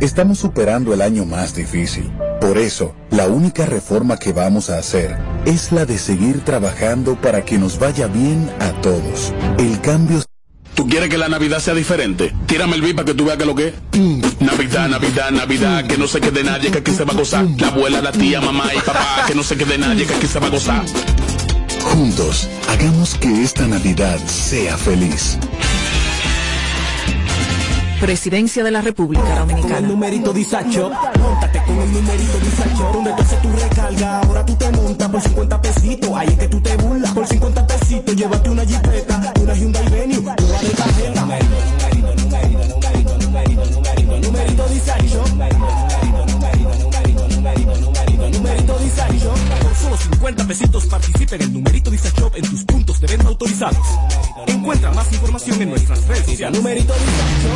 Estamos 0.01 0.39
superando 0.39 0.93
el 0.93 1.01
año 1.01 1.25
más 1.25 1.55
difícil. 1.55 2.11
Por 2.41 2.59
eso, 2.59 2.95
la 3.11 3.27
única 3.29 3.65
reforma 3.65 4.19
que 4.19 4.33
vamos 4.33 4.69
a 4.69 4.79
hacer 4.79 5.16
es 5.47 5.73
la 5.73 5.87
de 5.87 5.99
seguir 5.99 6.45
trabajando 6.45 7.21
para 7.21 7.45
que 7.45 7.59
nos 7.59 7.79
vaya 7.79 8.07
bien 8.07 8.51
a 8.61 8.73
todos. 8.81 9.33
El 9.59 9.81
cambio 9.81 10.21
¿Tú 10.75 10.89
quieres 10.89 11.09
que 11.09 11.19
la 11.19 11.29
Navidad 11.29 11.61
sea 11.61 11.73
diferente? 11.73 12.35
Tírame 12.47 12.75
el 12.75 12.83
beat 12.83 12.97
para 12.97 13.07
que 13.07 13.15
tú 13.15 13.25
veas 13.25 13.39
que 13.39 13.47
lo 13.47 13.55
que 13.55 13.69
es. 13.69 13.75
Navidad, 14.41 14.89
Navidad, 14.89 15.31
Navidad, 15.31 15.87
que 15.87 15.97
no 15.97 16.09
se 16.09 16.21
quede 16.21 16.43
nadie, 16.43 16.73
que 16.73 16.79
aquí 16.79 16.91
se 16.91 17.05
va 17.05 17.12
a 17.12 17.16
gozar. 17.16 17.47
La 17.59 17.69
abuela, 17.69 18.03
la 18.03 18.11
tía, 18.11 18.41
mamá 18.41 18.65
y 18.75 18.81
papá, 18.81 19.25
que 19.29 19.37
no 19.37 19.45
se 19.45 19.57
quede 19.57 19.79
nadie, 19.79 20.05
que 20.05 20.15
aquí 20.15 20.27
se 20.27 20.41
va 20.41 20.49
a 20.49 20.51
gozar. 20.51 20.85
Juntos, 21.81 22.49
hagamos 22.69 23.15
que 23.15 23.43
esta 23.43 23.69
Navidad 23.69 24.19
sea 24.27 24.77
feliz. 24.77 25.39
Presidencia 28.01 28.62
de 28.62 28.71
la 28.71 28.83
República 28.83 29.23
Con 29.23 29.33
el 29.33 29.39
Dominicana. 29.49 29.89
numerito 29.89 30.33
disacho, 30.33 30.91
montate 31.19 31.62
con 31.65 31.79
el 31.81 31.93
numerito 31.93 32.39
disacho. 32.39 32.91
Donde 32.93 33.12
tú 33.12 33.23
haces 33.23 33.41
tu 33.43 33.53
recarga, 33.53 34.21
ahora 34.21 34.45
tú 34.45 34.55
te 34.57 34.71
montas 34.73 35.09
por 35.09 35.23
50 35.23 35.62
pesitos. 35.62 36.11
Ahí 36.15 36.29
es 36.29 36.39
que 36.39 36.49
tú 36.49 36.61
te 36.61 36.77
burlas. 36.77 37.12
Por 37.12 37.27
50 37.27 37.66
pesitos, 37.66 38.15
llévate 38.15 38.51
una 38.51 38.65
jipeta, 38.66 39.33
una 39.41 39.55
Hyundai 39.55 39.89
Venue, 39.91 40.19
una 40.19 40.35
de 40.35 40.69
tarjeta. 40.77 41.14
Solo 49.85 49.97
50 49.98 50.47
pesitos 50.47 50.86
participa 50.86 51.35
en 51.36 51.43
el 51.43 51.52
numerito 51.52 51.90
disacho 51.90 52.31
en 52.35 52.48
tus 52.48 52.65
puntos 52.65 53.01
de 53.01 53.06
venta 53.06 53.28
autorizados. 53.28 53.86
Encuentra 54.47 54.90
más 54.93 55.12
información 55.12 55.61
en 55.61 55.70
nuestras 55.70 56.06
redes 56.06 56.24
sociales. 56.24 56.59
Numerito 56.59 56.94
Disacho. 56.94 57.51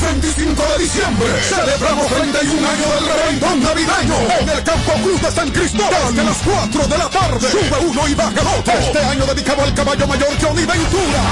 25 0.00 0.62
de 0.62 0.78
diciembre 0.78 1.28
celebramos 1.42 2.06
31 2.06 2.68
años 2.68 2.94
del 2.94 3.06
reventón 3.06 3.62
navideño 3.62 4.14
en 4.40 4.48
el 4.48 4.64
Campo 4.64 4.92
Cruz 5.02 5.20
de 5.20 5.30
San 5.30 5.50
Cristóbal 5.50 6.14
desde 6.14 6.24
las 6.24 6.38
4 6.38 6.86
de 6.86 6.98
la 6.98 7.10
tarde. 7.10 7.50
Sube 7.50 7.78
uno 7.86 8.08
y 8.08 8.14
baja 8.14 8.56
otro. 8.58 8.72
Este 8.72 8.98
año 8.98 9.26
dedicado 9.26 9.62
al 9.62 9.74
caballo 9.74 10.06
mayor 10.06 10.30
Johnny 10.40 10.64
Ventura. 10.64 11.22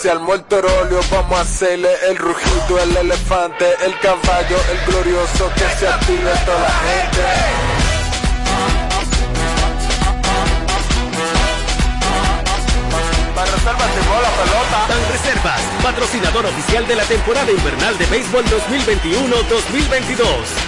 Si 0.00 0.08
al 0.08 0.20
muerto 0.20 0.58
óleo 0.58 1.00
vamos 1.10 1.38
a 1.38 1.42
hacerle 1.42 1.90
el 2.08 2.16
rugido, 2.16 2.78
el 2.80 2.96
elefante, 2.96 3.66
el 3.84 3.98
caballo, 3.98 4.56
el 4.70 4.92
glorioso 4.92 5.50
que 5.54 5.68
se 5.76 5.88
active 5.88 6.32
toda 6.46 6.60
la 6.60 6.70
gente. 6.70 7.77
Reservas 13.64 13.88
pelota. 13.88 14.86
Reservas, 15.10 15.60
patrocinador 15.82 16.46
oficial 16.46 16.86
de 16.86 16.94
la 16.94 17.02
temporada 17.04 17.50
invernal 17.50 17.98
de 17.98 18.06
béisbol 18.06 18.44
2021-2022. 18.44 20.67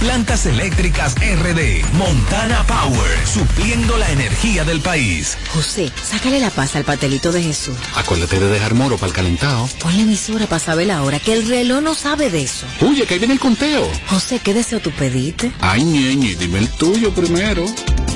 Plantas 0.00 0.46
Eléctricas 0.46 1.14
RD, 1.16 1.84
Montana 1.94 2.64
Power, 2.66 3.26
supliendo 3.26 3.96
la 3.96 4.10
energía 4.10 4.64
del 4.64 4.80
país. 4.80 5.36
José, 5.52 5.90
sácale 6.02 6.40
la 6.40 6.50
paz 6.50 6.76
al 6.76 6.84
patelito 6.84 7.32
de 7.32 7.42
Jesús. 7.42 7.76
Acuérdate 7.94 8.38
de 8.38 8.48
dejar 8.48 8.74
moro 8.74 8.96
para 8.96 9.08
el 9.08 9.14
calentado. 9.14 9.68
Ponle 9.80 10.02
emisora 10.02 10.46
para 10.46 10.58
saber 10.58 10.88
la 10.88 11.02
hora, 11.02 11.18
que 11.20 11.32
el 11.32 11.48
reloj 11.48 11.82
no 11.82 11.94
sabe 11.94 12.30
de 12.30 12.42
eso. 12.42 12.66
Oye, 12.80 13.06
que 13.06 13.14
ahí 13.14 13.18
viene 13.18 13.34
el 13.34 13.40
conteo. 13.40 13.88
José, 14.08 14.40
¿qué 14.42 14.54
deseo 14.54 14.80
tú 14.80 14.90
pediste? 14.90 15.52
Ay, 15.60 15.84
ñeñe, 15.84 16.34
dime 16.34 16.58
el 16.58 16.68
tuyo 16.68 17.12
primero. 17.14 17.64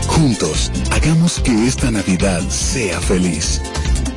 Juntos, 0.06 0.70
hagamos 0.90 1.40
que 1.40 1.66
esta 1.66 1.90
Navidad 1.90 2.42
sea 2.48 3.00
feliz. 3.00 3.60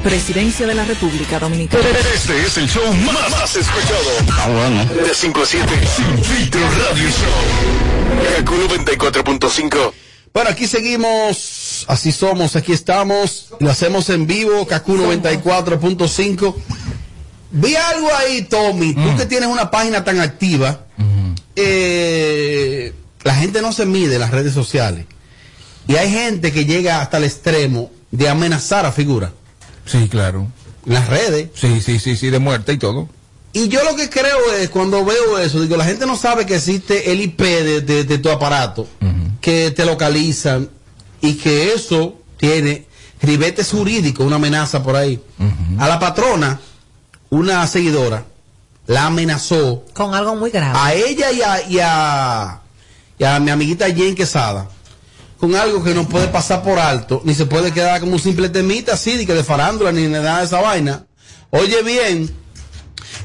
Presidencia 0.04 0.66
de 0.66 0.74
la 0.74 0.84
República 0.84 1.38
Dominicana. 1.38 1.84
Este 2.14 2.42
es 2.42 2.58
el 2.58 2.68
show 2.68 2.84
más, 3.06 3.30
más 3.30 3.56
escuchado. 3.56 4.10
Ah, 4.32 4.50
bueno. 4.50 4.86
De 5.08 5.14
5 5.14 5.42
a 5.42 5.46
7. 5.46 5.68
Sin 5.96 6.24
filtro 6.24 6.62
radio 6.62 7.08
show. 7.10 8.36
Kaku 8.38 8.56
94.5. 8.56 9.94
Bueno, 10.34 10.50
aquí 10.50 10.66
seguimos, 10.66 11.86
así 11.88 12.12
somos, 12.12 12.56
aquí 12.56 12.72
estamos, 12.72 13.50
lo 13.60 13.70
hacemos 13.70 14.10
en 14.10 14.26
vivo, 14.26 14.66
Kaku 14.66 14.96
94.5. 14.96 16.56
Vi 17.52 17.76
algo 17.76 18.10
ahí, 18.16 18.44
Tommy, 18.44 18.94
tú 18.94 19.18
que 19.18 19.26
tienes 19.26 19.50
una 19.50 19.70
página 19.70 20.04
tan 20.04 20.20
activa, 20.22 20.86
eh, 21.56 22.94
la 23.24 23.36
gente 23.36 23.62
no 23.62 23.74
se 23.74 23.86
mide 23.86 24.16
en 24.16 24.22
las 24.22 24.32
redes 24.32 24.54
sociales. 24.54 25.06
Y 25.88 25.96
hay 25.98 26.10
gente 26.10 26.52
que 26.52 26.66
llega 26.66 27.02
hasta 27.02 27.18
el 27.18 27.26
extremo 27.26 27.92
de 28.10 28.30
amenazar 28.30 28.86
a 28.86 28.92
figuras. 28.92 29.32
Sí, 29.86 30.08
claro. 30.10 30.48
Las 30.86 31.08
redes. 31.08 31.50
Sí, 31.54 31.82
sí, 31.82 32.00
sí, 32.00 32.16
sí, 32.16 32.30
de 32.30 32.40
muerte 32.40 32.74
y 32.74 32.78
todo. 32.78 33.08
Y 33.54 33.68
yo 33.68 33.84
lo 33.84 33.96
que 33.96 34.10
creo 34.10 34.54
es, 34.60 34.70
cuando 34.70 35.04
veo 35.04 35.38
eso, 35.38 35.60
digo, 35.62 35.76
la 35.78 35.84
gente 35.86 36.06
no 36.06 36.16
sabe 36.16 36.46
que 36.46 36.56
existe 36.56 37.12
el 37.12 37.22
IP 37.22 37.42
de, 37.42 37.82
de- 37.82 38.04
de 38.06 38.18
tu 38.18 38.30
aparato, 38.30 38.88
que 39.42 39.72
te 39.72 39.86
localizan 39.86 40.70
y 41.20 41.34
que 41.36 41.74
eso 41.74 42.16
tiene 42.38 42.86
ribetes 43.22 43.70
jurídicos, 43.72 44.26
una 44.26 44.38
amenaza 44.38 44.82
por 44.82 44.96
ahí. 44.96 45.22
A 45.78 45.88
la 45.90 46.00
patrona, 46.00 46.60
una 47.30 47.68
seguidora, 47.68 48.26
la 48.88 49.06
amenazó 49.08 49.84
Con 49.94 50.14
algo 50.16 50.36
muy 50.36 50.50
grave. 50.50 50.78
a 50.80 50.94
ella 50.94 51.32
y 51.32 51.42
a, 51.42 51.70
y 51.70 51.80
a, 51.82 52.62
y 53.20 53.24
a 53.24 53.40
mi 53.40 53.52
amiguita 53.52 53.86
Jen 53.94 54.16
Quesada 54.16 54.68
con 55.42 55.56
algo 55.56 55.84
que 55.84 55.94
no 55.96 56.08
puede 56.08 56.28
pasar 56.28 56.62
por 56.64 56.80
alto, 56.80 57.22
ni 57.26 57.34
se 57.34 57.46
puede 57.48 57.74
quedar 57.74 58.00
como 58.00 58.14
un 58.14 58.20
simple 58.20 58.48
temita 58.48 58.94
así, 58.94 59.18
de 59.18 59.26
que 59.26 59.34
de 59.34 59.44
farándula, 59.44 59.92
ni 59.92 60.08
nada 60.08 60.40
de 60.40 60.46
esa 60.46 60.62
vaina. 60.62 61.08
Oye 61.50 61.82
bien, 61.82 62.30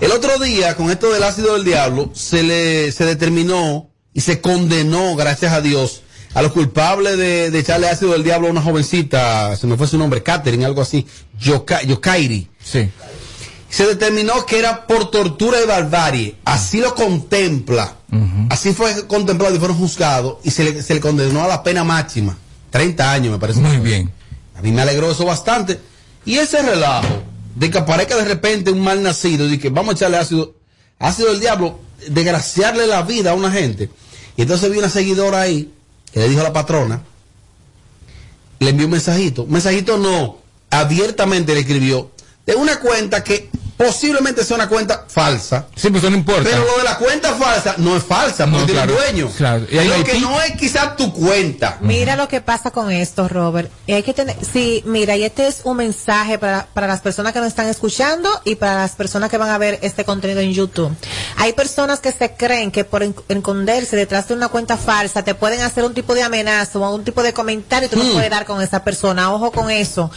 el 0.01 0.11
otro 0.11 0.39
día, 0.39 0.75
con 0.77 0.91
esto 0.91 1.13
del 1.13 1.23
ácido 1.23 1.53
del 1.55 1.65
diablo, 1.65 2.11
se 2.15 2.43
le, 2.43 2.91
se 2.91 3.05
determinó 3.05 3.91
y 4.15 4.23
se 4.23 4.41
condenó, 4.41 5.15
gracias 5.15 5.53
a 5.53 5.61
Dios, 5.61 6.01
a 6.33 6.41
los 6.43 6.53
culpables 6.53 7.19
de, 7.19 7.51
de 7.51 7.59
echarle 7.59 7.89
ácido 7.89 8.13
del 8.13 8.25
diablo 8.25 8.49
a 8.49 8.51
una 8.51 8.63
jovencita, 8.63 9.55
se 9.57 9.67
me 9.67 9.77
fue 9.77 9.87
su 9.87 9.99
nombre, 9.99 10.23
Catherine, 10.23 10.65
algo 10.65 10.81
así, 10.81 11.07
Yoka- 11.39 11.83
Yokairi. 11.85 12.49
Sí. 12.65 12.91
Se 13.77 13.87
determinó 13.87 14.47
que 14.47 14.59
era 14.59 14.87
por 14.87 15.11
tortura 15.11 15.61
y 15.63 15.67
barbarie. 15.67 16.37
Así 16.47 16.81
lo 16.81 16.95
contempla. 16.95 17.97
Así 18.49 18.73
fue 18.73 19.07
contemplado 19.07 19.55
y 19.55 19.59
fueron 19.59 19.77
juzgados 19.77 20.39
y 20.45 20.51
se 20.51 20.65
le, 20.65 20.83
se 20.83 20.95
le 20.95 21.01
condenó 21.03 21.45
a 21.45 21.47
la 21.47 21.63
pena 21.63 21.85
máxima. 21.85 22.39
30 22.71 23.13
años, 23.13 23.33
me 23.33 23.39
parece. 23.39 23.61
Muy 23.61 23.77
bien. 23.77 24.11
A 24.57 24.63
mí 24.63 24.73
me 24.73 24.81
alegró 24.81 25.11
eso 25.11 25.27
bastante. 25.27 25.79
Y 26.25 26.39
ese 26.39 26.63
relajo 26.63 27.23
de 27.55 27.71
que 27.71 27.77
aparezca 27.77 28.17
de 28.17 28.25
repente 28.25 28.71
un 28.71 28.81
mal 28.81 29.03
nacido 29.03 29.47
y 29.47 29.59
que 29.59 29.69
vamos 29.69 29.91
a 29.91 29.97
echarle 29.97 30.17
ácido, 30.17 30.55
ácido 30.99 31.33
del 31.33 31.41
diablo, 31.41 31.79
desgraciarle 32.09 32.87
la 32.87 33.03
vida 33.03 33.33
a 33.33 33.35
una 33.35 33.51
gente. 33.51 33.91
Y 34.39 34.41
entonces 34.41 34.71
vi 34.71 34.79
una 34.79 34.89
seguidora 34.89 35.43
ahí 35.43 35.71
que 36.15 36.21
le 36.21 36.31
dijo 36.31 36.41
a 36.41 36.45
la 36.45 36.55
patrona, 36.55 37.03
le 38.59 38.71
envió 38.71 38.87
un 38.87 38.93
mensajito. 38.93 39.45
Mensajito 39.45 39.99
no, 39.99 40.39
abiertamente 40.71 41.53
le 41.53 41.61
escribió 41.61 42.11
de 42.47 42.55
una 42.55 42.81
cuenta 42.81 43.23
que 43.23 43.51
posiblemente 43.77 44.45
sea 44.45 44.57
una 44.57 44.69
cuenta 44.69 45.05
falsa. 45.09 45.67
Sí, 45.77 45.91
pues 45.91 46.03
eso 46.03 46.11
no 46.11 46.17
importa. 46.17 46.43
Pero 46.45 46.65
lo 46.65 46.79
de 46.79 46.85
la 46.85 46.97
cuenta 46.99 47.35
falsa 47.35 47.75
no 47.79 47.97
es 47.97 48.03
falsa, 48.05 48.45
porque 48.47 48.59
No, 48.61 48.67
tiene 48.67 48.73
claro, 48.83 48.93
un 48.95 48.99
dueño. 48.99 49.31
claro. 49.37 49.67
Y 49.71 49.75
lo 49.77 49.97
IP. 49.99 50.05
que 50.05 50.21
no 50.21 50.41
es 50.41 50.53
quizás 50.57 50.97
tu 50.97 51.13
cuenta. 51.13 51.79
Mira 51.81 52.17
lo 52.17 52.29
que 52.29 52.41
pasa 52.41 52.71
con 52.71 52.91
esto, 52.91 53.29
Robert. 53.29 53.71
Y 53.87 53.93
hay 53.93 54.03
que 54.03 54.15
tener, 54.15 54.37
sí, 54.51 54.83
mira, 54.87 55.17
y 55.17 55.25
este 55.25 55.47
es 55.47 55.61
un 55.65 55.77
mensaje 55.77 56.39
para, 56.39 56.67
para 56.73 56.87
las 56.87 57.01
personas 57.01 57.33
que 57.33 57.39
nos 57.41 57.49
están 57.49 57.67
escuchando 57.69 58.29
y 58.45 58.55
para 58.57 58.77
las 58.77 58.93
personas 58.93 59.31
que 59.31 59.39
van 59.39 59.51
a 59.51 59.59
ver 59.59 59.79
este 59.83 60.05
contenido 60.05 60.41
en 60.41 60.53
YouTube. 60.53 60.95
Hay 61.37 61.53
personas 61.53 62.01
que 62.01 62.13
se 62.13 62.33
creen 62.35 62.71
que 62.71 62.85
por 62.85 63.03
esconderse 63.29 63.97
detrás 63.97 64.29
de 64.29 64.35
una 64.35 64.49
cuenta 64.49 64.77
falsa 64.77 65.23
te 65.23 65.35
pueden 65.35 65.61
hacer 65.63 65.85
un 65.85 65.93
tipo 65.95 66.15
de 66.15 66.23
amenaza 66.23 66.79
o 66.79 66.95
un 66.95 67.05
tipo 67.05 67.23
de 67.23 67.33
comentario 67.33 67.87
y 67.87 67.91
tú 67.91 67.97
no 67.99 68.05
Hmm. 68.05 68.13
puedes 68.13 68.31
dar 68.31 68.47
con 68.47 68.63
esa 68.63 68.83
persona. 68.85 69.33
Ojo 69.33 69.51
con 69.53 69.71
eso. 69.71 70.11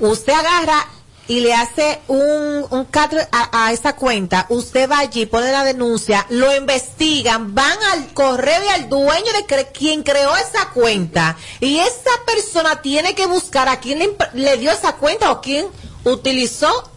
Usted 0.00 0.32
agarra 0.32 0.86
y 1.28 1.40
le 1.40 1.54
hace 1.54 2.00
un, 2.08 2.66
un 2.70 2.88
a, 3.30 3.66
a 3.66 3.72
esa 3.72 3.94
cuenta, 3.94 4.46
usted 4.48 4.90
va 4.90 4.98
allí, 4.98 5.26
pone 5.26 5.52
la 5.52 5.64
denuncia, 5.64 6.26
lo 6.30 6.54
investigan, 6.56 7.54
van 7.54 7.76
al 7.92 8.12
correo 8.12 8.62
y 8.64 8.68
al 8.68 8.88
dueño 8.88 9.32
de 9.32 9.46
cre- 9.46 9.68
quien 9.72 10.02
creó 10.02 10.34
esa 10.36 10.70
cuenta. 10.70 11.36
Y 11.60 11.78
esa 11.78 12.10
persona 12.26 12.82
tiene 12.82 13.14
que 13.14 13.26
buscar 13.26 13.68
a 13.68 13.78
quién 13.80 14.00
le, 14.00 14.16
le 14.34 14.56
dio 14.58 14.70
esa 14.72 14.96
cuenta 14.96 15.30
o 15.30 15.40
quién 15.40 15.66
utilizó 16.04 16.90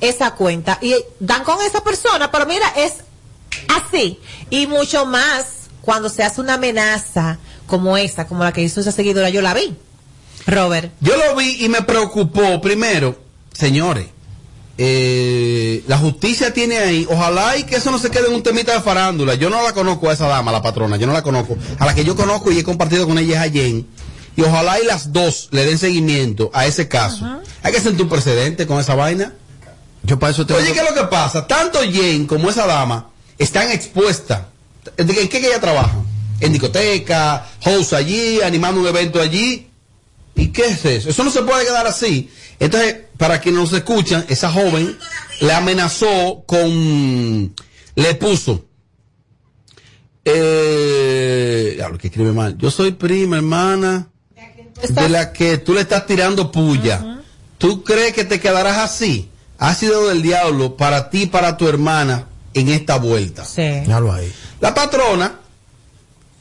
esa 0.00 0.32
cuenta. 0.34 0.78
Y 0.82 0.94
dan 1.18 1.42
con 1.44 1.60
esa 1.62 1.82
persona, 1.82 2.30
pero 2.30 2.46
mira, 2.46 2.66
es 2.76 2.94
así. 3.68 4.20
Y 4.50 4.66
mucho 4.66 5.06
más 5.06 5.46
cuando 5.80 6.08
se 6.10 6.22
hace 6.22 6.40
una 6.40 6.54
amenaza 6.54 7.38
como 7.66 7.96
esa, 7.96 8.26
como 8.26 8.44
la 8.44 8.52
que 8.52 8.60
hizo 8.62 8.80
esa 8.80 8.92
seguidora, 8.92 9.30
yo 9.30 9.40
la 9.42 9.54
vi. 9.54 9.76
Robert. 10.46 10.92
Yo 11.00 11.16
lo 11.16 11.34
vi 11.36 11.64
y 11.64 11.68
me 11.68 11.82
preocupó. 11.82 12.60
Primero, 12.60 13.16
señores, 13.60 14.06
eh, 14.78 15.84
la 15.86 15.98
justicia 15.98 16.54
tiene 16.54 16.78
ahí, 16.78 17.06
ojalá 17.08 17.58
y 17.58 17.64
que 17.64 17.76
eso 17.76 17.90
no 17.90 17.98
se 17.98 18.10
quede 18.10 18.28
en 18.28 18.34
un 18.34 18.42
temita 18.42 18.72
de 18.72 18.80
farándula. 18.80 19.34
Yo 19.34 19.50
no 19.50 19.62
la 19.62 19.74
conozco 19.74 20.08
a 20.08 20.14
esa 20.14 20.26
dama, 20.26 20.50
la 20.50 20.62
patrona, 20.62 20.96
yo 20.96 21.06
no 21.06 21.12
la 21.12 21.22
conozco. 21.22 21.56
A 21.78 21.84
la 21.84 21.94
que 21.94 22.02
yo 22.02 22.16
conozco 22.16 22.50
y 22.50 22.58
he 22.58 22.64
compartido 22.64 23.06
con 23.06 23.18
ella 23.18 23.44
es 23.44 23.50
a 23.50 23.52
Jen. 23.52 23.86
Y 24.36 24.42
ojalá 24.42 24.80
y 24.80 24.86
las 24.86 25.12
dos 25.12 25.48
le 25.50 25.66
den 25.66 25.76
seguimiento 25.76 26.50
a 26.54 26.64
ese 26.64 26.88
caso. 26.88 27.26
Hay 27.62 27.72
que 27.72 27.80
sentir 27.80 28.02
un 28.02 28.08
precedente 28.08 28.66
con 28.66 28.80
esa 28.80 28.94
vaina. 28.94 29.34
Yo 30.02 30.18
para 30.18 30.32
eso 30.32 30.46
tengo 30.46 30.60
Oye, 30.60 30.72
¿qué 30.72 30.80
es 30.80 30.88
lo 30.88 30.94
que 30.94 31.08
pasa? 31.08 31.46
Tanto 31.46 31.80
Jen 31.80 32.26
como 32.26 32.48
esa 32.48 32.66
dama 32.66 33.10
están 33.36 33.70
expuestas. 33.70 34.42
¿En 34.96 35.06
qué 35.06 35.28
que 35.28 35.46
ella 35.46 35.60
trabaja? 35.60 35.98
En 36.40 36.52
discoteca, 36.54 37.46
host 37.62 37.92
allí, 37.92 38.40
animando 38.40 38.80
un 38.80 38.86
evento 38.86 39.20
allí. 39.20 39.68
¿Y 40.34 40.48
qué 40.48 40.68
es 40.68 40.84
eso? 40.86 41.10
Eso 41.10 41.22
no 41.22 41.30
se 41.30 41.42
puede 41.42 41.66
quedar 41.66 41.86
así. 41.86 42.30
Entonces, 42.58 43.09
para 43.20 43.38
quienes 43.38 43.60
nos 43.60 43.72
escuchan, 43.74 44.24
esa 44.30 44.50
joven 44.50 44.96
le 45.40 45.52
amenazó 45.52 46.42
con... 46.46 47.54
Le 47.94 48.14
puso... 48.14 48.64
Eh, 50.24 51.78
que 51.98 52.06
escribe 52.06 52.32
mal. 52.32 52.56
Yo 52.56 52.70
soy 52.70 52.92
prima, 52.92 53.36
hermana, 53.36 54.08
de 54.88 55.08
la 55.10 55.34
que 55.34 55.58
tú 55.58 55.74
le 55.74 55.82
estás 55.82 56.06
tirando 56.06 56.50
puya. 56.50 57.20
¿Tú 57.58 57.84
crees 57.84 58.14
que 58.14 58.24
te 58.24 58.40
quedarás 58.40 58.78
así? 58.78 59.28
Ha 59.58 59.74
sido 59.74 60.08
del 60.08 60.22
diablo 60.22 60.78
para 60.78 61.10
ti 61.10 61.24
y 61.24 61.26
para 61.26 61.58
tu 61.58 61.68
hermana 61.68 62.26
en 62.54 62.68
esta 62.68 62.96
vuelta. 62.96 63.44
Sí. 63.44 63.60
Míralo 63.82 64.14
ahí. 64.14 64.32
La 64.60 64.72
patrona, 64.72 65.40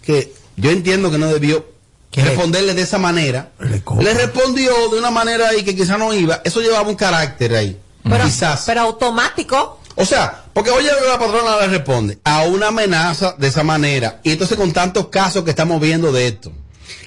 que 0.02 0.34
yo 0.56 0.72
entiendo 0.72 1.12
que 1.12 1.18
no 1.18 1.28
debió 1.28 1.66
responderle 2.12 2.74
de 2.74 2.82
esa 2.82 2.98
manera, 2.98 3.52
le 3.60 4.14
respondió 4.14 4.72
de 4.92 4.98
una 4.98 5.12
manera 5.12 5.50
ahí 5.50 5.64
que 5.64 5.76
quizás 5.76 6.00
no 6.00 6.14
iba. 6.14 6.42
Eso 6.44 6.62
llevaba 6.62 6.88
un 6.88 6.96
carácter 6.96 7.56
ahí. 7.56 7.78
Pero, 8.04 8.24
quizás. 8.26 8.64
pero 8.66 8.82
automático. 8.82 9.80
O 9.96 10.06
sea, 10.06 10.46
porque 10.54 10.72
oye 10.72 10.90
la 11.08 11.20
patrona 11.20 11.58
le 11.62 11.68
responde 11.68 12.20
a 12.24 12.44
una 12.44 12.68
amenaza 12.70 13.36
de 13.38 13.48
esa 13.48 13.64
manera. 13.64 14.22
Y 14.24 14.32
entonces 14.32 14.58
con 14.58 14.72
tantos 14.72 15.08
casos 15.08 15.44
que 15.44 15.50
estamos 15.50 15.80
viendo 15.82 16.12
de 16.12 16.28
esto, 16.28 16.52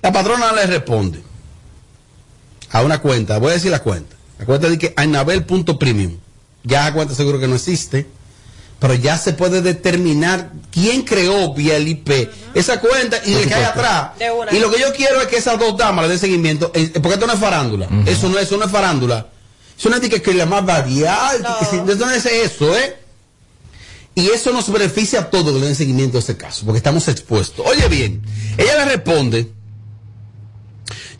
la 0.02 0.12
patrona 0.12 0.52
le 0.52 0.66
responde 0.66 1.22
a 2.70 2.82
una 2.82 3.00
cuenta, 3.00 3.38
voy 3.38 3.50
a 3.50 3.54
decir 3.54 3.70
la 3.70 3.80
cuenta, 3.80 4.16
la 4.38 4.44
cuenta 4.44 4.68
de 4.68 4.78
que 4.78 4.92
Anabel.premium, 4.96 6.18
ya 6.64 6.84
la 6.84 6.92
cuenta 6.92 7.14
seguro 7.14 7.38
que 7.38 7.48
no 7.48 7.56
existe, 7.56 8.06
pero 8.82 8.94
ya 8.94 9.16
se 9.16 9.32
puede 9.32 9.62
determinar 9.62 10.50
quién 10.72 11.02
creó 11.02 11.54
vía 11.54 11.76
el 11.76 11.86
IP 11.86 12.28
esa 12.52 12.80
cuenta 12.80 13.16
y 13.24 13.32
que 13.36 13.54
hay 13.54 13.62
atrás. 13.62 14.10
Y 14.50 14.58
lo 14.58 14.72
que 14.72 14.80
yo 14.80 14.92
quiero 14.92 15.20
es 15.20 15.28
que 15.28 15.36
esas 15.36 15.56
dos 15.56 15.76
damas 15.76 16.02
le 16.02 16.08
den 16.08 16.18
seguimiento, 16.18 16.72
eh, 16.74 16.90
porque 16.94 17.14
esto 17.14 17.28
no 17.28 17.32
es 17.32 17.38
farándula, 17.38 17.86
eso 18.06 18.28
no 18.28 18.40
es, 18.40 18.46
eso 18.46 18.56
no 18.56 18.64
es 18.64 18.72
farándula. 18.72 19.28
Eso 19.78 19.88
no 19.88 19.94
es 19.94 20.02
de 20.02 20.10
que, 20.10 20.20
que 20.20 20.34
la 20.34 20.46
más 20.46 20.66
variada, 20.66 21.60
eso 21.62 22.06
no 22.06 22.10
es 22.10 22.26
eso, 22.26 22.76
¿eh? 22.76 22.96
Y 24.16 24.28
eso 24.30 24.50
nos 24.50 24.70
beneficia 24.70 25.20
a 25.20 25.30
todos 25.30 25.52
que 25.52 25.60
le 25.60 25.66
den 25.66 25.76
seguimiento 25.76 26.16
a 26.18 26.20
ese 26.20 26.36
caso, 26.36 26.64
porque 26.64 26.78
estamos 26.78 27.06
expuestos. 27.06 27.64
Oye 27.64 27.86
bien, 27.86 28.20
ella 28.58 28.84
le 28.84 28.96
responde, 28.96 29.52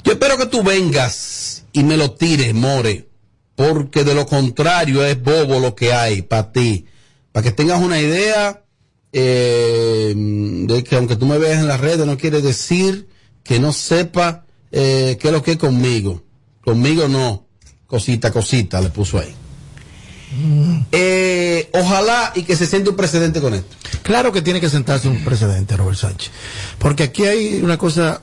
yo 0.02 0.12
espero 0.14 0.36
que 0.36 0.47
tú 0.47 0.64
vengas 0.64 1.62
y 1.72 1.84
me 1.84 1.97
lo 1.97 2.10
tires, 2.10 2.55
More, 2.55 3.09
porque 3.55 4.02
de 4.02 4.14
lo 4.16 4.26
contrario 4.26 5.05
es 5.05 5.22
bobo 5.22 5.60
lo 5.60 5.76
que 5.76 5.93
hay 5.93 6.22
para 6.22 6.51
ti. 6.51 6.86
Para 7.32 7.44
que 7.44 7.52
tengas 7.52 7.80
una 7.80 8.00
idea 8.00 8.62
eh, 9.12 10.14
de 10.16 10.84
que 10.84 10.96
aunque 10.96 11.16
tú 11.16 11.26
me 11.26 11.38
veas 11.38 11.59
en 11.59 11.68
las 11.68 11.80
redes 11.80 12.06
no 12.06 12.16
quiere 12.16 12.40
decir 12.40 13.09
que 13.42 13.59
no 13.59 13.72
sepa 13.72 14.44
eh, 14.70 15.18
qué 15.20 15.28
es 15.28 15.32
lo 15.32 15.42
que 15.42 15.52
es 15.52 15.59
conmigo. 15.59 16.22
Conmigo 16.64 17.09
no. 17.09 17.46
Cosita, 17.86 18.30
cosita, 18.30 18.80
le 18.80 18.88
puso 18.88 19.18
ahí. 19.18 19.34
Eh, 20.92 21.68
ojalá 21.74 22.32
y 22.34 22.42
que 22.42 22.56
se 22.56 22.66
siente 22.66 22.88
un 22.88 22.96
precedente 22.96 23.40
con 23.40 23.52
esto. 23.52 23.76
Claro 24.02 24.32
que 24.32 24.40
tiene 24.40 24.60
que 24.60 24.70
sentarse 24.70 25.09
un 25.09 25.22
precedente, 25.24 25.76
Robert 25.76 25.98
Sánchez. 25.98 26.30
Porque 26.78 27.02
aquí 27.02 27.24
hay 27.24 27.60
una 27.62 27.76
cosa 27.76 28.22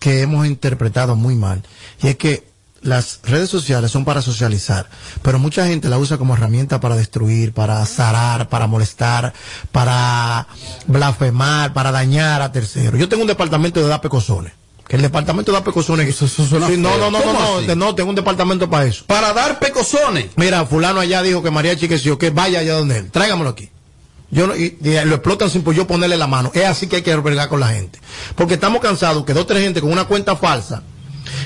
que 0.00 0.22
hemos 0.22 0.46
interpretado 0.46 1.14
muy 1.14 1.36
mal. 1.36 1.62
Y 2.02 2.08
es 2.08 2.16
que 2.16 2.53
las 2.84 3.20
redes 3.24 3.50
sociales 3.50 3.90
son 3.90 4.04
para 4.04 4.22
socializar, 4.22 4.88
pero 5.22 5.38
mucha 5.38 5.66
gente 5.66 5.88
la 5.88 5.98
usa 5.98 6.18
como 6.18 6.34
herramienta 6.34 6.80
para 6.80 6.96
destruir, 6.96 7.52
para 7.52 7.84
zarar, 7.86 8.48
para 8.48 8.66
molestar, 8.66 9.32
para 9.72 10.46
blasfemar, 10.86 11.72
para 11.72 11.90
dañar 11.90 12.42
a 12.42 12.52
terceros. 12.52 13.00
Yo 13.00 13.08
tengo 13.08 13.22
un 13.22 13.28
departamento 13.28 13.80
de 13.80 13.88
DAPE 13.88 14.08
Cozones. 14.08 14.52
Que 14.86 14.96
el 14.96 15.02
departamento 15.02 15.50
de 15.50 15.58
DAPE 15.58 15.72
Cozones. 15.72 16.08
Eso, 16.08 16.28
suena 16.28 16.68
Sí, 16.68 16.76
no, 16.76 16.90
no, 16.98 17.10
no, 17.10 17.18
no, 17.18 17.24
¿Cómo 17.24 17.60
no, 17.66 17.74
no, 17.74 17.94
tengo 17.94 18.10
un 18.10 18.16
departamento 18.16 18.68
para 18.68 18.84
eso. 18.84 19.04
Para 19.06 19.32
dar 19.32 19.58
pecosones. 19.58 20.26
Mira, 20.36 20.66
fulano 20.66 21.00
allá 21.00 21.22
dijo 21.22 21.42
que 21.42 21.50
María 21.50 21.74
Chiqueció, 21.74 22.18
que 22.18 22.28
vaya 22.30 22.58
allá 22.60 22.74
donde 22.74 22.98
él, 22.98 23.10
tráigamelo 23.10 23.48
aquí. 23.50 23.70
Yo 24.30 24.46
no- 24.46 24.56
y, 24.56 24.76
y 24.82 25.04
lo 25.06 25.14
explotan 25.14 25.48
sin 25.48 25.64
yo 25.72 25.86
ponerle 25.86 26.18
la 26.18 26.26
mano. 26.26 26.50
Es 26.54 26.66
así 26.66 26.86
que 26.86 26.96
hay 26.96 27.02
que 27.02 27.12
albergar 27.12 27.48
con 27.48 27.60
la 27.60 27.68
gente. 27.68 27.98
Porque 28.34 28.54
estamos 28.54 28.82
cansados 28.82 29.24
que 29.24 29.32
dos 29.32 29.44
o 29.44 29.46
tres 29.46 29.62
gente 29.62 29.80
con 29.80 29.90
una 29.90 30.04
cuenta 30.04 30.36
falsa, 30.36 30.82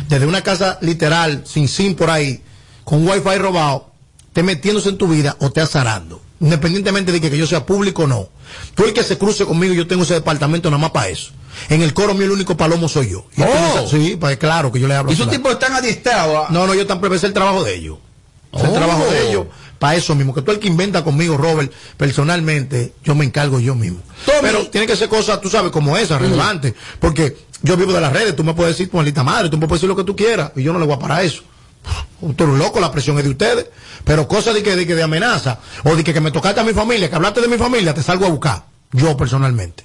desde 0.09 0.27
una 0.27 0.43
casa 0.43 0.79
literal, 0.81 1.43
sin 1.47 1.69
SIM 1.69 1.95
por 1.95 2.11
ahí, 2.11 2.43
con 2.85 3.07
wifi 3.07 3.37
robado, 3.39 3.91
esté 4.29 4.43
metiéndose 4.43 4.89
en 4.91 4.99
tu 4.99 5.09
vida 5.09 5.37
o 5.41 5.51
te 5.51 5.61
azarando. 5.61 6.21
Independientemente 6.41 7.11
de 7.13 7.21
que, 7.21 7.31
que 7.31 7.37
yo 7.39 7.47
sea 7.47 7.67
público 7.67 8.05
o 8.05 8.07
no. 8.07 8.29
Tú 8.75 8.85
el 8.85 8.93
que 8.93 9.03
se 9.03 9.19
cruce 9.19 9.45
conmigo, 9.45 9.75
yo 9.75 9.87
tengo 9.87 10.05
ese 10.05 10.15
departamento 10.15 10.71
nada 10.71 10.81
más 10.81 10.91
para 10.93 11.09
eso. 11.09 11.33
En 11.69 11.83
el 11.83 11.93
coro 11.93 12.15
mío 12.15 12.27
el 12.27 12.31
único 12.31 12.57
palomo 12.57 12.89
soy 12.89 13.11
yo. 13.11 13.25
Y 13.37 13.43
Oh. 13.43 13.87
sí, 13.89 14.17
pues 14.19 14.37
claro 14.37 14.71
que 14.71 14.79
yo 14.79 14.87
le 14.87 14.95
hablo. 14.95 15.11
Y 15.11 15.15
esos 15.15 15.29
tipos 15.29 15.53
están 15.53 15.73
adiestrados. 15.73 16.49
No, 16.51 16.67
no, 16.67 16.75
yo 16.75 16.87
tampoco 16.87 17.15
es 17.15 17.25
el 17.25 17.33
trabajo 17.33 17.65
de 17.65 17.75
ellos. 17.75 17.99
Es 18.53 18.63
el 18.63 18.71
Oh. 18.71 18.73
trabajo 18.75 19.05
de 19.11 19.29
ellos. 19.29 19.47
Para 19.79 19.95
eso 19.95 20.15
mismo, 20.15 20.35
que 20.35 20.43
tú 20.43 20.51
el 20.51 20.59
que 20.59 20.67
inventa 20.67 21.05
conmigo, 21.05 21.37
Robert, 21.37 21.73
personalmente, 21.97 22.95
yo 23.05 23.15
me 23.15 23.25
encargo 23.25 23.61
yo 23.61 23.75
mismo. 23.75 24.01
Pero 24.41 24.67
tiene 24.69 24.87
que 24.87 24.97
ser 24.97 25.09
cosas, 25.09 25.41
tú 25.41 25.49
sabes, 25.49 25.71
como 25.71 25.97
esa, 25.97 26.19
relevantes. 26.19 26.75
Porque 26.99 27.37
yo 27.63 27.77
vivo 27.77 27.93
de 27.93 28.01
las 28.01 28.13
redes, 28.13 28.35
tú 28.35 28.43
me 28.43 28.55
puedes 28.55 28.77
decir, 28.77 28.93
maldita 28.93 29.23
madre, 29.23 29.49
tú 29.49 29.57
me 29.57 29.69
puedes 29.69 29.81
decir 29.81 29.89
lo 29.89 29.97
que 29.97 30.05
tú 30.05 30.17
quieras, 30.17 30.53
y 30.57 30.63
yo 30.63 30.73
no 30.73 30.79
le 30.81 30.87
voy 30.87 30.97
a 30.97 30.99
parar 30.99 31.25
eso. 31.25 31.43
Usted 32.21 32.45
es 32.49 32.59
loco, 32.59 32.81
la 32.81 32.91
presión 32.91 33.17
es 33.19 33.25
de 33.25 33.31
ustedes. 33.31 33.67
Pero 34.05 34.27
cosas 34.27 34.55
de 34.55 34.63
que, 34.63 34.75
de 34.75 34.87
que 34.87 34.95
de 34.95 35.03
amenaza, 35.03 35.61
o 35.85 35.95
de 35.95 36.03
que, 36.03 36.13
que 36.13 36.21
me 36.21 36.31
tocaste 36.31 36.61
a 36.61 36.65
mi 36.65 36.73
familia, 36.73 37.09
que 37.09 37.15
hablaste 37.17 37.41
de 37.41 37.49
mi 37.49 37.57
familia, 37.57 37.95
te 37.95 38.03
salgo 38.03 38.27
a 38.27 38.31
buscar. 38.31 38.65
Yo 38.93 39.17
personalmente. 39.17 39.85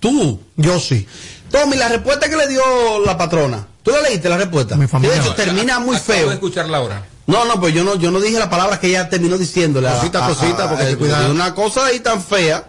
¿Tú? 0.00 0.40
Yo 0.56 0.80
sí. 0.80 1.06
Tommy, 1.50 1.76
la 1.76 1.88
respuesta 1.88 2.28
que 2.28 2.36
le 2.36 2.48
dio 2.48 2.62
la 3.04 3.16
patrona. 3.16 3.66
¿Tú 3.82 3.90
la 3.90 4.02
leíste 4.02 4.28
la 4.28 4.36
respuesta? 4.36 4.76
familia. 4.88 5.16
de 5.16 5.20
hecho, 5.22 5.34
termina 5.34 5.78
muy 5.78 5.96
Acabo 5.96 6.12
feo. 6.12 6.28
de 6.28 6.34
escucharla 6.34 6.78
ahora. 6.78 7.06
No, 7.26 7.44
no, 7.44 7.60
pues 7.60 7.72
yo 7.74 7.84
no, 7.84 7.94
yo 7.96 8.10
no 8.10 8.20
dije 8.20 8.38
las 8.38 8.48
palabras 8.48 8.78
que 8.80 8.88
ella 8.88 9.08
terminó 9.08 9.38
diciéndole. 9.38 9.88
Cosita, 9.88 10.24
a- 10.24 10.28
cosita, 10.28 10.64
a- 10.64 10.68
porque 10.68 10.84
a- 10.84 10.86
hay 10.86 10.92
que 10.94 10.98
cuidar. 10.98 11.30
Una 11.30 11.54
cosa 11.54 11.86
ahí 11.86 12.00
tan 12.00 12.22
fea. 12.22 12.68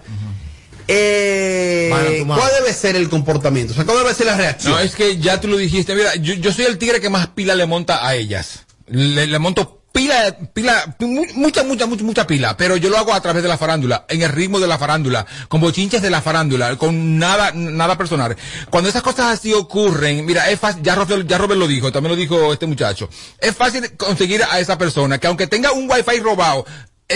Eh. 0.87 2.23
¿Cuál 2.27 2.51
debe 2.59 2.73
ser 2.73 2.95
el 2.95 3.09
comportamiento? 3.09 3.71
O 3.73 3.75
sea, 3.75 3.85
¿cuál 3.85 3.99
debe 3.99 4.13
ser 4.13 4.25
la 4.27 4.35
reacción? 4.35 4.73
No, 4.73 4.79
es 4.79 4.95
que 4.95 5.17
ya 5.19 5.39
tú 5.39 5.47
lo 5.47 5.57
dijiste. 5.57 5.95
Mira, 5.95 6.15
yo, 6.15 6.33
yo 6.33 6.51
soy 6.51 6.65
el 6.65 6.77
tigre 6.77 6.99
que 6.99 7.09
más 7.09 7.27
pila 7.27 7.55
le 7.55 7.65
monta 7.65 8.05
a 8.05 8.15
ellas. 8.15 8.65
Le, 8.87 9.25
le 9.27 9.39
monto 9.39 9.80
pila, 9.91 10.35
pila, 10.53 10.95
mu- 10.99 11.25
mucha, 11.35 11.63
mucha, 11.63 11.85
mucha, 11.85 12.03
mucha 12.03 12.27
pila. 12.27 12.55
Pero 12.57 12.77
yo 12.77 12.89
lo 12.89 12.97
hago 12.97 13.13
a 13.13 13.21
través 13.21 13.43
de 13.43 13.49
la 13.49 13.57
farándula, 13.57 14.05
en 14.09 14.21
el 14.21 14.29
ritmo 14.29 14.59
de 14.59 14.67
la 14.67 14.77
farándula, 14.77 15.25
con 15.47 15.61
bochinches 15.61 16.01
de 16.01 16.09
la 16.09 16.21
farándula, 16.21 16.75
con 16.77 17.17
nada, 17.19 17.51
nada 17.53 17.97
personal. 17.97 18.35
Cuando 18.69 18.89
esas 18.89 19.01
cosas 19.01 19.27
así 19.37 19.53
ocurren, 19.53 20.25
mira, 20.25 20.49
es 20.49 20.59
fácil, 20.59 20.81
ya 20.83 20.95
Robert, 20.95 21.27
ya 21.27 21.37
Robert 21.37 21.59
lo 21.59 21.67
dijo, 21.67 21.91
también 21.91 22.11
lo 22.15 22.15
dijo 22.19 22.53
este 22.53 22.65
muchacho. 22.67 23.09
Es 23.39 23.55
fácil 23.55 23.95
conseguir 23.97 24.43
a 24.49 24.59
esa 24.59 24.77
persona 24.77 25.17
que 25.17 25.27
aunque 25.27 25.47
tenga 25.47 25.71
un 25.71 25.89
wifi 25.89 26.19
robado, 26.19 26.65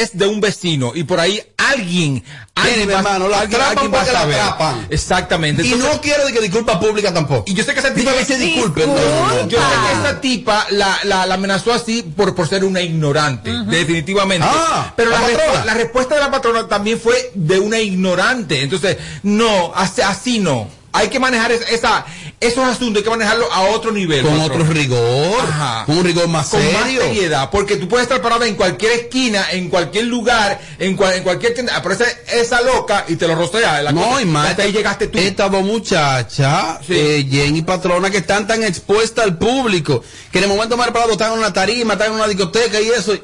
es 0.02 0.18
de 0.18 0.28
un 0.28 0.42
vecino 0.42 0.92
y 0.96 1.04
por 1.04 1.20
ahí 1.20 1.42
alguien, 1.58 2.24
alguien 2.56 2.88
mi 2.88 2.94
va- 2.94 3.00
hermano, 3.00 3.28
la 3.28 3.40
alguien- 3.42 3.62
atrapan 3.62 3.78
alguien 3.86 3.94
va 3.94 4.02
a 4.04 4.06
la 4.14 4.20
saber. 4.22 4.40
atrapan. 4.40 4.88
Exactamente. 4.90 5.66
y 5.66 5.76
no 5.76 6.00
quiero 6.02 6.26
de 6.26 6.34
que 6.34 6.42
disculpa 6.42 6.80
pública 6.80 7.14
tampoco. 7.14 7.44
y 7.48 7.54
yo 7.54 7.64
sé 7.64 7.74
que 7.74 7.80
esa 7.80 7.94
tipa 7.94 8.14
que 8.14 8.26
se 8.26 8.38
disculpe. 8.38 8.86
no, 8.86 8.94
no, 8.94 9.44
no. 9.44 9.48
Yo 9.48 9.58
sé 9.58 9.66
que 9.88 10.00
esa 10.08 10.22
tipa 10.22 10.68
la, 10.72 11.00
la, 11.04 11.26
la 11.26 11.34
amenazó 11.36 11.74
así 11.74 12.02
por, 12.04 12.36
por 12.36 12.48
ser 12.48 12.64
una 12.64 12.82
ignorante, 12.82 13.52
definitivamente. 13.68 14.48
Ah, 14.50 14.94
Pero 14.96 15.12
la 15.12 15.22
la, 15.22 15.28
respu- 15.30 15.66
la 15.66 15.74
respuesta 15.74 16.16
de 16.16 16.22
la 16.22 16.32
patrona 16.32 16.68
también 16.68 17.00
fue 17.00 17.32
de 17.34 17.60
una 17.60 17.80
ignorante. 17.80 18.62
Entonces, 18.62 18.98
no, 19.24 19.72
así, 19.76 20.02
así 20.02 20.40
no. 20.40 20.68
Hay 20.96 21.10
que 21.10 21.20
manejar 21.20 21.52
es- 21.52 21.70
esa, 21.72 22.06
esos 22.40 22.64
asuntos, 22.64 22.98
hay 23.00 23.04
que 23.04 23.10
manejarlo 23.10 23.52
a 23.52 23.62
otro 23.64 23.92
nivel. 23.92 24.22
Con 24.24 24.40
otro 24.40 24.64
rigor, 24.64 25.40
Ajá. 25.42 25.86
con 25.86 25.98
un 25.98 26.04
rigor 26.04 26.28
más 26.28 26.50
Con 26.50 26.60
más 26.74 26.84
seriedad, 26.90 27.50
porque 27.52 27.78
tú 27.78 27.88
puedes 27.88 28.04
estar 28.06 28.22
parada 28.22 28.48
en 28.48 28.56
cualquier 28.56 28.92
esquina, 28.94 29.46
en 29.52 29.70
cualquier 29.70 30.06
lugar, 30.06 30.60
en, 30.80 30.96
cual- 30.96 31.14
en 31.16 31.24
cualquier 31.24 31.54
tienda, 31.54 31.76
aparece 31.76 32.06
esa 32.34 32.62
loca 32.62 33.06
y 33.08 33.16
te 33.16 33.28
lo 33.28 33.36
rostea. 33.36 33.82
La 33.82 33.92
No, 33.92 34.04
cosa- 34.10 34.22
y 34.22 34.26
más. 34.26 34.50
hasta 34.50 34.64
ahí 34.64 34.72
llegaste 34.72 35.08
tú. 35.08 35.18
Estas 35.18 35.52
dos 35.52 35.64
muchachas, 35.64 36.80
Sí. 36.86 36.94
eh, 36.96 37.28
Jen 37.30 37.56
y 37.56 37.62
Patrona, 37.62 38.10
que 38.10 38.18
están 38.18 38.48
tan 38.48 38.64
expuestas 38.64 39.26
al 39.26 39.38
público, 39.38 40.04
que 40.32 40.38
en 40.40 40.46
el 40.46 40.50
momento 40.50 40.78
más 40.78 40.86
preparado 40.88 41.12
están 41.14 41.34
en 41.34 41.40
una 41.40 41.54
tarima, 41.54 41.94
están 41.94 42.08
en 42.10 42.14
una 42.16 42.28
discoteca 42.28 42.80
y 42.82 42.88
eso. 42.90 43.16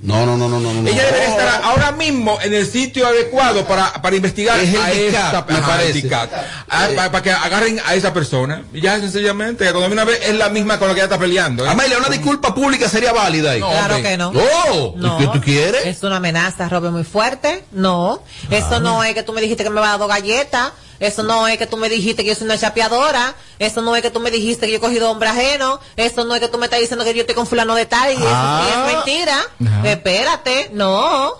No, 0.00 0.24
no, 0.24 0.36
no, 0.36 0.48
no. 0.48 0.60
no. 0.60 0.88
Ella 0.88 1.04
debería 1.06 1.28
estar 1.28 1.60
ahora 1.64 1.90
mismo 1.90 2.38
en 2.40 2.54
el 2.54 2.66
sitio 2.66 3.04
adecuado 3.06 3.66
para, 3.66 3.92
para 4.00 4.14
investigar 4.14 4.58
Es 4.60 4.72
el 4.72 4.80
a 4.80 4.92
el 5.82 5.92
DICAT. 5.92 6.32
Ah, 6.68 6.88
pa- 6.94 7.10
para, 7.10 7.22
que 7.22 7.32
agarren 7.32 7.80
a 7.84 7.94
esa 7.96 8.12
persona. 8.12 8.62
Y 8.72 8.80
ya 8.80 9.00
sencillamente, 9.00 9.64
cuando 9.64 9.80
viene 9.80 9.94
una 9.94 10.04
vez 10.04 10.20
es 10.22 10.36
la 10.36 10.50
misma 10.50 10.78
con 10.78 10.86
la 10.86 10.94
que 10.94 11.00
ella 11.00 11.06
está 11.06 11.18
peleando. 11.18 11.66
¿eh? 11.66 11.68
Amelia, 11.68 11.98
una 11.98 12.08
disculpa 12.08 12.54
pública 12.54 12.88
sería 12.88 13.12
válida 13.12 13.52
ahí. 13.52 13.60
No, 13.60 13.70
Claro 13.70 13.96
hombre. 13.96 14.10
que 14.10 14.16
no. 14.16 14.32
No. 14.32 15.20
¿y 15.20 15.24
qué 15.26 15.30
tú 15.32 15.40
quieres? 15.44 15.84
Es 15.84 16.02
una 16.04 16.16
amenaza, 16.18 16.68
Robert, 16.68 16.92
muy 16.92 17.04
fuerte. 17.04 17.64
No. 17.72 18.22
Eso 18.50 18.78
no 18.78 19.02
es 19.02 19.14
que 19.14 19.24
tú 19.24 19.32
me 19.32 19.40
dijiste 19.40 19.64
que 19.64 19.70
me 19.70 19.80
vas 19.80 19.88
a 19.88 19.90
dar 19.92 19.98
dos 20.00 20.08
galletas. 20.08 20.70
Eso 21.00 21.22
no 21.22 21.46
es 21.46 21.58
que 21.58 21.66
tú 21.66 21.76
me 21.76 21.88
dijiste 21.88 22.22
que 22.22 22.30
yo 22.30 22.34
soy 22.34 22.44
una 22.46 22.58
chapeadora. 22.58 23.34
Eso 23.58 23.82
no 23.82 23.94
es 23.94 24.02
que 24.02 24.10
tú 24.10 24.20
me 24.20 24.30
dijiste 24.30 24.66
que 24.66 24.72
yo 24.72 24.78
he 24.78 24.80
cogido 24.80 25.10
hombre 25.10 25.28
ajeno. 25.28 25.78
Eso 25.96 26.24
no 26.24 26.34
es 26.34 26.40
que 26.40 26.48
tú 26.48 26.58
me 26.58 26.66
estás 26.66 26.80
diciendo 26.80 27.04
que 27.04 27.14
yo 27.14 27.20
estoy 27.20 27.34
con 27.34 27.46
fulano 27.46 27.74
de 27.74 27.86
tal 27.86 28.10
y, 28.12 28.16
eso- 28.16 28.24
Ah. 28.26 28.68
es 28.88 28.94
mentira. 28.94 29.38
Espérate, 29.84 30.70
no. 30.72 31.32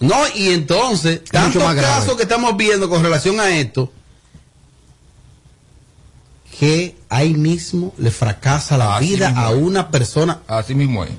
No, 0.00 0.16
y 0.34 0.50
entonces, 0.50 1.24
tantos 1.24 1.62
más 1.62 1.74
grave. 1.74 1.94
casos 2.00 2.16
que 2.16 2.24
estamos 2.24 2.54
viendo 2.56 2.88
con 2.90 3.02
relación 3.02 3.40
a 3.40 3.56
esto, 3.56 3.90
que 6.58 6.96
ahí 7.08 7.34
mismo 7.34 7.94
le 7.98 8.10
fracasa 8.10 8.76
la 8.78 8.96
Así 8.96 9.06
vida 9.10 9.32
a 9.36 9.50
es. 9.52 9.56
una 9.58 9.90
persona. 9.90 10.40
Así 10.46 10.74
mismo 10.74 11.04
es. 11.04 11.10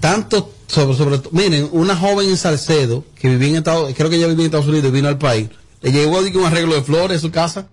Tanto, 0.00 0.52
sobre, 0.66 0.96
sobre 0.96 1.18
todo, 1.18 1.30
miren, 1.32 1.68
una 1.72 1.96
joven 1.96 2.28
en 2.28 2.36
Salcedo, 2.36 3.04
que 3.20 3.28
vivía 3.28 3.48
en 3.48 3.56
Estados 3.56 3.92
creo 3.96 4.10
que 4.10 4.16
ella 4.16 4.26
vivía 4.26 4.42
en 4.44 4.46
Estados 4.46 4.66
Unidos 4.66 4.88
y 4.88 4.92
vino 4.92 5.08
al 5.08 5.18
país, 5.18 5.48
le 5.80 5.92
llegó 5.92 6.22
digo, 6.22 6.40
un 6.40 6.46
arreglo 6.46 6.74
de 6.74 6.82
flores 6.82 7.18
a 7.18 7.20
su 7.20 7.30
casa, 7.30 7.66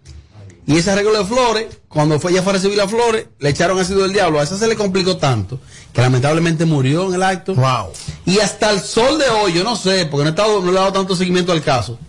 y 0.67 0.77
ese 0.77 0.91
arreglo 0.91 1.17
de 1.17 1.25
flores, 1.25 1.67
cuando 1.87 2.19
fue 2.19 2.31
ella 2.31 2.41
fue 2.41 2.51
a 2.51 2.55
recibir 2.55 2.77
las 2.77 2.89
flores, 2.89 3.27
le 3.39 3.49
echaron 3.49 3.79
ácido 3.79 4.01
del 4.01 4.13
diablo, 4.13 4.39
a 4.39 4.43
esa 4.43 4.57
se 4.57 4.67
le 4.67 4.75
complicó 4.75 5.17
tanto, 5.17 5.59
que 5.93 6.01
lamentablemente 6.01 6.65
murió 6.65 7.07
en 7.07 7.13
el 7.15 7.23
acto. 7.23 7.53
Wow. 7.53 7.91
Y 8.25 8.39
hasta 8.39 8.71
el 8.71 8.79
sol 8.79 9.19
de 9.19 9.29
hoy, 9.29 9.53
yo 9.53 9.63
no 9.63 9.75
sé, 9.75 10.05
porque 10.07 10.23
no 10.23 10.29
he, 10.29 10.31
estado, 10.31 10.61
no 10.61 10.71
le 10.71 10.77
he 10.77 10.79
dado 10.79 10.93
tanto 10.93 11.15
seguimiento 11.15 11.51
al 11.51 11.61
caso, 11.61 11.99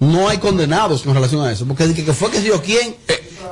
no 0.00 0.28
hay 0.28 0.38
condenados 0.38 1.02
con 1.02 1.14
relación 1.14 1.46
a 1.46 1.52
eso. 1.52 1.66
Porque 1.66 1.86
dije 1.86 2.04
que 2.04 2.12
fue 2.12 2.30
que 2.30 2.42
yo 2.42 2.60
quién. 2.62 2.96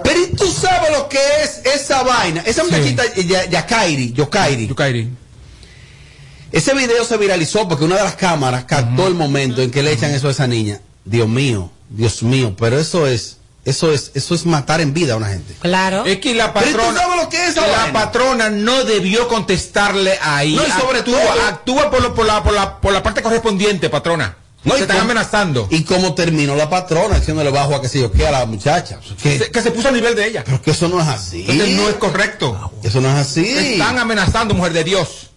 pero 0.03 0.20
¿y 0.20 0.35
tú 0.35 0.47
sabes 0.51 0.91
lo 0.91 1.09
que 1.09 1.19
es 1.45 1.61
esa 1.75 2.03
vaina? 2.03 2.43
Esa 2.45 2.65
muchachita, 2.65 3.05
eh, 3.05 3.25
Ya- 3.27 3.45
Yakairi, 3.45 4.12
Yokairi. 4.12 4.66
Yukairi. 4.66 5.09
Ese 6.51 6.75
video 6.75 7.05
se 7.05 7.19
viralizó 7.19 7.69
porque 7.69 7.85
una 7.85 7.97
de 7.97 8.03
las 8.05 8.15
cámaras 8.16 8.65
captó 8.65 9.07
el 9.07 9.15
momento 9.15 9.61
en 9.61 9.70
que 9.70 9.83
le 9.83 9.93
echan 9.93 10.11
eso 10.12 10.29
a 10.29 10.31
esa 10.31 10.47
niña. 10.47 10.81
Dios 11.05 11.29
mío, 11.29 11.70
Dios 11.90 12.23
mío, 12.23 12.55
pero 12.59 12.78
eso 12.78 13.06
es, 13.06 13.36
eso 13.65 13.93
es, 13.93 14.12
eso 14.15 14.35
es 14.35 14.47
matar 14.47 14.81
en 14.81 14.93
vida 14.94 15.15
a 15.15 15.16
una 15.16 15.28
gente. 15.28 15.55
Claro. 15.60 16.05
Es 16.06 16.19
que 16.19 16.35
la 16.35 16.52
Pero 16.52 16.66
¿y 16.66 16.73
tú 16.73 16.77
patrona, 16.78 17.01
sabes 17.01 17.23
lo 17.23 17.28
que 17.28 17.36
es 17.44 17.51
esa 17.51 17.66
la 17.66 17.93
patrona 17.93 18.51
no 18.51 18.85
debió 18.85 19.28
contestarle 19.28 20.19
ahí. 20.23 20.55
No, 20.55 20.66
y 20.66 20.70
sobre 20.70 20.98
actúa, 21.01 21.20
todo- 21.20 21.43
actúa 21.47 21.90
por, 21.90 22.02
lo- 22.02 22.15
por 22.15 22.27
la, 22.27 22.43
por, 22.43 22.52
la, 22.55 22.81
por 22.81 22.93
la 22.93 23.02
parte 23.02 23.23
correspondiente, 23.23 23.90
patrona. 23.90 24.36
No, 24.65 24.73
se 24.74 24.81
y 24.81 24.82
están 24.82 24.97
cómo- 24.98 25.10
amenazando. 25.12 25.69
Y 25.70 25.85
cómo 25.85 26.15
terminó 26.15 26.56
la 26.56 26.69
patrona 26.69 27.16
haciéndole 27.16 27.51
bajo 27.51 27.74
a 27.77 27.81
que 27.81 27.89
se 27.89 28.01
yo 28.01 28.10
qué 28.10 28.27
a 28.27 28.31
la 28.32 28.44
muchacha. 28.44 28.98
Que, 29.23 29.39
Se- 29.39 29.51
que 29.51 29.62
se 29.62 29.70
puso 29.70 29.89
a 29.89 29.93
nivel 29.93 30.15
de 30.16 30.27
ella. 30.27 30.43
pero 30.44 30.60
que 30.60 30.73
eso 30.73 30.89
no 30.89 31.01
es 31.01 31.06
así. 31.06 31.44
Entonces 31.48 31.77
no 31.77 31.89
es 31.89 31.94
correcto. 31.94 32.73
Eso 32.82 33.01
no 33.01 33.09
es 33.09 33.15
así. 33.15 33.44
Se 33.47 33.73
están 33.74 33.98
amenazando, 33.98 34.55
mujer 34.55 34.73
de 34.73 34.85
Dios. 34.85 35.28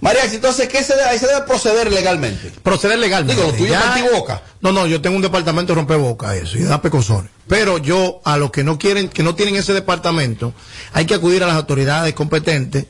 María, 0.00 0.24
entonces, 0.24 0.68
¿qué 0.68 0.82
se 0.82 0.96
debe, 0.96 1.18
se 1.18 1.26
debe 1.26 1.42
proceder 1.42 1.92
legalmente? 1.92 2.50
Proceder 2.62 2.98
legalmente. 2.98 3.40
Digo, 3.40 3.52
lo 3.52 3.56
tuyo 3.56 3.76
boca. 4.14 4.42
No, 4.62 4.72
no, 4.72 4.86
yo 4.86 5.00
tengo 5.00 5.16
un 5.16 5.22
departamento 5.22 5.72
de 5.72 5.76
romper 5.76 5.98
boca, 5.98 6.34
eso, 6.36 6.58
y 6.58 6.62
da 6.62 6.80
pecosones. 6.80 7.30
Pero 7.48 7.78
yo, 7.78 8.20
a 8.24 8.38
los 8.38 8.50
que 8.50 8.64
no 8.64 8.78
quieren, 8.78 9.08
que 9.08 9.22
no 9.22 9.34
tienen 9.34 9.56
ese 9.56 9.74
departamento, 9.74 10.54
hay 10.92 11.04
que 11.04 11.14
acudir 11.14 11.42
a 11.42 11.46
las 11.46 11.56
autoridades 11.56 12.14
competentes. 12.14 12.86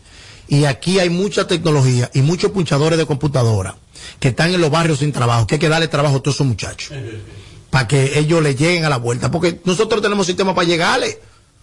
Y 0.46 0.64
aquí 0.64 0.98
hay 0.98 1.10
mucha 1.10 1.46
tecnología 1.46 2.10
y 2.12 2.22
muchos 2.22 2.50
punchadores 2.50 2.98
de 2.98 3.06
computadora 3.06 3.76
que 4.18 4.28
están 4.28 4.52
en 4.52 4.60
los 4.60 4.70
barrios 4.70 4.98
sin 4.98 5.12
trabajo, 5.12 5.46
que 5.46 5.56
hay 5.56 5.58
que 5.60 5.68
darle 5.68 5.88
trabajo 5.88 6.16
a 6.16 6.22
todos 6.22 6.36
esos 6.36 6.46
muchachos. 6.46 6.92
Para 7.70 7.86
que 7.86 8.18
ellos 8.18 8.42
le 8.42 8.56
lleguen 8.56 8.84
a 8.84 8.88
la 8.88 8.96
vuelta. 8.96 9.30
Porque 9.30 9.60
nosotros 9.64 10.02
tenemos 10.02 10.26
sistemas 10.26 10.54
para 10.54 10.66
llegarle. 10.66 11.20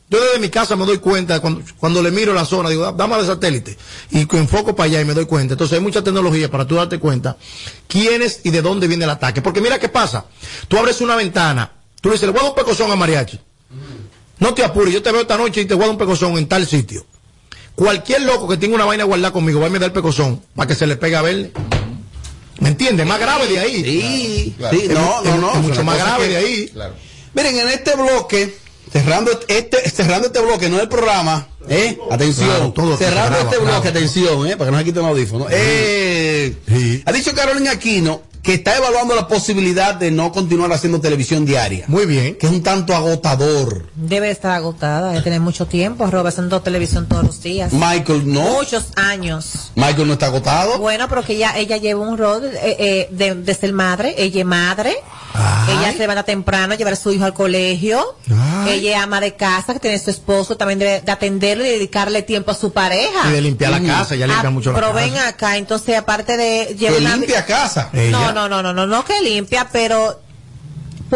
Yo 0.10 0.22
desde 0.24 0.40
mi 0.40 0.48
casa 0.50 0.76
me 0.78 0.86
doy 0.86 1.00
cuenta, 1.00 1.42
cuando, 1.42 1.62
cuando 1.78 2.02
le 2.02 2.12
miro 2.12 2.34
la 2.34 2.46
zona, 2.46 2.70
digo, 2.70 2.90
dame 2.94 3.18
de 3.18 3.26
satélite. 3.26 3.78
Y 4.12 4.20
enfoco 4.38 4.74
para 4.76 4.86
allá 4.88 5.02
y 5.02 5.06
me 5.06 5.14
doy 5.14 5.26
cuenta. 5.26 5.56
Entonces 5.56 5.78
hay 5.78 5.84
mucha 5.84 6.02
tecnología 6.02 6.50
para 6.50 6.66
tú 6.66 6.76
darte 6.76 6.98
cuenta 6.98 7.36
quiénes 7.88 8.40
y 8.46 8.52
de 8.52 8.62
dónde 8.62 8.88
viene 8.88 9.04
el 9.04 9.10
ataque. 9.10 9.42
Porque 9.42 9.60
mira 9.60 9.80
qué 9.80 9.90
pasa. 9.90 10.26
Tú 10.70 10.78
abres 10.78 11.02
una 11.02 11.16
ventana, 11.18 11.72
tú 12.00 12.08
le 12.10 12.14
dices, 12.14 12.26
le 12.28 12.32
voy 12.32 12.40
a 12.40 12.44
dar 12.44 12.52
un 12.52 12.56
pecozón 12.56 12.90
a 12.90 12.96
mariachi. 12.96 13.38
No 14.40 14.54
te 14.54 14.64
apures, 14.64 14.94
yo 14.94 15.02
te 15.04 15.12
veo 15.12 15.22
esta 15.22 15.36
noche 15.36 15.62
y 15.62 15.66
te 15.66 15.74
voy 15.74 15.84
a 15.84 15.88
dar 15.88 15.94
un 15.96 15.98
pecozón 16.00 16.38
en 16.38 16.48
tal 16.48 16.66
sitio. 16.66 17.06
Cualquier 17.76 18.22
loco 18.22 18.48
que 18.48 18.56
tenga 18.58 18.76
una 18.76 18.86
vaina 18.86 19.04
guardada 19.04 19.34
conmigo 19.34 19.60
va 19.60 19.68
a 19.68 19.70
me 19.70 19.78
dar 19.78 19.88
el 19.88 19.94
pecozón 19.94 20.42
para 20.56 20.68
que 20.68 20.76
se 20.76 20.88
le 20.88 20.96
pegue 20.96 21.16
a 21.18 21.22
verle. 21.22 21.52
¿Me 22.60 22.70
entiendes? 22.70 23.06
Más 23.06 23.20
grave 23.20 23.46
de 23.48 23.60
ahí. 23.60 23.84
Sí, 23.84 24.56
Claro. 24.58 24.78
sí, 24.78 24.86
Es 24.86 24.92
no, 24.94 25.22
no, 25.24 25.30
es- 25.34 25.40
no. 25.42 25.52
es 25.54 25.58
mucho 25.60 25.84
más 25.84 25.98
grave 25.98 26.24
que- 26.26 26.30
de 26.30 26.38
ahí. 26.38 26.68
Claro. 26.70 26.94
Miren, 27.34 27.60
en 27.60 27.68
este 27.70 27.96
bloque, 27.96 28.58
cerrando 28.92 29.32
este, 29.48 29.90
cerrando 29.90 30.28
este 30.28 30.40
bloque, 30.42 30.70
no 30.70 30.80
el 30.80 30.88
programa, 30.88 31.48
¿eh? 31.70 31.98
Atención, 32.10 32.72
Claro, 32.72 32.98
cerrando 32.98 33.40
este 33.40 33.58
bloque, 33.58 33.88
atención, 33.90 34.48
¿eh? 34.48 34.58
Para 34.58 34.68
que 34.68 34.72
no 34.72 34.78
se 34.80 34.84
quiten 34.86 35.02
los 35.04 35.12
audífonos. 35.12 35.48
Eh, 35.52 36.56
Sí. 36.68 37.04
Ha 37.06 37.12
dicho 37.12 37.34
Carolina 37.34 37.72
Aquino 37.72 38.22
que 38.48 38.54
está 38.54 38.78
evaluando 38.78 39.14
la 39.14 39.28
posibilidad 39.28 39.94
de 39.94 40.10
no 40.10 40.32
continuar 40.32 40.72
haciendo 40.72 41.02
televisión 41.02 41.46
diaria. 41.46 41.84
Muy 41.90 42.06
bien. 42.06 42.38
Que 42.38 42.46
es 42.48 42.52
un 42.54 42.64
tanto 42.64 42.96
agotador. 42.96 43.88
Debe 43.94 44.32
estar 44.32 44.52
agotada, 44.54 45.10
debe 45.10 45.22
tener 45.22 45.42
mucho 45.42 45.66
tiempo, 45.66 46.06
Robert, 46.08 46.28
haciendo 46.30 46.62
televisión 46.62 47.08
todos 47.10 47.26
los 47.26 47.44
días. 47.44 47.74
Michael 47.74 48.32
no. 48.32 48.44
Muchos 48.44 48.86
años. 48.96 49.72
Michael 49.76 50.08
no 50.08 50.14
está 50.14 50.28
agotado. 50.28 50.78
Bueno, 50.80 51.10
pero 51.10 51.26
que 51.26 51.34
ella, 51.34 51.58
ella 51.58 51.76
lleva 51.76 52.00
un 52.00 52.18
rol 52.18 52.46
eh, 52.46 52.76
eh, 52.80 53.08
de, 53.12 53.36
de 53.36 53.54
ser 53.54 53.74
madre, 53.74 54.16
ella 54.18 54.40
es 54.40 54.46
madre, 54.46 54.96
ella 55.68 55.92
se 55.92 56.00
levanta 56.00 56.24
temprano 56.24 56.74
a 56.74 56.78
llevar 56.78 56.94
a 56.94 56.96
su 56.96 57.12
hijo 57.12 57.26
al 57.26 57.34
colegio, 57.34 58.16
Ay. 58.64 58.80
ella 58.80 58.98
es 58.98 59.04
ama 59.04 59.20
de 59.20 59.36
casa, 59.36 59.74
que 59.74 59.80
tiene 59.80 60.00
su 60.00 60.10
esposo, 60.10 60.56
también 60.56 60.80
debe 60.80 61.02
de 61.02 61.12
atenderle 61.12 61.68
y 61.68 61.72
dedicarle 61.74 62.22
tiempo 62.22 62.52
a 62.52 62.54
su 62.56 62.72
pareja. 62.72 63.28
Y 63.30 63.34
de 63.34 63.42
limpiar 63.42 63.72
la 63.72 63.82
casa, 63.82 64.16
ya 64.16 64.26
limpia 64.26 64.48
Ah, 64.48 64.52
mucho 64.52 64.72
la 64.72 64.76
pero 64.80 64.94
casa. 64.94 65.06
ven 65.06 65.18
acá, 65.18 65.58
entonces 65.58 65.98
aparte 65.98 66.38
de 66.38 66.76
llevar 66.78 66.98
Que 66.98 67.02
una- 67.06 67.16
limpia 67.18 67.46
casa. 67.46 67.90
No, 67.92 68.00
Ella. 68.02 68.32
no, 68.32 68.34
no, 68.48 68.62
no, 68.62 68.74
no, 68.74 68.86
no 68.86 69.06
que 69.06 69.22
limpia, 69.22 69.70
pero 69.72 70.22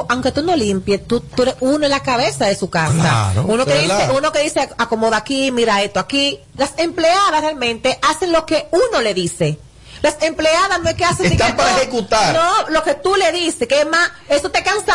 aunque 0.07 0.31
tú 0.31 0.41
no 0.43 0.55
limpies, 0.55 1.05
tú, 1.05 1.19
tú 1.19 1.43
eres 1.43 1.55
uno 1.59 1.85
en 1.85 1.91
la 1.91 2.01
cabeza 2.01 2.45
de 2.45 2.55
su 2.55 2.69
casa. 2.69 2.93
Claro, 2.93 3.45
uno 3.47 3.65
que 3.65 3.77
dice, 3.79 4.09
uno 4.15 4.31
que 4.31 4.39
dice 4.39 4.69
acomoda 4.77 5.17
aquí, 5.17 5.51
mira 5.51 5.81
esto 5.81 5.99
aquí. 5.99 6.39
Las 6.55 6.73
empleadas 6.77 7.41
realmente 7.41 7.99
hacen 8.01 8.31
lo 8.31 8.45
que 8.45 8.67
uno 8.71 9.01
le 9.01 9.13
dice. 9.13 9.59
Las 10.01 10.15
empleadas 10.21 10.81
no 10.81 10.89
es 10.89 10.95
que 10.95 11.05
hacen 11.05 11.31
Están 11.31 11.55
para 11.55 11.77
ejecutar. 11.77 12.33
No, 12.33 12.69
lo 12.69 12.83
que 12.83 12.95
tú 12.95 13.15
le 13.15 13.31
dices, 13.31 13.67
que 13.67 13.81
es 13.81 13.87
más, 13.87 14.11
eso 14.29 14.49
te 14.49 14.63
cansa 14.63 14.85